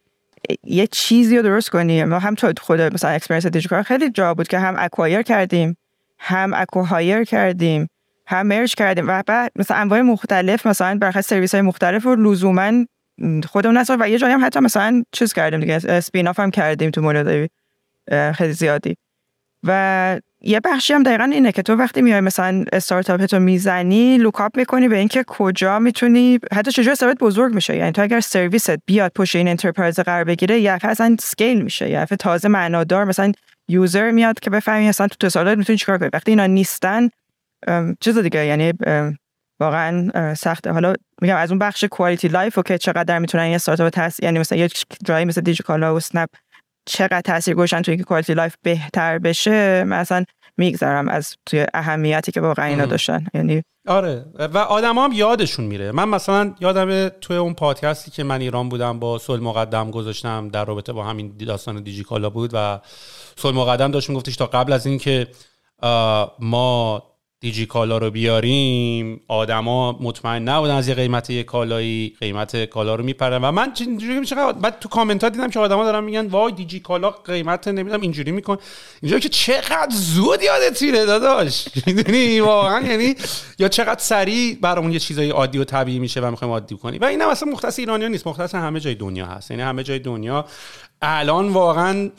یه 0.65 0.87
چیزی 0.87 1.37
رو 1.37 1.43
درست 1.43 1.71
کنی. 1.71 2.05
ما 2.05 2.19
هم 2.19 2.35
تو 2.35 2.53
خود 2.61 2.81
مثلا 2.81 3.11
اکسپریانس 3.11 3.47
دیجیکال 3.47 3.83
خیلی 3.83 4.11
جا 4.11 4.35
بود 4.35 4.49
که 4.49 4.59
هم 4.59 4.75
اکوایر 4.79 5.23
کردیم 5.23 5.77
هم 6.19 6.55
اکوایر 6.55 7.25
کردیم 7.25 7.89
هم 8.27 8.47
مرج 8.47 8.75
کردیم. 8.75 9.09
و 9.09 9.23
بعد 9.27 9.53
مثلا 9.57 9.77
انواع 9.77 10.01
مختلف 10.01 10.67
مثلا 10.67 10.99
برخلاف 10.99 11.25
سرویس 11.25 11.55
های 11.55 11.63
مختلف 11.63 12.05
رو 12.05 12.17
لزوما 12.17 12.85
خودمون 13.49 13.79
نصار 13.79 13.97
و 14.01 14.09
یه 14.09 14.19
جایی 14.19 14.35
هم 14.35 14.45
حتی 14.45 14.61
مثلا 14.61 15.03
چیز 15.13 15.33
کردیم 15.33 15.61
دیگه. 15.61 15.75
اسپین 15.89 16.27
هم 16.27 16.51
کردیم 16.51 16.91
تو 16.91 17.01
مورد 17.01 17.51
خیلی 18.33 18.53
زیادی. 18.53 18.97
و 19.67 20.21
یه 20.41 20.61
بخشی 20.65 20.93
هم 20.93 21.03
دقیقا 21.03 21.25
اینه 21.25 21.53
که 21.53 21.63
تو 21.63 21.75
وقتی 21.75 22.03
میای 22.03 22.21
مثلا 22.21 22.65
استارتاپ 22.73 23.27
تو 23.27 23.39
می‌زنی 23.39 24.19
لوکاپ 24.19 24.57
می‌کنی 24.57 24.89
به 24.89 24.97
اینکه 24.97 25.25
کجا 25.27 25.79
می‌تونی 25.79 26.39
حتی 26.53 26.73
چجور 26.73 26.93
استارتاپ 26.93 27.19
بزرگ 27.19 27.55
میشه. 27.55 27.77
یعنی 27.77 27.93
تو 27.93 28.03
اگر 28.03 28.21
سرویست 28.21 28.77
بیاد 28.87 29.13
پشت 29.15 29.37
این 29.37 29.49
انترپرایز 29.49 30.01
قرار 30.01 30.25
بگیره 30.25 30.61
یه 30.61 30.79
اصلا 30.83 31.17
سکیل 31.21 31.63
میشه. 31.63 31.91
یه 31.91 32.05
تازه 32.05 32.49
معنادار 32.49 33.05
مثلا 33.05 33.33
یوزر 33.69 34.11
میاد 34.11 34.41
که 34.41 34.51
بفهمی 34.51 34.89
اصلا 34.89 35.07
تو 35.21 35.29
سالات 35.29 35.59
می‌تونی 35.59 35.79
چیکار 35.79 35.99
کنی. 35.99 36.09
وقتی 36.13 36.31
اینا 36.33 36.47
نیستن 36.47 37.09
چیز 38.01 38.19
دیگه 38.19 38.47
یعنی 38.47 38.73
واقعا 39.61 40.35
سخته. 40.35 40.73
حالا 40.73 40.95
میگم 41.23 41.37
از 41.37 41.51
اون 41.51 41.59
بخش 41.59 41.85
کوالیتی 41.85 42.29
لایف 42.29 42.59
و 42.59 42.63
که 42.63 42.79
چقدر 42.79 43.19
می‌تونن 43.19 43.45
این 43.45 43.55
استارتاپ 43.55 43.89
تاس 43.89 44.21
یعنی 44.23 44.39
مثلا 44.39 44.59
یه 44.59 44.69
جایی 45.05 45.25
مثل 45.25 45.41
دیجیکالا 45.41 45.95
و 45.95 45.97
اسنپ 45.97 46.29
چقدر 46.87 47.21
تاثیر 47.21 47.55
گذاشتن 47.55 47.83
توی 47.83 47.93
اینکه 47.93 48.05
کوالیتی 48.05 48.35
لایف 48.35 48.57
بهتر 48.63 49.19
بشه 49.19 49.85
مثلا 49.85 50.25
میگذرم 50.57 51.09
از 51.09 51.37
توی 51.47 51.67
اهمیتی 51.75 52.33
که 52.33 52.41
واقعا 52.41 52.67
اینا 52.67 52.87
داشتن. 52.87 53.27
یعنی 53.35 53.63
آره. 53.87 54.25
و 54.35 54.59
آدم 54.59 54.99
هم 54.99 55.13
یادشون 55.13 55.65
میره. 55.65 55.93
من 55.93 56.09
مثلا 56.09 56.55
یادم 56.61 57.09
توی 57.09 57.37
اون 57.37 57.55
پادکستی 57.55 58.11
که 58.11 58.25
من 58.25 58.41
ایران 58.41 58.69
بودم 58.69 58.99
با 58.99 59.19
سول 59.19 59.41
مقدم 59.41 59.91
گذاشتم 59.91 60.49
در 60.49 60.65
رابطه 60.65 60.93
با 60.93 61.05
همین 61.05 61.37
داستان 61.47 61.83
دیجیکالا 61.83 62.31
بود 62.31 62.51
و 62.53 62.81
سول 63.37 63.55
مقدم 63.55 63.91
داشت 63.91 64.11
میگفتش 64.11 64.37
تا 64.37 64.47
قبل 64.47 64.73
از 64.73 64.87
اینکه 64.87 65.27
ما 66.39 67.03
دیجی 67.45 67.67
کالا 67.67 67.99
رو 67.99 68.11
بیاریم 68.11 69.21
آدما 69.29 69.99
مطمئن 70.01 70.43
نبودن 70.43 70.75
از 70.75 70.89
یه 70.89 70.95
قیمت 70.95 71.31
یه 71.31 71.43
کالایی 71.43 72.17
قیمت 72.21 72.65
کالا 72.65 72.95
رو 72.95 73.05
میپرن. 73.05 73.45
و 73.45 73.51
من 73.51 73.73
اینجوری 73.81 74.21
میشه 74.21 74.53
بعد 74.53 74.79
تو 74.79 74.89
کامنت 74.89 75.25
ها 75.25 75.31
دیدم 75.31 75.51
که 75.51 75.59
آدما 75.59 75.85
دارن 75.85 76.05
میگن 76.05 76.27
وای 76.27 76.53
دیجی 76.53 76.81
کالا 76.81 77.11
قیمت 77.11 77.69
نمی‌دونم. 77.69 78.01
اینجوری 78.01 78.33
میکن 78.33 78.57
اینجوری 79.03 79.21
که 79.21 79.29
چقدر 79.29 79.89
زود 79.91 80.43
یادت 80.43 80.83
میره 80.83 81.05
داداش. 81.05 81.69
می‌دونی؟ 81.87 82.41
واقعا 82.41 82.87
یعنی 82.87 83.15
یا 83.59 83.69
چقدر 83.69 84.01
سریع 84.01 84.59
برامون 84.61 84.93
یه 84.93 84.99
چیزای 84.99 85.31
عادی 85.31 85.59
و 85.59 85.65
طبیعی 85.65 85.99
میشه 85.99 86.21
و 86.21 86.31
می‌خوایم 86.31 86.53
عادی 86.53 86.77
کنیم. 86.77 87.01
و 87.01 87.05
اینم 87.05 87.29
اصلا 87.29 87.53
مختص 87.53 87.79
ایرانی 87.79 88.09
نیست 88.09 88.27
مختص 88.27 88.55
همه 88.55 88.81
جای 88.81 88.95
دنیا 88.95 89.27
هست. 89.27 89.51
یعنی 89.51 89.63
همه 89.63 89.83
جای 89.83 89.99
دنیا 89.99 90.45
الان 91.03 91.49
واقعا 91.49 92.11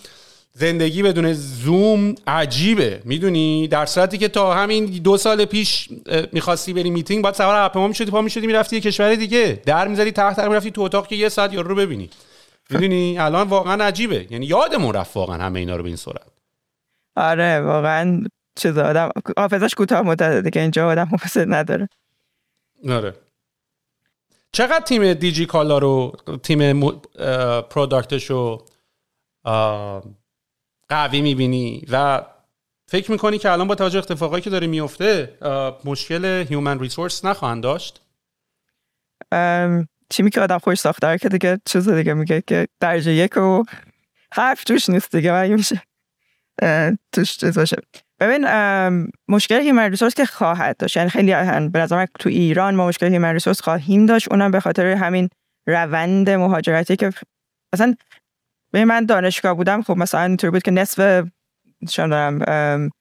زندگی 0.58 1.04
بدون 1.04 1.34
زوم 1.34 2.16
عجیبه. 2.28 3.02
می‌دونی؟ 3.06 3.68
در 3.68 3.86
صورتی 3.86 4.18
که 4.18 4.28
تا 4.28 4.54
همین 4.54 4.86
دو 4.86 5.18
سال 5.18 5.46
پیش 5.46 5.90
می‌خواستی 6.32 6.74
بری 6.74 6.90
میتینگ 6.90 7.24
باید 7.24 7.36
سوار 7.36 7.56
هواپیما 7.56 7.88
می‌شدی 7.88 8.12
پا 8.12 8.22
می‌شدی 8.22 8.48
می‌رفتی 8.48 8.76
یه 8.76 8.82
کشور 8.82 9.16
دیگه. 9.16 9.62
در 9.66 9.88
می‌زدی 9.88 10.12
تحت 10.12 10.40
می‌رفتی 10.40 10.72
تو 10.72 10.82
اتاق 10.82 11.08
که 11.08 11.16
یه 11.16 11.30
ساعت 11.30 11.54
یارو 11.54 11.68
رو 11.68 11.76
ببینی. 11.76 12.10
می‌دونی؟ 12.70 13.20
الان 13.20 13.48
واقعا 13.48 13.84
عجیبه. 13.84 14.28
یعنی 14.30 14.46
یادمون 14.46 14.94
رفت 14.94 15.18
واقعا 15.18 15.44
همه 15.44 15.60
اینا 15.60 15.76
رو 15.76 15.84
به 15.84 15.88
این 15.88 15.96
صورت 15.96 16.22
آره 17.16 17.62
واقعا 17.62 18.24
چیز 18.56 18.78
آدم 18.78 19.12
حافظش 19.38 19.76
کوتاه 19.76 20.02
مدته 20.02 20.42
دیگه 20.42 20.62
اینجا 20.62 20.88
آدم 20.88 21.08
حافظه 21.12 21.46
نداره. 21.46 21.90
آره. 22.90 23.14
چقدر 24.52 24.86
تیم 24.86 25.14
دیجی 25.14 25.46
کالا 25.46 25.78
رو 25.78 26.14
تیم 26.44 26.90
product 27.62 28.15
ش 28.15 28.30
رو 28.30 28.66
قوی 30.96 31.22
می‌بینی 31.22 31.86
و 31.92 32.22
فکر 32.88 33.12
می‌کنی 33.12 33.38
که 33.38 33.52
الان 33.52 33.68
با 33.68 33.76
توجه 33.76 34.00
اتفاقایی 34.00 34.42
که 34.42 34.50
داره 34.50 34.68
میفته 34.68 35.38
مشکل 35.86 36.26
human 36.26 36.80
resource 36.80 37.26
نخواهند 37.26 37.64
داشت؟ 37.64 38.02
چی 40.10 40.30
که 40.30 40.42
آدم 40.42 40.58
خوش 40.58 40.80
ساخته 40.80 41.18
که 41.18 41.30
دیگه 41.30 41.60
چیز 41.66 41.90
دیگه 41.90 42.14
میگه 42.14 42.44
که 42.48 42.68
درجه 42.80 43.12
یک 43.12 43.38
و 43.38 43.64
حرف 44.34 44.64
توش 44.64 44.90
نیست 44.90 45.16
دیگه 45.16 45.42
مگه 45.42 45.56
میشه؟ 45.56 45.82
توش 47.12 47.38
چیز 47.38 47.58
باشه. 47.58 47.78
ببین 48.20 48.48
مشکل 49.28 49.62
human 49.62 49.90
resource 49.90 50.14
که 50.14 50.26
خواهد 50.26 50.78
داشت 50.78 50.98
یعنی 50.98 51.10
خیلی 51.10 51.34
به 51.70 51.80
نظر 51.80 52.06
تو 52.20 52.30
ایران 52.30 52.76
ما 52.76 52.88
مشکل 52.88 53.08
هیومن 53.08 53.34
ریسورس 53.34 53.62
خواهیم 53.62 54.06
داشت 54.06 54.32
اونم 54.32 54.52
به 54.52 54.60
خاطر 54.60 54.86
همین 54.86 55.30
روند 55.68 56.30
مهاجرتی 56.30 56.96
که 56.96 57.12
اصلا 57.74 57.96
به 58.76 58.86
من 58.86 59.06
دانشگاه 59.06 59.54
بودم 59.54 59.82
خب 59.82 59.98
مثلا 59.98 60.22
اینطور 60.22 60.52
بود 60.52 60.64
که 60.64 60.72
نصف 60.72 61.24
دارم 61.98 62.92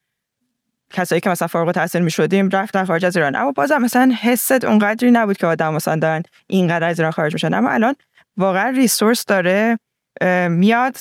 کسایی 0.90 1.20
که 1.20 1.30
مثلا 1.30 1.48
فارغ 1.48 1.66
التحصیل 1.66 2.02
می 2.02 2.10
شدیم 2.10 2.48
رفتن 2.48 2.84
خارج 2.84 3.04
از 3.04 3.16
ایران. 3.16 3.36
اما 3.36 3.52
بازم 3.52 3.78
مثلا 3.78 4.14
حست 4.20 4.64
اونقدری 4.64 5.10
نبود 5.10 5.36
که 5.36 5.46
آدم 5.46 5.74
مثلا 5.74 5.96
دارن 5.96 6.22
اینقدر 6.46 6.88
از 6.88 6.98
ایران 6.98 7.12
خارج 7.12 7.32
میشن. 7.32 7.54
اما 7.54 7.70
الان 7.70 7.94
واقعا 8.36 8.70
ریسورس 8.70 9.24
داره 9.24 9.78
میاد 10.48 10.96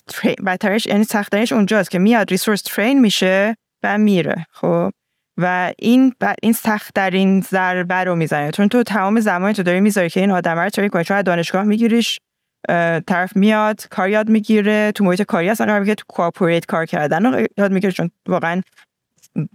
بدترش 0.45 0.85
یعنی 0.85 1.03
سختترش 1.03 1.51
اونجاست 1.51 1.91
که 1.91 1.99
میاد 1.99 2.29
ریسورس 2.29 2.61
ترین 2.61 2.99
میشه 3.01 3.57
و 3.83 3.97
میره 3.97 4.45
خب؟ 4.51 4.91
و 5.37 5.73
این 5.79 6.13
ب... 6.21 6.33
این 6.41 6.53
سختترین 6.53 7.41
ضربه 7.41 7.95
رو 7.95 8.15
می‌زنه. 8.15 8.51
چون 8.51 8.67
تو 8.67 8.83
تمام 8.83 9.19
زمانی 9.19 9.53
تو 9.53 9.63
داری 9.63 9.81
می‌ذاری 9.81 10.09
که 10.09 10.19
این 10.19 10.31
آدم 10.31 10.59
رو 10.59 10.69
ترین 10.69 10.89
کنی. 10.89 11.23
دانشگاه 11.23 11.63
میگیریش 11.63 12.19
طرف 13.07 13.35
میاد 13.35 13.87
کار 13.89 14.09
یاد 14.09 14.29
می‌گیره. 14.29 14.91
تو 14.95 15.03
محیط 15.03 15.21
کاری 15.21 15.49
اصلا 15.49 15.67
قرار 15.67 15.85
که 15.85 15.95
تو 15.95 16.03
کوآپریت 16.07 16.65
کار 16.65 16.85
کردن 16.85 17.45
یاد 17.57 17.71
می‌گیره 17.71 17.93
چون 17.93 18.11
واقعا 18.27 18.61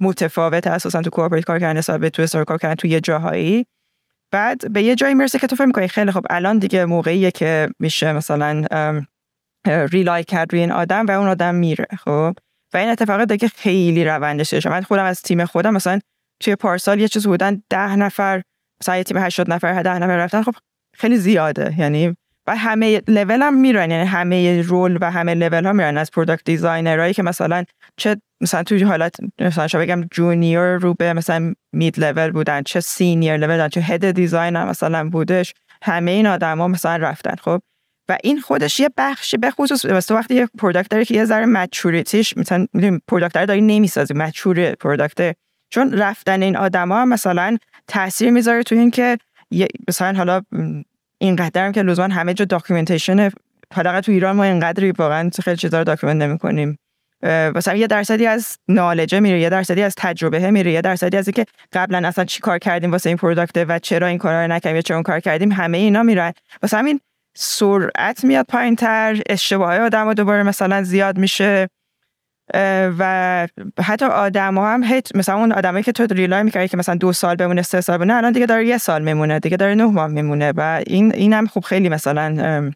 متفاوت 0.00 0.66
اساسا 0.66 1.02
تو 1.02 1.10
کوآپریت 1.10 1.44
کار 1.44 1.58
کردن 1.58 1.78
حساب 1.78 2.08
تو 2.08 2.22
استار 2.22 2.44
کار 2.44 2.58
کردن 2.58 2.74
تو 2.74 2.86
یه 2.88 3.00
جاهایی. 3.00 3.66
بعد 4.30 4.72
به 4.72 4.82
یه 4.82 4.94
جایی 4.94 5.14
می‌رسه 5.14 5.38
که 5.38 5.46
تو 5.46 5.56
فکر 5.56 5.66
می‌کنی 5.66 5.88
خیلی 5.88 6.10
خب 6.10 6.26
الان 6.30 6.58
دیگه 6.58 6.84
موقعیه 6.84 7.30
که 7.30 7.68
میشه 7.78 8.12
مثلا 8.12 8.64
rely 9.66 10.24
کرد 10.24 10.52
روی 10.52 10.60
این 10.60 10.72
آدم 10.72 11.06
و 11.06 11.10
اون 11.10 11.28
آدم 11.28 11.54
میره 11.54 11.86
خب؟ 11.98 12.34
و 12.74 12.76
این 12.76 12.88
اتفاق 12.88 13.24
دیگه 13.24 13.48
خیلی 13.48 14.04
روندش 14.04 14.54
شده 14.54 14.70
من 14.70 14.82
خودم 14.82 15.04
از 15.04 15.22
تیم 15.22 15.44
خودم 15.44 15.74
مثلا 15.74 16.00
توی 16.40 16.56
پارسال 16.56 17.00
یه 17.00 17.08
چیز 17.08 17.26
بودن 17.26 17.62
ده 17.70 17.96
نفر 17.96 18.42
مثلا 18.80 18.96
یه 18.96 19.04
تیم 19.04 19.16
80 19.16 19.52
نفر 19.52 19.82
ده 19.82 19.98
نفر 19.98 20.16
رفتن. 20.16 20.42
خب 20.42 20.54
خیلی 20.94 21.16
زیاده. 21.16 21.74
یعنی 21.78 22.16
و 22.48 22.56
همه 22.56 23.02
لول 23.08 23.42
هم 23.42 23.54
میرن 23.60 23.90
یعنی 23.90 24.04
همه 24.06 24.62
role 24.62 24.98
و 25.00 25.10
همه 25.10 25.34
لول 25.34 25.66
ها 25.66 25.72
میرن. 25.72 25.98
از 25.98 26.10
product 26.10 26.44
designer 26.44 27.00
ایی 27.00 27.14
که 27.14 27.22
مثلا 27.22 27.64
چه 27.96 28.16
مثلا 28.40 28.62
توی 28.62 28.82
حالت 28.82 29.16
مثلا 29.40 29.66
شما 29.66 29.80
بگم 29.80 30.04
junior 30.10 30.76
رو 30.76 30.94
به 30.94 31.12
مثلا 31.12 31.54
mid 31.72 32.00
level 32.00 32.30
بودن 32.30 32.62
چه 32.62 32.80
senior 32.80 33.36
level 33.36 33.46
بودن 33.46 33.68
چه 33.68 33.80
head 33.80 34.10
design 34.10 34.56
هم 34.56 34.68
مثلا 34.68 35.08
بودش 35.08 35.54
همه 35.82 36.10
این 36.10 36.26
آدما 36.26 36.68
مثلا 36.68 36.96
رفتن 36.96 37.34
خب؟ 37.40 37.60
و 38.08 38.18
این 38.22 38.40
خودش 38.40 38.80
یه 38.80 38.90
بخشی 38.96 39.36
به 39.36 39.50
خصوص 39.50 39.86
مثلا 39.86 40.16
وقتی 40.16 40.34
یه 40.34 40.48
product 40.58 40.90
داره 40.90 41.04
که 41.04 41.14
یه 41.14 41.24
ذره 41.24 41.46
maturity 41.46 42.18
ش 42.18 42.36
مثلا 42.36 42.66
product 43.08 43.44
داری 43.44 43.60
نمی‌سازی 43.60 44.14
mature 44.14 44.74
product 44.74 45.36
چون 45.70 45.92
رفتن 45.92 46.42
این 46.42 46.56
آدما 46.56 47.04
مثلا 47.04 47.56
تاثیر 47.88 48.30
می‌ذاره 48.30 48.62
تو 48.62 48.74
این 48.74 48.90
که 48.90 49.18
مثلا 49.88 50.16
حالا 50.16 50.42
اینقدر 51.18 51.66
هم 51.66 51.72
که 51.72 51.82
لزوما 51.82 52.14
همه 52.14 52.34
جا 52.34 52.44
documentation 52.44 53.30
حداقل 53.74 54.00
تو 54.00 54.12
ایران 54.12 54.36
ما 54.36 54.44
اینقدری 54.44 54.92
واقعا 54.92 55.30
خیلی 55.42 55.56
چیزا 55.56 55.78
رو 55.78 55.84
document 55.84 56.22
نمی‌کنیم. 56.22 56.78
مثلا 57.54 57.74
یه 57.74 57.86
درصدی 57.86 58.26
از 58.26 58.58
knowledge 58.68 59.15
ه 59.15 59.20
میره 59.20 59.40
یه 59.40 59.50
درصدی 59.50 59.82
از 59.82 59.94
تجربه 59.96 60.50
میره 60.50 60.72
یه 60.72 60.80
درصدی 60.80 61.16
از 61.16 61.28
اینکه 61.28 61.44
قبلا 61.72 62.08
اصلا 62.08 62.24
چی 62.24 62.40
کار 62.40 62.58
کردیم 62.58 62.92
واسه 62.92 63.10
این 63.10 63.16
product 63.16 63.64
و 63.68 63.78
چرا 63.78 64.06
این 64.06 64.18
کارا 64.18 64.42
رو 64.42 64.52
نکردیم 64.52 64.76
یا 64.76 64.82
چرا 64.82 64.96
اون 64.96 65.02
کار 65.02 65.20
کردیم 65.20 65.52
همه 65.52 65.78
اینا 65.78 66.02
میرن. 66.02 66.32
واسه 66.62 66.76
همین 66.76 67.00
سرعت 67.36 68.24
میاد 68.24 68.46
پایین 68.46 68.76
تر 68.76 69.22
اشتباه 69.28 69.78
آدم 69.78 70.14
دوباره 70.14 70.42
مثلا 70.42 70.82
زیاد 70.82 71.18
میشه. 71.18 71.68
و 72.98 73.48
حتی 73.80 74.04
آدم 74.04 74.58
ها 74.58 74.72
هم 74.74 74.84
هیت 74.84 75.16
مثلا 75.16 75.36
اون 75.36 75.52
آدمایی 75.52 75.84
که 75.84 75.92
تو 75.92 76.06
rely 76.14 76.42
می‌کردی 76.42 76.68
که 76.68 76.76
مثلا 76.76 76.94
دو 76.94 77.12
سال 77.12 77.36
بمونه 77.36 77.62
سه 77.62 77.80
سال 77.80 77.96
بمونه 77.98 78.14
الان 78.14 78.32
دیگه 78.32 78.46
داره 78.46 78.66
یه 78.66 78.78
سال 78.78 79.02
میمونه 79.02 79.38
دیگه 79.38 79.56
داره 79.56 79.74
نه 79.74 79.84
ماه 79.84 80.06
میمونه 80.06 80.52
و 80.56 80.82
این 80.86 81.14
این 81.14 81.32
هم 81.32 81.46
خوب 81.46 81.64
خیلی 81.64 81.88
مثلا 81.88 82.72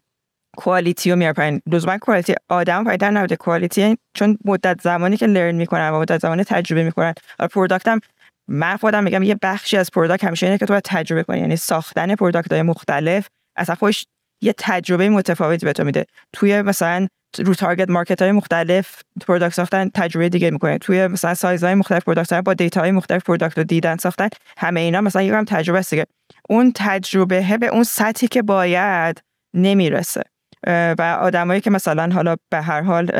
quality 0.57 1.11
رو 1.11 1.17
میاره 1.17 1.33
پایین. 1.33 1.61
لزوما 1.67 1.97
quality 1.97 2.35
آدم 2.49 2.83
پایین 2.83 3.17
نبوده. 3.17 3.35
quality 3.35 3.97
چون 4.13 4.37
مدت 4.45 4.81
زمانی 4.81 5.17
که 5.17 5.27
learn 5.27 5.55
می‌کنن 5.55 5.89
و 5.89 5.99
مدت 5.99 6.21
زمانی 6.21 6.43
تجربه 6.43 6.83
می‌کنن. 6.83 7.13
product 7.51 7.87
هم 7.87 7.99
من 8.47 8.77
خودم 8.77 9.03
میگم 9.03 9.23
یه 9.23 9.37
بخشی 9.41 9.77
از 9.77 9.91
product 9.91 10.23
همیشه 10.23 10.45
اینه 10.45 10.57
که 10.57 10.65
تو 10.65 10.73
باید 10.73 10.83
تجربه 10.85 11.23
کنی. 11.23 11.39
یعنی 11.39 11.55
ساختن 11.55 12.15
product 12.15 12.51
های 12.51 12.61
مختلف 12.61 13.27
اصلا 13.57 13.75
خودش 13.75 14.05
یه 14.43 14.53
تجربه 14.57 15.09
متفاوتی 15.09 15.65
به 15.65 15.73
تو 15.73 15.83
میده. 15.83 16.05
توی 16.33 16.61
مثلا 16.61 17.07
رو 17.37 17.53
target 17.53 17.89
market 17.89 18.21
های 18.21 18.31
مختلف 18.31 19.01
product 19.27 19.55
ساختن 19.55 19.89
تجربه 19.89 20.29
دیگه 20.29 20.51
می‌کنه. 20.51 20.77
توی 20.77 21.07
مثلا 21.07 21.33
سایز 21.33 21.63
های 21.63 21.75
مختلف 21.75 22.03
product 22.03 22.33
با 22.33 22.53
data 22.53 22.81
های 22.81 22.91
مختلف 22.91 23.23
product 23.23 23.57
رو 23.57 23.63
دیدن 23.63 23.95
ساختن. 23.95 24.29
همه 24.57 24.79
اینا 24.79 25.01
مثلا 25.01 25.21
یه 25.21 25.35
هم 25.35 25.45
تجربه 25.45 25.79
است 25.79 25.89
دیگه. 25.89 26.05
اون 26.49 26.71
تجربه 26.75 27.57
به 27.57 27.67
اون 27.67 27.83
سطحی 27.83 28.27
که 28.27 28.41
باید 28.41 29.21
نمی‌رسه. 29.53 30.21
و 30.67 31.17
آدمایی 31.21 31.61
که 31.61 31.69
مثلا 31.69 32.13
حالا 32.13 32.35
به 32.49 32.61
هر 32.61 32.81
حال 32.81 33.11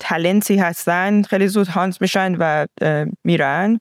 تلنتی 0.00 0.56
هستن 0.56 1.22
خیلی 1.22 1.48
زود 1.48 1.68
هانت 1.68 2.02
میشن 2.02 2.36
و 2.38 2.66
میرن. 3.24 3.78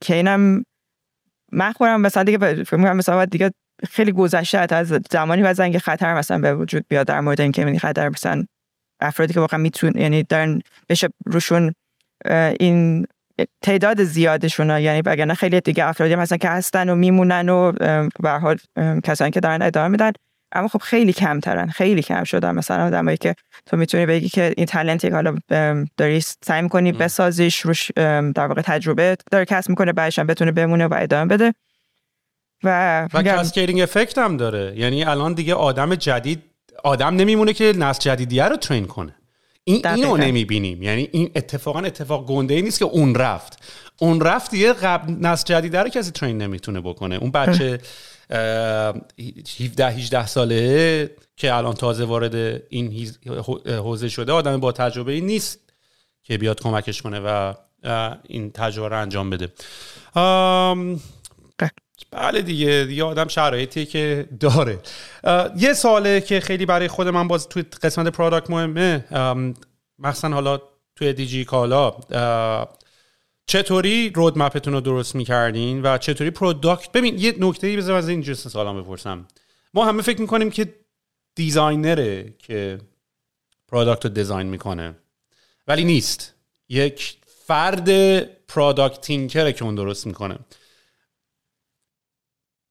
که 0.00 0.14
اینم 0.14 0.64
من 1.52 1.72
خودم 1.72 2.00
مثلا 2.00 2.22
دیگه 2.22 2.64
فکر 2.64 2.76
مثلا 2.76 3.24
دیگه 3.24 3.50
خیلی 3.90 4.12
گذشته 4.12 4.74
از 4.74 4.92
زمانی 5.10 5.42
و 5.42 5.54
زنگ 5.54 5.78
خطر 5.78 6.14
مثلا 6.14 6.38
به 6.38 6.54
وجود 6.54 6.84
بیاد 6.88 7.06
در 7.06 7.20
مورد 7.20 7.40
اینکه 7.40 7.66
این 7.66 7.78
خطر 7.78 8.08
مثلا 8.08 8.44
افرادی 9.00 9.34
که 9.34 9.40
واقعا 9.40 9.58
میتون 9.58 9.92
یعنی 9.96 10.22
دارن 10.22 10.62
بشه 10.88 11.08
روشون 11.26 11.74
این 12.60 13.06
تعداد 13.62 14.04
زیادشون 14.04 14.70
یعنی 14.70 15.02
وگرنه 15.06 15.34
خیلی 15.34 15.60
دیگه 15.60 15.86
افرادی 15.86 16.14
مثلا 16.14 16.38
که 16.38 16.48
هستن 16.48 16.88
و 16.88 16.94
میمونن 16.94 17.48
و 17.48 17.72
به 18.20 18.30
حال 18.30 18.58
کسانی 19.04 19.30
که 19.30 19.40
دارن 19.40 19.62
ادامه 19.62 19.88
میدن. 19.88 20.12
اما 20.52 20.68
خب 20.68 20.78
خیلی 20.78 21.12
کمترن 21.12 21.68
خیلی 21.68 22.02
کم 22.02 22.24
شدن. 22.24 22.54
مثلا 22.54 22.86
آدمایی 22.86 23.16
که 23.16 23.34
تو 23.66 23.76
می‌تونی 23.76 24.06
بگی 24.06 24.28
که 24.28 24.54
این 24.56 24.66
تالنتی 24.66 25.08
که 25.08 25.14
حالا 25.14 25.36
داری 25.96 26.20
سعی 26.20 26.62
می‌کنی 26.62 26.92
بسازیش 26.92 27.60
روش 27.60 27.90
در 27.96 28.46
واقع 28.46 28.62
تجربه 28.62 29.16
داره 29.30 29.44
کسب 29.44 29.70
می‌کنه 29.70 29.92
بعدش 29.92 30.18
بتونه 30.18 30.52
بمونه 30.52 30.86
و 30.86 30.94
ادامه 31.00 31.34
بده. 31.34 31.54
و 32.64 33.08
و 33.12 33.82
افکت 33.82 34.18
هم 34.18 34.36
داره. 34.36 34.74
یعنی 34.76 35.04
الان 35.04 35.32
دیگه 35.32 35.54
آدم 35.54 35.94
جدید 35.94 36.42
آدم 36.84 37.16
نمیمونه 37.16 37.52
که 37.52 37.72
نسل 37.76 38.00
جدیدیه 38.00 38.44
رو 38.44 38.56
ترین 38.56 38.86
کنه. 38.86 39.14
این 39.64 39.86
اینو 39.86 40.16
نمی‌بینیم. 40.16 40.82
یعنی 40.82 41.08
این 41.12 41.30
اتفاقا 41.34 41.78
اتفاق 41.78 42.26
گنده 42.26 42.54
ای 42.54 42.62
نیست 42.62 42.78
که 42.78 42.84
اون 42.84 43.14
رفت. 43.14 43.58
اون 43.98 44.20
رفت 44.20 44.50
دیگه 44.50 44.72
قبل 44.72 45.12
نسل 45.12 45.44
جدیده 45.54 45.78
رو 45.78 45.88
کسی 45.88 46.10
ترین 46.10 46.42
نمی‌تونه 46.42 46.80
بکنه. 46.80 47.14
اون 47.14 47.30
بچه 47.30 47.80
17 49.60 49.86
18 49.86 50.26
ساله 50.26 51.10
که 51.36 51.54
الان 51.54 51.74
تازه 51.74 52.04
وارد 52.04 52.62
این 52.68 53.10
حوزه 53.66 54.08
شده 54.08 54.32
آدم 54.32 54.60
با 54.60 54.72
تجربه 54.72 55.12
ای 55.12 55.20
نیست 55.20 55.58
که 56.22 56.38
بیاد 56.38 56.60
کمکش 56.60 57.02
کنه 57.02 57.20
و 57.20 57.54
این 58.28 58.50
تجربه 58.50 58.88
رو 58.88 59.00
انجام 59.00 59.30
بده. 59.30 59.48
بله 62.14 62.42
دیگه 62.42 62.84
دیگه 62.88 63.04
آدم 63.04 63.28
شرایطی 63.28 63.86
که 63.86 64.28
داره. 64.40 64.78
یه 65.56 65.72
ساله 65.72 66.20
که 66.20 66.40
خیلی 66.40 66.66
برای 66.66 66.88
خود 66.88 67.08
من 67.08 67.28
باز 67.28 67.48
توی 67.48 67.62
قسمت 67.62 68.08
product 68.08 68.50
مهمه 68.50 69.04
مخصوصا 69.98 70.28
حالا 70.28 70.60
توی 70.96 71.12
دیجی 71.12 71.44
کالا 71.44 71.94
چطوری 73.46 74.10
roadmap 74.10 74.53
تون 74.53 74.72
رو 74.72 74.80
درست 74.80 75.14
می‌کردین 75.14 75.82
و 75.82 75.98
چطوری 75.98 76.30
product 76.30 76.92
ببین 76.92 77.18
یه 77.18 77.34
نکته 77.38 77.66
ای 77.66 77.76
بذار 77.76 77.96
از 77.96 78.08
این 78.08 78.20
جنس 78.20 78.48
سالم 78.48 78.82
بپرسم. 78.82 79.26
ما 79.74 79.84
همه 79.84 80.02
فکر 80.02 80.20
می‌کنیم 80.20 80.50
که 80.50 80.74
designer 81.34 82.23
ه 82.23 82.34
که 82.38 82.78
product 83.68 84.04
رو 84.04 84.10
design 84.10 84.46
می‌کنه 84.46 84.94
ولی 85.68 85.84
نیست. 85.84 86.34
یک 86.68 87.16
فرد 87.46 88.18
product 88.46 89.00
thinker 89.00 89.45
ه 89.45 89.52
که 89.52 89.64
اون 89.64 89.74
درست 89.74 90.06
می‌کنه. 90.06 90.38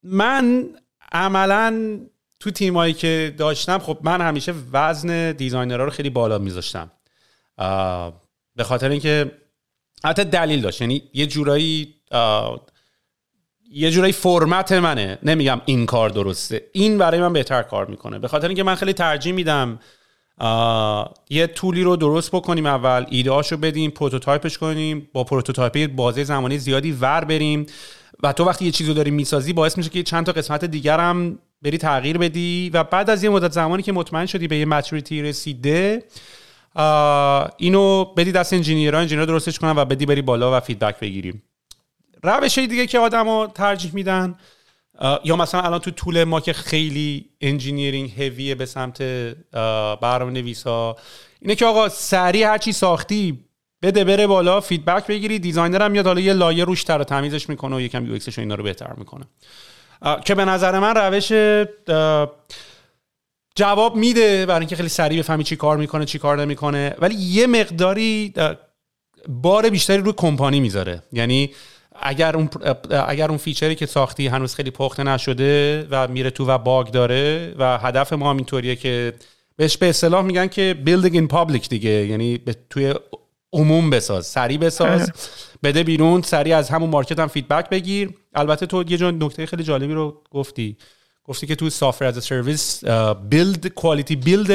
من 0.03 0.69
عملا 1.11 1.99
تو 2.39 2.51
تیمایی 2.51 2.93
که 2.93 3.35
داشتم 3.37 3.77
خب 3.79 3.97
من 4.03 4.21
همیشه 4.21 4.53
وزن 4.73 5.31
designer 5.31 5.77
ها 5.77 5.83
رو 5.83 5.91
خیلی 5.91 6.09
بالا 6.09 6.37
میذاشتم. 6.37 6.91
به 8.55 8.63
خاطر 8.63 8.89
اینکه 8.89 9.31
حتی 10.03 10.23
دلیل 10.23 10.61
داشت. 10.61 10.81
یعنی 10.81 11.03
یه 11.13 11.27
جورایی 11.27 11.95
یه 13.71 13.91
جورایی 13.91 14.13
فرمت 14.13 14.71
منه. 14.71 15.17
نمیگم 15.23 15.61
این 15.65 15.85
کار 15.85 16.09
درسته. 16.09 16.69
این 16.71 16.97
برای 16.97 17.19
من 17.19 17.33
بهتر 17.33 17.63
کار 17.63 17.85
می‌کنه. 17.85 18.19
به 18.19 18.27
خاطر 18.27 18.47
اینکه 18.47 18.63
من 18.63 18.75
خیلی 18.75 18.93
ترجیح 18.93 19.33
میدم 19.33 19.79
یه 21.29 21.47
tool 21.47 21.76
ی 21.76 21.83
رو 21.83 21.95
درست 21.95 22.31
بکنیم 22.31 22.65
اول 22.65 23.05
ایده 23.09 23.41
رو 23.49 23.57
بدیم 23.57 23.91
prototype 23.91 24.45
ش 24.45 24.57
کنیم 24.57 25.09
با 25.13 25.23
prototype 25.23 25.87
بازه 25.87 26.23
زمانی 26.23 26.57
زیادی 26.57 26.91
ور 26.91 27.23
بریم. 27.23 27.65
و 28.23 28.33
تو 28.33 28.43
وقتی 28.45 28.65
یه 28.65 28.71
چیزی 28.71 28.89
رو 28.89 28.95
داری 28.95 29.11
می‌سازی 29.11 29.53
باعث 29.53 29.77
میشه 29.77 29.89
که 29.89 30.03
چند 30.03 30.25
تا 30.25 30.31
قسمت 30.31 30.65
دیگر 30.65 30.99
هم 30.99 31.39
بری 31.61 31.77
تغییر 31.77 32.17
بدی. 32.17 32.71
و 32.73 32.83
بعد 32.83 33.09
از 33.09 33.23
یه 33.23 33.29
مدت 33.29 33.51
زمانی 33.51 33.83
که 33.83 33.91
مطمئن 33.91 34.25
شدی 34.25 34.47
به 34.47 34.57
یه 34.57 34.65
maturity 34.65 35.21
رسیده 35.21 36.03
اینو 37.57 38.05
بدی 38.05 38.31
دست 38.31 38.53
engineer 38.53 39.01
ها 39.01 39.04
engineer 39.04 39.25
درستش 39.25 39.59
کنن 39.59 39.75
و 39.75 39.85
بدی 39.85 40.05
بری 40.05 40.21
بالا 40.21 40.57
و 40.57 40.59
feedback 40.59 40.99
بگیریم. 40.99 41.43
روش 42.23 42.57
دیگه 42.57 42.87
که 42.87 42.99
آدما 42.99 43.47
ترجیح 43.47 43.91
میدن 43.93 44.35
یا 45.23 45.35
مثلا 45.35 45.61
الان 45.61 45.79
تو 45.79 45.91
tool 45.91 46.23
ما 46.23 46.39
که 46.39 46.53
خیلی 46.53 47.29
engineering 47.41 48.21
heavy 48.21 48.49
ه 48.49 48.55
به 48.55 48.65
سمت 48.65 49.01
برنامه 50.01 50.31
نویسا 50.31 50.95
اینه 51.41 51.55
که 51.55 51.65
آقا 51.65 51.89
سریع 51.89 52.47
هرچی 52.47 52.71
ساختی 52.71 53.39
بده 53.81 54.03
بره 54.03 54.27
بالا 54.27 54.61
feedback 54.61 55.07
بگیری 55.07 55.39
designer 55.39 55.81
هم 55.81 55.91
میاد 55.91 56.07
حالا 56.07 56.21
یه 56.21 56.33
لایه 56.33 56.65
روش 56.65 56.83
تر 56.83 57.03
تمیزش 57.03 57.49
می‌کنه 57.49 57.75
و 57.75 57.81
یکم 57.81 58.05
UX 58.05 58.13
ش 58.13 58.39
اینا 58.39 58.55
رو 58.55 58.63
بهتر 58.63 58.93
می‌کنه. 58.97 59.25
که 60.25 60.35
به 60.35 60.45
نظر 60.45 60.79
من 60.79 60.95
روش 60.95 61.31
جواب 63.55 63.95
میده 63.95 64.45
برای 64.45 64.59
اینکه 64.59 64.75
خیلی 64.75 64.89
سریع 64.89 65.19
بفهمی 65.19 65.43
چی 65.43 65.55
کار 65.55 65.77
می‌کنه 65.77 66.05
چی 66.05 66.19
کار 66.19 66.41
نمی‌کنه. 66.41 66.95
ولی 66.99 67.15
یه 67.15 67.47
مقداری 67.47 68.33
بار 69.27 69.69
بیشتری 69.69 69.97
روی 69.97 70.13
کمپانی 70.17 70.59
می‌ذاره. 70.59 71.03
یعنی 71.11 71.51
اگر 72.01 72.35
اون 72.35 72.49
اگر 73.07 73.29
اون 73.29 73.37
feature 73.37 73.70
ی 73.70 73.75
که 73.75 73.85
ساختی 73.85 74.27
هنوز 74.27 74.55
خیلی 74.55 74.71
پخته 74.71 75.03
نشده 75.03 75.87
و 75.91 76.07
میره 76.07 76.29
تو 76.29 76.45
و 76.45 76.57
باگ 76.57 76.87
داره 76.87 77.53
و 77.57 77.77
هدف 77.77 78.13
ما 78.13 78.29
هم 78.29 78.37
اینطوریه 78.37 78.75
که 78.75 79.13
بهش 79.55 79.77
به 79.77 79.89
اصطلاح 79.89 80.21
میگن 80.25 80.47
که 80.47 80.77
building 80.85 81.13
in 81.13 81.33
public 81.35 81.67
دیگه. 81.67 81.89
یعنی 81.89 82.39
توی 82.69 82.93
عموم 83.53 83.89
بساز 83.89 84.25
سریع 84.27 84.57
بساز 84.57 85.11
بده 85.63 85.83
بیرون 85.83 86.21
سریع 86.21 86.57
از 86.57 86.69
همون 86.69 86.89
مارکت 86.89 87.19
هم 87.19 87.27
feedback 87.27 87.69
بگیر. 87.69 88.09
البته 88.33 88.65
تو 88.65 88.83
یه 88.87 88.97
جون 88.97 89.23
نکته 89.23 89.45
خیلی 89.45 89.63
جالبی 89.63 89.93
رو 89.93 90.21
گفتی. 90.31 90.77
گفتی 91.23 91.47
که 91.47 91.55
تو 91.55 91.69
software 91.69 92.05
as 92.05 92.23
a 92.23 92.31
service 92.31 92.85
build 93.29 93.67
quality 93.67 94.15
build 94.15 94.47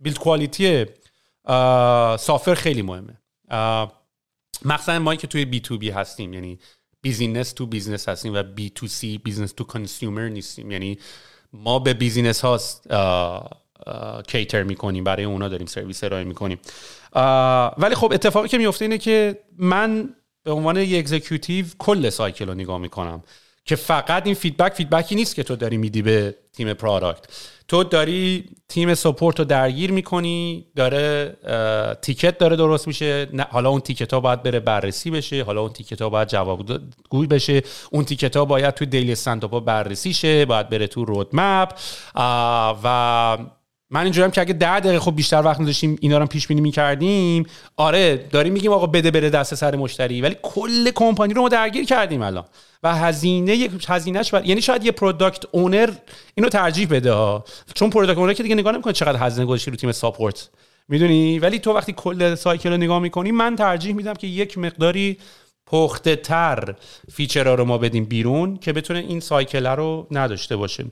build 0.00 0.18
quality 0.18 0.86
software 2.18 2.54
خیلی 2.54 2.82
مهمه. 2.82 3.18
مخصوصا 4.64 4.98
ما 4.98 5.14
که 5.14 5.26
توی 5.26 5.44
B2B 5.44 5.90
هستیم 5.90 6.32
یعنی 6.34 6.58
business 7.02 7.52
to 7.52 7.66
business 7.66 8.08
هستیم 8.08 8.34
و 8.34 8.42
B2C 8.42 8.86
business 8.86 9.52
to 9.52 9.64
consumer 9.64 10.28
نیستیم. 10.28 10.70
یعنی 10.70 10.98
ما 11.52 11.78
به 11.78 11.94
business 11.94 12.40
هاست 12.40 12.88
cater 14.28 14.62
می‌کنیم 14.62 15.04
برای 15.04 15.24
اونا 15.24 15.48
داریم 15.48 15.66
سرویس 15.66 16.04
ارائه 16.04 16.24
می‌کنیم. 16.24 16.58
ولی 17.78 17.94
خب 17.94 18.12
اتفاقی 18.12 18.48
که 18.48 18.58
میفته 18.58 18.84
اینه 18.84 18.98
که 18.98 19.38
من 19.58 20.14
به 20.44 20.52
عنوان 20.52 20.76
یک 20.76 20.98
executive 20.98 21.66
کل 21.78 22.10
cycle 22.10 22.48
رو 22.48 22.54
نگاه 22.54 22.78
می‌کنم 22.78 23.22
که 23.64 23.76
فقط 23.76 24.26
این 24.26 24.34
feedback 24.34 24.74
feedback 24.74 25.10
ی 25.10 25.14
نیست 25.14 25.34
که 25.34 25.42
تو 25.42 25.56
داری 25.56 25.76
میدی 25.76 26.02
به 26.02 26.36
تیم 26.52 26.74
product 26.74 27.51
تو 27.72 27.84
داری 27.84 28.44
تیم 28.68 28.94
support 28.94 29.38
رو 29.38 29.44
درگیر 29.44 29.92
می‌کنی 29.92 30.66
داره 30.76 31.36
ticket 32.02 32.38
داره 32.38 32.56
درست 32.56 32.86
میشه. 32.86 33.28
حالا 33.50 33.70
اون 33.70 33.80
ticket 33.80 34.14
ها 34.14 34.20
باید 34.20 34.42
بره 34.42 34.60
بررسی 34.60 35.10
بشه 35.10 35.44
حالا 35.44 35.60
اون 35.60 35.72
ticket 35.72 36.02
ها 36.02 36.08
باید 36.08 36.28
جوابگوی 36.28 37.26
بشه. 37.26 37.62
اون 37.90 38.04
ticket 38.04 38.36
ها 38.36 38.44
باید 38.44 38.74
توی 38.74 38.86
daily 38.86 39.12
standup 39.12 39.64
بررسی 39.64 40.14
شه 40.14 40.44
باید 40.44 40.68
بره 40.68 40.86
تو 40.86 41.04
roadmap. 41.04 41.68
و 42.84 43.38
من 43.94 44.02
اینجوریم 44.02 44.30
که 44.30 44.40
اگه 44.40 44.52
ده 44.52 44.80
دقیقه 44.80 45.00
خب 45.00 45.16
بیشتر 45.16 45.42
وقت 45.44 45.60
می‌داشتیم 45.60 45.98
اینا 46.00 46.18
رو 46.18 46.26
پیش 46.26 46.46
بینی 46.46 46.60
می‌کردیم 46.60 47.46
آره 47.76 48.16
داریم 48.16 48.52
میگیم 48.52 48.72
آقا 48.72 48.86
بده 48.86 49.10
بره 49.10 49.30
دست 49.30 49.54
سر 49.54 49.76
مشتری. 49.76 50.20
ولی 50.20 50.36
کل 50.42 50.90
کمپانی 50.90 51.34
رو 51.34 51.42
ما 51.42 51.48
درگیر 51.48 51.84
کردیم 51.84 52.22
الان. 52.22 52.44
و 52.82 52.94
هزینه 52.94 53.68
هزینهش 53.88 54.32
یعنی 54.44 54.62
شاید 54.62 54.84
یه 54.84 54.92
product 54.92 55.44
owner 55.50 55.90
اینو 56.34 56.48
ترجیح 56.48 56.88
بده 56.90 57.12
ها. 57.12 57.44
چون 57.74 57.90
product 57.90 58.18
owner 58.18 58.32
که 58.32 58.42
دیگه 58.42 58.54
نگاه 58.54 58.72
نمی‌کنه 58.72 58.92
چقدر 58.92 59.26
هزینه 59.26 59.46
گذاشتی 59.46 59.70
رو 59.70 59.76
تیم 59.76 59.92
support 59.92 60.48
می‌دونی؟ 60.88 61.38
ولی 61.38 61.58
تو 61.58 61.72
وقتی 61.72 61.92
کل 61.92 62.34
cycle 62.34 62.70
رو 62.70 62.76
نگاه 62.76 62.98
می‌کنی 62.98 63.32
من 63.32 63.56
ترجیح 63.56 63.94
میدم 63.94 64.14
که 64.14 64.26
یک 64.26 64.58
مقداری 64.58 65.18
پخته 65.72 66.16
تر 66.16 66.74
feature 67.12 67.49
ها 67.49 67.54
رو 67.54 67.64
ما 67.64 67.78
بدیم 67.78 68.04
بیرون 68.04 68.56
که 68.56 68.72
بتونه 68.72 68.98
این 68.98 69.20
cycle 69.20 69.66
رو 69.66 70.06
نداشته 70.10 70.56
باشه. 70.56 70.84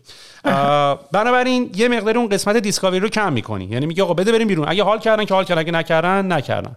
بنابراین 1.12 1.70
یه 1.74 1.88
مقدار 1.88 2.18
اون 2.18 2.28
قسمت 2.28 2.56
discovery 2.56 3.00
رو 3.00 3.08
کم 3.08 3.32
می‌کنی. 3.32 3.64
یعنی 3.64 3.86
میگه 3.86 4.02
آقا 4.02 4.14
بده 4.14 4.32
بریم 4.32 4.48
بیرون. 4.48 4.68
اگه 4.68 4.82
حال 4.82 4.98
کردن 4.98 5.24
که 5.24 5.34
حال 5.34 5.44
کردن 5.44 5.60
اگه 5.60 5.72
نکردن 5.72 6.32
نکردن. 6.32 6.76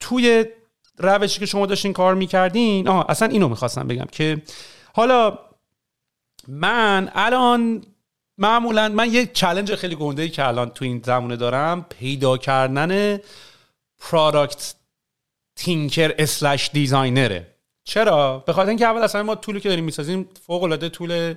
توی 0.00 0.44
روشی 0.98 1.40
که 1.40 1.46
شما 1.46 1.66
داشتین 1.66 1.92
کار 1.92 2.14
می‌کردین 2.14 2.88
آها 2.88 3.02
اصلا 3.02 3.28
اینو 3.28 3.48
می‌خواستم 3.48 3.88
بگم 3.88 4.06
که 4.12 4.42
حالا 4.94 5.38
من 6.48 7.10
الان 7.14 7.84
معمولا 8.38 8.88
من 8.88 9.12
یه 9.12 9.26
چلنج 9.26 9.74
خیلی 9.74 9.96
گنده 9.96 10.22
ای 10.22 10.28
که 10.28 10.48
الان 10.48 10.70
تو 10.70 10.84
این 10.84 11.02
زمونه 11.04 11.36
دارم 11.36 11.86
پیدا 11.98 12.36
کردن 12.36 13.18
پرادکت 13.98 14.74
تینکر 15.60 16.14
اسلش 16.18 16.70
دیزاینره. 16.72 17.46
چرا؟ 17.84 18.38
به 18.46 18.52
خاطر 18.52 18.68
اینکه 18.68 18.86
اول 18.86 19.00
اصلا 19.00 19.22
ما 19.22 19.34
طولی 19.34 19.60
که 19.60 19.68
داریم 19.68 19.84
می‌سازیم 19.84 20.28
فوق 20.46 20.62
العاده 20.62 20.88
طول 20.88 21.34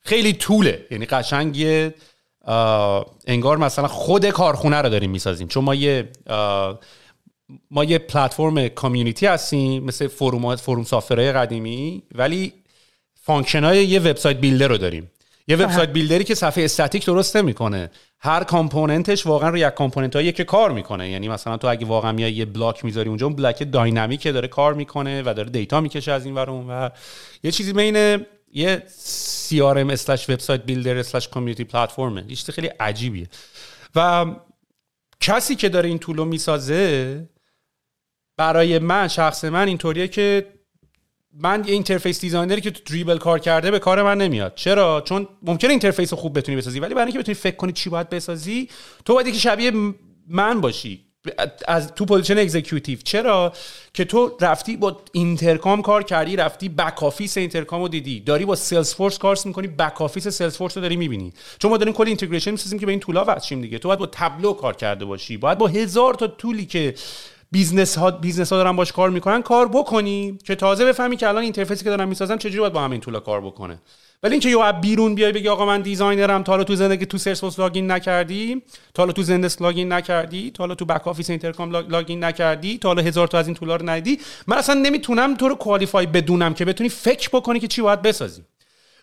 خیلی 0.00 0.32
طوله. 0.32 0.86
یعنی 0.90 1.06
قشنگ 1.06 1.56
انگار 3.26 3.56
مثلا 3.58 3.88
خود 3.88 4.26
کارخونه 4.30 4.76
رو 4.76 4.88
داریم 4.88 5.10
می‌سازیم. 5.10 5.48
چون 5.48 5.64
ما 5.64 5.74
یه 5.74 6.08
ما 7.70 7.84
یه 7.84 7.98
پلتفرم 7.98 8.68
community 8.68 9.26
هستیم 9.26 9.84
مثل 9.84 10.08
forum 10.08 10.56
forum 10.56 10.84
قدیمی 11.32 12.02
ولی 12.14 12.52
function 13.20 13.64
های 13.64 13.86
یه 13.86 14.00
website 14.00 14.36
builder 14.36 14.68
رو 14.68 14.78
داریم. 14.78 15.10
یه 15.48 15.56
website 15.56 15.88
builder 15.88 16.19
ی 16.19 16.24
که 16.24 16.34
صفحه 16.34 16.64
استاتیک 16.64 17.06
درست 17.06 17.36
نمی‌کنه. 17.36 17.90
هر 18.18 18.44
component 18.44 19.11
ش 19.11 19.26
واقعا 19.26 19.48
رو 19.48 19.58
یک 19.58 19.64
component 19.64 20.16
هایی 20.16 20.32
که 20.32 20.44
کار 20.44 20.70
می‌کنه. 20.70 21.10
یعنی 21.10 21.28
مثلا 21.28 21.56
تو 21.56 21.68
اگه 21.68 21.86
واقعا 21.86 22.12
میای 22.12 22.32
یه 22.32 22.44
block 22.44 22.84
می‌ذاری 22.84 23.08
اونجا 23.08 23.26
اون 23.26 23.36
block 23.36 23.72
dynamic 23.72 24.24
ه 24.24 24.32
داره 24.32 24.48
کار 24.48 24.74
می‌کنه 24.74 25.22
و 25.22 25.34
داره 25.36 25.50
data 25.50 25.80
می‌کشه 25.80 26.12
از 26.12 26.24
این 26.24 26.34
ور 26.34 26.50
اون 26.50 26.70
و 26.70 26.88
یه 27.42 27.50
چیزی 27.50 27.72
بین 27.72 28.26
یه 28.52 28.82
CRM 29.48 29.90
slash 29.90 30.30
website 30.30 30.62
builder 30.62 30.96
slash 30.96 31.28
community 31.28 31.64
platform 31.64 32.17
ه 32.17 32.24
یه 32.28 32.36
خیلی 32.36 32.66
عجیبیه. 32.66 33.28
و 33.94 34.26
کسی 35.20 35.56
که 35.56 35.68
داره 35.68 35.88
این 35.88 35.98
tool 35.98 36.19
و 36.19 36.24
می‌سازه 36.24 37.28
برای 38.36 38.78
من 38.78 39.08
شخص 39.08 39.44
من 39.44 39.68
اینطوریه 39.68 40.08
که 40.08 40.46
من 41.40 41.64
یه 41.66 41.72
interface 41.72 42.20
designer 42.20 42.56
ی 42.56 42.60
که 42.60 42.70
تو 42.70 42.80
Dribbble 42.86 43.18
کار 43.18 43.38
کرده 43.38 43.70
به 43.70 43.78
کار 43.78 44.02
من 44.02 44.18
نمیاد. 44.18 44.52
چرا؟ 44.54 45.00
چون 45.00 45.28
ممکنه 45.42 45.70
interface 45.70 46.14
خوب 46.14 46.38
بتونی 46.38 46.56
بسازی 46.56 46.80
ولی 46.80 46.94
برای 46.94 47.06
اینکه 47.06 47.18
بتونی 47.18 47.34
فکر 47.34 47.56
کنی 47.56 47.72
چی 47.72 47.90
باید 47.90 48.08
بسازی 48.08 48.68
تو 49.04 49.14
باید 49.14 49.26
که 49.26 49.38
شبیه 49.38 49.72
من 50.28 50.60
باشی. 50.60 51.04
از 51.68 51.94
تو 51.94 52.04
position 52.04 52.38
executive 52.38 52.98
چرا؟ 53.04 53.52
که 53.94 54.04
تو 54.04 54.36
رفتی 54.40 54.76
با 54.76 55.00
Intercom 55.12 55.82
کار 55.82 56.02
کردی 56.02 56.36
رفتی 56.36 56.68
back 56.68 57.02
office 57.02 57.36
Intercom 57.36 57.82
رو 57.82 57.88
دیدی. 57.88 58.20
داری 58.20 58.44
با 58.44 58.54
Salesforce 58.54 59.18
کار 59.18 59.38
می‌کنی 59.44 59.68
back 59.68 60.02
office 60.02 60.28
Salesforce 60.28 60.76
رو 60.76 60.82
داری 60.82 60.96
می‌بینی. 60.96 61.32
چون 61.58 61.70
ما 61.70 61.76
داریم 61.76 61.94
کلی 61.94 62.08
integration 62.08 62.50
می‌سازیم 62.50 62.78
که 62.78 62.86
به 62.86 62.92
این 62.92 63.00
tool 63.00 63.19
ا 63.19 63.24
وصلیم 63.28 63.60
دیگه. 63.60 63.78
تو 63.78 63.88
باید 63.88 64.00
با 64.00 64.06
Tableau 64.06 64.52
کار 64.52 64.76
کرده 64.76 65.04
باشی. 65.04 65.36
باید 65.36 65.58
با 65.58 65.66
هزار 65.66 66.14
تا 66.14 66.26
tool 66.26 66.58
ی 66.58 66.66
که 66.66 66.94
business 67.52 67.98
ها 67.98 68.10
business 68.10 68.52
ها 68.52 68.58
دارن 68.58 68.76
باش 68.76 68.92
کار 68.92 69.10
می‌کنن 69.10 69.42
کار 69.42 69.68
بکنی 69.68 70.38
که 70.44 70.54
تازه 70.54 70.84
بفهمی 70.84 71.16
که 71.16 71.28
الان 71.28 71.42
interface 71.42 71.80
ی 71.80 71.84
که 71.84 71.90
دارم 71.90 72.08
می‌سازم 72.08 72.36
چجوری 72.36 72.60
باید 72.60 72.72
با 72.72 72.80
همین 72.80 73.00
tool 73.00 73.16
ا 73.16 73.20
کار 73.20 73.40
بکنه. 73.40 73.78
ولی 74.22 74.32
اینکه 74.32 74.48
یه 74.48 74.72
بیرون 74.72 75.14
بیای 75.14 75.32
بگی 75.32 75.48
آقا 75.48 75.66
من 75.66 75.80
designer 75.80 76.35
م 76.35 76.42
تا 76.42 76.52
حالا 76.52 76.64
تو 76.64 76.74
زندگی 76.74 77.06
تو 77.06 77.18
Salesforce 77.18 77.58
لاگین 77.58 77.90
نکردی 77.90 78.62
تا 78.94 79.02
حالا 79.02 79.12
تو 79.12 79.22
Zendesk 79.22 79.62
login 79.62 79.92
نکردی 79.92 80.50
تا 80.50 80.62
حالا 80.62 80.74
تو 80.74 80.84
back 80.84 81.08
office 81.08 81.30
Intercom 81.30 81.70
login 81.70 82.24
نکردی 82.24 82.78
تا 82.78 82.88
حالا 82.88 83.02
هزار 83.02 83.28
تا 83.28 83.38
از 83.38 83.46
این 83.46 83.56
tool 83.56 83.72
ا 83.72 83.76
رو 83.76 83.88
ندیدی 83.88 84.22
من 84.46 84.56
اصلا 84.56 84.74
نمی‌تونم 84.74 85.34
تو 85.34 85.48
رو 85.48 85.54
qualify 85.54 86.06
بدونم 86.06 86.54
که 86.54 86.64
بتونی 86.64 86.88
فکر 86.88 87.28
بکنی 87.32 87.60
که 87.60 87.68
چی 87.68 87.82
باید 87.82 88.02
بسازی. 88.02 88.42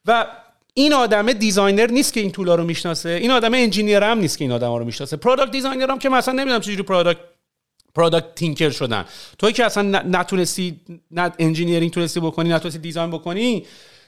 و 0.06 0.26
این 0.74 0.94
آدم 0.94 1.34
designer 1.34 1.92
نیست 1.92 2.14
که 2.14 2.20
این 2.20 2.32
tool 2.32 2.51
ا 2.51 2.56
رو 2.56 2.64
می‌شناسه 2.64 3.10
این 3.10 3.32
آدم 3.32 3.54
engineer 3.54 4.04
هم 4.04 4.20
نیست 4.20 4.38
که 4.38 4.44
این 4.44 4.52
آدم 4.52 4.76
رو 4.76 4.86
می‌شناسه. 4.86 5.18
product 5.18 5.52
designer 5.52 5.92
هم 5.92 6.00
که 6.00 6.10
مثلا 6.10 6.34
نمی‌دونم 6.34 6.60
چجوری 6.60 6.84
product 6.84 7.20
product 8.00 8.36
thinker 8.36 8.70
شدن. 8.70 9.06
توی 9.38 9.54
که 9.54 9.66
اصلا 9.66 9.84
نتونستی 10.02 10.80
نه 11.12 11.32
engineering 11.40 11.92
تونستی 11.92 12.20
بکنی 12.20 12.50
نتونستی 12.50 12.80
design 12.80 13.12
بکنی 13.12 13.66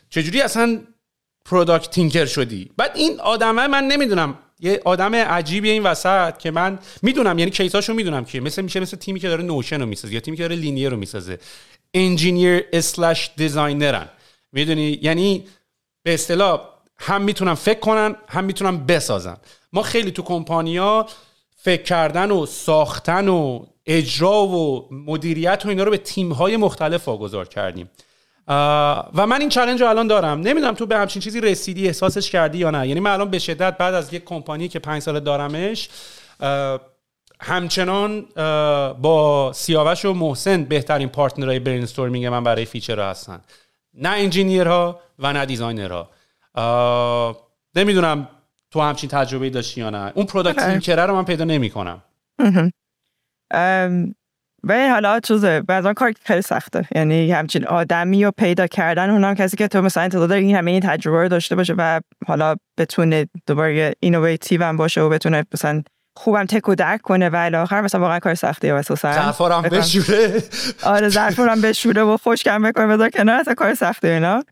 چجوری 0.10 0.42
اصلا 0.42 0.80
product 1.46 1.92
thinker 1.92 2.26
شدی؟ 2.26 2.72
بعد 2.78 2.92
این 2.96 3.20
آدمه 3.20 3.68
من 3.68 3.84
نمی‌دونم. 3.84 4.38
یه 4.64 4.82
آدم 4.86 5.16
عجیبی 5.16 5.70
این 5.70 5.84
وسط 5.84 6.38
که 6.38 6.52
من 6.52 6.80
می‌دونم 7.02 7.40
یعنی 7.40 7.52
case 7.52 7.76
اشو 7.76 7.94
می‌دونم 7.94 8.26
که 8.26 8.40
مثل 8.40 8.62
میشه 8.62 8.80
مثل 8.80 8.98
تیمی 8.98 9.20
که 9.20 9.28
داره 9.28 9.44
Notion 9.44 9.80
رو 9.80 9.86
می‌سازه 9.86 10.14
یا 10.14 10.20
تیمی 10.20 10.38
که 10.38 10.44
داره 10.44 10.56
Linear 10.56 10.90
رو 10.90 10.98
می‌سازه. 10.98 11.40
engineer 11.94 12.64
slash 12.74 13.32
designer 13.38 14.02
ن 14.02 14.10
می‌دونی؟ 14.52 15.00
یعنی 15.02 15.46
به 16.04 16.14
اصطلاح 16.14 16.62
هم 16.98 17.22
می‌تونم 17.22 17.56
فکر 17.56 17.80
کنن 17.80 18.16
هم 18.28 18.44
می‌تونم 18.44 18.86
بسازن. 18.86 19.38
ما 19.74 19.82
خیلی 19.82 20.12
تو 20.12 20.22
کمپانیا 20.22 21.06
فکر 21.56 21.84
کردن 21.84 22.32
و 22.32 22.46
ساختن 22.46 23.28
و 23.28 23.66
اجرا 23.86 24.48
و 24.48 24.88
مدیریت 24.92 25.62
و 25.66 25.70
اینا 25.70 25.84
رو 25.84 25.92
به 25.92 25.98
تیم‌های 25.98 26.58
مختلف 26.58 27.08
واگذار 27.08 27.48
کردیم. 27.48 27.90
و 28.48 29.28
من 29.28 29.40
این 29.40 29.50
challenge 29.50 29.82
رو 29.82 29.88
الان 29.88 30.08
دارم. 30.08 30.42
نمی‌دونم 30.42 30.74
تو 30.74 30.86
به 30.86 30.98
همچین 30.98 31.22
چیزی 31.22 31.42
رسیدی 31.42 31.88
احساسش 31.88 32.32
کردی 32.32 32.58
یا 32.58 32.72
نه. 32.72 32.88
یعنی 32.88 33.00
من 33.00 33.12
الان 33.12 33.30
به 33.30 33.40
شدت 33.40 33.78
بعد 33.78 33.94
از 33.94 34.14
یک 34.14 34.26
کمپانی 34.26 34.68
که 34.68 34.80
پنج 34.80 35.02
ساله 35.02 35.20
دارمش 35.20 35.90
همچنان 37.42 38.26
با 39.02 39.52
سیاوش 39.56 40.06
و 40.06 40.14
محسن 40.14 40.64
بهترین 40.64 41.10
partner 41.10 41.60
های 41.60 41.69
brainstorming 41.69 42.26
من 42.26 42.44
برای 42.44 42.66
feature 42.66 43.00
هستن. 43.00 43.42
نه 43.94 44.10
engineer 44.10 44.90
ها 44.90 45.00
و 45.20 45.34
نه 45.34 45.46
designer 45.46 45.97
ها. 45.97 46.10
نمی‌دونم 47.76 48.28
تو 48.72 48.82
همچین 48.82 49.10
تجربه 49.10 49.50
داشتی 49.50 49.82
یا 49.82 49.90
نه. 49.90 50.12
اون 50.16 50.26
product 50.26 50.70
thinker 50.70 51.01
ه 51.01 51.06
رو 51.06 51.16
من 51.16 51.26
پیدا 51.26 51.44
نمی‌کنم. 51.44 52.02
و 54.64 54.90
حالا 54.90 55.20
چیزه 55.20 55.62
بعضا 55.62 55.94
کار 55.94 56.14
خیلی 56.24 56.42
سخته. 56.42 56.88
یعنی 56.96 57.32
همچین 57.32 57.68
آدمی 57.68 58.26
رو 58.26 58.32
پیدا 58.38 58.68
کردن 58.68 59.10
اونم 59.10 59.36
کسی 59.36 59.58
که 59.58 59.68
تو 59.68 59.82
مثلا 59.82 60.04
انتظار 60.04 60.28
داری 60.28 60.46
این 60.46 60.56
همه 60.56 60.72
این 60.72 60.80
تجربه 60.80 61.22
رو 61.22 61.28
داشته 61.28 61.56
باشه 61.56 61.74
و 61.78 62.00
حالا 62.28 62.56
بتونه 62.78 63.28
دوباره 63.48 63.94
innovative 64.00 64.64
هم 64.64 64.78
باشه 64.78 65.02
و 65.02 65.10
بتونه 65.10 65.46
مثلا 65.54 65.84
خوبم 66.18 66.46
تک 66.46 66.70
و 66.70 66.76
درک 66.76 67.02
کنه 67.02 67.30
و 67.30 67.36
الی 67.36 67.56
آخر 67.56 67.82
مثلا 67.82 68.02
واقعا 68.02 68.20
کار 68.20 68.36
سختیه 68.36 68.74
اساسا. 68.74 69.14
ظرفارم 69.14 69.62
بشوره. 69.62 70.44
آره 70.84 71.10
ظرفارم 71.10 71.62
بشوره 71.62 72.04
و 72.04 72.18
خوشکم 72.18 72.62
بکنه 72.62 72.88
بذار 72.88 73.10
کنار 73.10 73.40
اصلا 73.40 73.54
کار 73.54 73.74
سخته 73.74 74.08
اینا. 74.08 74.44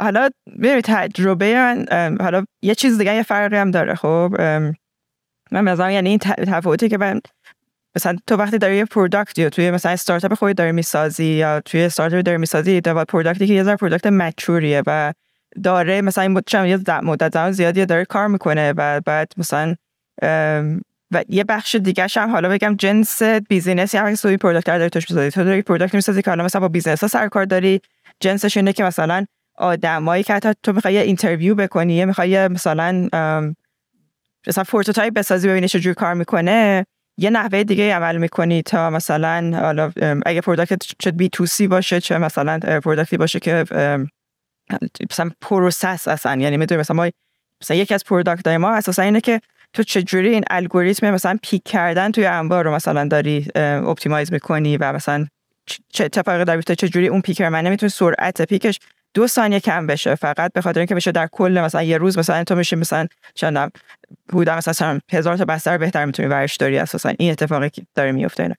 حالا 0.00 0.28
ببینید 0.58 0.84
تجربه 0.84 1.54
من 1.54 1.86
حالا 2.20 2.44
یه 2.62 2.74
چیز 2.74 2.98
دیگه 2.98 3.14
یه 3.14 3.22
فرقی 3.22 3.56
هم 3.56 3.70
داره 3.70 3.94
خب؟ 3.94 4.34
من 5.52 5.64
مثلا 5.64 5.90
یعنی 5.90 6.08
این 6.08 6.18
تفاوتی 6.18 6.88
که 6.88 6.98
من 6.98 7.20
مثلا 7.96 8.16
تو 8.26 8.36
وقتی 8.36 8.58
داری 8.58 8.76
یه 8.76 8.84
product 8.84 9.38
یا 9.38 9.50
توی 9.50 9.70
مثلا 9.70 9.92
استارتاپ 9.92 10.34
خودت 10.34 10.56
داری 10.56 10.72
می‌سازی 10.72 11.24
یا 11.24 11.60
توی 11.60 11.82
استارتاپ 11.82 12.20
داری 12.20 12.38
می‌سازی 12.38 12.80
دو 12.80 13.04
product 13.04 13.41
ی 13.41 13.46
که 13.46 13.54
یه 13.54 13.64
ذره 13.64 13.76
product 13.76 14.06
mature 14.06 14.63
یه 14.63 14.82
و 14.86 15.12
داره 15.62 16.00
مثلا 16.02 16.22
این 16.22 16.32
مدت 17.02 17.32
زمان 17.32 17.52
زیادی 17.52 17.86
داره 17.86 18.04
کار 18.04 18.26
می‌کنه 18.26 18.72
و 18.76 19.00
بعد 19.00 19.32
مثلا 19.36 19.74
و 21.12 21.24
یه 21.28 21.44
بخش 21.44 21.74
دیگه 21.74 22.06
هم 22.16 22.30
حالا 22.30 22.48
بگم 22.48 22.76
جنس 22.76 23.22
business 23.22 23.94
یا 23.94 24.14
سوی 24.14 24.36
product 24.36 24.66
داری 24.66 24.90
توش 24.90 25.10
می‌سازی 25.10 25.30
تو 25.30 25.44
داری 25.44 25.62
product 25.62 25.94
می‌سازی 25.94 26.22
که 26.22 26.30
حالا 26.30 26.44
مثلا 26.44 26.60
با 26.60 26.68
business 26.68 27.00
ها 27.00 27.08
سر 27.08 27.28
کار 27.28 27.44
داری 27.44 27.80
جنسش 28.20 28.56
اینه 28.56 28.72
که 28.72 28.84
مثلا 28.84 29.26
آدمایی 29.54 30.22
که 30.22 30.34
حتی 30.34 30.52
تو 30.62 30.72
می‌خوای 30.72 30.98
interview 30.98 31.54
بکنی 31.54 32.04
می‌خوای 32.04 32.48
مثلا 32.48 33.08
مثلا 34.46 34.64
prototype 34.64 35.14
بسازی 35.14 35.48
ببینی 35.48 35.68
چجوری 35.68 35.94
کار 35.94 36.14
می‌کنه 36.14 36.86
یه 37.20 37.30
نحوه 37.30 37.64
دیگه 37.64 37.94
عمل 37.94 38.16
می‌کنی 38.16 38.62
تا 38.62 38.90
مثلا 38.90 39.72
اگه 40.26 40.40
product 40.40 40.82
چه 40.98 41.10
B 41.10 41.28
to 41.28 41.46
C 41.46 41.66
باشه 41.66 42.00
چه 42.00 42.18
مثلا 42.18 42.58
product 42.58 43.09
ی 43.09 43.16
باشه 43.16 43.40
که 43.40 43.64
مثلا 45.10 45.30
process 45.40 46.08
اصلا 46.08 46.40
یعنی 46.40 46.56
می‌دونی 46.56 46.80
مثلا 46.80 46.96
ما 46.96 47.10
مثلا 47.62 47.76
یکی 47.76 47.94
از 47.94 48.04
product 48.04 48.46
های 48.46 48.56
ما 48.56 48.70
اساسا 48.70 49.02
اینه 49.02 49.20
که 49.20 49.40
تو 49.72 49.82
چجوری 49.82 50.28
این 50.28 50.44
الگوریتم 50.50 51.10
مثلا 51.10 51.38
pick 51.42 51.62
کردن 51.64 52.10
توی 52.10 52.26
انبار 52.26 52.64
رو 52.64 52.74
مثلا 52.74 53.04
داری 53.08 53.48
optimize 53.54 54.32
می‌کنی 54.32 54.76
و 54.76 54.92
مثلا 54.92 55.26
چه 55.88 56.04
اتفاقی 56.04 56.44
داری 56.44 56.62
تو 56.62 56.74
چجوری 56.74 57.08
اون 57.08 57.20
picker 57.20 57.48
من 57.48 57.66
نمی‌تونی 57.66 57.90
سرعت 57.90 58.42
pick 58.42 58.66
ش 58.66 58.78
دو 59.14 59.26
ثانیه 59.26 59.60
کم 59.60 59.86
بشه. 59.86 60.14
فقط 60.14 60.52
به 60.52 60.60
خاطر 60.60 60.80
اینکه 60.80 60.94
بشه 60.94 61.12
در 61.12 61.26
کل 61.26 61.60
مثلا 61.64 61.82
یه 61.82 61.98
روز 61.98 62.18
مثلا 62.18 62.44
تو 62.44 62.54
میشه 62.54 62.76
مثلا 62.76 63.06
چند 63.34 63.72
بودا 64.28 64.56
مثلا 64.56 64.98
هزار 65.12 65.36
تا 65.36 65.44
بسته 65.44 65.78
بهتر 65.78 66.04
می‌تونی 66.04 66.28
ورش 66.28 66.56
داری. 66.56 66.78
اساسا 66.78 67.12
این 67.18 67.32
اتفاقی 67.32 67.70
که 67.70 67.82
داره 67.94 68.12
میفته 68.12 68.42
اینا. 68.42 68.54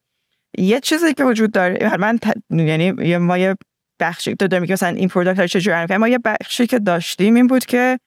یه 0.58 0.80
چیزی 0.80 1.14
که 1.14 1.24
وجود 1.24 1.52
داره 1.52 1.98
من 1.98 2.18
ت... 2.18 2.34
یعنی 2.50 3.18
ما 3.18 3.38
یه 3.38 3.56
بخشی 4.00 4.36
تو 4.36 4.48
داریم 4.48 4.74
مثلا 4.74 4.90
این 4.90 5.08
product 5.08 5.46
چجوری 5.46 5.98
ما 5.98 6.08
یه 6.08 6.20
بخشی 6.26 6.68
که 6.68 6.80
داشتیم 6.80 7.36
این 7.36 7.48
بود 7.48 7.66
که 7.66 8.00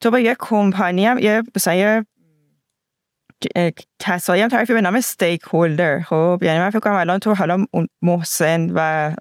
تو 0.00 0.10
با 0.10 0.18
یه 0.18 0.36
کمپانی 0.38 1.06
هم 1.06 1.18
یه 1.18 1.42
مثلا 1.56 1.74
یه 1.74 2.06
کسایی 3.98 4.42
هم 4.42 4.48
تعریفی 4.48 4.72
به 4.72 4.80
نام 4.80 4.94
stakeholder 4.94 6.00
خب 6.00 6.38
یعنی 6.42 6.58
من 6.58 6.70
فکر 6.70 6.78
کنم 6.78 6.94
الان 6.94 7.18
تو 7.18 7.34
حالا 7.34 7.66
محسن 8.02 8.70
و 8.74 9.12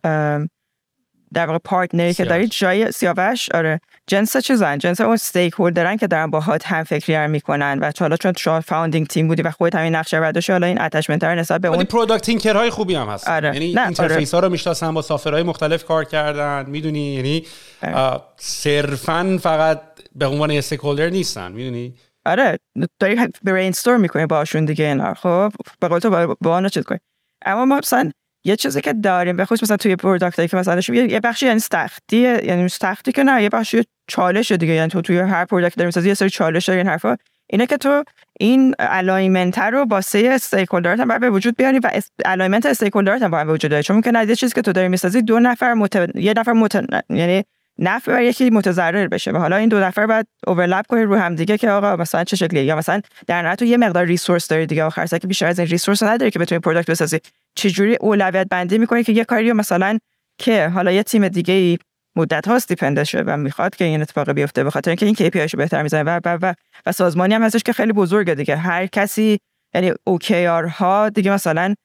در 1.34 1.46
واقع 1.46 1.60
partner 1.60 2.07
ی 2.07 2.14
که 2.14 2.26
دارید 2.26 2.50
جای 2.50 2.92
سیاوش؟ 2.92 3.50
آره. 3.50 3.82
جنس 4.08 4.38
چیزن 4.38 4.78
جنس 4.78 5.02
اون 5.02 5.14
stakeholder 5.14 5.54
ن 5.54 5.98
که 5.98 6.08
دارن 6.08 6.32
باهات 6.32 6.68
هم 6.68 6.84
فکری 6.84 7.28
می‌کنن 7.28 7.80
و 7.80 7.92
حالا 8.00 8.18
چون 8.18 8.34
شما 8.38 8.62
founding 8.62 9.08
team 9.08 9.28
بودی 9.28 9.42
و 9.42 9.52
خودت 9.52 9.76
همین 9.76 9.96
نقشه 9.96 10.20
برداشتی 10.20 10.52
حالا 10.52 10.68
این 10.68 10.82
attachment 10.82 11.24
رو 11.24 11.36
نسبت 11.36 11.62
به 11.62 11.68
اون 11.68 11.84
product 11.84 12.46
های 12.46 12.70
خوبی 12.70 12.96
هم 12.96 13.08
هست 13.08 13.30
آره. 13.30 13.54
یعنی 13.54 13.66
interface 13.80 14.34
ها 14.34 14.40
رو 14.40 14.50
می‌شناسن 14.50 14.94
با 14.94 15.02
software 15.02 15.35
های 15.35 15.44
مختلف 15.44 15.86
کار 15.86 16.04
کردن 16.04 16.66
می‌دونی؟ 16.70 17.14
یعنی 17.16 17.46
آره. 17.84 18.22
صرفا 18.38 19.40
فقط 19.42 19.82
به 20.16 20.26
عنوان 20.26 20.52
stakeholder 20.52 21.10
نیستن 21.10 21.52
می‌دونی؟ 21.52 21.94
آره. 22.26 22.60
داری 23.00 23.28
brainstorm 23.44 23.98
می‌کنی 23.98 24.26
باشون 24.26 24.66
دیگه 24.66 24.86
اینا. 24.86 25.14
خب 25.14 25.54
به 25.80 25.88
قول 25.88 26.00
تو 26.00 26.36
با 26.42 26.70
چیز 26.70 26.84
کنی. 26.84 27.00
اما 27.46 27.66
ما 27.66 27.78
مثلا 27.78 28.12
یه 28.46 28.56
چیزی 28.56 28.82
که 28.82 28.94
داریم 28.94 29.38
به 29.38 29.46
خصوص 29.46 29.64
مثلا 29.64 29.78
توی 29.78 29.96
product 29.96 30.50
که 30.50 30.58
مثلا 30.58 30.82
یه 30.96 31.20
بخشی 31.20 31.46
یعنی 31.46 31.60
سختی 31.60 32.18
یعنی 32.18 32.70
سختی 32.70 33.12
که 33.12 33.24
نه 33.24 33.44
یه 33.44 33.50
بخشی 33.50 33.84
چالش 34.08 34.52
دیگه. 34.52 34.74
یعنی 34.74 34.90
تو 34.90 35.02
توی 35.02 35.20
هر 35.20 35.46
product 35.46 35.76
داریم 35.76 36.08
یه 36.08 36.14
سری 36.14 36.30
چالش 36.30 36.66
داری 36.66 36.80
این 36.80 36.88
حرفا. 36.88 37.18
اینه 37.48 37.66
که 37.66 37.78
تو 37.78 38.04
این 38.40 38.76
alignment 38.80 39.58
رو 39.58 39.86
با 39.86 40.02
سه 40.02 40.30
stakeholder 40.32 40.94
ات 40.94 41.00
هم 41.00 41.20
به 41.20 41.30
وجود 41.30 41.58
بیاری 41.58 41.80
و 41.80 41.92
alignment 42.26 42.66
stakeholder 42.66 43.17
ات 43.17 43.22
هم 43.22 43.32
به 43.32 43.54
وجود 43.54 43.72
داره 43.72 43.84
چون 43.84 43.96
ممکنه 43.96 44.20
از 44.20 44.30
یه 44.30 44.36
چیزی 44.36 44.54
که 44.54 44.62
تو 44.62 44.72
داری 44.72 44.88
می‌سازی 44.88 45.22
دو 45.22 45.40
نفر 45.40 45.74
مت... 45.74 46.16
یه 46.16 46.34
نفر 46.38 46.52
مت... 46.52 46.86
یعنی 47.10 47.44
نفع 47.80 48.12
بر 48.12 48.22
یکی 48.22 48.50
متضرر 48.50 49.08
بشه 49.08 49.32
و 49.32 49.38
حالا 49.38 49.56
این 49.56 49.70
دو 49.70 49.80
نفر 49.80 50.06
بعد 50.06 50.28
overlap 50.48 50.88
کنید 50.88 51.06
رو 51.06 51.16
هم 51.16 51.36
دیگه 51.36 51.58
که 51.58 51.70
آقا 51.70 51.96
مثلا 51.96 52.24
چه 52.24 52.36
شکلیه؟ 52.36 52.64
یا 52.64 52.76
مثلا 52.76 53.02
در 53.28 53.42
نهایت 53.42 53.60
تو 53.60 53.66
یه 53.66 53.78
مقدار 53.78 54.06
resource 54.06 54.48
داری 54.48 54.66
دیگه 54.66 54.84
آخر 54.84 55.06
که 55.06 55.28
بیشتر 55.28 55.46
از 55.46 55.60
این 55.60 55.68
resource 55.68 56.04
نداری 56.04 56.32
که 56.32 56.40
بتونی 56.40 56.60
product 56.60 56.92
بسازی. 56.92 57.20
چجوری 57.56 57.96
اولویت 57.96 58.48
بندی 58.52 58.78
می‌کنی 58.78 59.04
که 59.04 59.12
یه 59.12 59.26
کاری 59.26 59.54
مثلا 59.54 59.98
که 60.38 60.68
حالا 60.68 60.92
یه 60.92 61.04
تیم 61.04 61.28
دیگه 61.28 61.54
ای 61.54 61.78
مدت 62.16 62.48
هاست 62.48 62.68
depend 62.68 62.99
ه 62.99 63.04
شده 63.04 63.24
و 63.24 63.38
می‌خواد 63.38 63.76
که 63.76 63.86
این 63.86 64.02
اتفاق 64.02 64.32
بیفته 64.32 64.64
به 64.64 64.72
خاطر 64.72 64.92
اینکه 64.92 65.06
این 65.06 65.16
KPI 65.16 65.54
رو 65.54 65.58
بهتر 65.58 65.84
می‌زنه 65.84 66.04
و, 66.04 66.20
و, 66.26 66.38
و, 66.42 66.54
و 66.86 66.92
سازمانی 66.92 67.34
هم 67.34 67.44
هستش 67.44 67.64
که 67.64 67.74
خیلی 67.74 67.94
بزرگه 67.94 68.36
دیگه. 68.36 68.56
هر 68.56 68.88
کسی 68.88 69.40
یعنی 69.74 69.92
OKR 70.10 70.70
ها 70.70 71.10
دیگه 71.10 71.32
مثلا 71.32 71.76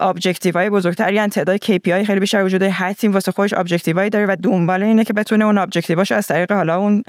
objective 0.00 0.58
های 0.58 0.70
بزرگتری 0.70 1.16
یعنی 1.16 1.28
تعداد 1.28 1.64
KPI 1.64 2.06
خیلی 2.06 2.20
بیشتر 2.20 2.44
وجود 2.44 2.60
داره 2.60 2.72
هر 2.72 2.92
تیم 2.92 3.12
واسه 3.12 3.32
خودش 3.32 3.54
objective 3.54 4.08
داره 4.08 4.26
و 4.26 4.36
دنبال 4.42 4.82
اینه 4.82 5.04
که 5.04 5.12
بتونه 5.12 5.44
اون 5.44 5.58
objective 5.58 5.99
هاش 5.99 6.12
از 6.12 6.26
طریق 6.26 6.52
حالا 6.52 6.76
اون 6.76 7.02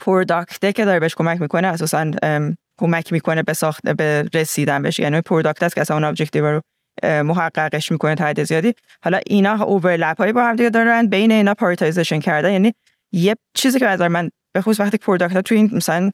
product 0.00 0.63
ه 0.63 0.72
که 0.72 0.84
داره 0.84 1.00
بهش 1.00 1.14
کمک 1.14 1.40
می‌کنه 1.40 1.66
اساسا 1.68 2.10
کمک 2.80 3.12
می‌کنه 3.12 3.42
به 3.42 3.52
ساخت 3.52 3.88
به 3.88 4.28
رسیدن 4.34 4.82
بهش. 4.82 4.98
یعنی 4.98 5.20
product 5.20 5.62
است 5.62 5.74
که 5.74 5.80
اصلا 5.80 5.96
اون 5.96 6.04
objective 6.04 6.46
رو 6.46 6.60
محققش 7.02 7.92
می‌کنه 7.92 8.14
تا 8.14 8.44
زیادی. 8.44 8.74
حالا 9.04 9.20
اینا 9.26 9.64
overlap 9.64 10.18
هایی 10.18 10.32
با 10.32 10.44
هم 10.44 10.56
دیگه 10.56 10.70
دارن 10.70 11.06
بین 11.06 11.32
اینا 11.32 11.54
prioritization 11.54 12.20
کردن. 12.20 12.52
یعنی 12.52 12.72
یه 13.12 13.36
چیزی 13.54 13.78
که 13.78 13.86
از 13.86 14.00
من 14.00 14.30
به 14.54 14.60
خصوص 14.60 14.80
وقتی 14.80 14.98
product 14.98 15.36
ها 15.36 15.42
تو 15.42 15.54
این 15.54 15.70
مثلا 15.72 16.10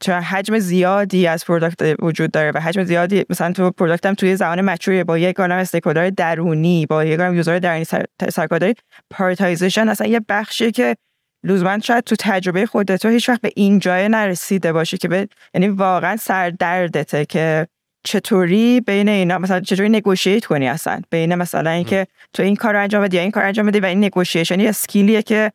چون 0.00 0.14
حجم 0.14 0.58
زیادی 0.58 1.26
از 1.26 1.44
product 1.44 1.96
وجود 2.02 2.30
داره 2.30 2.52
و 2.54 2.60
حجم 2.60 2.84
زیادی 2.84 3.24
مثلا 3.30 3.52
تو 3.52 3.70
product 3.70 4.06
هم 4.06 4.14
توی 4.14 4.36
زمان 4.36 4.60
mature 4.60 4.98
ی 4.98 5.04
با 5.04 5.18
یک 5.18 5.40
عالم 5.40 5.56
stakeholder 5.56 6.10
درونی 6.10 6.86
با 6.86 7.04
یک 7.04 7.20
عالم 7.20 7.34
user 7.34 7.58
درونی 7.58 7.84
سرکار 8.30 8.58
داری 8.58 8.74
prioritization 9.10 9.88
اصلا 9.88 10.06
یه 10.06 10.20
بخشی 10.28 10.70
که 10.70 10.96
لزوما 11.44 11.78
شاید 11.78 12.04
تو 12.04 12.16
تجربه 12.18 12.66
خودت 12.66 13.02
تو 13.02 13.08
هیچ 13.08 13.28
وقت 13.28 13.40
به 13.40 13.50
این 13.56 13.78
جای 13.78 14.08
نرسیده 14.08 14.72
باشه 14.72 14.96
که 14.96 15.08
به 15.08 15.28
یعنی 15.54 15.68
واقعا 15.68 16.16
سردردته 16.16 17.24
که 17.24 17.66
چطوری 18.04 18.80
بین 18.80 19.08
اینا 19.08 19.38
مثلا 19.38 19.60
چطوری 19.60 19.88
negotiate 19.88 20.44
کنی 20.44 20.68
اصلا 20.68 21.00
بین 21.10 21.34
مثلا 21.34 21.70
اینکه 21.70 22.06
تو 22.32 22.42
این 22.42 22.56
کار 22.56 22.76
انجام 22.76 23.02
بدی 23.02 23.16
یا 23.16 23.22
این 23.22 23.30
کار 23.30 23.44
انجام 23.44 23.66
بدی 23.66 23.80
و 23.80 23.84
این 23.84 24.04
negotiation 24.04 24.60
یه 24.60 24.68
skill 24.68 25.07
یه 25.07 25.22
که 25.22 25.52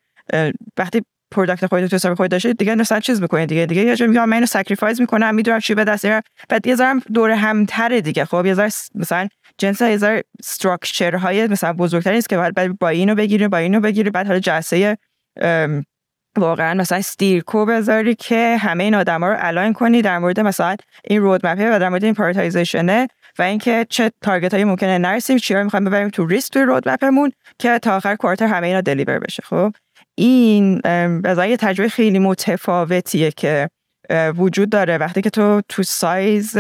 وقتی 0.77 1.01
product 1.33 1.65
خودت 1.65 1.89
تو 1.89 1.95
حساب 1.95 2.13
خودت 2.13 2.31
داشته 2.31 2.53
دیگه 2.53 2.75
مثلا 2.75 2.99
چیز 2.99 3.21
می‌کنی 3.21 3.45
دیگه. 3.45 3.65
دیگه 3.65 3.81
یه 3.81 3.95
جا 3.95 4.07
میگم 4.07 4.25
من 4.25 4.33
اینو 4.33 4.45
sacrifice 4.45 5.01
می‌کنم 5.01 5.35
می‌دونم 5.35 5.59
چی 5.59 5.75
به 5.75 5.83
دست 5.83 6.05
میارم 6.05 6.21
بعد 6.49 6.67
یه 6.67 6.75
ذره 6.75 6.99
دور 7.13 7.31
همتره 7.31 8.01
دیگه. 8.01 8.25
خب 8.25 8.45
یه 8.45 8.53
ذره 8.53 8.69
مثلا 8.95 9.27
جنس 9.57 9.81
یه 9.81 9.97
ذره 9.97 10.23
structure 10.39 11.15
های 11.15 11.47
مثلا 11.47 11.73
بزرگتری 11.73 12.17
است 12.17 12.29
که 12.29 12.37
بعد 12.37 12.79
با 12.79 12.89
اینو 12.89 13.15
بگیری 13.15 13.47
با 13.47 13.57
اینو 13.57 13.79
بگیری. 13.79 14.09
بعد 14.09 14.27
حالا 14.27 14.39
جلسه 14.39 14.97
واقعا 16.37 16.73
مثلا 16.73 17.01
call 17.45 17.65
بذاری 17.65 18.15
که 18.15 18.57
همه 18.57 18.83
این 18.83 18.95
آدما 18.95 19.27
رو 19.27 19.35
align 19.39 19.73
کنی 19.73 20.01
در 20.01 20.19
مورد 20.19 20.39
مثلا 20.39 20.75
این 21.03 21.21
roadmap 21.21 21.68
ه 21.69 21.75
و 21.75 21.79
در 21.79 21.89
مورد 21.89 22.03
این 22.03 22.13
prioritization 22.13 23.01
ه 23.01 23.07
و 23.39 23.41
اینکه 23.41 23.85
چه 23.89 24.11
target 24.21 24.53
هایی 24.53 24.65
ممکنه 24.65 24.97
نرسیم 24.97 25.37
چیا 25.37 25.63
می‌خوایم 25.63 25.85
ببریم 25.85 26.09
تو 26.09 26.27
ریسک 26.27 26.53
توی 26.53 26.61
roadmap 26.61 27.10
مون 27.10 27.31
که 27.59 27.79
تا 27.79 27.95
آخر 27.95 28.15
quarter 28.15 28.45
همه 28.47 28.67
اینا 28.67 28.81
deliver 28.81 29.19
بشه. 29.19 29.43
خب؟ 29.45 29.73
این 30.15 30.77
بذار 31.21 31.47
یه 31.47 31.57
تجربه 31.57 31.89
خیلی 31.89 32.19
متفاوتیه 32.19 33.31
که 33.31 33.69
وجود 34.37 34.69
داره. 34.69 34.97
وقتی 34.97 35.21
که 35.21 35.29
تو 35.29 35.61
تو 35.69 35.83
سایز 35.83 36.57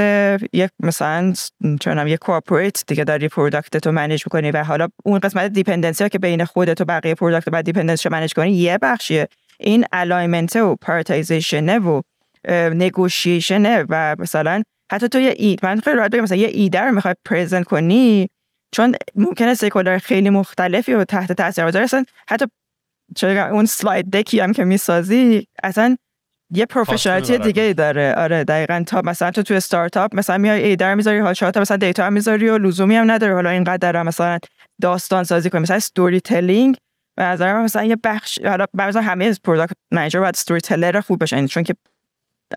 یک 0.53 0.69
مثلا 0.79 1.33
چونم 1.81 2.07
یک 2.07 2.19
corporate 2.19 2.83
دیگه 2.87 3.03
داری 3.03 3.27
product 3.27 3.77
تو 3.77 3.91
manage 3.91 4.23
می‌کنی 4.25 4.51
و 4.51 4.63
حالا 4.63 4.87
اون 5.05 5.19
قسمت 5.19 5.51
dependency 5.51 6.03
ها 6.03 6.07
که 6.07 6.19
بین 6.19 6.45
خودت 6.45 6.81
و 6.81 6.85
بقیه 6.85 7.15
product 7.15 7.49
بعد 7.49 7.65
dependency 7.65 8.09
manage 8.09 8.33
کنی 8.33 8.51
یه 8.51 8.77
بخشیه. 8.81 9.27
این 9.59 9.85
alignment 9.91 10.55
و 10.55 10.75
prioritization 10.75 11.72
ه 11.72 11.79
و 11.79 12.01
negotiation 12.49 13.74
ه 13.74 13.85
و 13.89 14.15
مثلا 14.19 14.63
حتی 14.91 15.07
تو 15.07 15.19
یه 15.19 15.33
idea 15.37 15.59
من 15.65 15.79
خیلی 15.79 15.97
راحت 15.97 16.11
بگم 16.11 16.21
مثلا 16.21 16.37
یه 16.37 16.47
ایده 16.47 16.81
رو 16.81 16.91
می‌خوای 16.91 17.13
present 17.25 17.65
کنی 17.65 18.29
چون 18.71 18.95
ممکنه 19.15 19.53
stakeholder 19.53 19.97
خیلی 19.97 20.29
مختلفی 20.29 20.93
رو 20.93 21.03
تحت 21.03 21.31
تاثیر 21.31 21.65
بذاره 21.65 22.05
حتی 22.29 22.45
اون 23.51 23.65
slide 23.65 24.11
deck 24.11 24.34
ی 24.34 24.39
هم 24.39 24.53
که 24.53 24.63
می‌سازی 24.63 25.47
اصلا 25.63 25.97
یه 26.55 26.65
professionality 26.65 27.37
دیگه 27.37 27.73
داره. 27.73 28.13
آره 28.17 28.43
دقیقا 28.43 28.83
تا 28.87 29.01
مثلا 29.01 29.31
تو 29.31 29.43
تو 29.43 29.53
استارتاپ 29.53 30.15
مثلا 30.15 30.37
میای 30.37 30.63
ایده 30.63 30.82
رو 30.82 30.95
می‌ذاری 30.95 31.19
حالا 31.19 31.33
تا 31.33 31.61
مثلا 31.61 31.77
data 31.77 32.05
هم 32.05 32.13
می‌ذاری 32.13 32.49
و 32.49 32.57
لزومی 32.57 32.95
هم 32.95 33.11
نداره 33.11 33.33
حالا 33.33 33.49
اینقدر 33.49 34.03
مثلا 34.03 34.39
داستان 34.81 35.23
سازی 35.23 35.49
کنی. 35.49 35.61
مثلا 35.61 35.77
storytelling 35.77 36.77
به 37.17 37.23
نظر 37.23 37.53
من 37.53 37.63
مثلا 37.63 37.83
یه 37.83 37.97
بخش 38.03 38.39
حالا 38.45 38.65
مثلا 38.73 39.01
همه 39.01 39.33
product 39.43 39.73
manager 39.91 40.19
باید 40.19 40.35
storyteller 40.35 41.01
خوب 41.01 41.23
بشن. 41.23 41.45
چون 41.45 41.63
که 41.63 41.75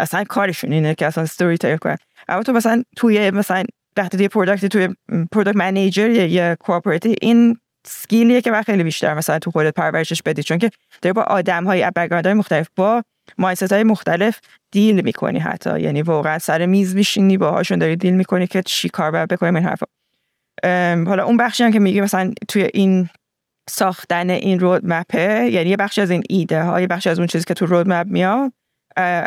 اصلا 0.01 0.25
کارشون 0.25 0.73
اینه 0.73 0.95
که 0.95 1.07
اصلا 1.07 1.25
story 1.25 1.59
tell 1.59 1.77
کنن. 1.77 1.97
اما 2.29 2.43
تو 2.43 2.53
مثلا 2.53 2.83
توی 2.97 3.31
مثلا 3.31 3.65
وقتی 3.97 4.17
توی 4.17 4.29
product 4.29 4.67
توی 4.67 4.89
product 5.33 5.57
manager 5.57 6.11
یا 6.11 6.55
corporate 6.55 7.04
ی 7.04 7.09
و 7.09 7.15
این 7.21 7.59
skill 7.89 8.26
یه 8.26 8.41
که 8.41 8.63
خیلی 8.67 8.85
بیشتر 8.85 9.15
مثلا 9.15 9.39
تو 9.39 9.51
خودت 9.51 9.75
پرورشش 9.75 10.23
بدی 10.23 10.43
چون 10.43 10.59
که 10.59 10.71
داری 11.03 11.13
با 11.13 11.23
آدم 11.23 11.65
های 11.65 11.91
های 12.11 12.35
مختلف 12.35 12.69
با 12.77 13.03
mindset 13.39 13.73
های 13.73 13.85
مختلف 13.85 14.41
deal 14.73 15.01
می‌کنی 15.01 15.39
حتی. 15.39 15.81
یعنی 15.81 16.03
واقعا 16.03 16.39
سر 16.39 16.67
میز 16.67 16.95
میشینی 16.95 17.39
باهاشون 17.39 17.79
داری 17.79 17.97
deal 17.97 18.15
می‌کنی 18.15 18.47
که 18.47 18.63
چی 18.63 18.89
کار 18.89 19.11
باید 19.11 19.29
بکنیم 19.29 19.57
این 19.57 19.65
حرفا. 19.65 19.87
حالا 21.07 21.25
اون 21.25 21.37
بخشی 21.37 21.65
هم 21.65 21.73
که 21.73 21.79
میگی 21.79 22.01
مثلا 22.01 22.33
توی 22.49 22.69
این 22.75 23.09
ساختن 23.71 24.31
این 24.31 24.61
roadmap 24.61 25.38
ه 25.38 25.49
یعنی 25.53 25.71
یه 25.71 25.77
بخشی 25.77 26.01
از 26.01 26.11
این 26.11 26.23
ایده 26.29 26.63
ها 26.63 26.81
یه 26.81 26.87
بخشی 26.87 27.11
از 27.11 27.19
اون 27.19 27.29
چیزی 27.29 27.45
که 27.45 27.55
تو 27.55 27.67
roadmap 27.67 28.07
میاد 28.07 28.53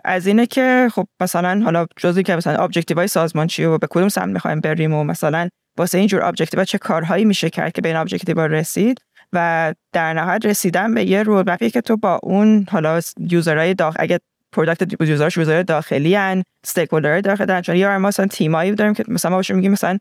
از 0.06 0.28
اینه 0.28 0.46
که 0.46 0.88
خب 0.92 1.08
مثلا 1.20 1.62
حالا 1.64 1.86
جزئی 1.98 2.24
که 2.24 2.36
مثلا 2.36 2.64
objective 2.64 2.98
های 2.98 3.08
سازمان 3.08 3.48
چیه 3.48 3.68
و 3.68 3.78
به 3.78 3.88
کدوم 3.90 4.10
سمت 4.10 4.34
می‌خوایم 4.34 4.60
بریم 4.60 4.94
و 4.94 5.04
مثلا 5.04 5.50
واسه 5.80 5.98
اینجور 5.98 6.24
objective 6.24 6.64
چه 6.64 6.78
کارهایی 6.78 7.26
میشه 7.26 7.50
کرد 7.50 7.72
که 7.72 7.82
به 7.82 7.90
این 7.90 7.98
objective 7.98 8.40
رسید 8.40 9.02
و 9.34 9.74
در 9.94 10.14
نهایت 10.14 10.46
رسیدن 10.46 10.94
به 10.94 11.04
یه 11.04 11.24
roadmap 11.24 11.64
ی 11.64 11.70
که 11.70 11.82
تو 11.82 11.98
با 11.98 12.20
اون 12.24 12.66
حالا 12.70 13.00
user 13.30 13.59
های 13.59 13.74
داخل 13.74 13.98
اگه 14.00 14.20
product 14.52 15.02
user 15.02 15.26
ش 15.26 15.38
user 15.38 15.62
داخلی 15.62 16.16
ان 16.16 16.44
stakeholder 16.64 16.90
داخل 16.90 17.62
چون 17.62 17.76
یا 17.76 18.00
مثلا 18.00 18.28
تیمایی 18.28 18.72
داریم 18.72 18.94
که 18.94 19.04
مثلا 19.08 19.32
ما 19.32 19.42
میگیم 19.50 19.72
مثلا 19.72 19.98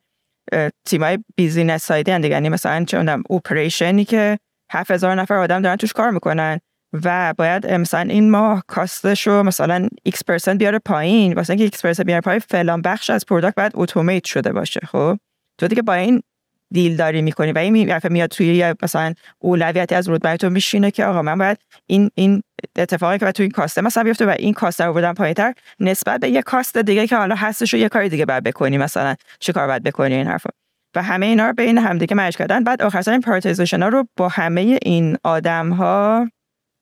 تیمای 0.84 1.18
بیزینس 1.36 1.84
سایدی 1.84 2.10
هن 2.10 2.20
دیگه 2.20 2.34
یعنی 2.34 2.48
مثلا 2.48 2.84
چه 2.84 2.96
اونم 2.96 3.22
operation 3.30 3.97
ی 3.97 4.04
که 4.04 4.38
7000 4.72 5.14
نفر 5.14 5.34
آدم 5.34 5.62
دارن 5.62 5.76
توش 5.76 5.92
کار 5.92 6.10
می‌کنن 6.10 6.58
و 7.04 7.34
باید 7.38 7.66
مثلا 7.66 8.00
این 8.00 8.30
ماه 8.30 8.64
cost 8.66 9.06
ش 9.06 9.26
رو 9.26 9.42
مثلا 9.42 9.88
x 10.08 10.18
percent 10.28 10.58
بیاره 10.58 10.78
پایین 10.78 11.32
واسه 11.32 11.52
اینکه 11.52 11.76
x 11.76 11.80
percent 11.80 12.06
بیاره 12.06 12.20
پایین 12.20 12.40
فلان 12.50 12.82
بخش 12.82 13.10
از 13.10 13.26
product 13.26 13.54
باید 13.54 13.72
اتومات 13.74 14.24
شده 14.24 14.52
باشه 14.52 14.80
خب؟ 14.80 15.18
تو 15.58 15.68
دیگه 15.68 15.82
با 15.82 15.94
این 15.94 16.22
deal 16.70 16.96
داری 16.96 17.22
می‌کنی 17.22 17.52
و 17.52 17.58
این 17.58 17.98
میاد 18.10 18.30
توی 18.30 18.54
یه 18.54 18.74
مثلا 18.82 19.14
اولویتی 19.38 19.94
از 19.94 20.08
roadmap 20.08 20.36
تو 20.36 20.50
میشینه 20.50 20.90
که 20.90 21.04
آقا 21.04 21.22
من 21.22 21.38
باید 21.38 21.58
این 21.86 22.10
این 22.14 22.42
اتفاقی 22.76 23.18
که 23.18 23.32
توی 23.32 23.44
این 23.44 23.50
cost 23.50 23.74
ه 23.74 23.80
مثلا 23.80 24.02
بیفته 24.02 24.26
و 24.26 24.34
این 24.38 24.54
cost 24.54 24.78
ه 24.78 24.84
رو 24.84 24.92
بردم 24.92 25.14
پایینتر 25.14 25.54
نسبت 25.80 26.20
به 26.20 26.28
یه 26.28 26.42
cost 26.42 26.78
دیگه 26.78 27.06
که 27.06 27.16
حالا 27.16 27.34
هستش 27.34 27.74
و 27.74 27.76
یه 27.76 27.88
کار 27.88 28.08
دیگه 28.08 28.26
باید 28.26 28.44
بکنی 28.44 28.78
مثلا. 28.78 29.14
چه 29.40 29.52
کار 29.52 29.66
باید 29.66 29.82
بکنی 29.82 30.14
این 30.14 30.26
حرفا؟ 30.26 30.50
و 30.96 31.02
همه 31.02 31.26
اینا 31.26 31.46
رو 31.46 31.52
بین 31.52 31.78
همدیگه 31.78 32.16
merge 32.16 32.36
کردن. 32.36 32.64
بعد 32.64 32.82
آخر 32.82 33.10
این 33.10 33.20
prioritization 33.20 33.82
ها 33.82 33.88
رو 33.88 34.08
با 34.16 34.28
همه 34.28 34.78
این 34.82 35.16
آدم 35.24 35.70
ها 35.70 36.28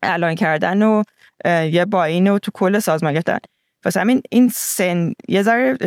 align 0.03 0.35
کردن 0.35 0.83
و 0.83 1.03
یه 1.45 1.85
buy-in 1.85 2.05
و 2.05 2.39
تو 2.39 2.51
کل 2.55 2.79
سازمان 2.79 3.13
گرفتن. 3.13 3.39
پس 3.83 3.97
همین 3.97 4.23
این 4.31 4.49
سن 4.55 5.13
یه 5.29 5.43
ذره 5.43 5.79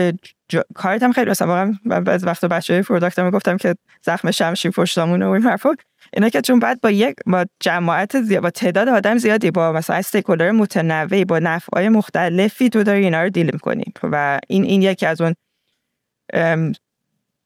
کارت 0.76 1.04
هم 1.04 1.12
خیلی 1.12 1.30
مثلا 1.32 1.48
واقعا 1.48 1.74
بعض 2.02 2.24
وقتا 2.24 2.48
بچه 2.48 2.82
product 2.82 3.20
هم 3.20 3.30
گفتم 3.30 3.58
که 3.58 3.76
زخم 4.02 4.32
شمشیر 4.32 4.72
پشتامون 4.72 5.22
و 5.22 5.30
این 5.30 5.76
اینا 6.14 6.30
که 6.30 6.42
چون 6.42 6.60
بعد 6.60 6.82
با 6.82 6.92
یک 6.92 7.16
با 7.26 7.46
جماعت 7.60 8.22
زیاد 8.22 8.44
با 8.44 8.50
تعداد 8.50 8.88
آدم 8.88 9.18
زیادی 9.18 9.52
با 9.52 9.72
مثلا 9.72 9.96
stakeholder 9.96 10.52
متنوعی 10.52 11.26
با 11.26 11.40
نفعای 11.40 11.90
مختلفی 11.90 12.70
تو 12.70 12.84
داری 12.84 13.04
اینا 13.04 13.24
رو 13.24 13.30
deal 13.30 13.50
می‌کنی. 13.54 13.94
و 14.04 14.40
این 14.48 14.64
این 14.64 14.82
یکی 14.82 15.06
از 15.06 15.22
اون 15.22 15.34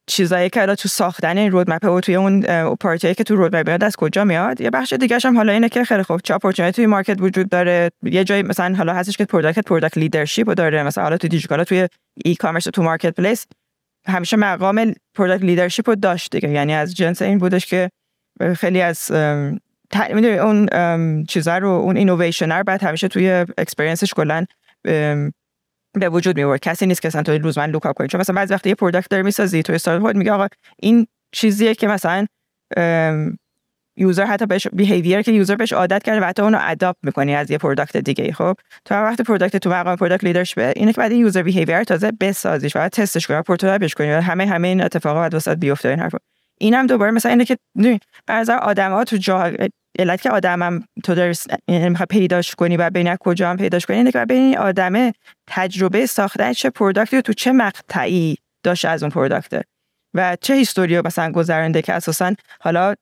چیزایی 0.07 0.49
که 0.49 0.65
تو 0.65 0.89
ساختن 0.89 1.37
این 1.37 1.51
roadmap 1.51 1.83
و 1.83 1.99
توی 2.01 2.15
اون 2.15 2.41
priority 2.75 3.13
که 3.13 3.23
تو 3.23 3.35
roadmap 3.35 3.67
میاد 3.67 3.83
از 3.83 3.95
کجا 3.95 4.23
میاد؟ 4.23 4.61
یه 4.61 4.69
بخش 4.69 4.93
دیگه 4.93 5.17
هم 5.23 5.37
حالا 5.37 5.51
اینه 5.51 5.69
که 5.69 5.83
خیلی 5.83 6.03
خوب 6.03 6.21
چه 6.23 6.35
opportunity 6.35 6.71
توی 6.71 6.85
market 6.85 7.21
وجود 7.21 7.49
داره 7.49 7.91
یه 8.03 8.23
جایی 8.23 8.43
مثلا 8.43 8.75
حالا 8.75 8.93
هستش 8.93 9.17
که 9.17 9.25
product 9.25 9.67
product 9.67 9.97
leadership 9.97 10.53
داره 10.53 10.83
مثلا 10.83 11.03
حالا 11.03 11.17
تو 11.17 11.27
دیجیکالا 11.27 11.63
توی 11.63 11.87
e-commerce 12.25 12.63
تو 12.63 12.83
marketplace 12.83 13.45
همیشه 14.07 14.37
مقام 14.37 14.93
product 15.15 15.43
leadership 15.43 15.89
رو 15.89 15.95
داشت 15.95 16.31
دیگه. 16.31 16.49
یعنی 16.49 16.73
از 16.73 16.95
جنس 16.95 17.21
این 17.21 17.37
بودش 17.37 17.65
که 17.65 17.89
خیلی 18.57 18.81
از 18.81 19.11
اون 20.41 20.67
چیزا 21.25 21.57
رو 21.57 21.69
اون 21.69 21.97
اینویشن 21.97 22.51
رو 22.51 22.63
بعد 22.63 22.83
همیشه 22.83 23.07
توی 23.07 23.45
experience 23.57 24.04
ش 24.04 24.13
کلا 24.13 24.45
به 25.93 26.09
وجود 26.09 26.37
میورد 26.37 26.59
کسی 26.59 26.85
نیست 26.85 27.01
که 27.01 27.07
مثلا 27.07 27.23
تو 27.23 27.31
روز 27.31 27.57
من 27.57 27.69
look 27.69 27.88
up 27.88 27.97
کنی. 27.97 28.07
چون 28.07 28.21
مثلا 28.21 28.35
بعضی 28.35 28.53
وقتی 28.53 28.69
یه 28.69 28.75
product 28.75 29.09
داری 29.09 29.23
می‌سازی 29.23 29.63
تو 29.63 29.73
استارت 29.73 30.15
میگه 30.15 30.31
آقا 30.31 30.47
این 30.79 31.07
چیزیه 31.31 31.75
که 31.75 31.87
مثلا 31.87 32.25
user 33.97 34.25
حتی 34.25 34.45
بهش 34.45 34.67
behavior 34.67 35.21
که 35.21 35.31
user 35.31 35.55
بهش 35.55 35.73
عادت 35.73 36.03
کرده 36.03 36.21
و 36.21 36.23
حتی 36.23 36.41
اونو 36.41 36.57
adapt 36.61 36.97
می‌کنی 37.03 37.35
از 37.35 37.51
یه 37.51 37.57
product 37.57 37.97
دیگه 37.97 38.31
خب؟ 38.31 38.55
تو 38.85 38.95
وقت 38.95 39.21
product 39.21 39.57
تو 39.57 39.69
مقام 39.69 39.95
product 39.95 40.23
leadership 40.23 40.55
به 40.55 40.73
اینه 40.75 40.93
که 40.93 41.01
بعد 41.01 41.11
این 41.11 41.21
user 41.21 41.43
behavior 41.43 41.83
تازه 41.83 42.11
بسازیش 42.19 42.75
و 42.75 42.89
تستش 42.89 43.27
کنی 43.27 43.41
prototype 43.41 43.84
ش 43.84 43.93
کنی 43.93 44.07
همه 44.07 44.45
همه 44.45 44.67
این 44.67 44.83
اتفاقات 44.83 45.21
بعد 45.21 45.33
وسط 45.33 45.57
بیفته 45.57 45.89
این 45.89 45.99
حرفا. 45.99 46.17
اینم 46.63 46.87
دوباره 46.87 47.11
مثلا 47.11 47.31
اینه 47.31 47.45
که 47.45 47.57
بعضی 48.27 48.51
آدما 48.51 49.03
تو 49.03 49.17
جا 49.17 49.51
علت 49.99 50.21
که 50.21 50.29
آدمم 50.29 50.83
تو 51.03 51.15
در 51.15 51.33
یعنی 51.67 51.89
می‌خوای 51.89 52.05
پیداش 52.09 52.55
کنی 52.55 52.77
و 52.77 52.89
بین 52.89 53.15
کجا 53.15 53.49
هم 53.49 53.57
پیداش 53.57 53.85
کنی 53.85 53.97
اینه 53.97 54.11
که 54.11 54.25
بین 54.25 54.57
آدمه 54.57 55.13
تجربه 55.47 56.05
ساختن 56.05 56.53
چه 56.53 56.69
product 56.69 57.15
ی 57.15 57.21
تو 57.21 57.33
چه 57.33 57.51
مقطعی 57.51 58.37
داشته 58.63 58.89
از 58.89 59.03
اون 59.03 59.09
product 59.09 59.56
ه 59.56 59.63
و 60.13 60.37
چه 60.41 60.53
history 60.53 61.01
مثلا 61.01 61.31
گذرنده 61.31 61.81
که 61.81 61.93
اساسا 61.93 62.33
حالا 62.59 62.95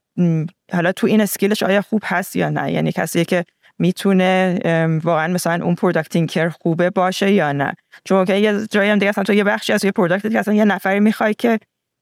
حالا 0.73 0.91
تو 0.91 1.07
این 1.07 1.21
skill 1.21 1.51
ش 1.51 1.63
آیا 1.63 1.81
خوب 1.81 2.01
هست 2.05 2.35
یا 2.35 2.49
نه؟ 2.49 2.71
یعنی 2.71 2.91
کسی 2.91 3.25
که 3.25 3.45
می‌تونه 3.79 4.59
واقعا 5.03 5.27
مثلا 5.27 5.65
اون 5.65 5.75
product 5.75 6.25
کر 6.25 6.49
خوبه 6.49 6.89
باشه 6.89 7.31
یا 7.31 7.51
نه؟ 7.51 7.73
چون 8.05 8.25
که 8.25 8.35
یه 8.35 8.67
جایی 8.71 8.89
هم 8.89 8.99
دیگه 8.99 9.09
اصلا 9.09 9.23
تو 9.23 9.33
یه 9.33 9.43
بخشی 9.43 9.73
از 9.73 9.85
یه 9.85 9.91
product 9.91 10.31
که 10.31 10.39
اصلا 10.39 10.53
یه 10.53 10.65
نفری 10.65 10.99
می‌خوای 10.99 11.33
که 11.33 11.59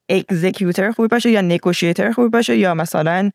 executor 0.09 0.91
خوبی 0.91 1.07
باشه 1.07 1.29
یا 1.29 1.41
negotiator 1.41 2.11
خوبی 2.11 2.29
باشه 2.29 2.57
یا 2.57 2.73
مثلا 2.73 3.31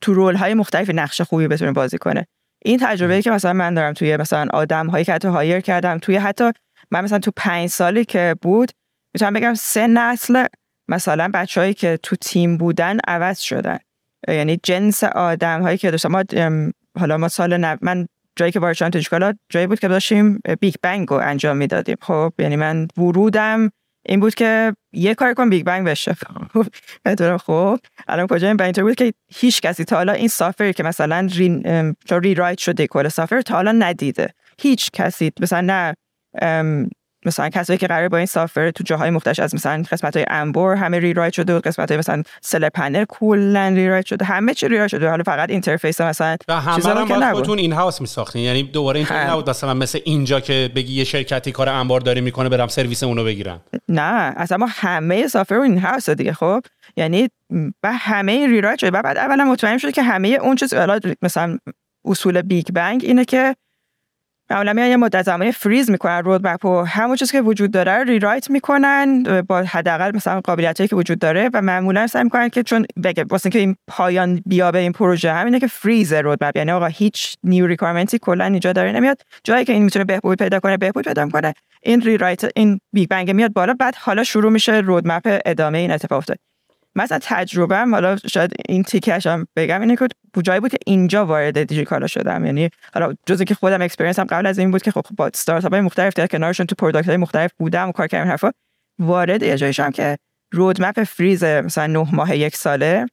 تو 0.00 0.14
role 0.14 0.34
های 0.34 0.54
مختلف 0.54 0.90
نقش 0.90 1.20
خوبی 1.20 1.48
بتونه 1.48 1.72
بازی 1.72 1.98
کنه. 1.98 2.26
این 2.64 2.78
تجربه 2.82 3.22
که 3.22 3.30
مثلا 3.30 3.52
من 3.52 3.74
دارم 3.74 3.92
توی 3.92 4.16
مثلا 4.16 4.46
آدم 4.52 4.86
هایی 4.86 5.04
که 5.04 5.12
حتی 5.12 5.28
hire 5.28 5.60
کردم 5.60 5.98
توی 5.98 6.16
حتی 6.16 6.50
من 6.90 7.04
مثلا 7.04 7.18
تو 7.18 7.30
پنج 7.36 7.68
سالی 7.68 8.04
که 8.04 8.36
بود 8.42 8.72
می‌تونم 9.14 9.32
بگم 9.32 9.54
سه 9.54 9.86
نسل 9.86 10.46
مثلا 10.88 11.30
بچههایی 11.34 11.74
که 11.74 11.98
تو 12.02 12.16
تیم 12.16 12.56
بودن 12.56 12.98
عوض 13.08 13.38
شدن. 13.38 13.78
یعنی 14.28 14.60
جنس 14.62 15.04
آدم 15.04 15.62
هایی 15.62 15.78
که 15.78 15.90
داشتم. 15.90 16.08
ما 16.08 16.24
حالا 16.98 17.18
ما 17.18 17.28
سال 17.28 17.76
من 17.82 18.06
جایی 18.36 18.52
که 18.52 18.60
وارد 18.60 18.74
شدم 18.74 19.38
جایی 19.48 19.66
بود 19.66 19.80
که 19.80 19.88
داشتیم 19.88 20.40
big 20.60 20.74
bang 20.82 21.10
رو 21.10 21.16
انجام 21.16 21.56
می‌دادیم. 21.56 21.96
خب 22.00 22.32
یعنی 22.38 22.56
من 22.56 22.88
ورودم 22.96 23.70
این 24.06 24.20
بود 24.20 24.34
که 24.34 24.72
یه 24.92 25.14
کار 25.14 25.34
کن 25.34 25.50
big 25.50 25.66
bang 25.66 25.86
بشه. 25.86 26.14
خب 26.14 27.36
خب 27.36 27.78
الان 28.08 28.26
کجا 28.26 28.48
این 28.48 28.62
اینطور 28.62 28.84
بود 28.84 28.94
که 28.94 29.12
هیچ 29.34 29.60
کسی 29.60 29.84
تا 29.84 29.96
حالا 29.96 30.12
این 30.12 30.28
software 30.28 30.72
که 30.72 30.82
مثلا 30.82 31.28
re, 31.32 31.62
rewrite 32.10 32.58
شده 32.58 32.86
کل 32.86 33.08
software 33.08 33.40
تا 33.40 33.54
حالا 33.54 33.72
ندیده. 33.72 34.34
هیچ 34.60 34.90
کسی 34.90 35.32
مثلا 35.40 35.60
نه 35.60 35.94
مثلا 37.26 37.48
کسایی 37.48 37.78
که 37.78 37.86
قرار 37.86 38.08
با 38.08 38.16
این 38.16 38.26
software 38.26 38.70
تو 38.70 38.84
جاهای 38.84 39.10
مختلف 39.10 39.40
از 39.40 39.54
مثلا 39.54 39.82
قسمت 39.92 40.16
های 40.16 40.26
انبار 40.28 40.76
همه 40.76 40.98
rewrite 40.98 41.32
شده 41.32 41.56
و 41.56 41.60
قسمت 41.60 41.90
های 41.90 41.98
مثلا 41.98 42.22
seller 42.40 42.68
panel 42.68 43.04
کلا 43.08 43.68
rewrite 43.68 44.06
شده. 44.06 44.24
همه 44.24 44.54
چی 44.54 44.68
rewrite 44.68 44.90
شده. 44.90 45.08
حالا 45.08 45.22
فقط 45.22 45.50
interface 45.50 46.00
مثلا 46.00 46.36
و 46.48 46.60
همه 46.60 46.84
هم 46.84 47.08
باید 47.08 47.32
خودتون 47.32 47.58
in-house 47.58 48.00
میساختین. 48.00 48.42
یعنی 48.42 48.62
دوباره 48.62 49.00
این 49.00 49.12
نبود 49.12 49.50
مثلا 49.50 49.74
مثل 49.74 49.98
اینجا 50.04 50.40
که 50.40 50.70
بگی 50.74 50.94
یه 50.94 51.04
شرکتی 51.04 51.52
کار 51.52 51.68
انبار 51.68 52.00
داری 52.00 52.20
می‌کنه 52.20 52.48
برم 52.48 52.68
سرویس 52.68 53.02
اونو 53.02 53.24
بگیرم. 53.24 53.60
نه 53.88 54.34
اصلا 54.36 54.58
ما 54.58 54.68
همه 54.70 55.28
software 55.28 55.54
in-house 55.54 56.10
دیگه 56.10 56.32
خب. 56.32 56.62
یعنی 56.96 57.28
و 57.82 57.92
همه 57.92 58.46
rewrite 58.46 58.78
شده. 58.78 58.90
بعد 58.90 59.16
اولا 59.16 59.44
مطمئن 59.44 59.78
شده 59.78 59.92
که 59.92 60.02
همه 60.02 60.28
اون 60.28 60.56
چیز 60.56 60.74
مثلا 61.22 61.58
اصول 62.04 62.42
big 62.42 62.66
bang 62.66 63.04
اینه 63.04 63.24
که 63.24 63.56
میان 64.50 64.78
یه 64.78 64.96
مدت 64.96 65.22
زمانی 65.22 65.52
فریز 65.52 65.90
می‌کنن 65.90 66.24
roadmap 66.24 66.64
و 66.64 66.82
همون 66.82 67.16
چیزی 67.16 67.32
که 67.32 67.40
وجود 67.40 67.70
داره 67.70 67.92
رو 67.92 68.04
rewrite 68.04 68.50
می‌کنن 68.50 69.22
با 69.48 69.58
حداقل 69.62 70.16
مثلا 70.16 70.40
قابلیتایی 70.40 70.88
که 70.88 70.96
وجود 70.96 71.18
داره 71.18 71.50
و 71.54 71.62
معمولا 71.62 72.06
سعی 72.06 72.24
می‌کنن 72.24 72.48
که 72.48 72.62
چون 72.62 72.86
بگه 73.04 73.24
واسه 73.30 73.50
که 73.50 73.58
این 73.58 73.76
پایان 73.88 74.42
بیا 74.46 74.70
به 74.70 74.78
این 74.78 74.92
پروژه 74.92 75.32
همینه 75.32 75.60
که 75.60 75.66
freeze 75.66 76.12
roadmap 76.12 76.56
یعنی 76.56 76.70
آقا 76.70 76.86
هیچ 76.86 77.36
new 77.44 77.66
requirement 77.66 78.14
ی 78.14 78.18
کلا 78.18 78.44
اینجا 78.44 78.72
داره 78.72 78.92
نمیاد. 78.92 79.22
جایی 79.44 79.64
که 79.64 79.72
این 79.72 79.82
می‌تونه 79.82 80.04
بهبود 80.04 80.38
پیدا 80.38 80.60
کنه 80.60 80.76
بهبود 80.76 81.04
پیدا 81.04 81.28
کنه 81.28 81.54
این 81.82 82.00
rewrite 82.00 82.44
این 82.56 82.80
big 82.92 83.08
bang 83.08 83.30
میاد 83.30 83.52
بالا 83.52 83.74
بعد 83.74 83.94
حالا 83.94 84.24
شروع 84.24 84.52
میشه 84.52 84.72
roadmap 84.72 85.40
ادامه 85.46 85.78
این 85.78 85.90
اتفاق 85.90 86.18
افتاد. 86.18 86.38
مثلا 86.94 87.18
تجربه 87.22 87.76
هم 87.76 87.94
حالا 87.94 88.16
شاید 88.16 88.52
این 88.68 88.82
تیکش 88.82 89.26
هم 89.26 89.46
بگم 89.56 89.80
اینه 89.80 89.96
که 89.96 90.08
جایی 90.42 90.60
بود 90.60 90.70
که 90.70 90.78
اینجا 90.86 91.26
وارد 91.26 91.62
دیجیکالا 91.62 92.06
شدم. 92.06 92.44
یعنی 92.44 92.70
حالا 92.94 93.14
جزی 93.26 93.44
که 93.44 93.54
خودم 93.54 93.82
experience 93.82 94.18
م 94.18 94.24
قبل 94.24 94.46
از 94.46 94.58
این 94.58 94.70
بود 94.70 94.82
که 94.82 94.90
خب 94.90 95.04
با 95.16 95.26
استارتاپ 95.26 95.72
های 95.72 95.80
مختلف 95.80 96.14
در 96.14 96.26
کنارشون 96.26 96.66
تو 96.66 96.74
product 96.78 97.08
های 97.08 97.16
مختلف 97.16 97.50
بودم 97.58 97.88
و 97.88 97.92
کار 97.92 98.06
کردم 98.06 98.30
حرفا 98.30 98.50
وارد 98.98 99.42
یه 99.42 99.56
جایی 99.56 99.72
که 99.72 100.18
roadmap 100.52 101.04
freeze 101.04 101.44
مثلا 101.44 101.86
نه 101.86 102.14
ماه 102.14 102.36
یک 102.36 102.56
ساله. 102.56 103.06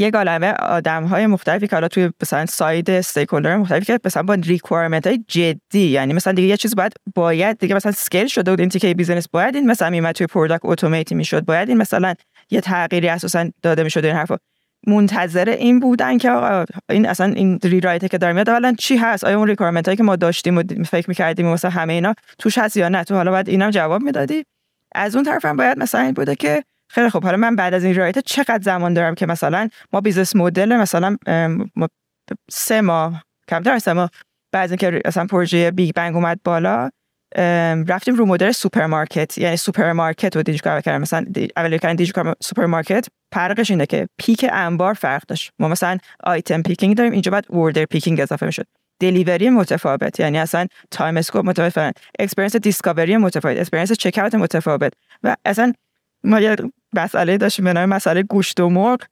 یه 0.00 0.10
عالمه 0.14 0.52
آدم 0.52 1.04
های 1.04 1.26
مختلفی 1.26 1.66
که 1.66 1.76
حالا 1.76 1.88
توی 1.88 2.10
مثلا 2.22 2.46
side 2.46 2.90
stakeholder 2.90 3.56
مختلفی 3.56 3.84
که 3.84 3.98
مثلا 4.04 4.22
با 4.22 4.34
requirement 4.34 5.06
های 5.06 5.24
جدی 5.28 5.86
یعنی 5.88 6.12
مثلا 6.12 6.32
دیگه 6.32 6.48
یه 6.48 6.56
چیز 6.56 6.74
باید 6.76 6.92
باید 7.14 7.58
دیگه 7.58 7.74
مثلا 7.74 7.92
scale 7.92 8.26
شده 8.26 8.50
بود 8.50 8.60
این 8.60 8.68
تیکه 8.68 8.94
business 8.94 9.28
باید 9.28 9.54
این 9.54 9.66
مثلا 9.66 9.90
میمد 9.90 10.14
توی 10.14 10.26
product 10.26 10.64
اتومات 10.64 11.12
می‌شد 11.12 11.44
باید 11.44 11.68
این 11.68 11.78
مثلا 11.78 12.14
یه 12.50 12.60
تغییری 12.60 13.08
اساسا 13.08 13.50
داده 13.62 13.82
می‌شد 13.82 14.04
این 14.04 14.14
حرفا. 14.14 14.36
منتظر 14.86 15.48
این 15.48 15.80
بودن 15.80 16.18
که 16.18 16.30
آقا 16.30 16.64
این 16.90 17.06
اصلا 17.06 17.26
این 17.26 17.58
rewrite 17.62 18.10
که 18.10 18.18
داریم 18.18 18.34
میاد 18.34 18.50
اولا 18.50 18.74
چی 18.78 18.96
هست؟ 18.96 19.24
آیا 19.24 19.38
اون 19.38 19.48
requirement 19.48 19.88
هایی 19.88 19.96
که 19.96 20.02
ما 20.02 20.16
داشتیم 20.16 20.58
و 20.58 20.62
فکر 20.90 21.08
می‌کردیم 21.08 21.46
مثلا 21.46 21.70
همه 21.70 21.92
اینا 21.92 22.14
توش 22.38 22.58
هست 22.58 22.76
یا 22.76 22.88
نه؟ 22.88 23.04
تو 23.04 23.14
حالا 23.14 23.30
باید 23.30 23.48
اینم 23.48 23.70
جواب 23.70 24.02
می‌دادی. 24.02 24.44
از 24.94 25.16
اون 25.16 25.24
طرف 25.24 25.44
هم 25.44 25.56
باید 25.56 25.78
مثلا 25.78 26.00
این 26.00 26.12
بوده 26.12 26.34
که 26.34 26.64
خیلی 26.90 27.10
خب 27.10 27.24
حالا 27.24 27.36
من 27.36 27.56
بعد 27.56 27.74
از 27.74 27.84
این 27.84 27.94
rewrite 27.94 28.18
چقدر 28.18 28.60
زمان 28.62 28.94
دارم 28.94 29.14
که 29.14 29.26
مثلا 29.26 29.68
ما 29.92 30.00
business 30.00 30.36
model 30.36 30.76
مثلا 30.76 31.16
سه 32.50 32.80
ماه 32.80 33.24
کمتر 33.48 33.72
از 33.72 33.82
سه 33.82 33.92
ماه 33.92 34.10
بعد 34.52 34.70
اینکه 34.70 35.02
مثلا 35.06 35.26
پروژه 35.26 35.70
big 35.70 35.94
bang 35.94 36.14
اومد 36.14 36.40
بالا 36.44 36.90
رفتیم 37.88 38.14
رو 38.14 38.26
مدل 38.26 38.52
سوپرمارکت. 38.52 39.38
یعنی 39.38 39.56
سوپرمارکت 39.56 40.36
رو 40.36 40.42
دیجیکار 40.42 40.80
کردیم 40.80 41.00
مثلا 41.00 41.26
اول 41.56 41.78
کردن 41.78 41.94
دیجیکار 41.94 42.36
سوپرمارکت. 42.42 43.06
فرقش 43.32 43.70
اینه 43.70 43.86
که 43.86 44.08
pick 44.18 44.46
انبار 44.52 44.94
فرق 44.94 45.22
داشت. 45.28 45.52
ما 45.58 45.68
مثلا 45.68 45.98
item 46.24 46.62
picking 46.62 46.96
داریم 46.96 47.12
اینجا 47.12 47.30
بعد 47.30 47.44
order 47.48 47.84
picking 47.84 48.20
اضافه 48.20 48.46
می‌شد. 48.46 48.66
delivery 49.00 49.50
متفاوت. 49.50 50.20
یعنی 50.20 50.38
اصلا 50.38 50.66
time 50.90 51.16
scope 51.16 51.44
متفاوت. 51.44 51.96
experience 52.18 52.56
discovery 52.56 53.16
متفاوت. 53.16 53.56
experience 53.58 53.92
checkout 53.92 54.34
متفاوت. 54.34 54.92
و 55.22 55.36
اصلا 55.44 55.72
ما 56.24 56.40
یه 56.40 56.56
مسئله 56.92 57.38
داشتیم 57.38 57.64
به 57.64 57.72
نام 57.72 57.88
مسئله 57.88 58.22
گوشت 58.22 58.60
و 58.60 58.68
مرغ. 58.70 59.02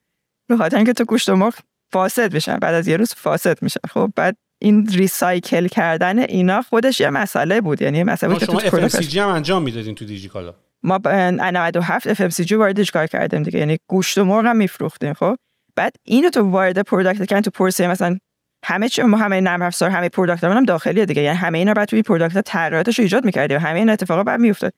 به 0.49 0.57
خاطر 0.57 0.77
اینکه 0.77 0.93
تو 0.93 1.05
گوشت 1.05 1.29
و 1.29 1.37
مرغ 1.37 1.55
فاسد 1.93 2.35
میشن. 2.35 2.59
بعد 2.59 2.75
از 2.75 2.89
یه 2.89 2.97
روز 2.97 3.15
فاسد 3.15 3.63
میشن. 3.63 3.81
خب 3.91 4.13
بعد 4.17 4.37
این 4.59 4.87
recycle 4.87 5.67
کردن 5.67 6.19
اینا 6.19 6.63
خودش 6.63 7.01
یه 7.01 7.11
مسئله 7.11 7.61
بود. 7.61 7.83
یعنی 7.83 8.03
مسئله 8.03 8.31
بود 8.31 8.39
که 8.39 8.47
شما 8.47 8.61
FMCG 8.61 9.17
هم 9.17 9.29
انجام 9.29 9.63
می‌دادین 9.63 9.95
تو 9.95 10.05
دیجیکالا. 10.05 10.55
ما 10.83 11.01
97 11.05 12.15
FMCG 12.15 12.53
وارد 12.53 12.91
کار 12.91 13.07
کردیم 13.07 13.43
دیگه. 13.43 13.59
یعنی 13.59 13.79
گوشت 13.87 14.19
و 14.19 14.25
مرغ 14.25 14.47
هم 14.47 14.57
میفروختیم 14.57 15.13
خب؟ 15.13 15.37
بعد 15.77 15.93
اینو 16.05 16.31
تو 16.31 16.51
وارد 16.51 16.83
product 16.83 17.25
کردن 17.25 17.43
تو 17.43 17.51
پرسه 17.51 17.87
مثلا 17.87 18.19
همه 18.65 18.89
چی 18.89 19.03
ما 19.03 19.17
همه 19.17 19.41
نرم 19.41 19.63
افزار 19.63 19.91
همه 19.91 20.09
product 20.09 20.45
هم 20.45 20.65
داخلیه 20.65 21.07
دیگه. 21.07 21.23
یعنی 21.23 21.37
همه 21.37 21.59
اینا 21.59 21.75
بعد 21.75 21.89
توی 21.89 22.03
product 22.03 22.39
تغییراتش 22.39 22.99
رو 22.99 23.03
ایجاد 23.03 23.25
می‌کردیم. 23.25 23.59
همه 23.59 23.79
این 23.79 23.91
اتفاقا 23.91 24.23
بعد 24.23 24.41
میافتاد. 24.41 24.73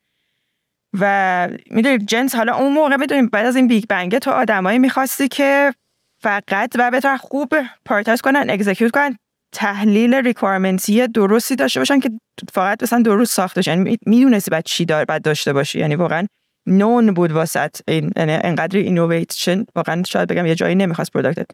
و 1.00 1.48
می‌دونید 1.70 2.06
جنس 2.06 2.34
حالا 2.34 2.54
اون 2.54 2.72
موقع 2.72 2.96
می‌دونیم 2.96 3.26
بعد 3.26 3.46
از 3.46 3.56
این 3.56 3.68
big 3.68 3.84
bang 3.88 4.18
تو 4.18 4.30
آدمایی 4.30 4.78
می‌خواستی 4.78 5.28
که 5.28 5.74
فقط 6.20 6.72
و 6.78 6.90
بهتر 6.90 7.16
خوب 7.16 7.54
پارتاز 7.84 8.22
کنن 8.22 8.50
execute 8.50 8.92
کنن 8.92 9.18
تحلیل 9.52 10.14
ریکوایرمنتی 10.14 11.06
درستی 11.06 11.56
داشته 11.56 11.80
باشن 11.80 12.00
که 12.00 12.10
فقط 12.52 12.82
مثلا 12.82 13.02
درست 13.02 13.32
ساخته 13.32 13.62
یعنی 13.66 13.98
می‌دونستی 14.06 14.50
بعد 14.50 14.64
چی 14.64 14.84
دار 14.84 15.04
بعد 15.04 15.22
داشته 15.22 15.52
باشی. 15.52 15.78
یعنی 15.78 15.94
واقعا 15.94 16.26
نون 16.66 17.14
بود 17.14 17.32
واسط. 17.32 17.80
این 17.88 18.12
یعنی 18.16 18.32
انقدر 18.32 18.78
اینوویشن 18.78 19.64
واقعا 19.76 20.02
شاید 20.02 20.28
بگم 20.28 20.46
یه 20.46 20.54
جایی 20.54 20.74
نمی‌خواست 20.74 21.12
پروداکتت 21.12 21.46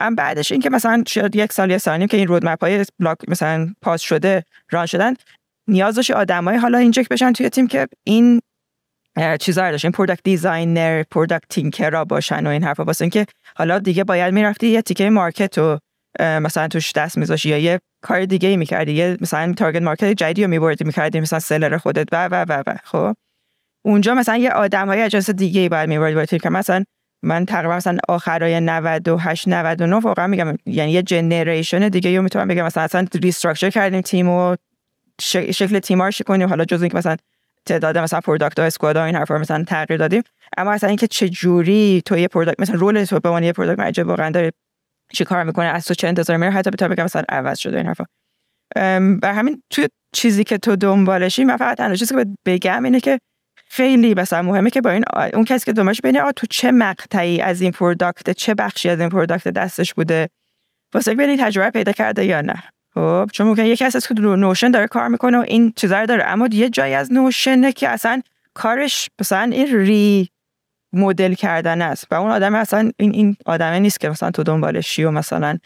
ام 0.00 0.14
بعدش 0.14 0.52
این 0.52 0.60
که 0.60 0.70
مثلا 0.70 1.04
شاید 1.08 1.36
یک 1.36 1.52
سال 1.52 1.70
یا 1.70 1.78
سال 1.78 2.06
که 2.06 2.16
این 2.16 2.26
رودمپ 2.26 2.60
های 2.60 2.84
بلاک 3.00 3.18
مثلا 3.28 3.74
پاس 3.82 4.00
شده 4.00 4.44
ران 4.70 4.86
شدن 4.86 5.14
نیاز 5.68 5.94
داشت 5.94 6.10
آدمای 6.10 6.56
حالا 6.56 6.78
اینجک 6.78 7.08
بشن 7.08 7.32
توی 7.32 7.48
تیم 7.48 7.66
که 7.66 7.88
این 8.04 8.40
چیزا 9.40 9.64
رو 9.64 9.70
داشتن 9.70 9.90
پروداکت 9.90 10.22
دیزاینر 10.24 11.02
پروداکت 11.02 11.48
تینکر 11.48 12.04
باشن 12.04 12.46
و 12.46 12.50
این 12.50 12.64
حرفا. 12.64 12.84
واسه 12.84 13.02
اینکه 13.02 13.26
حالا 13.56 13.78
دیگه 13.78 14.04
باید 14.04 14.34
می‌رفتی 14.34 14.68
یه 14.68 14.82
تیکه 14.82 15.10
market 15.10 15.58
رو 15.58 15.78
مثلا 16.20 16.68
توش 16.68 16.92
دست 16.92 17.18
میذاشی 17.18 17.48
یا 17.48 17.58
یه 17.58 17.80
کار 18.02 18.24
دیگه 18.24 18.48
ای 18.48 18.56
می‌کردی 18.56 18.92
یه 18.92 19.16
مثلا 19.20 19.52
target 19.52 19.82
market 19.82 20.04
جدیدی 20.04 20.42
رو 20.42 20.50
میبردی 20.50 20.84
می‌کردی 20.84 21.20
مثلا 21.20 21.38
seller 21.38 21.76
خودت 21.78 22.08
و 22.12 22.28
و 22.28 22.44
و 22.48 22.62
و 22.66 22.74
خب؟ 22.84 23.14
اونجا 23.84 24.14
مثلا 24.14 24.36
یه 24.36 24.50
آدم 24.50 24.88
های 24.88 25.02
از 25.02 25.09
جنس 25.09 25.30
دیگه 25.30 25.60
ای 25.60 25.68
باید 25.68 25.88
میبردی 25.88 26.38
که 26.38 26.50
مثلا 26.50 26.84
من 27.22 27.46
تقریبا 27.46 27.76
مثلا 27.76 27.98
آخرای 28.08 28.60
98 28.60 29.48
99 29.48 29.96
واقعا 29.96 30.26
میگم 30.26 30.56
یعنی 30.66 30.92
یه 30.92 31.02
generation 31.02 31.88
دیگه 31.88 32.16
رو 32.16 32.22
می‌تونم 32.22 32.48
بگم. 32.48 32.64
مثلا 32.64 32.82
اصلا 32.82 33.06
restructure 33.22 33.70
کردیم 33.70 34.00
تیم 34.00 34.28
و 34.28 34.56
شکل 35.20 35.78
تیمارش 35.78 36.22
کنیم. 36.22 36.48
حالا 36.48 36.64
جز 36.64 36.82
اینکه 36.82 36.96
مثلا 36.96 37.16
تعداد 37.66 37.98
مثلا 37.98 38.20
product 38.20 38.58
ها 38.58 38.64
squad 38.64 38.96
ها 38.96 39.04
این 39.04 39.16
حرفا 39.16 39.38
مثلا 39.38 39.64
تغییر 39.64 39.98
دادیم. 39.98 40.22
اما 40.56 40.72
اصلا 40.72 40.88
اینکه 40.88 41.06
چه 41.06 41.28
جوری 41.28 42.02
تو 42.06 42.18
یه 42.18 42.28
product 42.28 42.60
مثلا 42.60 42.76
role 42.76 43.04
تو 43.04 43.20
به 43.20 43.28
عنوان 43.28 43.44
یه 43.44 43.52
product 43.52 43.78
manager 43.78 44.04
واقعا 44.04 44.30
داره 44.30 44.52
چی 45.12 45.24
کار 45.24 45.44
می‌کنه؟ 45.44 45.66
از 45.66 45.84
تو 45.84 45.94
چه 45.94 46.08
انتظار 46.08 46.36
میره 46.36 46.50
حتی 46.50 46.70
بتا 46.70 46.88
بگم 46.88 47.04
مثلا 47.04 47.22
عوض 47.28 47.58
شده 47.58 47.76
این 47.76 47.86
حرفا. 47.86 48.04
بر 49.22 49.32
همین 49.32 49.62
تو 49.70 49.86
چیزی 50.12 50.44
که 50.44 50.58
تو 50.58 50.76
دنبالشی 50.76 51.44
من 51.44 51.56
فقط 51.56 51.76
تنها 51.76 51.94
چیزی 51.94 52.14
که 52.14 52.26
بگم 52.46 52.84
اینه 52.84 53.00
که 53.00 53.18
خیلی 53.66 54.14
مثلا 54.14 54.42
مهمه 54.42 54.70
که 54.70 54.80
با 54.80 54.90
این 54.90 55.04
اون 55.34 55.44
کسی 55.44 55.66
که 55.66 55.72
دنبالش 55.72 56.00
ببینه 56.00 56.32
تو 56.32 56.46
چه 56.50 56.72
مقطعی 56.72 57.40
از 57.40 57.60
این 57.60 57.72
product 57.72 58.30
چه 58.30 58.54
بخشی 58.54 58.88
از 58.88 59.00
این 59.00 59.08
product 59.08 59.48
دستش 59.48 59.94
بوده؟ 59.94 60.28
واسه 60.94 61.14
ببینید 61.14 61.40
تجربه 61.40 61.70
پیدا 61.70 61.92
کرده 61.92 62.24
یا 62.24 62.40
نه. 62.40 62.62
خب 62.94 63.30
چون 63.32 63.46
ممکن 63.46 63.64
یکی 63.64 63.84
از 63.84 64.06
که 64.06 64.14
Notion 64.14 64.70
داره 64.70 64.86
کار 64.86 65.08
می‌کنه 65.08 65.38
و 65.38 65.40
این 65.40 65.72
چیزا 65.76 66.06
داره. 66.06 66.24
اما 66.24 66.48
یه 66.52 66.70
جایی 66.70 66.94
از 66.94 67.12
Notion 67.12 67.63
ه 67.63 67.72
که 67.72 67.88
اصلا 67.88 68.22
کارش 68.54 69.08
مثلا 69.20 69.42
این 69.52 69.76
ری 69.76 70.30
مدل 70.92 71.34
کردن 71.34 71.82
است 71.82 72.06
و 72.10 72.14
اون 72.14 72.30
آدم 72.30 72.54
اصلا 72.54 72.92
این 72.96 73.14
این 73.14 73.36
آدمه 73.46 73.78
نیست 73.78 74.00
که 74.00 74.08
مثلا 74.08 74.30
تو 74.30 74.42
دنبالشی 74.42 75.04
و 75.04 75.10
مثلا 75.10 75.58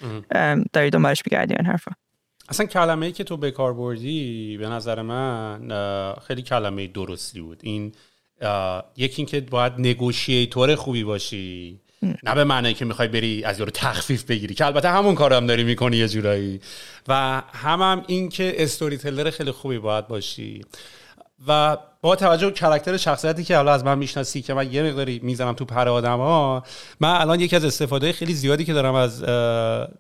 داری 0.73 0.91
دنبالش 0.91 1.23
بگردی 1.23 1.55
این 1.55 1.67
حرفا. 1.67 1.93
اصلا 2.49 2.67
کلمه 2.67 3.07
ای 3.07 3.13
که 3.13 3.25
تو 3.25 3.37
به 3.37 3.51
کار 3.51 3.75
بردی 3.75 4.57
به 4.57 4.69
نظر 4.69 5.03
من 5.03 5.69
خیلی 6.27 6.43
کلمه 6.43 6.87
درستی 6.87 7.41
بود. 7.41 7.61
این 7.63 7.93
یکی 8.97 9.15
اینکه 9.17 9.41
باید 9.41 9.73
نگوشیتور 9.79 10.75
خوبی 10.75 11.05
باشی. 11.05 11.81
نه 12.23 12.35
به 12.35 12.45
معنی 12.45 12.75
که 12.75 12.85
می‌خوای 12.85 13.09
بری 13.09 13.45
از 13.45 13.59
یارو 13.59 13.71
تخفیف 13.71 14.25
بگیری 14.25 14.55
که 14.55 14.67
البته 14.67 14.91
همون 14.91 15.15
کارم 15.15 15.37
هم 15.37 15.47
داری 15.47 15.65
می‌کنی 15.65 15.97
یه 15.97 16.09
جورایی. 16.09 16.61
و 17.09 17.43
هم 17.53 17.81
هم 17.81 18.05
این 18.07 18.29
که 18.29 18.55
استوری 18.57 18.97
تلر 18.97 19.31
خیلی 19.31 19.51
خوبی 19.51 19.79
باید 19.79 20.09
باشی. 20.09 20.65
و 21.49 21.77
با 22.05 22.17
توجه 22.17 22.47
به 22.47 22.53
character 22.53 22.97
شخصیتی 22.97 23.45
که 23.45 23.57
حالا 23.57 23.73
از 23.73 23.85
من 23.85 23.99
می‌شناسی 23.99 24.43
که 24.43 24.55
من 24.55 24.73
یه 24.73 24.83
مقداری 24.83 25.21
می‌زنم 25.23 25.53
تو 25.53 25.65
پر 25.65 25.89
آدم 25.89 26.19
ها 26.19 26.63
من 27.01 27.21
الان 27.21 27.41
یکی 27.41 27.57
از 27.57 27.65
استفاده 27.65 28.13
خیلی 28.13 28.35
زیادی 28.35 28.65
که 28.65 28.73
دارم 28.73 28.95
از 28.95 29.23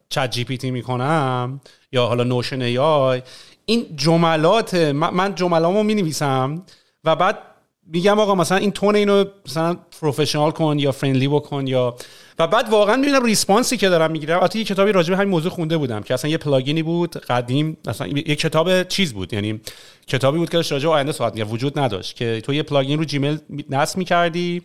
ChatGPT 0.08 0.70
می‌کنم 0.70 1.60
یا 1.92 2.06
حالا 2.06 2.24
Notion 2.24 2.62
AI 2.62 3.22
این 3.66 3.86
جملات 3.96 4.74
من 4.74 5.34
جملامو 5.34 5.82
می 5.82 5.94
نویسم 5.94 6.62
و 7.04 7.16
بعد 7.16 7.38
میگم 7.86 8.20
آقا 8.20 8.34
مثلا 8.34 8.58
این 8.58 8.72
tone 8.72 8.96
اینو 8.96 9.24
مثلا 9.46 9.76
professional 10.00 10.50
کن 10.50 10.78
یا 10.78 10.92
friendly 10.92 11.28
بکن 11.28 11.66
یا 11.66 11.96
و 12.38 12.46
بعد 12.46 12.68
واقعا 12.68 12.96
می‌بینم 12.96 13.24
response 13.24 13.71
ی 13.71 13.76
که 13.76 13.88
دارم 13.88 14.10
می‌گیرم. 14.10 14.38
البته 14.38 14.58
یه 14.58 14.64
کتابی 14.64 14.92
راجع 14.92 15.10
به 15.10 15.16
همین 15.16 15.28
موضوع 15.28 15.52
خونده 15.52 15.76
بودم 15.76 16.02
که 16.02 16.14
اصلا 16.14 16.30
یه 16.30 16.38
plugin 16.38 16.76
ی 16.76 16.82
بود 16.82 17.16
قدیم 17.16 17.76
مثلا 17.86 18.06
یه 18.06 18.36
کتاب 18.36 18.82
چیز 18.82 19.12
بود 19.12 19.32
یعنی 19.32 19.60
کتابی 20.06 20.38
بود 20.38 20.50
که 20.50 20.56
داشت 20.56 20.72
راجع 20.72 20.88
به 20.88 20.94
آینده 20.94 21.12
صحبت 21.12 21.32
می‌کرد 21.32 21.52
وجود 21.52 21.78
نداشت 21.78 22.16
که 22.16 22.40
تو 22.40 22.54
یه 22.54 22.62
plugin 22.62 22.98
رو 22.98 23.04
Gmail 23.04 23.38
نصب 23.70 23.98
می‌کردی 23.98 24.62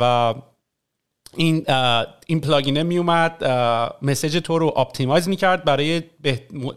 و 0.00 0.34
این 1.36 1.64
این 2.26 2.40
plugin 2.40 2.76
ه 2.76 2.82
میومد 2.82 3.44
message 4.02 4.36
تو 4.36 4.58
رو 4.58 4.74
optimize 4.76 5.28
می‌کرد 5.28 5.64
برای 5.64 6.02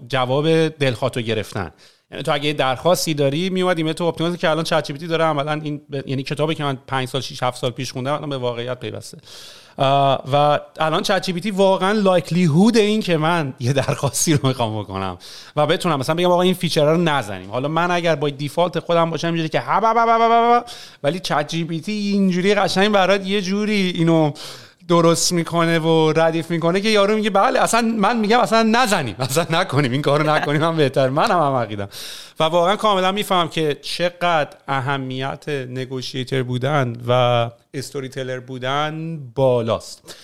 جواب 0.08 0.68
دلخواتو 0.68 1.22
گرفتن. 1.22 1.72
یعنی 2.12 2.24
تو 2.24 2.34
اگه 2.34 2.54
درخواستی 2.54 3.14
داری 3.14 3.50
میومد 3.50 3.78
ایمیل 3.78 3.94
تو 3.94 4.04
optimize 4.04 4.38
که 4.38 4.50
الان 4.50 4.64
ChatGPT 4.64 5.08
داره 5.08 5.24
عملا 5.24 5.62
این 5.64 5.82
یعنی 6.06 6.24
کتابی 6.24 6.56
که 6.56 6.64
من 6.64 6.78
5 6.88 7.08
سال 7.08 7.22
6 7.22 7.44
7 7.44 7.62
سال 7.62 7.72
پیش 7.72 7.92
خوندم 7.92 8.14
الان 8.14 8.30
به 8.30 8.38
واقعیت 8.38 8.80
پیوسته. 8.80 9.18
و 9.78 10.60
الان 10.80 11.04
ChatGPT 11.04 11.52
واقعا 11.52 11.92
likelihood 11.92 12.78
این 12.78 13.02
که 13.02 13.18
من 13.18 13.54
یه 13.60 13.74
درخواستی 13.74 14.34
رو 14.34 14.48
می‌خوام 14.48 14.80
بکنم 14.80 15.18
و 15.56 15.68
بتونم 15.68 16.00
مثلا 16.00 16.16
بگم 16.16 16.32
آقا 16.32 16.42
این 16.42 16.54
feature 16.54 16.86
رو 16.92 16.98
نزنیم. 16.98 17.52
حالا 17.52 17.68
من 17.68 17.92
اگر 17.92 18.16
با 18.16 18.30
default 18.30 18.80
خودم 18.80 19.10
باشم 19.10 19.28
اینجوری 19.28 19.50
که 19.50 19.64
ولی 21.04 21.20
ChatGPT 21.20 21.82
اینجوری 21.88 22.56
قشنگ 22.56 22.92
برات 22.92 23.28
یه 23.28 23.42
جوری 23.42 23.94
اینو 23.96 24.32
درست 24.88 25.32
می‌کنه 25.32 25.80
و 25.80 26.14
ردیف 26.16 26.52
می‌کنه 26.52 26.82
که 26.82 26.90
یارو 26.90 27.16
میگه 27.16 27.30
بله 27.30 27.60
اصلا 27.60 27.82
من 27.82 28.20
میگم 28.20 28.40
اصلا 28.40 28.64
نزنیم 28.64 29.16
اصلا 29.20 29.46
نکنیم 29.50 29.92
این 29.92 30.02
کارو 30.02 30.30
نکنیم 30.30 30.62
من 30.62 30.78
بهتر 30.78 31.10
من 31.10 31.32
هم, 31.32 31.40
هم 31.40 31.54
عقیدم. 31.54 31.90
و 32.40 32.44
واقعا 32.44 32.76
کاملا 32.76 33.12
می‌فهمم 33.12 33.50
که 33.50 33.78
چقدر 33.82 34.58
اهمیت 34.68 35.50
negotiator 35.50 36.44
بودن 36.44 36.96
و 37.08 37.50
storyteller 37.74 38.40
بودن 38.40 39.20
بالاست. 39.36 40.16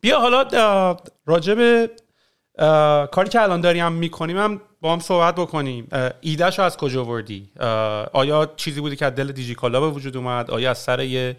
بیا 0.00 0.20
حالا 0.20 0.96
راجب 1.26 1.90
کاری 3.10 3.28
که 3.28 3.42
الان 3.42 3.60
داریم 3.60 3.92
می‌کنیم 3.92 4.38
هم 4.38 4.60
با 4.80 4.92
هم 4.92 5.00
صحبت 5.00 5.34
بکنیم. 5.34 5.88
ایدهشو 6.20 6.62
از 6.62 6.76
کجا 6.76 7.04
وردی 7.04 7.50
آیا 8.12 8.52
چیزی 8.56 8.80
بودی 8.80 8.96
که 8.96 9.06
از 9.06 9.14
دل 9.14 9.32
دیجی 9.32 9.54
کالا 9.54 9.80
به 9.80 9.90
وجود 9.90 10.16
اومد؟ 10.16 10.50
آیا 10.50 10.70
از 10.70 10.78
سر 10.78 11.00
یه 11.00 11.36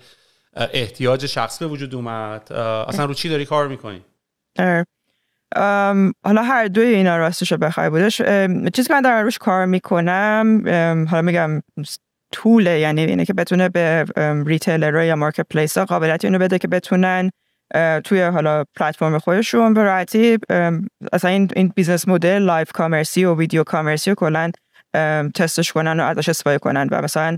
احتیاج 0.57 1.25
شخص 1.25 1.59
به 1.59 1.67
وجود 1.67 1.95
اومد. 1.95 2.53
اصلا 2.53 3.05
رو 3.05 3.13
چی 3.13 3.29
داری 3.29 3.45
کار 3.45 3.67
می‌کنی؟ 3.67 4.05
حالا 6.25 6.43
هر 6.43 6.67
دوی 6.67 6.85
اینا 6.85 7.17
راستش 7.17 7.51
رو 7.51 7.57
بخوای 7.57 7.89
بودش 7.89 8.21
چیزی 8.73 8.87
که 8.87 8.93
من 8.93 9.01
در 9.01 9.23
روش 9.23 9.37
کار 9.37 9.65
می‌کنم 9.65 10.63
حالا 11.09 11.21
میگم 11.21 11.61
طوله 12.31 12.79
یعنی 12.79 13.01
اینه 13.01 13.25
که 13.25 13.33
بتونه 13.33 13.69
به 13.69 14.05
retailer 14.45 15.03
یا 15.03 15.15
marketplace 15.15 15.77
ها 15.77 15.85
قابلیت 15.85 16.25
اینو 16.25 16.39
بده 16.39 16.59
که 16.59 16.67
بتونن 16.67 17.31
توی 18.03 18.21
حالا 18.21 18.63
پلتفرم 18.75 19.17
خودشون 19.17 19.73
به 19.73 19.83
راحتی 19.83 20.37
اصلا 21.13 21.31
این 21.31 21.49
این 21.55 21.73
business 21.75 22.07
model 22.07 22.37
live 22.37 22.71
commerce 22.71 23.19
ی 23.19 23.25
و 23.25 23.35
video 23.35 23.63
commerce 23.63 24.04
ی 24.04 24.09
رو 24.09 24.15
کلا 24.15 24.51
تستش 25.35 25.71
کنن 25.71 25.99
و 25.99 26.03
ازش 26.03 26.29
استفاده 26.29 26.59
کنن 26.59 26.87
و 26.91 27.01
مثلا 27.01 27.37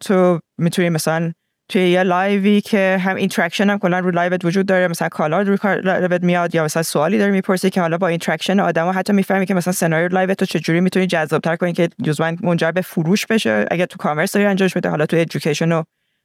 تو 0.00 0.40
می‌تونی 0.58 0.88
مثلا 0.88 1.32
توی 1.68 1.90
یه 1.90 2.02
live 2.02 2.48
ی 2.48 2.60
که 2.60 2.98
هم 3.00 3.16
interaction 3.16 3.70
هم 3.70 3.78
کلا 3.78 3.98
رو 3.98 4.10
live 4.10 4.37
ت 4.37 4.44
وجود 4.44 4.66
داره 4.66 4.88
مثلا 4.88 5.08
کالا 5.08 5.42
رو 5.42 5.58
live 5.64 6.10
ت 6.10 6.22
میاد 6.22 6.54
یا 6.54 6.64
مثلا 6.64 6.82
سوالی 6.82 7.18
داره 7.18 7.32
می‌پرسی 7.32 7.70
که 7.70 7.80
حالا 7.80 7.98
با 7.98 8.08
interaction 8.08 8.60
آدما 8.60 8.92
حتی 8.92 9.12
می‌فهمی 9.12 9.46
که 9.46 9.54
مثلا 9.54 9.72
سناریو 9.72 10.08
live 10.08 10.32
ت 10.32 10.38
تو 10.38 10.46
چجوری 10.46 10.80
می‌تونی 10.80 11.06
جذابتر 11.06 11.56
کنی 11.56 11.72
که 11.72 11.88
جزواً 12.02 12.36
منجر 12.42 12.72
به 12.72 12.80
فروش 12.80 13.26
بشه. 13.26 13.66
اگه 13.70 13.86
تو 13.86 13.96
commerce 13.96 14.32
داری 14.32 14.46
انجامش 14.46 14.76
بده 14.76 14.88
حالا 14.88 15.06
تو 15.06 15.16
education 15.16 15.72
و 15.72 15.82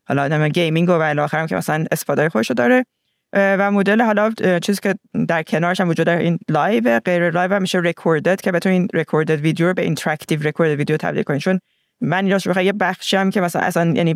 حالا 0.07 0.23
آدم 0.23 0.49
gaming 0.49 0.89
و 0.89 0.91
الی 0.91 1.19
آخرم 1.19 1.47
که 1.47 1.55
مثلا 1.55 1.85
استفاده 1.91 2.29
خودشو 2.29 2.53
داره. 2.53 2.85
و 3.33 3.71
مدل 3.71 4.01
حالا 4.01 4.31
چیزی 4.61 4.79
که 4.83 4.95
در 5.27 5.43
کنارش 5.43 5.81
هم 5.81 5.89
وجود 5.89 6.05
داره 6.05 6.23
این 6.23 6.39
لایو 6.49 6.99
غیر 6.99 7.29
لایو 7.29 7.59
میشه 7.59 7.77
recorded 7.77 8.41
که 8.41 8.51
بتونین 8.51 8.87
recorded 8.93 9.41
video 9.41 9.67
رو 9.67 9.73
به 9.73 9.81
interactive 9.81 10.39
recorded 10.43 10.77
video 10.77 10.97
تبدیل 10.97 11.23
کنین 11.23 11.39
چون 11.39 11.59
من 12.01 12.17
اینجاش 12.17 12.45
یه 12.45 12.73
بخشی 12.73 13.17
هم 13.17 13.29
که 13.29 13.41
مثلا 13.41 13.61
اصلا 13.61 13.93
یعنی 13.95 14.15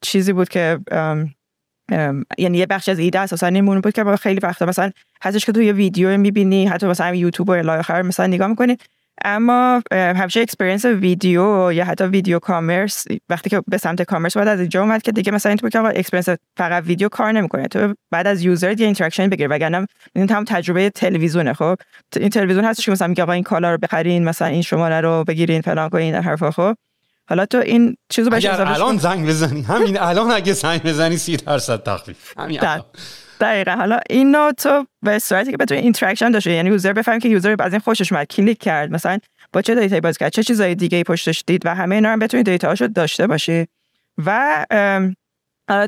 چیزی 0.00 0.32
بود 0.32 0.48
که 0.48 0.78
یعنی 2.38 2.58
یه 2.58 2.66
بخش 2.66 2.88
از 2.88 2.98
ایده 2.98 3.20
اساسا 3.20 3.50
نمونه 3.50 3.80
بود 3.80 3.92
که 3.92 4.16
خیلی 4.16 4.40
وقتا 4.40 4.66
مثلا 4.66 4.90
هستش 5.22 5.44
که 5.44 5.52
تو 5.52 5.62
یه 5.62 5.72
ویدیو 5.72 6.16
می‌بینی 6.16 6.66
حتی 6.66 6.86
مثلا 6.86 7.14
یوتیوب 7.14 7.48
و 7.48 7.52
الی 7.52 8.02
مثلا 8.02 8.26
نگاه 8.26 8.48
می‌کنی. 8.48 8.76
اما 9.24 9.82
همیشه 9.92 10.40
experience 10.40 10.84
ویدیو 10.84 11.72
یا 11.72 11.84
حتی 11.84 12.04
video 12.04 12.38
commerce 12.38 13.04
وقتی 13.28 13.50
که 13.50 13.62
به 13.68 13.78
سمت 13.78 14.02
commerce 14.02 14.36
باید 14.36 14.48
از 14.48 14.60
اینجا 14.60 14.82
اومد 14.82 15.02
که 15.02 15.12
دیگه 15.12 15.32
مثلا 15.32 15.50
اینطور 15.50 15.70
که 15.70 15.78
experience 15.78 16.28
فقط 16.56 16.84
ویدیو 16.86 17.08
کار 17.08 17.32
نمی‌کنه. 17.32 17.68
تو 17.68 17.94
باید 18.10 18.26
از 18.26 18.42
user 18.42 18.80
یه 18.80 18.86
interaction 18.86 19.28
بگیر. 19.28 19.48
وگرنه 19.50 19.86
این 20.14 20.30
هم 20.30 20.44
تجربه 20.44 20.90
تلویزیونه 20.90 21.52
خب؟ 21.52 21.76
این 22.16 22.28
تلویزیون 22.28 22.64
هستش 22.64 22.84
که 22.84 22.92
مثلا 22.92 23.08
میگه 23.08 23.22
آقا 23.22 23.32
این 23.32 23.42
کالا 23.42 23.70
رو 23.70 23.78
بخرین 23.78 24.24
مثلا 24.24 24.48
این 24.48 24.62
شماره 24.62 25.00
رو 25.00 25.24
بگیرین 25.24 25.60
فلان 25.60 25.88
کنین 25.88 26.14
حرفا 26.14 26.50
خب؟ 26.50 26.74
حالا 27.28 27.46
تو 27.46 27.58
این 27.58 27.96
چیزو 28.08 28.30
بهش 28.30 28.46
الان 28.46 28.96
زنگ 28.96 29.28
بزنی. 29.28 29.62
همین 29.62 30.00
الان 30.00 30.30
اگه 30.30 30.52
زنگ 30.52 30.82
بزنی 30.82 31.16
30 31.16 31.36
درصد 31.36 31.82
تخفیف. 31.82 32.32
همین 32.38 32.60
دقیقا. 33.40 33.72
حالا 33.72 33.98
اینو 34.10 34.52
تو 34.52 34.86
به 35.02 35.18
صورتی 35.18 35.50
که 35.50 35.56
بتونی 35.56 35.80
interaction 35.80 36.30
داشته 36.30 36.50
یعنی 36.50 36.70
user 36.70 36.92
بفهم 36.92 37.18
که 37.18 37.28
user 37.28 37.56
از 37.58 37.72
این 37.72 37.80
خوشش 37.80 38.12
اومد 38.12 38.26
کلیک 38.26 38.58
کرد 38.58 38.90
مثلا 38.90 39.18
با 39.52 39.62
چه 39.62 39.74
data 39.74 39.91
یی 39.91 40.00
باز 40.00 40.18
کرد 40.18 40.32
چه 40.32 40.42
چیزای 40.42 40.74
دیگه 40.74 41.02
پشتش 41.02 41.44
دید 41.46 41.66
و 41.66 41.74
همه 41.74 41.94
اینا 41.94 42.08
هم 42.08 42.18
بتونی 42.18 42.42
data 42.42 42.64
هاشو 42.64 42.86
داشته 42.86 43.26
باشی. 43.26 43.66
و 44.26 44.66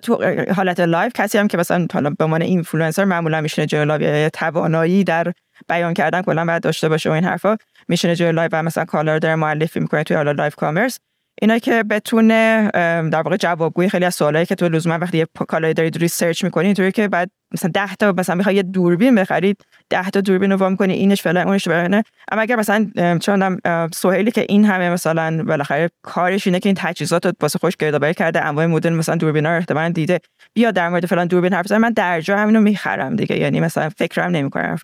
تو 0.03 0.25
حالت 0.57 0.81
live 0.81 1.11
کسی 1.15 1.39
هم 1.39 1.49
که 1.49 1.57
مثلا 1.57 1.87
حالا 1.93 2.11
به 2.11 2.25
عنوان 2.25 2.43
اینفلوئنسر 2.43 3.05
معمولا 3.05 3.41
میشینه 3.41 3.67
جلوی 3.67 3.85
live 3.85 4.29
توانایی 4.29 5.05
در 5.05 5.33
بیان 5.69 5.95
کردن 5.95 6.23
کلا 6.23 6.45
باید 6.45 6.63
داشته 6.63 6.89
باشه 6.89 7.11
و 7.11 7.13
این 7.13 7.25
حرفا 7.25 7.57
میشینه 7.89 8.17
جلوی 8.17 8.33
live 8.33 8.51
و 8.53 8.63
مثلا 8.63 8.85
کالا 8.85 9.05
رو 9.05 9.19
داره 9.19 9.35
معرفی 9.35 9.81
می‌کنه 9.81 10.05
توی 10.05 10.17
حالا 10.17 10.33
live 10.33 10.53
commerce 10.57 10.99
اینا 11.43 11.59
که 11.59 11.83
بتونه 11.83 12.71
در 13.13 13.23
واقع 13.23 13.37
جوابگوی 13.37 13.89
خیلی 13.89 14.05
از 14.05 14.15
سوالایی 14.15 14.47
که 14.47 14.55
تو 14.55 14.69
لزوما 14.69 14.99
وقتی 14.99 15.19
یه 15.19 15.27
کالای 15.49 15.75
دارید 15.75 15.97
research 15.97 16.45
می‌کنی 16.45 16.67
اینطوری 16.67 16.93
که 16.93 17.09
بعد 17.09 17.31
مثلا 17.53 17.71
10 17.75 17.95
تا 17.95 18.13
مثلا 18.13 18.35
می‌خوای 18.35 18.55
یه 18.55 18.63
دوربین 18.63 19.15
بخرید 19.15 19.61
10 19.91 20.11
تا 20.11 20.21
دوربین 20.21 20.53
رو 20.53 20.59
وام 20.59 20.77
کنی 20.77 20.93
اینش 20.93 21.23
فلان 21.23 21.47
اونش 21.47 21.65
فلان. 21.65 22.03
اما 22.33 22.43
اگر 22.43 22.57
مثلا 22.57 22.91
چون 23.19 23.59
سهیلی 23.95 24.31
که 24.31 24.47
این 24.49 24.65
همه 24.65 24.91
مثلا 24.91 25.45
بالاخره 25.45 25.91
کارش 26.03 26.47
اینه 26.47 26.61
که 26.61 26.69
این 26.69 26.77
تجهیزات 26.79 27.27
رو 27.27 27.33
واسه 27.41 27.59
خودش 27.59 27.77
گردآوری 27.77 28.15
کرده 28.15 28.45
انواع 28.45 28.67
مدل 28.67 28.93
مثلا 28.93 29.17
دوربینا 29.17 29.51
رو 29.51 29.57
احتمالاً 29.57 29.89
دیده 29.89 30.21
بیا 30.55 30.71
در 30.71 30.89
مورد 30.89 31.07
فلان 31.07 31.27
دوربین 31.27 31.53
حرف 31.53 31.73
من 31.73 31.91
در 31.91 32.21
جا 32.21 32.37
همینو 32.37 32.61
می‌خرم 32.61 33.17
دیگه. 33.17 33.37
یعنی 33.37 33.61
مثلا 33.61 33.89
فکرم 33.89 34.31
نمی‌کنم 34.31 34.77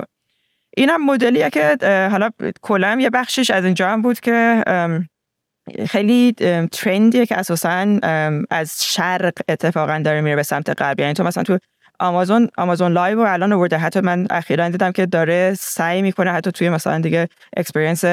این 0.77 0.89
هم 0.89 1.07
مدلیه 1.07 1.51
که 1.51 1.77
حالا 2.11 2.31
کلا 2.63 2.99
یه 3.01 3.11
بخشش 3.11 3.51
از 3.51 3.65
اینجا 3.65 3.89
هم 3.89 4.03
بود 4.03 4.21
که 4.21 4.65
خیلی 5.89 6.33
trend 6.73 7.11
یه 7.11 7.27
که 7.27 7.39
اساسا 7.39 7.99
از 8.51 8.85
شرق 8.85 9.33
اتفاقا 9.49 10.03
داره 10.05 10.21
میره 10.21 10.37
به 10.37 10.43
سمت 10.43 10.83
غرب. 10.83 11.01
یعنی 11.01 11.13
تو 11.13 11.25
مثلا 11.25 11.43
تو 11.43 11.59
آمازون 12.01 12.49
Amazon 12.57 12.93
Live 12.93 13.23
رو 13.23 13.33
الان 13.33 13.53
آورده. 13.53 13.79
حتی 13.79 14.01
من 14.01 14.27
اخیرا 14.31 14.69
دیدم 14.69 14.93
که 14.93 15.07
داره 15.07 15.55
سعی 15.59 16.03
می‌کنه 16.03 16.33
حتی 16.33 16.53
توی 16.53 16.71
مثلا 16.71 16.99
دیگه 16.99 17.29
experience 17.57 18.05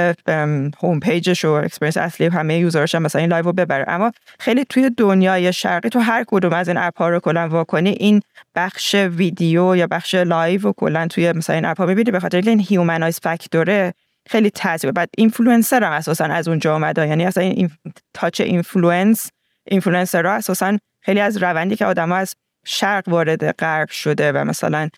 home 0.82 1.00
page 1.02 1.31
ش 1.31 1.46
و 1.46 1.50
experience 1.52 1.98
اصلی 1.98 2.28
همه 2.28 2.58
user 2.58 2.83
ش 2.83 2.96
هم 2.96 3.02
مثلا 3.02 3.22
این 3.22 3.30
live 3.30 3.46
رو 3.46 3.54
ببره. 3.54 3.86
اما 3.88 4.12
خیلی 4.40 4.66
توی 4.66 4.90
دنیای 4.98 5.54
شرقی 5.54 5.90
تو 5.90 6.00
هر 6.00 6.24
کدوم 6.28 6.54
از 6.54 6.68
این 6.68 6.78
app 6.78 6.98
ها 6.98 7.10
رو 7.10 7.20
کلا 7.20 7.48
وا 7.48 7.56
کنی 7.56 7.90
این 7.90 8.22
بخش 8.56 8.96
ویدیو 8.96 9.76
یا 9.76 9.88
بخش 9.88 10.16
live 10.16 10.68
و 10.68 10.74
کلا 10.78 11.08
توی 11.08 11.32
مثلا 11.32 11.56
این 11.56 11.66
app 11.66 11.78
ها 11.78 11.86
می‌بینی. 11.86 12.12
به 12.12 12.20
خاطر 12.20 12.42
این 12.46 12.60
humanize 12.60 13.20
factor 13.24 13.84
ه 13.84 13.94
خیلی 14.32 14.50
تاثیر 14.50 14.92
بعد 14.92 15.10
اینفلوئنسر 15.18 15.84
هم 15.84 15.92
اساسا 15.92 16.26
از 16.26 16.48
اونجا 16.48 16.74
اومده. 16.74 17.08
یعنی 17.08 17.26
اصلا 17.26 17.44
این 17.44 17.72
touch 18.14 18.42
influence 18.42 19.32
influencer 19.68 20.26
ها 20.26 20.34
اساسا 20.34 20.78
خیلی 21.02 21.20
از 21.20 21.38
روندی 21.38 21.76
که 21.76 21.86
آدم 21.86 22.12
از 22.12 22.36
شرق 22.66 23.10
وارد 23.10 23.52
غرب 23.52 23.90
شده 23.90 24.32
و 24.32 24.44
مثلا 24.44 24.90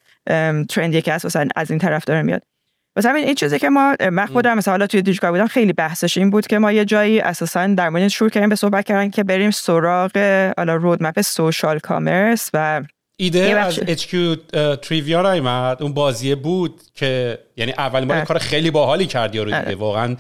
trend 0.70 0.97
ی 0.97 1.02
که 1.02 1.14
اساسا 1.14 1.46
از 1.56 1.72
این 1.72 1.80
طرف 1.80 2.06
داره 2.06 2.22
میاد. 2.22 2.44
واسه 2.96 3.10
همین 3.10 3.26
این 3.26 3.36
چیزی 3.36 3.60
که 3.60 3.70
ما 3.70 3.96
من 4.12 4.26
خودم 4.26 4.58
مثلا 4.58 4.72
حالا 4.72 4.88
توی 4.88 5.02
دیجیکالا 5.02 5.32
بودم 5.32 5.48
خیلی 5.48 5.74
بحثش 5.74 6.18
این 6.18 6.30
بود 6.30 6.48
که 6.48 6.60
ما 6.60 6.72
یه 6.72 6.86
جایی 6.86 7.20
اساسا 7.20 7.68
در 7.68 7.90
مورد 7.90 8.08
شروع 8.08 8.30
کردیم 8.30 8.50
به 8.50 8.56
صحبت 8.56 8.86
کردن 8.86 9.10
که 9.10 9.24
بریم 9.24 9.52
سراغ 9.52 10.18
حالا 10.58 10.76
roadmap 10.76 11.22
social 11.22 11.80
commerce 11.80 12.50
و 12.54 12.82
ایده 13.24 13.60
از 13.60 13.80
HQ 13.80 14.16
Trivia 14.82 15.34
نیومد 15.34 15.84
اون 15.84 15.94
بازیه 15.94 16.36
بود 16.36 16.82
که 16.96 17.40
یعنی 17.58 17.72
اولین 17.72 18.08
بار 18.08 18.22
کار 18.22 18.38
خیلی 18.38 18.72
باحالی 18.72 19.06
کردی 19.06 19.40
رو 19.40 19.46
دیگه. 19.46 19.58
آره. 19.58 19.76
واقعا 19.76 20.16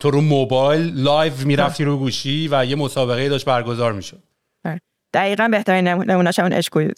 تو 0.00 0.10
رو 0.10 0.20
موبایل 0.20 0.92
live 0.94 1.32
می‌رفتی 1.44 1.84
رو 1.84 1.96
گوشی 1.96 2.48
و 2.52 2.64
یه 2.64 2.76
مسابقه 2.76 3.28
داشت 3.28 3.44
برگزار 3.44 3.92
می‌شد. 3.92 4.22
آره. 4.64 4.80
دقیقا 5.14 5.48
بهترین 5.48 5.88
نمونهش 5.88 6.38
همون 6.38 6.52
اشکو 6.52 6.88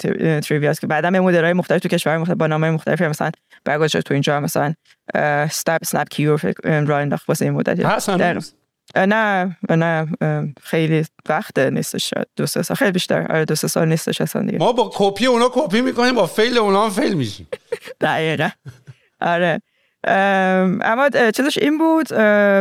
تریویا 0.43 0.70
است 0.70 0.81
که 0.81 0.87
بعدا 0.87 1.11
به 1.11 1.20
مدل‌های 1.20 1.53
مختلف 1.53 1.81
تو 1.81 1.89
کشور 1.89 2.19
مختلف 2.19 2.37
با 2.37 2.47
نامهای 2.47 2.70
مختلفی 2.70 3.07
مثلا 3.07 3.31
برگزار 3.65 4.03
تو 4.03 4.15
اینجا 4.15 4.41
مثلا 4.41 4.75
استاپ 5.15 5.85
سنپ 5.85 6.09
کیور 6.09 6.55
را 6.65 6.99
انداخت 6.99 7.29
واسه 7.29 7.45
این 7.45 7.55
مدت 7.55 7.79
نه 8.97 9.56
نه 9.70 10.06
خیلی 10.62 11.05
وقت 11.28 11.59
نیستش 11.59 12.15
دو 12.36 12.47
سه 12.47 12.62
سال 12.62 12.77
خیلی 12.77 12.90
بیشتر 12.90 13.32
آره 13.32 13.44
دو 13.44 13.55
سه 13.55 13.69
سال 13.69 13.89
نیستش 13.89 14.20
اصلا 14.20 14.43
دیگه 14.43 14.59
ما 14.59 14.73
با 14.73 14.90
کپی 14.94 15.27
اونا 15.27 15.51
کپی 15.52 15.81
می‌کنیم 15.81 16.15
با 16.15 16.27
فیل 16.27 16.59
اونا 16.59 16.85
هم 16.85 16.90
فیل 16.90 17.15
میشیم 17.15 17.48
دقیقا 18.01 18.48
آره 19.20 19.62
اما 20.05 21.09
چیزش 21.35 21.59
این 21.59 21.78
بود 21.78 22.12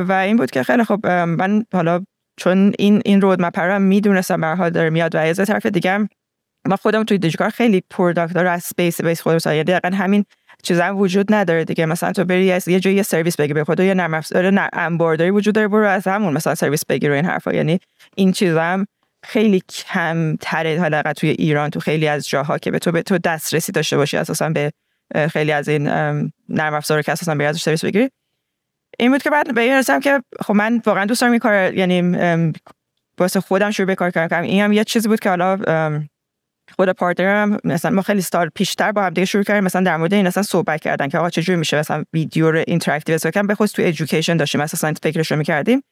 و 0.09 0.11
این 0.25 0.37
بود 0.37 0.51
که 0.51 0.63
خیلی 0.63 0.83
خب 0.83 1.07
من 1.07 1.65
حالا 1.73 2.05
چون 2.37 2.73
این 2.79 3.01
این 3.05 3.21
رود 3.21 3.41
مپ 3.41 3.59
رو 3.59 3.79
می‌دونستم 3.79 4.41
به 4.41 4.47
حال 4.47 4.69
داره 4.69 4.89
میاد 4.89 5.15
و 5.15 5.17
از 5.17 5.37
طرف 5.37 5.65
دیگه 5.65 6.09
ما 6.67 6.75
خودم 6.75 7.03
توی 7.03 7.17
دیجیکار 7.17 7.49
خیلی 7.49 7.83
پروداکت 7.89 8.37
رو 8.37 8.49
از 8.49 8.59
اسپیس 8.65 9.01
بیس 9.01 9.21
خودم 9.21 9.37
یعنی 9.45 9.63
دقیقا 9.63 9.97
همین 9.97 10.25
چیزا 10.63 10.95
وجود 10.95 11.34
نداره 11.34 11.65
دیگه. 11.65 11.85
مثلا 11.85 12.11
تو 12.11 12.25
بری 12.25 12.45
یه 12.45 12.79
جایی 12.79 12.95
یه 12.95 13.03
سرویس 13.03 13.35
بگی 13.35 13.53
به 13.53 13.63
خود 13.63 13.79
یه 13.79 13.93
نرم 13.93 14.13
افزار 14.13 14.69
انبارداری 14.73 15.29
وجود 15.29 15.55
داره 15.55 15.67
برو 15.67 15.88
از 15.88 16.07
همون 16.07 16.34
مثلا 16.34 16.55
سرویس 16.55 16.85
بگیر 16.85 17.11
این 17.11 17.25
حرفا. 17.25 17.53
یعنی 17.53 17.79
این 18.15 18.31
چیزا 18.31 18.85
خیلی 19.23 19.61
کم 19.69 20.35
تره 20.35 20.81
حداقل 20.81 21.13
توی 21.13 21.29
ایران 21.29 21.69
تو 21.69 21.79
خیلی 21.79 22.07
از 22.07 22.29
جاها 22.29 22.57
که 22.57 22.71
به 22.71 22.79
تو 22.79 22.91
به 22.91 23.01
تو 23.01 23.17
دسترسی 23.17 23.71
داشته 23.71 23.97
باشی 23.97 24.17
اساسا 24.17 24.49
به 24.49 24.71
خیلی 25.31 25.51
از 25.51 25.69
این 25.69 25.88
نرم 26.49 26.73
افزار 26.73 27.01
که 27.01 27.11
اساسا 27.11 27.35
بری 27.35 27.45
ازش 27.45 27.61
سرویس 27.61 27.85
بگیری. 27.85 28.09
این 28.99 29.11
بود 29.11 29.23
که 29.23 29.29
بعد 29.29 29.55
به 29.55 29.61
این 29.61 29.73
رسیدم 29.73 29.99
که 29.99 30.21
خب 30.41 30.53
من 30.53 30.81
واقعا 30.85 31.05
دوست 31.05 31.21
دارم 31.21 31.31
این 31.31 31.39
کار 31.39 31.73
یعنی 31.73 32.53
واسه 33.17 33.39
خودم 33.39 33.71
شروع 33.71 33.88
به 33.88 33.95
کار 33.95 34.11
کردم. 34.11 34.41
این 34.41 34.61
هم 34.61 34.73
یه 34.73 34.84
چیزی 34.84 35.07
بود 35.07 35.19
که 35.19 35.29
حالا 35.29 35.57
خود 36.79 36.89
partner 36.89 37.49
م 37.49 37.57
مثلا 37.63 37.91
ما 37.91 38.01
خیلی 38.01 38.21
سال 38.21 38.49
پیشتر 38.55 38.91
با 38.91 39.03
هم 39.03 39.09
دیگه 39.09 39.25
شروع 39.25 39.43
کردیم 39.43 39.63
مثلا 39.63 39.81
در 39.81 39.97
مورد 39.97 40.13
این 40.13 40.27
اصلا 40.27 40.43
صحبت 40.43 40.81
کردن 40.81 41.07
که 41.07 41.17
آقا 41.17 41.29
چجوری 41.29 41.59
میشه 41.59 41.79
مثلا 41.79 42.03
ویدیو 42.13 42.51
رو 42.51 42.63
interactive 42.67 43.17
کنم 43.17 43.47
به 43.47 43.55
خصوص 43.55 43.71
تو 43.71 43.81
education 43.81 44.38
داشتیم 44.37 44.61
مثلا 44.61 44.93
فکرش 45.03 45.31
رو 45.31 45.37
می‌کردیم. 45.37 45.83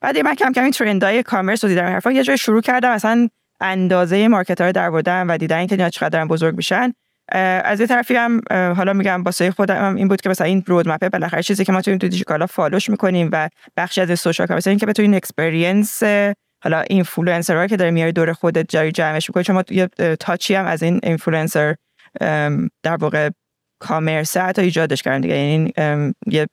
بعد 0.00 0.18
من 0.18 0.34
کم 0.34 0.52
کم 0.52 0.62
این 0.62 0.70
trend 0.70 1.22
ای 1.22 1.27
commerce 1.27 1.64
رو 1.64 1.68
دیدم 1.68 1.84
حرفا 1.84 2.12
یه 2.12 2.22
جای 2.22 2.38
شروع 2.38 2.60
کردم 2.60 2.94
مثلا 2.94 3.28
اندازه 3.60 4.28
market 4.28 4.60
رو 4.60 4.72
در 4.72 4.90
و 5.28 5.38
دیدن 5.38 5.66
که 5.66 5.90
چقدر 5.90 6.24
بزرگ 6.24 6.56
میشن. 6.56 6.92
از 7.28 7.80
یه 7.80 7.86
طرفی 7.86 8.16
هم 8.16 8.40
حالا 8.50 8.92
میگم 8.92 9.22
واسه 9.22 9.50
خودم 9.50 9.96
این 9.96 10.08
بود 10.08 10.20
که 10.20 10.28
مثلا 10.28 10.46
این 10.46 10.64
رود 10.66 10.88
مپ 10.88 11.08
بالاخره 11.08 11.42
چیزی 11.42 11.64
که 11.64 11.72
ما 11.72 11.82
تو 11.82 11.96
دیجیکالا 11.96 12.46
فالوش 12.46 12.90
می‌کنیم 12.90 13.28
و 13.32 13.48
بخشی 13.76 14.00
از 14.00 14.20
سوشال 14.20 14.46
کامرس 14.46 14.66
این 14.66 14.78
که 14.78 14.86
بتونین 14.86 15.14
اکسپریانس 15.14 16.02
حالا 16.64 16.80
اینفلوئنسرها 16.80 17.66
که 17.66 17.76
داری 17.76 17.90
میاری 17.90 18.12
دور 18.12 18.32
خودت 18.32 18.66
جاری 18.68 18.92
جمعش 18.92 19.30
می‌کنی. 19.30 19.44
چون 19.44 19.56
ما 19.56 19.64
یه 19.70 19.88
تاچی 20.20 20.54
هم 20.54 20.66
از 20.66 20.82
این 20.82 21.00
اینفلوئنسر 21.02 21.74
در 22.82 22.96
واقع 23.00 23.30
کامرس 23.78 24.36
حتی 24.36 24.62
ایجادش 24.62 25.02
کردن 25.02 25.20
دیگه. 25.20 25.36
یعنی 25.36 25.72
یه 26.26 26.46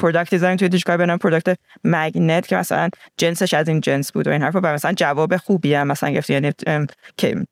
پروداکت 0.00 0.30
دیزاین 0.30 0.56
توی 0.56 0.68
دیجیکال 0.68 0.96
بنام 0.96 1.18
پروداکت 1.18 1.56
مگنت 1.84 2.46
که 2.46 2.56
مثلا 2.56 2.88
جنسش 3.16 3.54
از 3.54 3.68
این 3.68 3.80
جنس 3.80 4.12
بود 4.12 4.26
و 4.26 4.30
این 4.30 4.42
حرفا 4.42 4.60
و 4.60 4.66
مثلا 4.66 4.92
جواب 4.92 5.36
خوبی 5.36 5.74
هم 5.74 5.86
مثلا 5.86 6.14
گفت 6.14 6.30
یعنی 6.30 6.52
که 7.16 7.44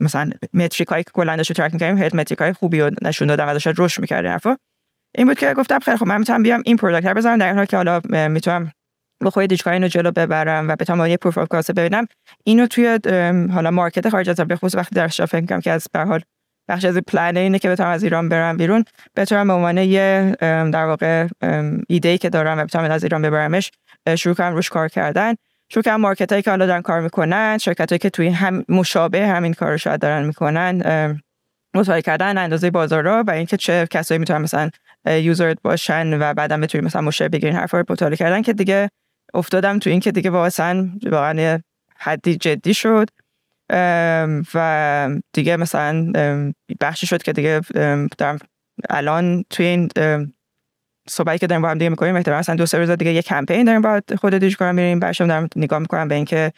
مثلا 0.00 0.30
متریک 0.54 0.88
هایی 0.88 1.04
که 1.04 1.10
کلا 1.14 1.36
داشت 1.36 1.52
ترک 1.52 1.72
می‌کردیم 1.72 2.02
هد 2.02 2.16
متریک 2.16 2.38
های 2.38 2.52
خوبی 2.52 2.80
رو 2.80 2.90
نشون 3.02 3.28
دادم 3.28 3.48
و 3.48 3.52
داشت 3.52 3.68
رشد 3.78 4.00
می‌کرد 4.00 4.26
حرفا. 4.26 4.56
این 5.14 5.26
بود 5.26 5.38
که 5.38 5.54
گفتم 5.54 5.78
خیلی 5.78 5.96
خب 5.96 6.06
من 6.06 6.18
می‌تونم 6.18 6.42
بیام 6.42 6.62
این 6.64 6.76
پروداکت 6.76 7.06
رو 7.06 7.14
بزنم. 7.14 7.38
در 7.38 7.54
حالی 7.54 7.66
که 7.66 7.76
حالا 7.76 8.00
می‌تونم 8.28 8.72
با 9.20 9.30
خود 9.30 9.46
دیجیکال 9.46 9.72
اینو 9.72 9.88
جلو 9.88 10.10
ببرم 10.10 10.68
و 10.68 10.76
بتونم 10.76 11.06
یه 11.06 11.16
پروف 11.16 11.38
کاسه 11.48 11.72
ببینم. 11.72 12.06
اینو 12.44 12.66
توی 12.66 12.98
حالا 13.52 13.70
مارکت 13.70 14.08
خارج 14.08 14.30
از 14.30 14.36
به 14.40 14.56
خصوص 14.56 14.74
وقتی 14.74 14.94
درش 14.94 15.20
فکر 15.20 15.60
که 15.60 15.70
از 15.70 15.86
به 15.92 16.00
حال 16.00 16.20
بخش 16.68 16.84
از 16.84 16.96
پلن 16.96 17.36
اینه 17.36 17.58
که 17.58 17.70
بتونم 17.70 17.88
از 17.88 18.02
ایران 18.02 18.28
برم 18.28 18.56
بیرون 18.56 18.84
بتونم 19.16 19.46
به 19.46 19.52
عنوان 19.52 19.78
یه 19.78 20.36
در 20.40 20.84
واقع 20.84 21.26
ایده 21.88 22.08
ای 22.08 22.18
که 22.18 22.30
دارم 22.30 22.58
و 22.58 22.64
بتونم 22.64 22.90
از 22.90 23.02
ایران 23.02 23.22
ببرمش 23.22 23.70
شروع 24.18 24.34
کنم 24.34 24.54
روش 24.54 24.70
کار 24.70 24.88
کردن. 24.88 25.34
شروع 25.68 25.82
کنم 25.82 26.00
مارکت 26.00 26.32
هایی 26.32 26.42
که 26.42 26.50
حالا 26.50 26.66
دارن 26.66 26.82
کار 26.82 27.00
می‌کنن 27.00 27.58
شرکت 27.58 27.92
هایی 27.92 27.98
که 27.98 28.10
توی 28.10 28.28
هم 28.28 28.64
مشابه 28.68 29.26
همین 29.26 29.54
کار 29.54 29.70
رو 29.70 29.78
شاید 29.78 30.00
دارن 30.00 30.26
می‌کنن 30.26 30.82
مطالعه 31.74 32.02
کردن 32.02 32.38
اندازه 32.38 32.70
بازار 32.70 33.02
رو 33.02 33.22
و 33.26 33.30
اینکه 33.30 33.56
چه 33.56 33.86
کسایی 33.90 34.18
می‌تونن 34.18 34.42
مثلا 34.42 34.70
یوزر 35.06 35.54
باشن 35.62 36.14
و 36.22 36.34
بعدا 36.34 36.56
بتونیم 36.56 36.84
مثلا 36.84 37.02
مشتری 37.02 37.28
بگیرین 37.28 37.56
حرفا 37.56 37.78
رو 37.78 37.84
مطالعه 37.90 38.16
کردن 38.16 38.42
که 38.42 38.52
دیگه 38.52 38.90
افتادم 39.34 39.78
تو 39.78 39.90
این 39.90 40.00
که 40.00 40.12
دیگه 40.12 40.30
واقعا 40.30 40.90
واقعا 41.02 41.60
حدی 41.96 42.36
جدی 42.36 42.74
شد. 42.74 43.10
و 44.54 45.10
دیگه 45.32 45.56
مثلا 45.56 46.12
بخشی 46.80 47.06
شد 47.06 47.22
که 47.22 47.32
دیگه 47.32 47.60
در 48.18 48.38
الان 48.90 49.44
توی 49.50 49.66
این 49.66 49.88
صحبتی 51.08 51.38
که 51.38 51.46
داریم 51.46 51.62
با 51.62 51.68
هم 51.68 51.78
دیگه 51.78 51.88
می‌کنیم 51.88 52.16
احتمالاً 52.16 52.38
مثلا 52.38 52.54
دو 52.54 52.66
سه 52.66 52.78
روز 52.78 52.90
دیگه 52.90 53.12
یه 53.12 53.22
کمپین 53.22 53.64
داریم 53.64 53.82
با 53.82 54.00
خود 54.20 54.34
دیجیکالا 54.34 54.74
میریم. 54.74 55.00
برشم 55.00 55.26
دارم 55.26 55.48
نگاه 55.56 55.78
می‌کنم 55.78 56.08
به 56.08 56.14
اینکه 56.14 56.52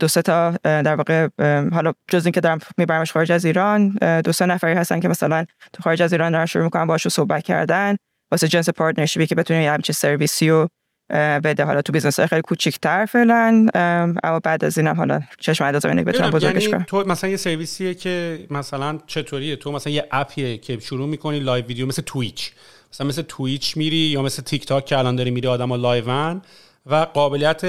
دو 0.00 0.08
سه 0.08 0.22
تا 0.22 0.50
در 0.62 0.94
واقع 0.94 1.28
حالا 1.72 1.92
جز 2.08 2.26
اینکه 2.26 2.40
دارم 2.40 2.58
میبرمش 2.78 3.12
خارج 3.12 3.32
از 3.32 3.44
ایران 3.44 3.88
دو 4.24 4.32
سه 4.32 4.46
نفری 4.46 4.74
هستن 4.74 5.00
که 5.00 5.08
مثلا 5.08 5.44
تو 5.72 5.82
خارج 5.82 6.02
از 6.02 6.12
ایران 6.12 6.32
دارن 6.32 6.46
شروع 6.46 6.64
می‌کنم 6.64 6.86
باشو 6.86 7.08
صحبت 7.08 7.44
کردن. 7.44 7.96
واسه 8.30 8.48
جنس 8.48 8.68
partnership 8.68 9.21
ی 9.21 9.26
که 9.26 9.34
بتونیم 9.34 9.62
یه 9.62 9.72
همچین 9.72 9.92
سرویسی 9.92 10.50
رو 10.50 10.68
بده. 11.12 11.64
حالا 11.64 11.82
تو 11.82 11.92
business 11.92 12.18
های 12.18 12.28
خیلی 12.28 12.42
کوچیک‌تر 12.42 13.06
فعلا 13.06 13.66
اما 14.24 14.40
بعد 14.44 14.64
از 14.64 14.78
اینم 14.78 14.96
حالا 14.96 15.20
چشم 15.40 15.64
انداز 15.64 15.86
اینه 15.86 16.04
بتونم 16.04 16.30
بزرگش 16.30 16.62
یعنی 16.62 16.72
کنم. 16.72 16.84
تو 16.88 17.04
مثلا 17.08 17.30
یه 17.30 17.36
سرویسیه 17.36 17.94
که 17.94 18.46
مثلا 18.50 18.98
چطوریه؟ 19.06 19.56
تو 19.56 19.72
مثلا 19.72 19.92
یه 19.92 20.06
app 20.10 20.39
یه 20.39 20.58
که 20.58 20.78
شروع 20.78 21.08
می‌کنی 21.08 21.40
live 21.40 21.64
video 21.64 21.86
مثل 21.86 22.02
Twitch 22.06 22.52
مثلا 22.92 23.06
مثل 23.06 23.22
Twitch 23.22 23.76
میری 23.76 23.96
یا 23.96 24.22
مثل 24.22 24.42
تیک 24.42 24.66
تاک 24.66 24.86
که 24.86 24.98
الان 24.98 25.16
داری 25.16 25.30
میری 25.30 25.48
آدما 25.48 25.76
live 25.76 26.29
ن 26.29 26.42
و 26.86 26.94
قابلیت 26.94 27.62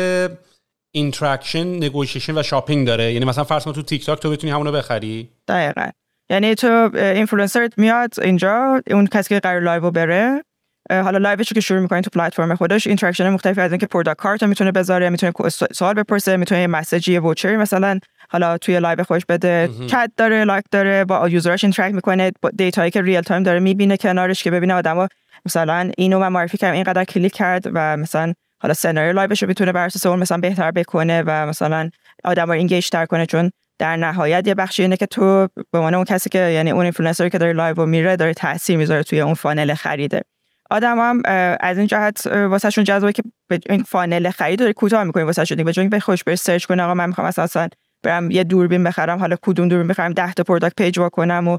interaction 0.95 1.67
negotiation 1.67 2.37
و 2.37 2.43
shopping 2.43 2.87
داره. 2.87 3.13
یعنی 3.13 3.25
مثلا 3.25 3.43
فرض 3.43 3.63
کن 3.63 3.73
تو 3.73 3.81
تیک 3.81 4.05
تاک 4.05 4.19
تو 4.19 4.31
بتونی 4.31 4.53
همونو 4.53 4.71
بخری. 4.71 5.29
دقیقاً. 5.47 5.89
یعنی 6.29 6.55
تو 6.55 6.89
اینفلوئنسر 6.93 7.69
میاد 7.77 8.19
اینجا 8.21 8.81
اون 8.91 9.07
کسی 9.07 9.29
که 9.29 9.39
قرار 9.39 9.61
live 9.61 9.91
بره 9.91 10.43
حالا 10.89 11.17
live 11.17 11.41
ش 11.41 11.53
که 11.53 11.61
شروع 11.61 11.79
می‌کنین 11.79 12.01
تو 12.01 12.09
پلتفرم 12.09 12.55
خودش 12.55 12.87
interaction 12.87 13.29
مختلفی 13.29 13.61
از 13.61 13.71
اینکه 13.71 13.85
product 13.85 14.19
card 14.19 14.43
می‌تونه 14.43 14.71
بذاره 14.71 15.09
می‌تونه 15.09 15.33
سوال 15.73 15.93
بپرسه 15.93 16.37
می‌تونه 16.37 16.61
یه 16.61 16.67
message 16.67 17.17
ی 17.17 17.22
voucher 17.22 17.53
ی 17.53 17.57
مثلا 17.57 17.99
حالا 18.29 18.57
توی 18.57 18.79
live 18.79 19.03
خودش 19.03 19.25
بده 19.25 19.69
چت 19.87 20.11
داره 20.17 20.43
like 20.43 20.65
داره 20.71 21.05
با 21.05 21.29
user 21.29 21.52
ش 21.52 21.63
interact 21.63 21.95
می‌کنه 21.95 22.31
با 22.41 22.49
data 22.49 22.77
یی 22.77 22.91
که 22.91 23.01
real 23.01 23.21
time 23.21 23.43
داره 23.43 23.59
می‌بینه 23.59 23.97
کنارش 23.97 24.43
که 24.43 24.51
ببینه 24.51 24.73
آدما 24.73 25.07
مثلا 25.45 25.91
اینو 25.97 26.19
من 26.19 26.27
معرفی 26.27 26.57
کردم 26.57 26.73
اینقدر 26.73 27.03
کلیک 27.03 27.33
کرد 27.33 27.63
و 27.73 27.97
مثلا 27.97 28.33
حالا 28.61 28.73
سناریو 28.73 29.13
live 29.13 29.32
ش 29.32 29.41
رو 29.41 29.47
می‌تونه 29.47 29.71
بر 29.71 29.85
اساس 29.85 30.05
اون 30.05 30.19
مثلا 30.19 30.37
بهتر 30.37 30.71
بکنه 30.71 31.23
و 31.25 31.47
مثلا 31.47 31.89
آدما 32.23 32.53
engage 32.53 32.89
تر 32.89 33.05
کنه 33.05 33.25
چون 33.25 33.51
در 33.79 33.95
نهایت 33.95 34.47
یه 34.47 34.55
بخشی 34.55 34.81
اینه 34.81 34.97
که 34.97 35.05
تو 35.05 35.47
به 35.71 35.77
عنوان 35.77 35.93
اون 35.93 36.03
کسی 36.03 36.29
که 36.29 36.39
یعنی 36.39 36.71
اون 36.71 36.81
اینفلوئنسری 36.81 37.29
که 37.29 37.37
داره 37.37 37.53
live 37.53 37.85
میره 37.85 38.15
داره 38.15 38.33
تاثیر 38.33 38.77
می‌ذاره 38.77 39.03
توی 39.03 39.21
اون 39.21 39.33
funnel 39.33 39.73
خریده. 39.73 40.21
آدم 40.69 40.99
هم 40.99 41.21
از 41.59 41.77
این 41.77 41.87
جهت 41.87 42.27
واسهشون 42.27 42.83
جذابه 42.83 43.13
که 43.13 43.23
این 43.69 43.83
funnel 43.83 44.29
خرید 44.29 44.59
داره 44.59 44.73
کوتاه 44.73 45.03
می‌کنی 45.03 45.23
واسه 45.23 45.45
شون 45.45 45.63
به 45.63 45.71
جای 45.71 45.99
خودش 45.99 46.23
بره 46.23 46.35
search 46.35 46.65
کنه 46.65 46.83
آقا 46.83 46.93
من 46.93 47.07
می‌خوام 47.07 47.27
اصلا 47.27 47.67
برم 48.03 48.31
یه 48.31 48.43
دوربین 48.43 48.83
بخرم 48.83 49.19
حالا 49.19 49.35
کدوم 49.41 49.67
دوربین 49.67 49.87
بخرم 49.87 50.13
10 50.13 50.33
تا 50.33 50.43
product 50.43 50.75
page 50.75 50.99
وا 50.99 51.09
کنم 51.09 51.47
و 51.47 51.57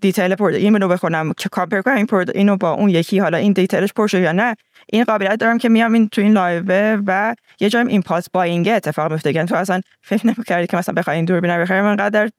detail 0.00 0.34
product 0.34 0.64
اینو 0.64 0.88
بخونم 0.88 1.32
که 1.36 1.48
compare 1.48 1.82
کنم 1.82 1.96
این 1.96 2.06
product 2.06 2.36
اینو 2.36 2.56
با 2.56 2.70
اون 2.70 2.88
یکی 2.88 3.18
حالا 3.18 3.38
این 3.38 3.52
detail 3.52 3.82
ش 3.82 3.92
پر 3.92 4.14
یا 4.14 4.32
نه 4.32 4.56
این 4.92 5.04
قابلیت 5.04 5.36
دارم 5.36 5.58
که 5.58 5.68
میام 5.68 5.92
این 5.92 6.08
تو 6.08 6.20
این 6.20 6.32
live 6.32 7.02
و 7.06 7.34
یه 7.60 7.68
جایم 7.68 7.86
impulse 7.86 8.30
buying 8.32 8.68
اتفاق 8.68 9.12
میفته 9.12 9.34
یعنی 9.34 9.48
تو 9.48 9.54
اصلا 9.54 9.80
فکر 10.02 10.26
نمی‌کردی 10.26 10.66
که 10.66 10.76
مثلا 10.76 10.94
بخوای 10.94 11.16
این 11.16 11.24
دوربین 11.24 11.50
رو 11.50 11.62
بخری 11.62 11.78
انقدر 11.78 12.30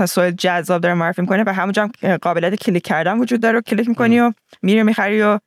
مثلا 0.00 0.30
جذاب 0.30 0.80
داره 0.80 0.94
معرفی 0.94 1.20
می‌کنه 1.20 1.44
و 1.46 1.52
همونجا 1.54 1.90
قابلیت 2.22 2.54
کلیک 2.54 2.82
کردن 2.82 3.18
وجود 3.18 3.40
داره 3.40 3.60
کلیک 3.60 3.88
می‌کنی 3.88 4.20
و 4.20 4.32
میری 4.62 4.82
می‌خری 4.82 5.22
و 5.22 5.38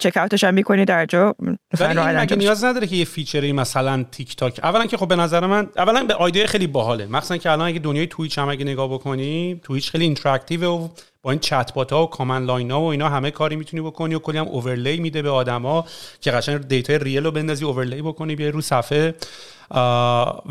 checkout 0.00 0.16
ش 0.16 0.44
هم 0.44 0.54
می‌کنی 0.54 0.84
در 0.84 1.06
جا. 1.06 1.34
ولی 1.80 2.36
نیاز 2.36 2.64
نداره 2.64 2.86
که 2.86 2.96
یه 2.96 3.04
feature 3.04 3.46
ی 3.46 3.52
مثلا 3.52 4.04
تیک 4.12 4.36
تاک 4.36 4.60
اولا 4.62 4.86
که 4.86 4.96
خب 4.96 5.08
به 5.08 5.16
نظر 5.16 5.46
من 5.46 5.68
اولا 5.76 6.04
که 6.04 6.14
ایده 6.14 6.46
خیلی 6.46 6.66
باحاله. 6.66 7.06
مخصوصا 7.06 7.36
که 7.36 7.50
الان 7.50 7.68
اگه 7.68 7.78
دنیای 7.78 8.06
Twitch 8.06 8.38
هم 8.38 8.48
اگه 8.48 8.64
نگاه 8.64 8.88
بکنی 8.88 9.60
Twitch 9.64 9.90
خیلی 9.90 10.04
interactive 10.04 10.70
و 10.70 10.88
با 11.22 11.30
این 11.30 11.40
چت 11.40 11.74
بات 11.74 11.92
ها 11.92 12.02
و 12.02 12.06
command 12.06 12.46
line 12.46 12.70
ها 12.70 12.80
و 12.80 12.84
اینا 12.84 13.08
همه 13.08 13.30
کاری 13.30 13.56
می‌تونی 13.56 13.82
بکنی 13.82 14.14
و 14.14 14.18
کلی 14.18 14.38
هم 14.38 14.48
overlay 14.48 15.00
میده 15.00 15.22
به 15.22 15.30
آدما 15.30 15.84
که 16.20 16.30
قشنگ 16.30 16.68
data 16.68 16.96
real 16.96 17.24
رو 17.24 17.30
بندازی 17.30 17.64
overlay 17.64 18.02
بکنی 18.02 18.36
بیای 18.36 18.50
رو 18.50 18.60
صفحه. 18.60 19.14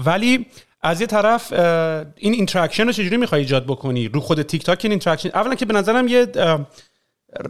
ولی 0.05 0.45
از 0.81 1.01
یه 1.01 1.07
طرف 1.07 1.53
این 2.17 2.33
interaction 2.33 2.85
رو 2.85 2.91
چجوری 2.91 3.17
می‌خوای 3.17 3.41
ایجاد 3.41 3.65
بکنی؟ 3.65 4.07
رو 4.07 4.19
خود 4.19 4.41
تیک 4.41 4.63
تاک 4.63 4.79
این 4.83 4.91
interaction 4.91 5.29
اولا 5.29 5.55
که 5.55 5.65
به 5.65 5.73
نظرم 5.73 6.07
یه 6.07 6.27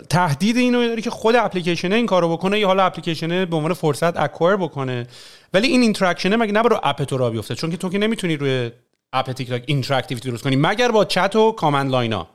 تهدید 0.10 0.58
اینو 0.58 0.88
داره 0.88 1.02
که 1.02 1.10
خود 1.10 1.36
اپلیکیشن 1.36 1.94
این 1.94 2.06
کارو 2.06 2.38
بکنه 2.38 2.60
یا 2.60 2.68
حالا 2.68 2.84
اپلیکیشن 2.84 3.46
به 3.46 3.56
عنوان 3.56 3.74
فرصت 3.74 4.18
acquire 4.18 4.56
بکنه. 4.56 5.08
ولی 5.54 5.68
این 5.68 5.82
interaction 5.82 6.36
مگه 6.36 6.52
نه 6.52 6.62
app 6.84 7.04
تو 7.04 7.18
را 7.18 7.30
بیفته؟ 7.30 7.56
چون 7.56 7.72
که 7.72 7.78
تو 7.78 7.90
که 7.90 7.98
نمی‌تونی 7.98 8.38
روی 8.38 8.72
app 9.14 9.32
تیک 9.32 9.50
تاک 9.50 9.64
interactivity 9.66 10.30
درست 10.30 10.44
کنی. 10.44 10.56
مگر 10.56 10.92
با 10.92 11.06
چت 11.06 11.36
و 11.36 11.52
command 11.52 11.92
line 11.92 12.20
ا 12.20 12.28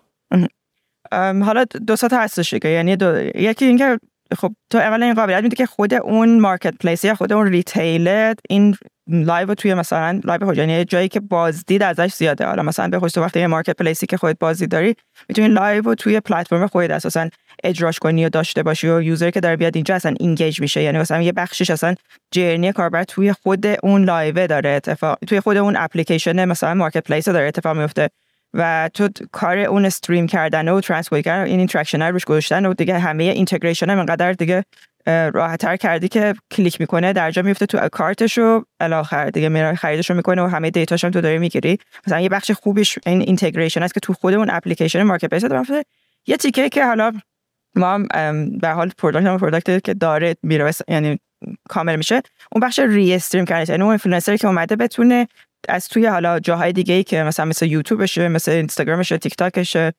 حالا 1.12 1.64
دو 1.86 1.96
سطح 1.96 2.16
هستش 2.16 2.52
یعنی 2.52 2.96
دو... 2.96 3.20
یکی 3.34 3.64
اینکه 3.64 3.98
خب 4.34 4.54
تو 4.70 4.78
اولا 4.78 5.06
این 5.06 5.14
قابلیت 5.14 5.42
میده 5.42 5.56
که 5.56 5.66
خود 5.66 5.94
اون 5.94 6.40
marketplace 6.40 7.04
یا 7.04 7.14
خود 7.14 7.32
اون 7.32 7.46
retail 7.46 8.34
این 8.48 8.76
لایو 9.08 9.54
توی 9.54 9.74
مثلا 9.74 10.20
لایو 10.24 10.54
یعنی 10.54 10.84
جایی 10.84 11.08
که 11.08 11.20
بازدید 11.20 11.82
ازش 11.82 12.12
زیاده. 12.12 12.46
حالا 12.46 12.62
مثلا 12.62 12.88
به 12.88 12.98
خصوص 12.98 13.18
وقتی 13.18 13.40
یه 13.40 13.46
marketplace 13.46 13.76
ی 13.76 14.06
که 14.06 14.16
خودت 14.16 14.38
بازدید 14.38 14.70
داری 14.70 14.94
می‌تونی 15.28 15.48
live 15.48 15.94
توی 15.94 16.20
پلتفرم 16.20 16.66
خودت 16.66 16.90
اساسا 16.90 17.28
اجراش 17.64 17.98
کنی 17.98 18.26
و 18.26 18.28
داشته 18.28 18.62
باشی 18.62 18.88
و 18.88 19.02
user 19.02 19.30
که 19.30 19.40
داره 19.40 19.56
بیاد 19.56 19.76
اینجا 19.76 19.94
اصلا 19.94 20.14
engage 20.20 20.60
میشه. 20.60 20.82
یعنی 20.82 20.98
مثلا 20.98 21.22
یه 21.22 21.32
بخشش 21.32 21.70
اصلا 21.70 21.94
journey 22.30 22.72
کاربر 22.72 23.04
توی 23.04 23.32
خود 23.32 23.66
اون 23.82 24.04
live 24.04 24.46
داره 24.46 24.70
اتفاق 24.70 25.18
توی 25.26 25.40
خود 25.40 25.56
اون 25.56 25.76
اپلیکیشن 25.76 26.44
مثلا 26.44 26.74
marketplace 26.74 27.28
داره 27.28 27.48
اتفاق 27.48 27.76
میفته 27.76 28.10
و 28.56 28.90
تو 28.94 29.08
کار 29.32 29.58
اون 29.58 29.84
stream 29.84 30.26
کردن 30.26 30.68
و 30.68 30.80
transport 30.80 31.24
کردن 31.24 31.44
این 31.44 31.58
interaction 31.58 32.02
روش 32.02 32.24
گذاشتن 32.24 32.66
و 32.66 32.74
دیگه 32.74 32.98
همه 32.98 33.24
integration 33.24 33.90
هم 33.90 33.98
انقدر 33.98 34.32
دیگه 34.32 34.64
راحتتر 35.06 35.76
کردی 35.76 36.08
که 36.08 36.34
کلیک 36.50 36.80
می‌کنه 36.80 37.12
در 37.12 37.30
جا 37.30 37.42
میفته 37.42 37.66
تو 37.66 37.88
cart 37.88 38.22
ش 38.22 38.38
و 38.38 38.64
الاخر 38.80 39.30
دیگه 39.30 39.48
میره 39.48 39.74
خریدش 39.74 40.10
رو 40.10 40.16
می‌کنه 40.16 40.42
و 40.42 40.46
همه 40.46 40.70
data 40.70 40.93
ش 40.93 41.04
هم 41.04 41.10
تو 41.10 41.20
داری 41.20 41.38
می‌گیری. 41.38 41.78
مثلا 42.06 42.20
یه 42.20 42.28
بخش 42.28 42.50
خوبیش 42.50 42.98
این 43.06 43.20
integration 43.20 43.82
است 43.82 43.94
که 43.94 44.00
تو 44.00 44.12
خود 44.12 44.34
اون 44.34 44.50
application 44.50 45.02
marketplace 45.02 45.44
یه 46.26 46.36
تیکه 46.36 46.68
که 46.68 46.84
حالا 46.84 47.12
ما 47.74 47.94
هم 47.94 48.06
به 48.58 48.68
حال 48.68 48.90
product 48.98 49.26
هم 49.26 49.38
product 49.38 49.84
که 49.84 49.94
داره 49.94 50.36
میره 50.42 50.70
یعنی 50.88 51.18
کامل 51.68 51.96
میشه 51.96 52.22
اون 52.52 52.60
بخش 52.60 52.78
restream 52.78 53.44
کردن 53.44 53.72
یعنی 53.72 53.82
اون 53.82 53.90
اینفلوئنسری 53.90 54.38
که 54.38 54.46
اومده 54.46 54.76
بتونه 54.76 55.28
از 55.68 55.88
توی 55.88 56.06
حالا 56.06 56.40
جاهای 56.40 56.72
دیگه 56.72 56.94
ای 56.94 57.04
که 57.04 57.22
مثلا 57.22 57.44
مثل 57.44 57.66
یوتیوبشه 57.66 58.28
مثل 58.28 58.52
اینستاگرامشه 58.52 59.18
تیک 59.18 59.36
تاکشه 59.36 59.92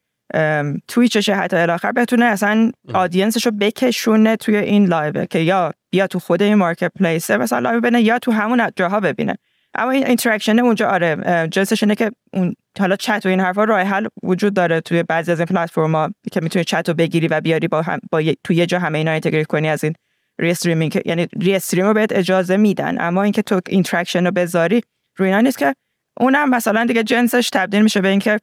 تویچشه 0.87 1.35
حتی 1.35 1.55
الاخر 1.55 1.91
بتونه 1.91 2.25
اصلا 2.25 2.71
audience 2.93 3.35
ش 3.35 3.45
رو 3.45 3.51
بکشونه 3.51 4.35
توی 4.35 4.55
این 4.55 4.85
live 4.85 5.25
که 5.25 5.39
یا 5.39 5.71
بیا 5.89 6.07
تو 6.07 6.19
خود 6.19 6.41
این 6.41 6.55
marketplace 6.55 6.91
ه 6.99 7.37
مثلا 7.37 7.59
live 7.59 7.81
ببینه 7.81 8.01
یا 8.01 8.19
تو 8.19 8.31
همون 8.31 8.71
جاها 8.75 8.99
ببینه. 8.99 9.37
اما 9.75 9.91
این 9.91 10.07
interaction 10.07 10.59
اونجا 10.59 10.87
آره 10.87 11.47
جنسش 11.51 11.83
اینه 11.83 11.95
که 11.95 12.11
اون 12.33 12.55
حالا 12.79 12.95
چت 12.95 13.21
و 13.25 13.29
این 13.29 13.39
حرفا 13.39 13.63
راه 13.63 13.81
حل 13.81 14.07
وجود 14.23 14.53
داره 14.53 14.81
توی 14.81 15.03
بعضی 15.03 15.31
از 15.31 15.39
این 15.39 15.45
پلتفرما 15.45 16.09
که 16.31 16.41
می‌تونی 16.41 16.65
چت 16.65 16.89
رو 16.89 16.95
بگیری 16.95 17.27
و 17.27 17.41
بیاری 17.41 17.67
با, 17.67 17.81
هم 17.81 17.99
با 18.11 18.21
تو 18.43 18.53
یه 18.53 18.65
جا 18.65 18.79
همه 18.79 18.97
اینا 18.97 19.11
integrate 19.11 19.47
کنی 19.47 19.69
از 19.69 19.83
این 19.83 19.93
restreaming 20.39 21.01
یعنی 21.05 21.27
restream 21.41 21.85
رو 21.85 21.93
بهت 21.93 22.11
اجازه 22.11 22.57
میدن. 22.57 23.01
اما 23.01 23.23
اینکه 23.23 23.41
تو 23.41 23.61
interaction 23.67 24.25
رو 24.25 24.31
بذاری 24.31 24.81
روی 25.17 25.41
نیست 25.41 25.57
که 25.57 25.75
اونم 26.19 26.49
مثلا 26.49 26.85
دیگه 26.85 27.03
جنسش 27.03 27.49
تبدیل 27.49 27.81
میشه 27.81 28.01
به 28.01 28.07
اینکه 28.07 28.39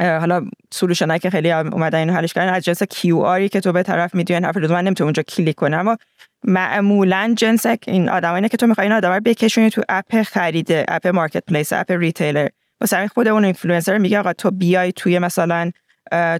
حالا 0.00 0.46
solution 0.72 1.18
که 1.18 1.30
خیلی 1.30 1.52
اومدن 1.52 1.98
اینو 1.98 2.12
حلش 2.12 2.32
کردن 2.32 2.54
از 2.54 2.64
جنس 2.64 2.82
QR 2.82 3.18
ی 3.18 3.48
که 3.48 3.60
تو 3.60 3.72
به 3.72 3.82
طرف 3.82 4.14
میدی 4.14 4.34
این 4.34 4.44
حرف 4.44 4.56
من 4.56 4.84
نمی‌تونم 4.84 5.06
اونجا 5.06 5.22
کلیک 5.22 5.54
کنم. 5.54 5.78
اما 5.78 5.96
معمولا 6.44 7.34
جنس 7.36 7.66
این 7.86 8.08
آدمایی 8.08 8.48
که 8.48 8.56
تو 8.56 8.66
می‌خوای 8.66 8.86
این 8.86 8.96
آدما 8.96 9.14
رو 9.14 9.20
بکشونی 9.20 9.70
تو 9.70 9.82
app 9.88 10.22
خریده 10.22 10.84
app 10.88 11.06
marketplace 11.06 11.72
app 11.72 11.92
retailer 11.92 12.48
مثلا 12.80 13.06
خود 13.06 13.28
اون 13.28 13.44
اینفلوئنسر 13.44 13.98
میگه 13.98 14.18
آقا 14.18 14.32
تو 14.32 14.50
بیای 14.50 14.92
توی 14.92 15.18
مثلا 15.18 15.70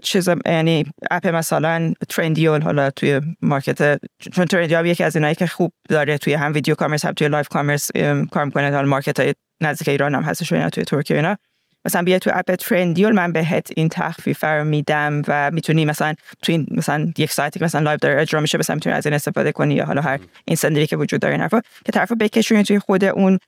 چیز 0.01 0.29
یعنی 0.45 0.85
اپ 1.11 1.27
مثلا 1.27 1.93
ترندیول 2.09 2.61
حالا 2.61 2.89
توی 2.89 3.21
market 3.41 3.99
چون 4.31 4.45
ترندیول 4.45 4.85
یکی 4.85 5.03
از 5.03 5.15
اینایی 5.15 5.35
که 5.35 5.47
خوب 5.47 5.73
داره 5.89 6.17
توی 6.17 6.33
هم 6.33 6.53
video 6.53 6.75
commerce 6.75 7.05
هم 7.05 7.13
توی 7.13 7.27
live 7.27 7.47
commerce 7.47 7.91
کار 8.31 8.45
می‌کنه 8.45 8.71
حالا 8.71 8.87
market 8.87 9.19
های 9.19 9.33
نزدیک 9.61 9.89
ایران 9.89 10.15
هم 10.15 10.23
هستش 10.23 10.53
اینا 10.53 10.69
توی 10.69 10.83
ترکیه 10.83 11.17
اینا. 11.17 11.37
مثلا 11.85 12.03
بیا 12.03 12.19
تو 12.19 12.31
app 12.33 12.55
ترندیول 12.55 13.11
من 13.11 13.31
بهت 13.31 13.69
این 13.75 13.89
تخفیف 13.89 14.43
رو 14.43 14.63
میدم 14.63 15.21
و 15.27 15.51
می‌تونی 15.51 15.85
مثلا 15.85 16.13
تو 16.41 16.51
این 16.51 16.67
مثلا 16.71 17.11
یک 17.17 17.31
ساعتی 17.31 17.59
که 17.59 17.65
مثلا 17.65 17.81
live 17.81 17.97
داره 18.01 18.21
اجرا 18.21 18.39
میشه 18.39 18.57
مثلا 18.57 18.73
می‌تونی 18.73 18.95
از 18.95 19.05
این 19.05 19.15
استفاده 19.15 19.51
کنی 19.51 19.73
یا 19.73 19.85
حالا 19.85 20.01
هر 20.01 20.19
این 20.45 20.55
سندری 20.55 20.87
که 20.87 20.97
وجود 20.97 21.21
داره 21.21 21.33
این 21.33 21.41
حرفا 21.41 21.61
که 21.85 21.91
طرفو 21.91 22.15
بکشونی 22.15 22.63
توی 22.63 22.79
خود 22.79 23.03
اون 23.03 23.39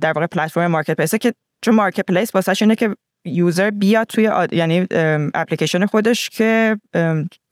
در 0.00 0.12
واقع 0.12 0.26
پلتفرم 0.26 0.70
marketplace 0.70 1.14
که 1.14 1.34
چون 1.64 1.74
marketplace 1.74 2.34
واسه 2.34 2.54
اینه 2.60 2.76
که 2.76 2.94
user 3.24 3.70
بیاد 3.70 4.06
توی 4.06 4.28
آد... 4.28 4.52
یعنی 4.52 4.86
اپلیکیشن 5.34 5.86
خودش 5.86 6.28
که 6.28 6.76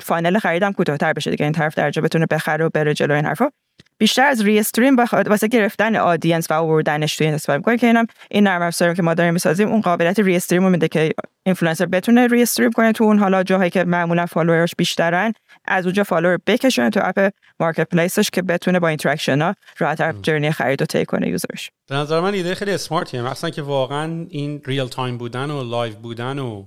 funnel 0.03 0.39
خریدم 0.39 0.73
کوتاه‌تر 0.73 1.13
بشه 1.13 1.31
دیگه. 1.31 1.45
این 1.45 1.53
طرف 1.53 1.75
درجا 1.75 2.03
بتونه 2.03 2.27
بخره 2.31 2.65
و 2.65 2.69
بره 2.75 2.95
جلو 2.95 3.15
این 3.15 3.25
حرفا. 3.25 3.51
بیشتر 3.99 4.27
از 4.27 4.43
restream 4.43 4.97
بخواد 4.97 5.29
واسه 5.29 5.49
گرفتن 5.49 5.97
audience 5.97 6.51
و 6.51 6.55
آوردنش 6.55 7.17
توی 7.17 7.27
استفاده 7.27 7.59
می‌کنه 7.59 7.79
که 7.79 7.87
اینم 7.87 8.07
این 8.31 8.45
نرم 8.45 8.63
افزاری 8.63 8.95
که 8.95 9.03
ما 9.03 9.15
داریم 9.15 9.33
می‌سازیم 9.33 9.69
اون 9.69 9.81
قابلیت 9.81 10.19
restream 10.19 10.65
رو 10.65 10.71
میده 10.71 10.89
که 10.89 11.11
اینفلوئنسر 11.47 11.87
بتونه 11.87 12.27
restream 12.27 12.73
کنه 12.73 12.93
تو 12.93 13.05
اون 13.05 13.19
حالا 13.19 13.43
جاهایی 13.43 13.71
که 13.71 13.85
معمولا 13.85 14.27
follower 14.27 14.65
ش 14.65 14.75
بیشترن. 14.79 15.33
از 15.69 15.85
اونجا 15.85 16.05
follower 16.05 16.39
بکشونه 16.47 16.91
تو 16.91 17.01
app 17.05 17.33
marketplace 17.61 17.89
ش 17.89 18.31
که 18.31 18.43
بتونه 18.43 18.81
با 18.81 18.89
interaction 18.89 19.43
ها 19.43 19.55
راحت 19.79 20.23
journey 20.23 20.51
خرید 20.51 20.83
و 20.83 20.87
طی 20.87 21.05
کنه 21.05 21.29
user 21.29 21.57
ش 21.57 21.71
به 21.89 21.95
نظر 21.95 22.21
من 22.21 22.35
ایده 22.35 22.55
خیلی 22.55 22.73
smart 22.73 23.09
یه 23.09 23.23
مثلا 23.23 23.51
که 23.51 23.63
واقعا 23.63 24.27
این 24.29 24.63
real 24.65 24.87
time 24.87 25.19
بودن 25.19 25.51
و 25.51 25.65
live 25.65 25.95
بودن 25.95 26.39
و 26.39 26.65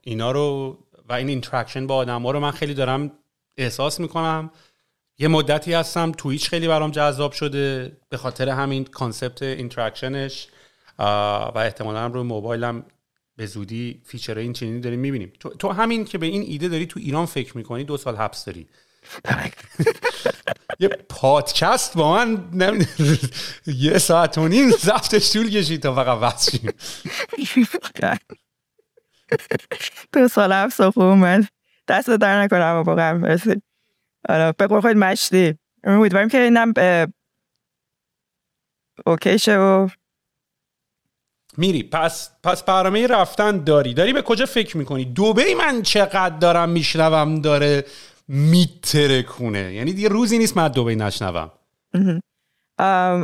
اینا 0.00 0.32
رو 0.32 0.78
و 1.08 1.12
این 1.12 1.28
اینتراکشن 1.28 1.86
با 1.86 1.96
آدم 1.96 2.22
ها 2.22 2.30
رو 2.30 2.40
من 2.40 2.50
خیلی 2.50 2.74
دارم 2.74 3.10
احساس 3.56 4.00
می‌کنم. 4.00 4.50
یه 5.18 5.28
مدتی 5.28 5.72
هستم 5.72 6.12
تویچ 6.12 6.48
خیلی 6.48 6.68
برام 6.68 6.90
جذاب 6.90 7.32
شده 7.32 7.96
به 8.08 8.16
خاطر 8.16 8.48
همین 8.48 8.84
کانسپت 8.84 9.42
اینتراکشنش 9.42 10.48
و 10.98 11.52
احتمالا 11.56 12.06
رو 12.06 12.24
موبایلم 12.24 12.84
به 13.36 13.46
زودی 13.46 14.02
فیچر 14.04 14.38
این 14.38 14.52
چنینی 14.52 14.80
داریم 14.80 15.00
می‌بینیم. 15.00 15.32
تو, 15.40 15.48
تو 15.48 15.68
همین 15.68 16.04
که 16.04 16.18
به 16.18 16.26
این 16.26 16.42
ایده 16.42 16.68
داری 16.68 16.86
تو 16.86 17.00
ایران 17.00 17.26
فکر 17.26 17.56
می‌کنی 17.56 17.84
دو 17.84 17.96
سال 17.96 18.16
حبس 18.16 18.44
داری. 18.44 18.68
یه 20.80 20.88
پادکست 20.88 21.96
با 21.96 22.24
من 22.24 22.44
یه 23.66 23.98
ساعت 23.98 24.38
و 24.38 24.48
نیم 24.48 24.70
زفتش 24.70 25.32
طول 25.32 25.50
کشید 25.50 25.82
تا 25.82 25.94
فقط 25.94 26.50
شیم. 26.50 26.70
دو 30.12 30.28
سال 30.28 30.52
حبس 30.52 30.80
خوب 30.80 31.02
اومد. 31.02 31.44
دست 31.88 32.10
در 32.10 32.42
نکنم 32.42 32.82
واقعا 32.86 33.38
حالا 34.28 34.52
به 34.52 34.66
قول 34.66 34.80
خود 34.80 34.96
مشتی. 34.96 35.58
امیدواریم 35.84 36.28
که 36.28 36.40
اینم 36.40 36.72
اوکی 39.06 39.38
شه 39.38 39.58
و 39.58 39.88
میری. 41.56 41.82
پس 41.82 42.30
پس 42.44 42.62
برنامه 42.62 43.06
رفتن 43.06 43.64
داری. 43.64 43.94
داری 43.94 44.12
به 44.12 44.22
کجا 44.22 44.46
فکر 44.46 44.76
می‌کنی؟ 44.76 45.04
دوبه 45.04 45.54
من 45.58 45.82
چقدر 45.82 46.36
دارم 46.38 46.68
میشنوم 46.68 47.40
داره 47.40 47.84
میتره 48.28 49.22
کنه 49.22 49.74
یعنی 49.74 49.92
دیگه 49.92 50.08
روزی 50.08 50.38
نیست 50.38 50.56
من 50.56 50.68
دوبه 50.68 50.94
نشنوم. 50.94 51.50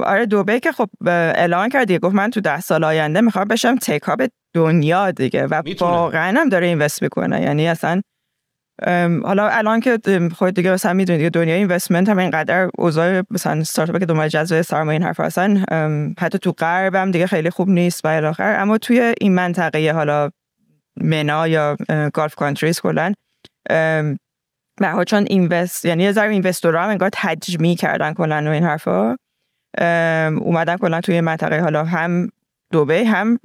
آره 0.05 0.27
دوبه 0.27 0.61
که 0.61 0.73
خب 0.73 0.89
اعلان 1.07 1.69
کرد 1.69 1.87
دیگه 1.87 1.99
گفت 1.99 2.15
من 2.15 2.31
تو 2.31 2.41
ده 2.41 2.61
سال 2.61 2.85
آینده 2.85 3.21
می‌خوام 3.21 3.45
بشم 3.45 3.77
تکاب 3.77 4.23
دنیا 4.55 5.11
دیگه 5.11 5.47
و 5.47 5.63
واقعا 5.81 6.41
هم 6.41 6.49
داره 6.49 6.67
اینوست 6.67 7.03
می‌کنه. 7.03 7.43
یعنی 7.43 7.69
اصلا 7.69 8.01
حالا 9.25 9.49
الان 9.49 9.81
که 9.81 9.99
خود 10.37 10.55
دیگه 10.55 10.73
مثلا 10.73 10.93
می‌دونید 10.93 11.19
دیگه 11.19 11.31
دنیای 11.31 11.59
اینوستمنت 11.59 12.09
هم 12.09 12.19
اینقدر 12.19 12.71
اوضاع 12.79 13.23
مثلا 13.31 13.61
استارتاپ 13.61 13.99
که 13.99 14.07
دنبال 14.07 14.29
جذب 14.29 14.63
سرمایه 14.63 14.99
این 14.99 15.03
حرف 15.03 15.21
هستن 15.21 15.65
حتی 16.19 16.39
تو 16.39 16.53
غرب 16.53 16.95
هم 16.95 17.11
دیگه 17.11 17.27
خیلی 17.27 17.51
خوب 17.51 17.69
نیست 17.69 18.05
و 18.05 18.09
الاخر 18.09 18.61
اما 18.61 18.79
توی 18.79 19.15
این 19.21 19.35
منطقه 19.35 19.93
حالا 19.93 20.31
منا 21.01 21.49
یا 21.49 21.77
گالف 22.15 22.35
کانتریز 22.35 22.81
کلا 22.81 23.13
به 24.79 25.05
چون 25.07 25.27
اینوست 25.29 25.85
یعنی 25.85 26.03
یه 26.03 26.13
ذره 26.13 26.31
اینوستورها 26.31 26.83
هم 26.83 26.91
انگار 26.91 27.11
تجمیع 27.13 27.77
کردن 27.77 28.13
کلا 28.13 28.45
و 28.47 28.49
این 28.49 28.65
حرفا 28.65 29.17
اومدن 30.41 30.77
کلا 30.77 31.01
توی 31.01 31.21
منطقه 31.21 31.61
حالا 31.61 31.85
هم 31.85 32.29
دوبه 32.73 33.05
هم 33.05 33.39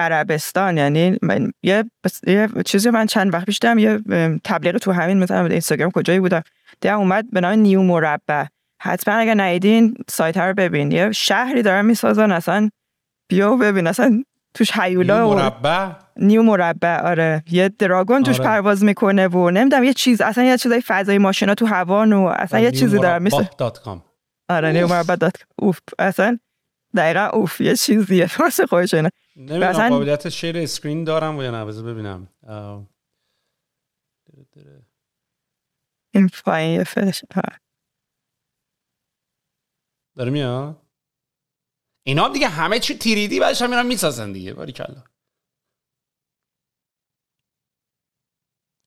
عربستان 0.00 0.76
یعنی 0.76 1.18
من 1.22 1.52
یه, 1.62 1.84
یه 2.26 2.48
چیزی 2.66 2.90
من 2.90 3.06
چند 3.06 3.34
وقت 3.34 3.46
پیش 3.46 3.58
دیدم 3.58 3.78
یه 3.78 4.00
تبلیغ 4.44 4.76
تو 4.76 4.92
همین 4.92 5.18
مثلا 5.18 5.46
اینستاگرام 5.46 5.90
کجایی 5.90 6.20
بودم. 6.20 6.42
دیدم 6.80 6.98
اومد 6.98 7.30
به 7.30 7.40
نام 7.40 7.52
نیو 7.52 7.82
مربع. 7.82 8.44
حتما 8.82 9.14
اگر 9.14 9.34
ندیدین 9.36 9.94
سایت 10.08 10.36
رو 10.36 10.54
ببین. 10.54 10.92
یه 10.92 11.12
شهری 11.12 11.62
دارن 11.62 11.86
می‌سازن 11.86 12.32
اصلا 12.32 12.70
بیا 13.28 13.56
ببین. 13.56 13.86
اصلا 13.86 14.22
توش 14.54 14.72
حیولا 14.72 15.24
نیو 15.24 15.34
مربع؟ 15.34 15.88
نیو 16.16 16.42
مربع 16.42 17.00
آره. 17.00 17.42
یه 17.50 17.68
دراگون 17.68 18.22
توش 18.22 18.40
آره. 18.40 18.48
پرواز 18.48 18.84
می‌کنه 18.84 19.28
و 19.28 19.50
نمی‌دونم 19.50 19.84
یه 19.84 19.92
چیز 19.92 20.20
اصلا 20.20 20.44
یه 20.44 20.56
چیزای 20.56 20.80
فضای 20.86 21.18
ماشینا 21.18 21.54
تو 21.54 21.66
هوا 21.66 22.06
و 22.06 22.26
اصلا 22.26 22.60
یه 22.60 22.70
چیزی 22.70 22.98
داره 22.98 23.18
مثل 23.18 23.44
آره 24.48 24.72
نیو 24.72 24.88
مربع 24.88 25.16
دات 25.16 25.34
اوف 25.58 25.78
اصلا 25.98 26.38
دقیقا 26.96 27.26
اوف 27.32 27.60
یه 27.60 27.76
چیزیه. 27.76 28.26
فرس 28.36 28.60
خودش 28.60 28.94
اینه 28.94 29.10
نمی‌دونم 29.36 29.88
قابلیت 29.88 30.28
شیر 30.28 30.58
اسکرین 30.58 31.04
دارم 31.04 31.36
و 31.36 31.42
یا 31.42 31.50
نه 31.50 31.64
بذار 31.64 31.84
ببینم. 31.84 32.28
این 36.14 36.30
پایین 36.44 36.70
یه 36.78 36.84
فلش. 36.84 37.24
داره 40.16 40.30
میاد؟ 40.30 40.82
اینا 42.06 42.28
دیگه 42.28 42.48
همه 42.48 42.78
چی 42.78 42.98
تیریدی 42.98 43.40
بعدش 43.40 43.62
هم 43.62 43.70
اینا 43.70 43.82
می‌سازن 43.82 44.32
دیگه. 44.32 44.54
باری 44.54 44.72
کلا. 44.72 45.04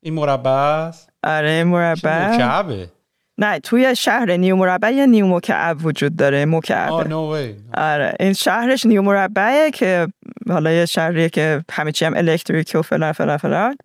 این 0.04 0.14
مربع 0.14 0.52
است؟ 0.52 1.10
آره 1.24 1.64
مربع. 1.64 2.36
مکعبه 2.36 2.92
نه 3.38 3.60
توی 3.60 3.96
شهر 3.96 4.38
نیو 4.38 4.56
مربع 4.56 4.92
یه 4.92 5.06
نیو 5.06 5.28
مکعب 5.28 5.86
وجود 5.86 6.16
داره 6.16 6.46
مکعب 6.46 7.12
وی 7.12 7.56
آره 7.74 8.14
این 8.20 8.34
شهرش 8.34 8.86
نیو 8.86 9.02
مربعه 9.02 9.72
که 9.72 10.08
حالا 10.50 10.72
یه 10.72 10.86
شهریه 10.86 11.30
که 11.30 11.64
همه 11.72 11.92
چی 11.92 12.06
هم 12.06 12.14
الکتریک 12.18 12.72
و 12.76 12.82
فلان 12.82 13.12
فلان 13.12 13.38
فلان. 13.38 13.76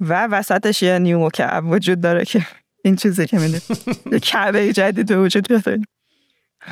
و 0.00 0.26
وسطش 0.26 0.82
یه 0.82 0.98
نیو 0.98 1.26
مکعب 1.26 1.66
وجود 1.66 2.00
داره 2.00 2.24
که 2.24 2.46
این 2.84 2.96
چیزی 2.96 3.26
که 3.26 3.38
میده 3.38 3.60
یه 4.12 4.20
کعبه 4.20 4.72
جدید 4.72 5.10
وجود 5.10 5.48
بیاد 5.48 5.80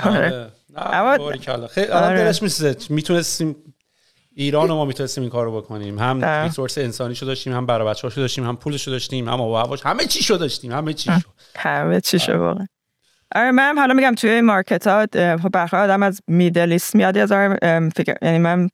آره. 0.04 0.48
اما 0.76 1.18
خیلی 1.66 1.86
آره. 1.86 2.24
دلش 2.24 2.42
میسه 2.42 2.76
می‌تونستیم 2.90 3.56
ایران 4.34 4.68
ما 4.68 4.84
می‌تونستیم 4.84 5.22
این 5.22 5.30
کار 5.30 5.44
رو 5.44 5.60
بکنیم. 5.60 5.98
هم 5.98 6.24
ریسورس 6.24 6.78
انسانی 6.78 7.14
شو 7.14 7.26
داشتیم 7.26 7.52
هم 7.52 7.66
برای 7.66 7.88
بچه 7.88 8.08
شو 8.08 8.20
داشتیم 8.20 8.46
هم 8.46 8.56
پولش 8.56 8.88
داشتیم 8.88 9.28
هم 9.28 9.40
و 9.40 9.56
هواش 9.56 9.86
همه 9.86 10.06
چی 10.06 10.22
شو 10.22 10.36
داشتیم 10.36 10.72
همه 10.72 10.92
چی 10.92 11.10
شو 11.10 11.28
همه 11.56 12.00
چی 12.00 12.18
شو 12.18 12.38
واقعا. 12.38 12.66
آره 13.34 13.50
من 13.50 13.74
حالا 13.78 13.94
میگم 13.94 14.14
توی 14.14 14.40
market 14.40 14.86
ها 14.86 15.06
برخواه 15.52 15.82
آدم 15.82 16.02
از 16.02 16.20
Middle 16.26 16.72
East 16.72 16.96
میاد 16.96 17.18
از 17.18 17.32
فکر 17.96 18.14
یعنی 18.22 18.38
من 18.38 18.68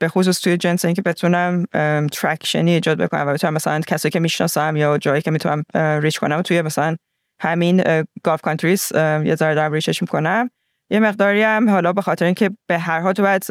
به 0.00 0.08
خصوص 0.08 0.40
توی 0.40 0.56
جنس 0.56 0.84
اینکه 0.84 1.02
بتونم 1.02 1.66
traction 2.12 2.64
ی 2.64 2.70
ایجاد 2.70 2.98
بکنم 2.98 3.28
و 3.28 3.32
بتونم 3.32 3.54
مثلا 3.54 3.80
کسی 3.80 4.10
که 4.10 4.20
می‌شناسم 4.20 4.76
یا 4.76 4.98
جایی 4.98 5.22
که 5.22 5.30
می‌تونم 5.30 5.64
reach 5.74 6.18
کنم 6.18 6.42
توی 6.42 6.62
مثلا 6.62 6.96
همین 7.40 7.82
Gulf 8.22 8.40
countries 8.40 8.92
یه 8.94 9.34
ذره 9.34 9.54
دارم 9.54 9.72
reach 9.72 9.93
ش 9.93 10.02
می‌کنم. 10.02 10.50
یه 10.90 11.00
مقداری 11.00 11.42
هم 11.42 11.70
حالا 11.70 11.92
به 11.92 12.02
خاطر 12.02 12.24
اینکه 12.24 12.50
به 12.66 12.78
هر 12.78 13.00
حال 13.00 13.12
تو 13.12 13.22
باید 13.22 13.46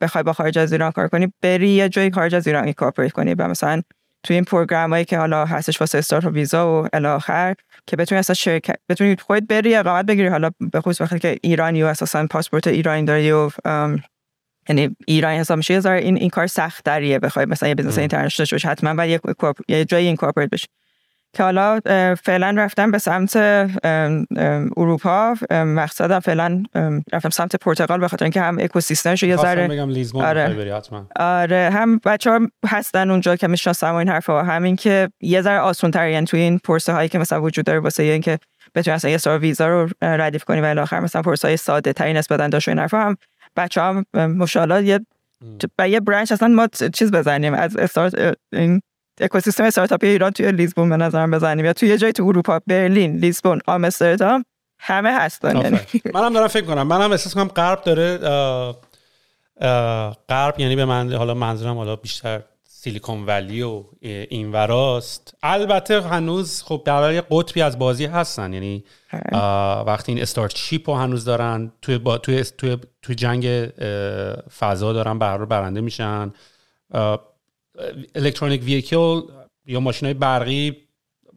بخوای 0.00 0.24
با 0.24 0.32
خارج 0.32 0.58
از 0.58 0.72
ایران 0.72 0.92
کار 0.92 1.08
کنی 1.08 1.32
بری 1.42 1.68
یه 1.68 1.88
جایی 1.88 2.10
خارج 2.10 2.34
از 2.34 2.46
ایران 2.46 2.64
incorporate 2.64 3.12
کنی 3.12 3.34
و 3.34 3.48
مثلا 3.48 3.82
توی 4.22 4.34
این 4.34 4.44
program 4.44 4.90
هایی 4.90 5.04
که 5.04 5.18
حالا 5.18 5.44
هستش 5.44 5.80
واسه 5.80 5.98
استارت 5.98 6.24
و 6.24 6.30
ویزا 6.30 6.82
و 6.82 6.88
الی 6.92 7.54
که 7.86 7.96
بتونی 7.96 8.18
اصلا 8.18 8.34
شرکت 8.34 8.76
بتونی 8.88 9.16
خودت 9.16 9.46
بری 9.46 9.74
اقامت 9.74 10.06
بگیری. 10.06 10.28
حالا 10.28 10.50
به 10.72 10.80
خصوص 10.80 11.00
وقتی 11.00 11.18
که 11.18 11.38
ایرانی 11.42 11.82
و 11.82 11.86
اساسا 11.86 12.26
پاسپورت 12.26 12.66
ایرانی 12.66 13.04
داری 13.04 13.30
و 13.30 13.50
یعنی 14.68 14.96
ایرانی 15.06 15.38
حساب 15.38 15.56
میشه 15.56 15.74
یه 15.74 15.86
این 15.86 16.16
این 16.16 16.30
کار 16.30 16.46
سخت‌تریه 16.46 17.18
بخوای 17.18 17.46
مثلا 17.46 17.68
یه 17.68 17.74
business 17.74 17.98
international 17.98 18.60
حتما 18.64 18.94
باید 18.94 19.10
یه, 19.10 19.34
یه 19.68 19.84
جایی 19.84 20.06
incorporate 20.06 20.50
بشی. 20.50 20.66
که 21.32 21.42
حالا 21.42 21.80
فعلا 22.24 22.54
رفتم 22.56 22.90
به 22.90 22.98
سمت 22.98 23.36
اروپا. 24.76 25.34
مقصدم 25.50 26.20
فعلا 26.20 26.62
رفتم 27.12 27.30
سمت 27.30 27.56
پرتغال 27.56 28.00
به 28.00 28.08
خاطر 28.08 28.24
اینکه 28.24 28.40
هم 28.40 28.58
اکوسیستمش 28.60 29.22
یه 29.22 29.36
ذره 29.36 29.82
آره. 30.14 30.82
آره. 31.16 31.70
هم 31.72 32.00
بچه 32.04 32.30
ها 32.30 32.40
هستن 32.66 33.10
اونجا 33.10 33.36
که 33.36 33.48
می‌شناسم 33.48 33.92
و 33.92 33.94
این 33.94 34.08
حرفا. 34.08 34.42
همین 34.42 34.76
که 34.76 35.08
یه 35.20 35.42
ذره 35.42 35.58
آسون 35.58 35.90
تر 35.90 36.08
یعنی 36.08 36.26
توی 36.26 36.40
این 36.40 36.58
پرسه 36.58 36.92
هایی 36.92 37.08
که 37.08 37.18
مثلا 37.18 37.42
وجود 37.42 37.64
داره 37.64 37.78
واسه 37.78 38.02
اینکه 38.02 38.38
بتونی 38.74 38.94
اصلا 38.94 39.10
یه 39.10 39.18
سر 39.18 39.38
ویزا 39.38 39.68
رو 39.68 39.88
ردیف 40.02 40.44
کنی 40.44 40.60
و 40.60 40.64
الاخر 40.64 41.00
مثلا 41.00 41.22
پرسه 41.22 41.48
های 41.48 41.56
ساده 41.56 41.92
تری 41.92 42.12
نسبتا 42.12 42.48
داشت 42.48 42.68
این 42.68 42.78
حرفا 42.78 42.98
هم 42.98 43.16
بچه 43.56 43.80
هم 43.80 44.04
مشالات 44.14 44.84
یه 44.84 45.00
با 45.78 45.86
یه 45.86 46.00
برانچ 46.00 46.32
اصلا 46.32 46.48
ما 46.48 46.68
چیز 46.92 47.12
بزنیم 47.12 47.54
از 47.54 47.76
استارت 47.76 48.36
این 48.52 48.80
اکوسیستم 49.20 49.64
استارتاپی 49.64 50.06
ایران 50.06 50.30
توی 50.30 50.52
لیزبون 50.52 50.88
به 50.88 50.96
نظرم 50.96 51.30
بزنیم 51.30 51.64
یا 51.64 51.72
توی 51.72 51.88
یه 51.88 51.98
جای 51.98 52.12
تو 52.12 52.24
اروپا 52.24 52.60
برلین 52.66 53.16
لیزبون 53.16 53.60
آمستردام 53.66 54.44
همه 54.78 55.10
هستن 55.10 55.56
یعنی 55.56 55.78
منم 56.14 56.32
دارم 56.32 56.48
فکر 56.48 56.64
کنم 56.64 56.86
منم 56.86 57.10
احساس 57.10 57.34
کنم 57.34 57.48
غرب 57.48 57.82
داره 57.82 58.18
غرب 60.28 60.60
یعنی 60.60 60.76
به 60.76 60.84
من 60.84 61.12
حالا 61.12 61.34
منظورم 61.34 61.76
حالا 61.76 61.96
بیشتر 61.96 62.42
سیلیکون 62.64 63.26
ولی 63.26 63.62
و 63.62 63.84
این 64.02 64.52
وراست 64.52 65.34
البته 65.42 66.00
هنوز 66.00 66.62
خب 66.62 66.82
در 66.84 67.12
یه 67.12 67.22
قطبی 67.30 67.62
از 67.62 67.78
بازی 67.78 68.06
هستن 68.06 68.52
یعنی 68.52 68.84
وقتی 69.86 70.12
این 70.12 70.22
استارت 70.22 70.54
چیپ 70.54 70.90
رو 70.90 70.96
هنوز 70.96 71.24
دارن 71.24 71.72
توی, 71.82 71.98
با 71.98 72.18
توی, 72.18 72.44
توی, 72.58 72.76
توی 73.02 73.14
جنگ 73.14 73.68
فضا 74.58 74.92
دارن 74.92 75.18
بر 75.18 75.44
برنده 75.44 75.80
میشن 75.80 76.32
الکترونیک 78.14 78.62
ویکل 78.62 79.20
یا 79.66 79.80
ماشین 79.80 80.06
های 80.06 80.14
برقی 80.14 80.76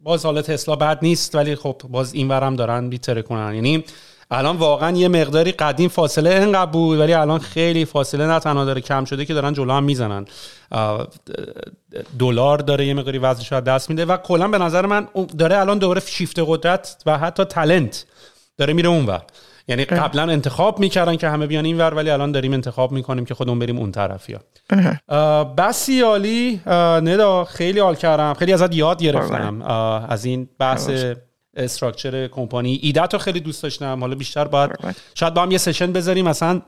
باز 0.02 0.24
حالا 0.24 0.42
تسلا 0.42 0.76
بد 0.76 0.98
نیست 1.02 1.34
ولی 1.34 1.56
خب 1.56 1.82
باز 1.90 2.14
این 2.14 2.28
ورم 2.28 2.56
دارن 2.56 2.88
بیتره 2.88 3.22
کنن. 3.22 3.54
یعنی 3.54 3.84
الان 4.30 4.56
واقعا 4.56 4.96
یه 4.96 5.08
مقداری 5.08 5.52
قدیم 5.52 5.88
فاصله 5.88 6.30
انقدر 6.30 6.70
بود 6.70 6.98
ولی 6.98 7.12
الان 7.12 7.38
خیلی 7.38 7.84
فاصله 7.84 8.26
نه 8.26 8.38
تنها 8.38 8.64
داره 8.64 8.80
کم 8.80 9.04
شده 9.04 9.24
که 9.24 9.34
دارن 9.34 9.52
جلو 9.52 9.72
هم 9.72 9.84
می‌زنن. 9.84 10.26
دلار 12.18 12.58
داره 12.58 12.86
یه 12.86 12.94
مقداری 12.94 13.18
وزنش 13.18 13.52
دست 13.52 13.90
میده 13.90 14.04
و 14.04 14.16
کلا 14.16 14.48
به 14.48 14.58
نظر 14.58 14.86
من 14.86 15.08
داره 15.38 15.58
الان 15.58 15.78
دوباره 15.78 16.00
شیفت 16.06 16.38
قدرت 16.46 17.02
و 17.06 17.18
حتی 17.18 17.44
تلنت 17.44 18.04
داره 18.58 18.72
میره 18.72 18.88
اونور. 18.88 19.22
یعنی 19.68 19.84
قبلا 19.84 20.22
انتخاب 20.22 20.78
می‌کردن 20.78 21.16
که 21.16 21.28
همه 21.28 21.46
بیان 21.46 21.64
اینور 21.64 21.94
ولی 21.94 22.10
الان 22.10 22.32
داریم 22.32 22.52
انتخاب 22.52 22.92
می‌کنیم 22.92 23.24
که 23.24 23.34
خودمون 23.34 23.58
بریم 23.58 23.78
اون 23.78 23.92
طرفی 23.92 24.36
ها 25.08 25.44
بسی 25.44 26.00
عالی 26.00 26.60
ندا 27.02 27.44
خیلی 27.44 27.80
حال 27.80 27.94
کردم. 27.94 28.34
خیلی 28.34 28.52
ازت 28.52 28.74
یاد 28.74 29.02
گرفتم. 29.02 29.62
از 30.08 30.24
این 30.24 30.48
بحث 30.58 30.90
structure 31.56 32.28
company. 32.28 32.78
ایده 32.82 33.06
تو 33.06 33.18
خیلی 33.18 33.40
دوست 33.40 33.62
داشتم. 33.62 34.00
حالا 34.00 34.14
بیشتر 34.14 34.44
باید 34.44 34.70
شاید 35.14 35.34
با 35.34 35.42
هم 35.42 35.50
یه 35.50 35.58
session 35.58 35.92
بذاریم 35.92 36.28
مثلا 36.28 36.62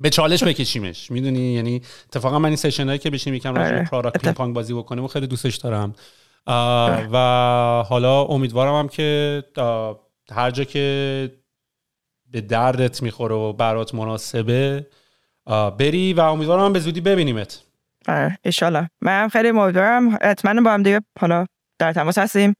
به 0.00 0.10
چالش 0.10 0.44
بکشیمش. 0.44 1.10
می‌دونی؟ 1.10 1.52
یعنی 1.52 1.82
اتفاقا 2.08 2.38
من 2.38 2.48
این 2.48 2.56
session 2.56 2.86
هایی 2.86 2.98
که 2.98 3.10
بشیم 3.10 3.34
یکم 3.34 3.54
راجع 3.54 3.84
product 3.84 4.22
پینگ 4.22 4.34
پانگ 4.34 4.54
بازی 4.54 4.74
بکنیم 4.74 5.04
و 5.04 5.08
خیلی 5.08 5.26
دوستش 5.26 5.56
دارم. 5.56 5.94
و 7.12 7.84
حالا 7.88 8.22
امیدوارم 8.22 8.74
هم 8.74 8.88
که 8.88 9.42
هر 10.32 10.50
جا 10.50 10.64
که 10.64 11.30
به 12.30 12.40
دردت 12.40 13.02
می‌خوره 13.02 13.34
و 13.34 13.52
برات 13.52 13.94
مناسبه 13.94 14.86
بری 15.78 16.12
و 16.12 16.20
امیدوارم 16.20 16.72
به 16.72 16.78
زودی 16.80 17.00
ببینیمت. 17.00 17.62
ایشالا 18.42 18.88
من 19.00 19.28
خیلی 19.28 19.48
امیدوارم. 19.48 20.18
حتما 20.22 20.62
با 20.62 20.70
هم 20.70 20.82
دیگه 20.82 21.00
حالا 21.20 21.46
در 21.78 21.92
تماس 21.92 22.18
هستیم. 22.18 22.54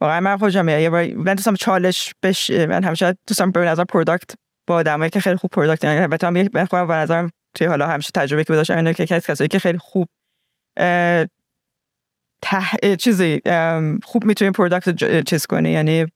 واقعا 0.00 0.20
من 0.20 0.36
خودم 0.36 0.68
یه 0.68 0.90
بار 0.90 1.14
من 1.14 1.34
دوستم 1.34 1.54
چالش 1.54 2.14
بش 2.22 2.50
من 2.50 2.84
همیشه 2.84 3.16
دوستم 3.26 3.50
به 3.50 3.60
نظر 3.60 3.84
پروداکت 3.84 4.30
با 4.66 4.74
آدمایی 4.74 5.10
که 5.10 5.20
خیلی 5.20 5.36
خوب 5.36 5.50
پروداکت 5.50 5.84
یعنی 5.84 5.98
البته 6.00 6.26
هم 6.26 6.48
من 6.54 6.64
خودم 6.64 6.86
به 6.86 6.94
نظرم 6.94 7.30
توی 7.54 7.66
حالا 7.66 7.86
همیشه 7.86 8.10
تجربه 8.14 8.44
که 8.44 8.52
داشتم 8.52 8.76
اینه 8.76 8.94
که 8.94 9.06
کسی 9.06 9.48
که 9.48 9.58
خیلی 9.58 9.78
خوب 9.78 10.08
ته 12.42 12.96
چیزی 12.98 13.40
خوب 14.04 14.24
می‌تونی 14.24 14.50
پروداکت 14.50 15.24
چیز 15.28 15.46
کنی 15.46 15.70
یعنی 15.70 16.06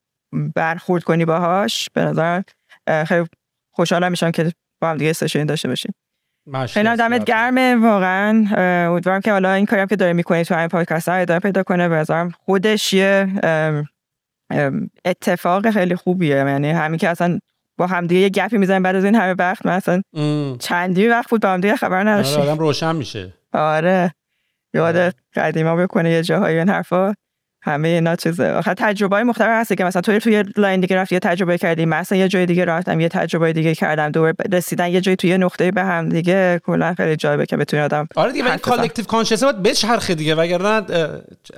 برخورد 0.55 1.03
کنی 1.03 1.25
باهاش 1.25 1.89
به 1.95 2.01
نظر 2.01 2.43
خیلی 3.07 3.27
خوشحالم 3.71 4.11
میشم 4.11 4.31
که 4.31 4.53
با 4.81 4.91
هم 4.91 4.97
دیگه 4.97 5.13
سشن 5.13 5.45
داشته 5.45 5.69
باشیم. 5.69 5.95
خیلی 6.69 6.97
دمت 6.97 7.25
گرمه 7.25 7.77
واقعا. 7.77 8.47
امیدوارم 8.89 9.21
که 9.21 9.33
حالا 9.33 9.53
این 9.53 9.67
کاری 9.67 9.87
که 9.87 9.97
داره 9.97 10.13
می‌کنی 10.13 10.45
تو 10.45 10.59
این 10.59 10.69
پادکست 10.69 11.09
ها 11.09 11.15
ادامه 11.15 11.41
پیدا 11.41 11.63
کنه. 11.63 11.89
به 11.89 12.05
خودش 12.45 12.93
یه 12.93 13.29
اتفاق 15.05 15.71
خیلی 15.71 15.97
خوبیه. 15.97 16.37
یعنی 16.37 16.71
همین 16.71 16.99
که 16.99 17.09
اصلا 17.09 17.39
با 17.77 17.87
هم 17.87 18.07
دیگه 18.07 18.21
یه 18.21 18.29
گپی 18.29 18.59
می‌زنیم 18.59 18.83
بعد 18.83 18.97
از 18.97 19.05
این 19.05 19.15
همه 19.15 19.35
وقت 19.39 19.67
مثلا 19.67 20.03
چندی 20.59 21.09
وقت 21.09 21.31
بود 21.31 21.41
با 21.41 21.49
هم 21.49 21.61
دیگه 21.61 21.77
خبر 21.77 22.09
نداشتیم. 22.09 22.41
آره، 22.41 22.51
آدم 22.51 22.59
روشن 22.61 22.97
میشه. 22.97 23.35
آره. 23.53 24.15
یاد 24.75 25.15
قدیما 25.35 25.77
بکنه 25.77 26.11
یه 26.11 26.23
جاهای 26.23 26.59
این 26.59 26.69
حرفا. 26.69 27.15
همه 27.67 27.89
اینا 27.89 28.17
چیزه. 28.17 28.51
آخه 28.53 28.75
تجربه 28.75 29.17
های 29.17 29.25
مختلف 29.25 29.49
هست 29.49 29.73
که 29.73 29.85
مثلا 29.85 30.03
توی 30.03 30.19
توی 30.19 30.45
line 30.57 30.81
دیگه 30.81 30.97
رفت 30.97 31.13
یه 31.13 31.19
تجربه 31.19 31.59
کردی 31.59 31.85
مثلا 31.85 32.19
یه 32.19 32.29
جای 32.29 32.47
دیگه 32.47 32.65
رفتم 32.65 33.01
یه 33.01 33.09
تجربه 33.09 33.53
دیگه 33.53 33.75
کردم 33.75 34.11
دور 34.11 34.35
رسیدن 34.53 34.89
یه 34.89 35.01
جای 35.01 35.17
توی 35.17 35.39
نقطه 35.39 35.71
به 35.71 35.83
هم 35.85 36.09
دیگه 36.09 36.61
کلا 36.65 36.95
خیلی 36.95 37.17
جالبه 37.17 37.47
که 37.47 37.57
بتونی 37.57 37.83
آدم 37.83 38.09
آره 38.17 38.33
دیگه 38.33 38.45
ولی 38.45 38.59
collective 38.59 39.05
conscious 39.05 39.45
باید 39.45 39.63
بچرخه 39.63 40.15
دیگه 40.15 40.35
وگرنه 40.35 40.83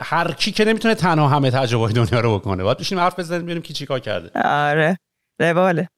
هر 0.01 0.33
کی 0.33 0.53
که 0.53 0.65
نمی‌تونه 0.65 0.95
تنها 0.95 1.29
همه 1.29 1.51
تجربه 1.51 1.93
دنیا 1.93 2.21
رو 2.21 2.39
بکنه. 2.39 2.63
باید 2.63 2.79
بشینیم 2.79 3.05
حرف 3.05 3.19
بزنیم 3.19 3.43
ببینیم 3.43 3.63
کی 3.63 3.73
چیکار 3.73 4.01
کرده. 4.01 4.41
آره 4.45 4.99
رواله. 5.41 5.89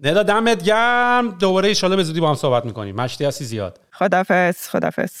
ندا 0.00 0.22
دمت 0.22 0.62
گرم. 0.62 1.30
دوباره 1.30 1.72
ان 1.82 1.96
به 1.96 2.02
زودی 2.02 2.20
با 2.20 2.28
هم 2.28 2.34
صحبت 2.34 2.64
می‌کنیم. 2.64 2.96
مشتی 2.96 3.24
هستی 3.24 3.44
زیاد. 3.44 3.80
خدافظ 3.92 4.68
خدافظ 4.68 5.20